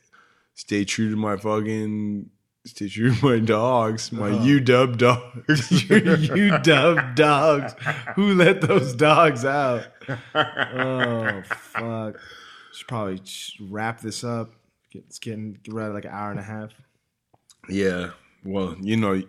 stay 0.56 0.84
true 0.84 1.10
to 1.11 1.15
my 1.15 1.38
fucking 1.38 2.30
true 2.74 3.14
to 3.16 3.26
my 3.26 3.40
dogs, 3.40 4.12
my 4.12 4.30
UW 4.30 4.98
dogs. 4.98 5.72
you 6.36 6.58
dumb 6.60 7.12
dogs. 7.16 7.74
Who 8.16 8.34
let 8.36 8.62
those 8.62 8.94
dogs 8.94 9.46
out? 9.46 9.88
Oh 10.36 11.41
fuck. 11.44 12.18
Should 12.74 12.88
probably 12.88 13.22
wrap 13.62 14.02
this 14.02 14.24
up. 14.24 14.52
It's 14.91 15.20
getting 15.20 15.58
get 15.64 15.74
right 15.74 15.88
like 15.88 16.06
an 16.06 16.12
hour 16.12 16.32
and 16.32 16.40
a 16.40 16.44
half. 16.44 16.72
yeah, 17.68 18.12
well, 18.44 18.76
you 18.80 18.98
know, 18.98 19.22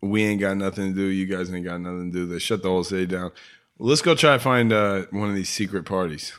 we 0.00 0.24
ain't 0.24 0.40
got 0.40 0.56
nothing 0.56 0.94
to 0.94 0.94
do. 0.94 1.06
You 1.06 1.26
guys 1.26 1.52
ain't 1.52 1.64
got 1.64 1.80
nothing 1.80 2.12
to 2.12 2.18
do. 2.18 2.26
They 2.26 2.38
shut 2.38 2.62
the 2.62 2.68
whole 2.68 2.84
city 2.84 3.06
down. 3.06 3.32
Let's 3.78 4.02
go 4.02 4.14
try 4.14 4.34
to 4.34 4.38
find 4.38 4.72
uh, 4.72 5.06
one 5.10 5.28
of 5.28 5.34
these 5.34 5.48
secret 5.48 5.84
parties 5.84 6.32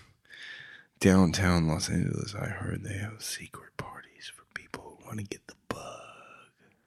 downtown 0.99 1.67
Los 1.67 1.89
Angeles. 1.89 2.33
I 2.33 2.47
heard 2.47 2.83
they 2.83 2.97
have 2.97 3.21
secret 3.21 3.75
parties 3.77 4.31
for 4.35 4.43
people 4.53 4.97
who 4.99 5.05
want 5.05 5.19
to 5.19 5.25
get. 5.25 5.44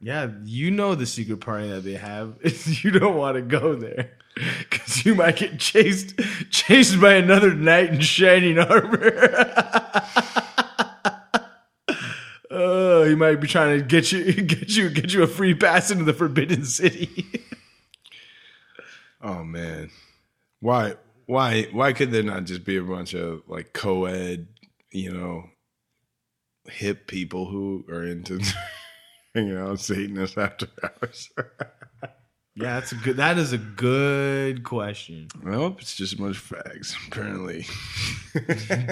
Yeah, 0.01 0.31
you 0.45 0.70
know 0.70 0.95
the 0.95 1.07
secret 1.07 1.41
party 1.41 1.69
that 1.69 1.83
they 1.83 1.95
have. 1.95 2.37
you 2.85 2.91
don't 2.91 3.16
want 3.16 3.37
to 3.37 3.43
go 3.43 3.75
there 3.75 4.12
because 4.61 5.05
you 5.05 5.15
might 5.15 5.37
get 5.37 5.59
chased 5.59 6.19
chased 6.51 7.01
by 7.01 7.15
another 7.15 7.53
knight 7.55 7.91
in 7.91 8.01
shining 8.01 8.59
armor. 8.59 9.31
Oh, 12.51 13.05
he 13.05 13.15
might 13.15 13.37
be 13.41 13.47
trying 13.47 13.79
to 13.79 13.85
get 13.85 14.11
you 14.11 14.33
get 14.33 14.77
you 14.77 14.91
get 14.91 15.12
you 15.12 15.23
a 15.23 15.27
free 15.27 15.55
pass 15.55 15.91
into 15.91 16.05
the 16.05 16.12
Forbidden 16.15 16.65
City. 16.65 17.27
Oh 19.20 19.45
man, 19.45 19.91
why 20.61 20.95
why 21.27 21.65
why 21.73 21.93
could 21.93 22.11
there 22.11 22.23
not 22.23 22.45
just 22.45 22.65
be 22.65 22.77
a 22.77 22.83
bunch 22.83 23.15
of 23.15 23.43
like 23.49 23.73
co-ed, 23.73 24.49
you 24.91 25.12
know, 25.12 25.51
hip 26.66 27.07
people 27.07 27.47
who 27.47 27.85
are 27.89 28.05
into 28.05 28.41
hanging 29.39 29.56
out 29.56 29.70
with 29.70 29.81
Satanists 29.81 30.36
after 30.36 30.66
hours? 30.82 31.31
yeah, 32.55 32.74
that's 32.74 32.93
a 32.93 32.97
good. 32.97 33.16
That 33.16 33.39
is 33.39 33.52
a 33.52 33.59
good 33.59 34.65
question, 34.65 35.28
well, 35.43 35.77
it's 35.78 35.94
just 35.94 36.15
a 36.15 36.16
bunch 36.16 36.36
of 36.36 36.48
fags, 36.48 36.94
apparently. 37.06 37.66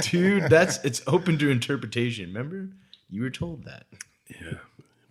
dude. 0.10 0.50
That's 0.50 0.78
it's 0.84 1.02
open 1.06 1.38
to 1.38 1.50
interpretation. 1.50 2.26
Remember, 2.26 2.68
you 3.10 3.22
were 3.22 3.30
told 3.30 3.64
that. 3.64 3.86
Yeah, 4.28 4.58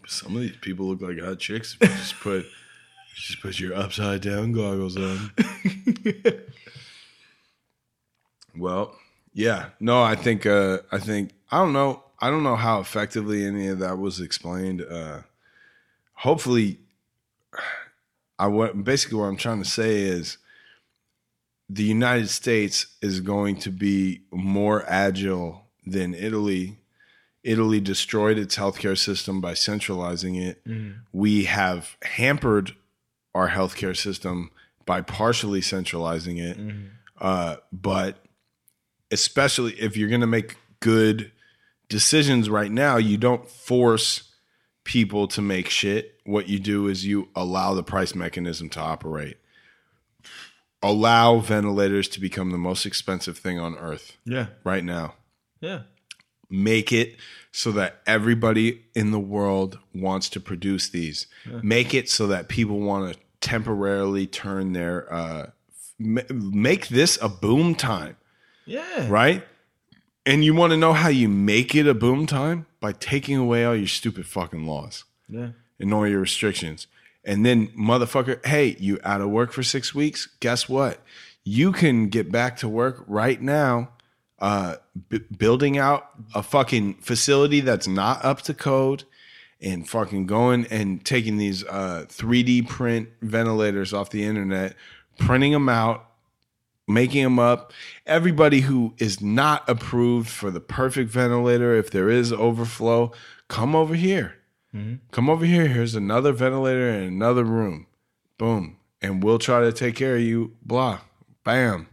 some 0.07 0.35
of 0.35 0.41
these 0.41 0.57
people 0.61 0.87
look 0.87 1.01
like 1.01 1.19
hot 1.19 1.39
chicks. 1.39 1.77
If 1.81 1.89
you 1.89 1.95
just 1.95 2.19
put 2.19 2.45
just 3.15 3.41
put 3.41 3.59
your 3.59 3.75
upside 3.75 4.21
down 4.21 4.53
goggles 4.53 4.97
on. 4.97 5.31
well, 8.57 8.95
yeah, 9.33 9.69
no, 9.81 10.01
I 10.01 10.15
think 10.15 10.45
uh, 10.45 10.79
I 10.91 10.99
think 10.99 11.31
I 11.51 11.57
don't 11.59 11.73
know. 11.73 12.04
I 12.19 12.29
don't 12.29 12.43
know 12.43 12.55
how 12.55 12.79
effectively 12.79 13.45
any 13.45 13.67
of 13.67 13.79
that 13.79 13.97
was 13.97 14.19
explained. 14.19 14.81
Uh, 14.81 15.21
hopefully, 16.13 16.79
I 18.39 18.47
what 18.47 18.83
basically 18.83 19.19
what 19.19 19.25
I'm 19.25 19.37
trying 19.37 19.61
to 19.63 19.69
say 19.69 20.01
is 20.01 20.37
the 21.69 21.83
United 21.83 22.29
States 22.29 22.87
is 23.01 23.19
going 23.21 23.57
to 23.57 23.71
be 23.71 24.21
more 24.31 24.83
agile 24.87 25.65
than 25.85 26.13
Italy. 26.13 26.77
Italy 27.43 27.79
destroyed 27.79 28.37
its 28.39 28.55
healthcare 28.55 28.97
system 28.97 29.39
by 29.41 29.53
centralizing 29.53 30.35
it. 30.35 30.61
We 31.11 31.45
have 31.45 31.95
hampered 32.03 32.75
our 33.35 33.49
healthcare 33.49 33.95
system 33.95 34.51
by 34.85 35.01
partially 35.01 35.61
centralizing 35.61 36.37
it. 36.37 36.57
Uh, 37.19 37.57
but 37.71 38.17
especially 39.11 39.73
if 39.73 39.95
you're 39.95 40.09
going 40.09 40.21
to 40.21 40.27
make 40.27 40.57
good 40.79 41.31
decisions 41.89 42.49
right 42.49 42.71
now, 42.71 42.97
you 42.97 43.17
don't 43.17 43.47
force 43.49 44.31
people 44.83 45.27
to 45.29 45.41
make 45.41 45.69
shit. 45.69 46.19
What 46.25 46.47
you 46.49 46.59
do 46.59 46.87
is 46.87 47.05
you 47.05 47.29
allow 47.35 47.73
the 47.73 47.83
price 47.83 48.13
mechanism 48.15 48.69
to 48.69 48.79
operate. 48.79 49.37
Allow 50.83 51.39
ventilators 51.39 52.07
to 52.09 52.19
become 52.21 52.51
the 52.51 52.57
most 52.59 52.85
expensive 52.85 53.37
thing 53.37 53.59
on 53.59 53.75
earth 53.77 54.17
Yeah, 54.23 54.47
right 54.63 54.83
now 54.83 55.15
yeah. 55.59 55.81
make 56.47 56.91
it 56.91 57.15
so 57.51 57.71
that 57.71 58.01
everybody 58.05 58.83
in 58.93 59.09
the 59.09 59.19
world 59.19 59.79
wants 59.95 60.29
to 60.29 60.39
produce 60.39 60.89
these 60.89 61.25
make 61.63 61.95
it 61.95 62.07
so 62.09 62.27
that 62.27 62.49
people 62.49 62.79
want 62.81 63.11
to 63.13 63.19
temporarily 63.39 64.27
turn 64.27 64.73
their 64.73 65.11
uh 65.11 65.49
ma- 65.97 66.21
make 66.29 66.89
this 66.89 67.17
a 67.21 67.29
boom 67.29 67.73
time 67.73 68.15
Yeah. 68.67 69.07
right 69.09 69.43
and 70.25 70.43
you 70.43 70.53
want 70.53 70.71
to 70.71 70.77
know 70.77 70.93
how 70.93 71.09
you 71.09 71.29
make 71.29 71.75
it 71.75 71.87
a 71.87 71.93
boom 71.93 72.25
time 72.25 72.65
by 72.79 72.91
taking 72.93 73.37
away 73.37 73.63
all 73.65 73.75
your 73.75 73.87
stupid 73.87 74.25
fucking 74.25 74.65
laws 74.65 75.03
Yeah. 75.29 75.49
and 75.79 75.93
all 75.93 76.07
your 76.07 76.19
restrictions. 76.21 76.87
And 77.23 77.45
then, 77.45 77.67
motherfucker, 77.69 78.45
hey, 78.45 78.75
you 78.79 78.99
out 79.03 79.21
of 79.21 79.29
work 79.29 79.51
for 79.51 79.63
six 79.63 79.95
weeks? 79.95 80.27
Guess 80.39 80.69
what? 80.69 80.99
You 81.43 81.71
can 81.71 82.09
get 82.09 82.31
back 82.31 82.57
to 82.57 82.67
work 82.69 83.03
right 83.07 83.41
now, 83.41 83.89
uh, 84.39 84.75
b- 85.09 85.21
building 85.35 85.77
out 85.77 86.07
a 86.35 86.43
fucking 86.43 86.95
facility 86.95 87.61
that's 87.61 87.87
not 87.87 88.23
up 88.23 88.41
to 88.43 88.53
code 88.53 89.03
and 89.61 89.87
fucking 89.89 90.27
going 90.27 90.67
and 90.69 91.03
taking 91.03 91.37
these 91.37 91.63
uh, 91.65 92.05
3D 92.09 92.67
print 92.67 93.09
ventilators 93.21 93.93
off 93.93 94.09
the 94.11 94.23
internet, 94.23 94.75
printing 95.17 95.53
them 95.53 95.69
out, 95.69 96.04
making 96.87 97.23
them 97.23 97.39
up. 97.39 97.73
Everybody 98.05 98.61
who 98.61 98.93
is 98.97 99.21
not 99.21 99.67
approved 99.69 100.29
for 100.29 100.51
the 100.51 100.59
perfect 100.59 101.09
ventilator, 101.11 101.75
if 101.75 101.89
there 101.91 102.09
is 102.09 102.31
overflow, 102.31 103.11
come 103.47 103.75
over 103.75 103.95
here. 103.95 104.35
Mm-hmm. 104.73 104.95
Come 105.11 105.29
over 105.29 105.45
here. 105.45 105.67
Here's 105.67 105.95
another 105.95 106.31
ventilator 106.33 106.89
in 106.89 107.03
another 107.03 107.43
room. 107.43 107.87
Boom. 108.37 108.77
And 109.01 109.23
we'll 109.23 109.39
try 109.39 109.61
to 109.61 109.71
take 109.71 109.95
care 109.95 110.15
of 110.15 110.21
you. 110.21 110.55
Blah. 110.61 110.99
Bam. 111.43 111.87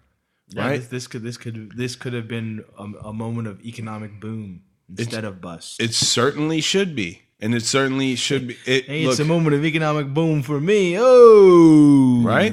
Yeah, 0.49 0.63
Right? 0.67 0.81
this, 0.81 0.89
this 0.89 1.07
could 1.07 1.23
this 1.23 1.37
could 1.37 1.73
this 1.77 1.97
could 1.97 2.13
have 2.13 2.29
been 2.29 2.65
a, 2.79 2.85
a 3.09 3.13
moment 3.13 3.49
of 3.49 3.65
economic 3.65 4.21
boom 4.21 4.63
instead 4.99 5.25
of 5.25 5.41
bust. 5.41 5.81
It 5.81 5.95
certainly 5.95 6.61
should 6.61 6.95
be. 6.95 7.23
And 7.41 7.55
it 7.55 7.63
certainly 7.65 8.15
should 8.17 8.49
be. 8.49 8.57
It, 8.67 8.85
Hey, 8.85 9.05
look, 9.05 9.13
it's 9.13 9.21
a 9.21 9.25
moment 9.25 9.55
of 9.57 9.65
economic 9.65 10.13
boom 10.13 10.43
for 10.43 10.61
me. 10.61 10.97
Oh, 10.99 12.23
Right? 12.25 12.53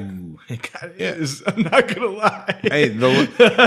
It 0.56 0.64
kinda 0.64 0.96
is. 0.98 1.44
I'm 1.48 1.62
not 1.62 1.88
gonna 1.88 2.08
lie. 2.08 2.60
hey, 2.64 2.88
the, 2.90 3.10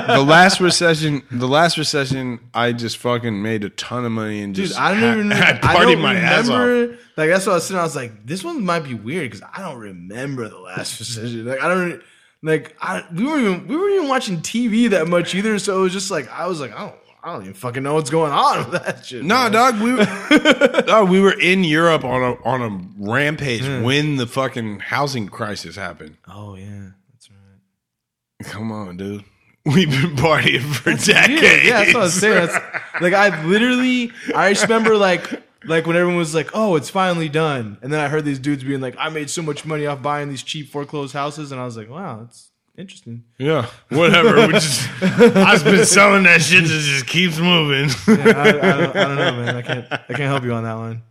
the 0.09 0.22
last 0.24 0.60
recession, 0.60 1.22
the 1.30 1.46
last 1.46 1.78
recession, 1.78 2.40
I 2.52 2.72
just 2.72 2.96
fucking 2.96 3.40
made 3.40 3.62
a 3.62 3.70
ton 3.70 4.04
of 4.04 4.10
money 4.12 4.42
and 4.42 4.52
Dude, 4.54 4.66
just 4.66 4.80
I 4.80 4.90
don't 4.92 5.00
ha- 5.00 5.12
even. 5.12 5.32
I 5.32 5.52
partied 5.60 5.92
don't 5.92 6.00
my 6.00 6.14
ass 6.16 6.48
off. 6.48 6.59
remember. 6.59 6.98
Like 7.16 7.28
that's 7.30 7.46
what 7.46 7.52
I 7.52 7.54
was 7.56 7.64
sitting. 7.66 7.78
I 7.78 7.84
was 7.84 7.94
like, 7.94 8.26
this 8.26 8.42
one 8.42 8.64
might 8.64 8.80
be 8.84 8.94
weird 8.94 9.30
because 9.30 9.46
I 9.54 9.60
don't 9.62 9.78
remember 9.78 10.48
the 10.48 10.59
last 10.59 10.98
recession. 10.98 11.46
Like 11.46 11.62
I 11.62 11.68
don't. 11.68 12.02
Like 12.44 12.76
I, 12.80 13.04
we 13.14 13.24
weren't 13.24 13.42
even 13.46 13.66
we 13.68 13.76
weren't 13.76 13.94
even 13.94 14.09
watching 14.09 14.38
TV 14.38 14.90
that 14.90 15.06
much 15.06 15.34
either. 15.36 15.60
So 15.60 15.78
it 15.78 15.82
was 15.82 15.92
just 15.92 16.10
like 16.10 16.28
I 16.32 16.48
was 16.48 16.59
like, 16.60 16.74
I 16.74 16.80
don't 16.80 17.01
I 17.24 17.32
don't 17.32 17.42
even 17.42 17.54
fucking 17.54 17.82
know 17.82 17.94
what's 17.94 18.10
going 18.10 18.32
on 18.32 18.70
with 18.70 18.82
that 18.82 19.06
shit. 19.06 19.24
No, 19.24 19.48
man. 19.48 19.52
dog, 19.52 19.80
we 19.80 19.92
were, 19.92 20.82
dog, 20.86 21.08
we 21.08 21.20
were 21.20 21.38
in 21.38 21.62
Europe 21.62 22.04
on 22.04 22.22
a 22.22 22.44
on 22.44 22.62
a 22.62 23.04
rampage 23.08 23.64
hmm. 23.64 23.82
when 23.82 24.16
the 24.16 24.26
fucking 24.26 24.80
housing 24.80 25.28
crisis 25.28 25.76
happened. 25.76 26.16
Oh 26.26 26.56
yeah, 26.56 26.90
that's 27.12 27.30
right. 27.30 28.50
Come 28.50 28.72
on, 28.72 28.96
dude. 28.96 29.24
We've 29.64 29.88
been 29.88 30.16
partying 30.16 30.62
for 30.62 30.90
decades. 30.90 31.42
Yeah, 31.42 31.62
yeah, 31.62 31.84
that's 31.84 31.94
what 31.94 32.00
I 32.00 32.04
was 32.04 32.14
saying. 32.14 32.46
That's 32.46 33.00
like 33.00 33.14
I 33.14 33.44
literally 33.44 34.10
I 34.34 34.52
just 34.52 34.64
remember 34.64 34.96
like 34.96 35.42
like 35.64 35.86
when 35.86 35.96
everyone 35.96 36.16
was 36.16 36.34
like, 36.34 36.50
"Oh, 36.54 36.76
it's 36.76 36.90
finally 36.90 37.28
done," 37.28 37.78
and 37.82 37.92
then 37.92 38.00
I 38.00 38.08
heard 38.08 38.24
these 38.24 38.40
dudes 38.40 38.64
being 38.64 38.80
like, 38.80 38.96
"I 38.98 39.08
made 39.08 39.30
so 39.30 39.42
much 39.42 39.64
money 39.64 39.86
off 39.86 40.02
buying 40.02 40.28
these 40.28 40.42
cheap 40.42 40.70
foreclosed 40.70 41.12
houses," 41.12 41.52
and 41.52 41.60
I 41.60 41.64
was 41.64 41.76
like, 41.76 41.88
"Wow, 41.88 42.22
that's 42.22 42.50
interesting." 42.76 43.24
Yeah, 43.38 43.66
whatever. 43.90 44.46
We 44.46 44.52
just, 44.54 44.88
I've 45.02 45.64
been 45.64 45.84
selling 45.84 46.22
that 46.24 46.42
shit. 46.42 46.64
It 46.64 46.66
just 46.66 47.06
keeps 47.06 47.38
moving. 47.38 47.90
Yeah, 48.06 48.32
I, 48.36 48.48
I, 48.48 48.52
don't, 48.52 48.96
I 48.96 49.04
don't 49.04 49.16
know, 49.16 49.32
man. 49.44 49.56
I 49.56 49.62
can't 49.62 49.86
I 49.92 49.98
can't 50.08 50.20
help 50.20 50.44
you 50.44 50.52
on 50.52 50.64
that 50.64 50.74
one. 50.76 51.02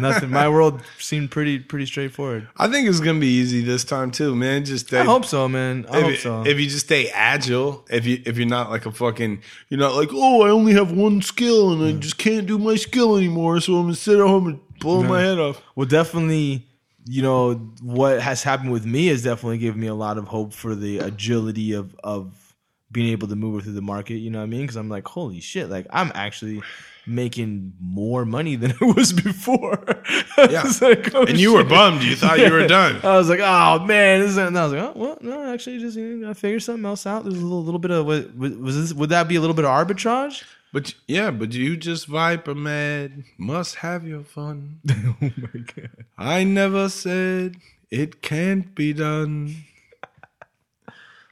Nothing. 0.00 0.30
My 0.30 0.48
world 0.48 0.82
seemed 0.98 1.30
pretty 1.30 1.58
pretty 1.58 1.86
straightforward. 1.86 2.48
I 2.56 2.68
think 2.68 2.88
it's 2.88 3.00
gonna 3.00 3.18
be 3.20 3.26
easy 3.28 3.62
this 3.62 3.84
time 3.84 4.10
too, 4.10 4.34
man. 4.36 4.64
Just 4.64 4.92
I 4.92 5.04
hope 5.04 5.24
so, 5.24 5.48
man. 5.48 5.86
I 5.90 5.96
if, 5.98 6.02
hope 6.02 6.10
you- 6.12 6.16
so. 6.16 6.42
if 6.46 6.58
you 6.60 6.66
just 6.68 6.86
stay 6.86 7.08
agile, 7.10 7.84
if 7.90 8.06
you 8.06 8.22
if 8.26 8.36
you're 8.38 8.46
not 8.46 8.70
like 8.70 8.86
a 8.86 8.92
fucking, 8.92 9.42
you're 9.68 9.80
not 9.80 9.94
like, 9.94 10.10
oh, 10.12 10.42
I 10.42 10.50
only 10.50 10.72
have 10.74 10.92
one 10.92 11.22
skill 11.22 11.72
and 11.72 11.82
I 11.84 11.98
just 11.98 12.18
can't 12.18 12.46
do 12.46 12.58
my 12.58 12.76
skill 12.76 13.16
anymore, 13.16 13.60
so 13.60 13.76
I'm 13.76 13.84
gonna 13.84 13.94
sit 13.94 14.18
at 14.18 14.26
home 14.26 14.46
and 14.48 14.60
blow 14.80 15.02
my 15.02 15.20
head 15.20 15.38
off. 15.38 15.60
well, 15.74 15.86
definitely, 15.86 16.66
you 17.08 17.22
know 17.22 17.54
what 17.82 18.20
has 18.20 18.42
happened 18.42 18.70
with 18.70 18.84
me 18.84 19.06
has 19.06 19.22
definitely 19.22 19.58
given 19.58 19.80
me 19.80 19.86
a 19.86 19.94
lot 19.94 20.18
of 20.18 20.28
hope 20.28 20.52
for 20.52 20.74
the 20.74 20.98
agility 20.98 21.72
of 21.72 21.96
of 22.04 22.54
being 22.90 23.10
able 23.10 23.28
to 23.28 23.36
move 23.36 23.62
through 23.64 23.72
the 23.72 23.82
market. 23.82 24.14
You 24.14 24.30
know 24.30 24.38
what 24.38 24.44
I 24.44 24.48
mean? 24.48 24.62
Because 24.62 24.76
I'm 24.76 24.88
like, 24.88 25.06
holy 25.08 25.40
shit! 25.40 25.70
Like 25.70 25.86
I'm 25.90 26.12
actually 26.14 26.62
making 27.06 27.72
more 27.80 28.26
money 28.26 28.54
than 28.54 28.72
I 28.80 28.84
was 28.84 29.12
before. 29.12 29.82
Yeah. 30.38 30.62
It's 30.64 30.80
like, 30.80 31.12
oh, 31.16 31.24
And 31.24 31.36
you 31.36 31.52
were 31.52 31.64
bummed. 31.64 32.04
You 32.04 32.14
thought 32.14 32.38
you 32.38 32.52
were 32.52 32.66
done. 32.68 33.00
I 33.02 33.18
was 33.18 33.28
like, 33.28 33.40
oh 33.42 33.84
man, 33.84 34.20
this 34.20 34.30
is, 34.30 34.36
and 34.36 34.56
I 34.56 34.62
was 34.62 34.72
like, 34.72 34.82
oh 34.82 34.92
well, 34.94 35.18
no, 35.20 35.52
actually, 35.52 35.80
just 35.80 35.96
you 35.96 36.16
know, 36.18 36.30
I 36.30 36.34
figured 36.34 36.62
something 36.62 36.84
else 36.84 37.06
out. 37.06 37.24
There's 37.24 37.36
a 37.36 37.42
little, 37.42 37.64
little 37.64 37.80
bit 37.80 37.90
of 37.90 38.06
what 38.06 38.36
was 38.36 38.76
this? 38.76 38.94
Would 38.94 39.10
that 39.10 39.26
be 39.26 39.34
a 39.34 39.40
little 39.40 39.56
bit 39.56 39.64
of 39.64 39.72
arbitrage? 39.72 40.44
But 40.72 40.94
yeah, 41.06 41.30
but 41.30 41.52
you 41.52 41.76
just 41.76 42.06
viper 42.06 42.54
mad. 42.54 43.24
Must 43.38 43.76
have 43.76 44.06
your 44.06 44.24
fun. 44.24 44.80
oh 44.90 45.16
my 45.20 45.60
god! 45.74 46.04
I 46.18 46.44
never 46.44 46.88
said 46.88 47.56
it 47.90 48.20
can't 48.20 48.74
be 48.74 48.92
done. 48.92 49.64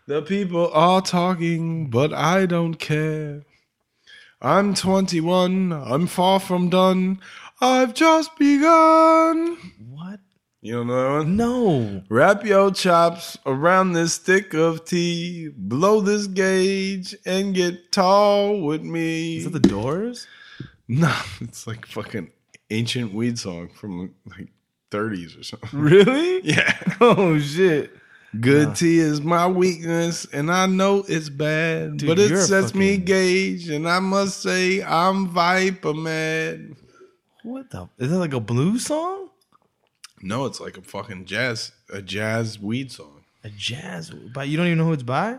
The 0.07 0.23
people 0.23 0.71
are 0.73 1.03
talking, 1.03 1.91
but 1.91 2.13
I 2.15 2.47
don't 2.47 2.77
care. 2.77 3.43
I'm 4.41 4.75
21, 4.75 5.73
I'm 5.73 6.07
far 6.07 6.39
from 6.39 6.69
done. 6.69 7.21
I've 7.61 7.93
just 7.95 8.37
begun. 8.37 9.57
What? 9.89 10.21
You 10.67 10.73
don't 10.79 10.89
know 10.89 10.97
that 11.01 11.19
one? 11.19 11.37
No. 11.37 12.03
Wrap 12.09 12.45
your 12.45 12.73
chops 12.73 13.39
around 13.47 13.93
this 13.93 14.15
stick 14.15 14.53
of 14.53 14.85
tea, 14.85 15.51
blow 15.57 16.01
this 16.01 16.27
gauge, 16.27 17.15
and 17.25 17.55
get 17.55 17.93
tall 17.93 18.61
with 18.63 18.83
me. 18.83 19.37
Is 19.37 19.45
that 19.45 19.51
the 19.51 19.61
Doors? 19.61 20.27
no, 20.89 21.15
it's 21.41 21.69
like 21.69 21.87
fucking 21.87 22.33
ancient 22.71 23.15
weed 23.15 23.39
song 23.39 23.69
from 23.69 24.13
like 24.27 24.49
30s 24.91 25.39
or 25.39 25.45
something. 25.45 25.71
Really? 25.73 26.41
Yeah. 26.43 26.77
Oh 27.01 27.39
shit! 27.39 27.93
Good 28.41 28.75
tea 28.75 28.99
is 28.99 29.21
my 29.21 29.47
weakness, 29.47 30.27
and 30.33 30.51
I 30.51 30.67
know 30.67 31.05
it's 31.07 31.29
bad, 31.29 31.99
Dude, 31.99 32.09
but 32.09 32.19
it 32.19 32.37
sets 32.39 32.75
me 32.75 32.95
fucking- 32.95 33.05
gauge, 33.05 33.69
and 33.69 33.89
I 33.89 34.01
must 34.01 34.43
say 34.43 34.83
I'm 34.83 35.29
viper 35.29 35.95
mad. 35.95 36.75
What 37.45 37.71
the? 37.71 37.89
Is 37.99 38.11
that 38.11 38.19
like 38.19 38.33
a 38.33 38.41
blues 38.41 38.87
song? 38.87 39.29
No, 40.23 40.47
it's 40.47 40.61
like 40.61 40.77
a 40.79 40.83
fucking 40.83 41.27
jazz, 41.27 41.73
a 41.93 42.01
jazz 42.03 42.59
weed 42.59 42.91
song. 42.91 43.25
A 43.45 43.51
jazz? 43.51 44.11
But 44.11 44.49
you 44.49 44.57
don't 44.57 44.67
even 44.67 44.79
know 44.79 44.87
who 44.87 44.93
it's 44.93 45.03
by? 45.03 45.39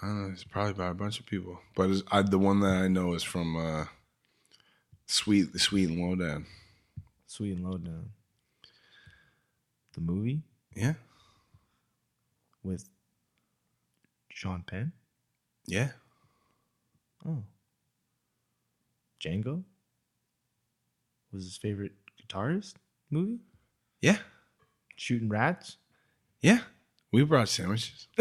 I 0.00 0.06
don't 0.06 0.22
know. 0.28 0.32
It's 0.32 0.44
probably 0.44 0.72
by 0.74 0.88
a 0.88 0.94
bunch 0.94 1.20
of 1.20 1.26
people, 1.26 1.58
but 1.76 1.90
it's, 1.90 2.02
I, 2.10 2.22
the 2.22 2.38
one 2.38 2.60
that 2.60 2.72
I 2.74 2.88
know 2.88 3.14
is 3.14 3.22
from 3.22 3.56
uh, 3.56 3.84
Sweet, 5.06 5.58
Sweet 5.60 5.88
and 5.90 5.98
Lowdown. 6.00 6.46
Sweet 7.26 7.56
and 7.56 7.64
Lowdown. 7.64 8.10
The 9.94 10.00
movie 10.00 10.42
Yeah, 10.74 10.94
with 12.62 12.88
Sean 14.30 14.62
Penn. 14.66 14.92
yeah. 15.66 15.90
Oh. 17.26 17.42
Django 19.22 19.62
was 21.32 21.44
his 21.44 21.56
favorite 21.56 21.92
guitarist 22.20 22.74
movie. 23.10 23.38
Yeah, 24.02 24.18
Shooting 24.96 25.28
rats. 25.30 25.76
yeah. 26.40 26.58
We 27.12 27.24
brought 27.24 27.48
sandwiches. 27.48 28.08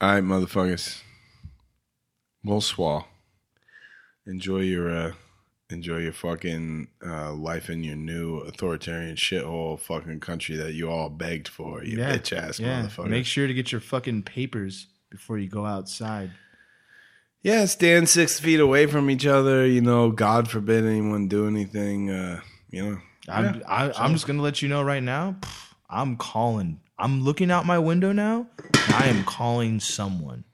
All 0.00 0.14
right, 0.14 0.24
motherfuckers. 0.24 1.00
Bonsoir. 2.42 3.04
Enjoy 4.26 4.60
your 4.60 4.90
uh 4.90 5.12
enjoy 5.68 5.98
your 5.98 6.12
fucking 6.12 6.88
uh 7.06 7.32
life 7.32 7.68
in 7.68 7.84
your 7.84 7.96
new 7.96 8.38
authoritarian 8.38 9.16
shithole 9.16 9.78
fucking 9.78 10.20
country 10.20 10.56
that 10.56 10.72
you 10.72 10.90
all 10.90 11.08
begged 11.10 11.48
for, 11.48 11.84
you 11.84 11.98
bitch 11.98 12.34
ass 12.36 12.58
motherfucker. 12.60 13.08
Make 13.08 13.26
sure 13.26 13.46
to 13.46 13.54
get 13.54 13.72
your 13.72 13.80
fucking 13.80 14.22
papers 14.22 14.86
before 15.10 15.38
you 15.38 15.48
go 15.48 15.66
outside. 15.66 16.30
Yeah, 17.42 17.64
stand 17.64 18.08
six 18.08 18.38
feet 18.38 18.60
away 18.60 18.86
from 18.86 19.08
each 19.10 19.26
other. 19.26 19.66
You 19.66 19.80
know, 19.80 20.10
God 20.10 20.50
forbid 20.50 20.84
anyone 20.84 21.26
do 21.28 21.46
anything. 21.46 22.10
Uh, 22.10 22.40
you 22.70 22.84
know, 22.84 22.98
I'm 23.28 23.62
I, 23.66 23.92
I'm 23.92 24.12
just 24.12 24.26
gonna 24.26 24.42
let 24.42 24.60
you 24.60 24.68
know 24.68 24.82
right 24.82 25.02
now. 25.02 25.36
I'm 25.88 26.16
calling. 26.16 26.80
I'm 26.98 27.22
looking 27.22 27.50
out 27.50 27.64
my 27.64 27.78
window 27.78 28.12
now. 28.12 28.46
I 28.88 29.06
am 29.06 29.24
calling 29.24 29.80
someone. 29.80 30.44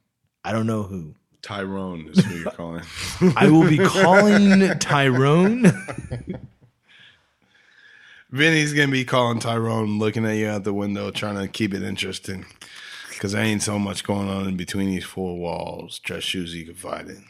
I 0.45 0.53
don't 0.53 0.67
know 0.67 0.85
who. 0.85 1.15
Tyrone 1.43 2.09
is 2.09 2.25
who 2.25 2.37
you're 2.37 2.51
calling. 2.53 2.85
I 3.37 3.49
will 3.51 3.69
be 3.69 3.79
calling 3.79 4.79
Tyrone. 4.79 5.65
Vinny's 8.31 8.73
gonna 8.73 8.93
be 8.93 9.05
calling 9.05 9.41
Tyrone, 9.41 9.99
looking 9.99 10.25
at 10.25 10.37
you 10.37 10.49
out 10.49 10.65
the 10.65 10.73
window, 10.73 11.11
trying 11.11 11.37
to 11.37 11.49
keep 11.49 11.75
it 11.75 11.83
interesting. 11.83 12.45
Because 13.17 13.33
there 13.33 13.43
ain't 13.43 13.63
so 13.63 13.79
much 13.79 14.05
going 14.05 14.29
on 14.29 14.47
in 14.47 14.57
between 14.59 14.91
these 14.91 15.05
four 15.05 15.39
walls. 15.39 15.99
Dress 16.01 16.23
shoes 16.23 16.55
you 16.55 16.67
can 16.67 16.75
find 16.75 17.09
in. 17.09 17.25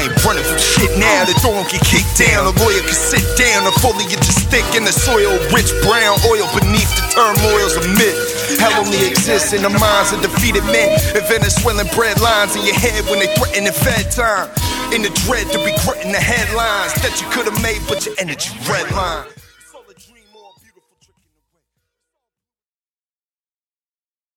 I 0.00 0.08
ain't 0.08 0.24
running 0.24 0.44
from 0.48 0.56
shit 0.56 0.96
now. 0.96 1.28
The 1.28 1.36
door 1.44 1.60
get 1.68 1.84
kicked 1.84 2.16
down. 2.16 2.48
A 2.48 2.56
lawyer 2.56 2.80
can 2.80 2.96
sit 2.96 3.20
down. 3.36 3.68
A 3.68 3.72
foliage 3.84 4.16
is 4.16 4.40
thick 4.48 4.64
in 4.72 4.88
the 4.88 4.96
soil. 4.96 5.36
Rich 5.52 5.76
brown 5.84 6.16
oil 6.24 6.48
beneath 6.56 6.88
the 6.96 7.04
turmoils 7.12 7.76
of 7.76 7.84
myth. 8.00 8.16
Hell 8.56 8.80
only 8.80 8.96
exists 9.04 9.52
in 9.52 9.60
the 9.60 9.68
minds 9.68 10.16
of 10.16 10.24
defeated 10.24 10.64
men. 10.72 10.96
If 11.12 11.28
Venezuelan 11.28 11.92
bread 11.92 12.18
lines 12.18 12.56
in 12.56 12.64
your 12.64 12.80
head 12.80 13.04
when 13.12 13.20
they 13.20 13.28
threaten 13.36 13.68
the 13.68 13.76
Fed 13.76 14.08
time. 14.08 14.48
In 14.88 15.04
the 15.04 15.12
dread 15.28 15.52
to 15.52 15.60
be 15.60 15.68
regretting 15.68 16.16
the 16.16 16.24
headlines 16.24 16.96
that 17.04 17.20
you 17.20 17.28
could 17.28 17.44
have 17.44 17.60
made, 17.60 17.84
but 17.84 18.00
your 18.06 18.16
energy 18.16 18.56
redline. 18.64 19.28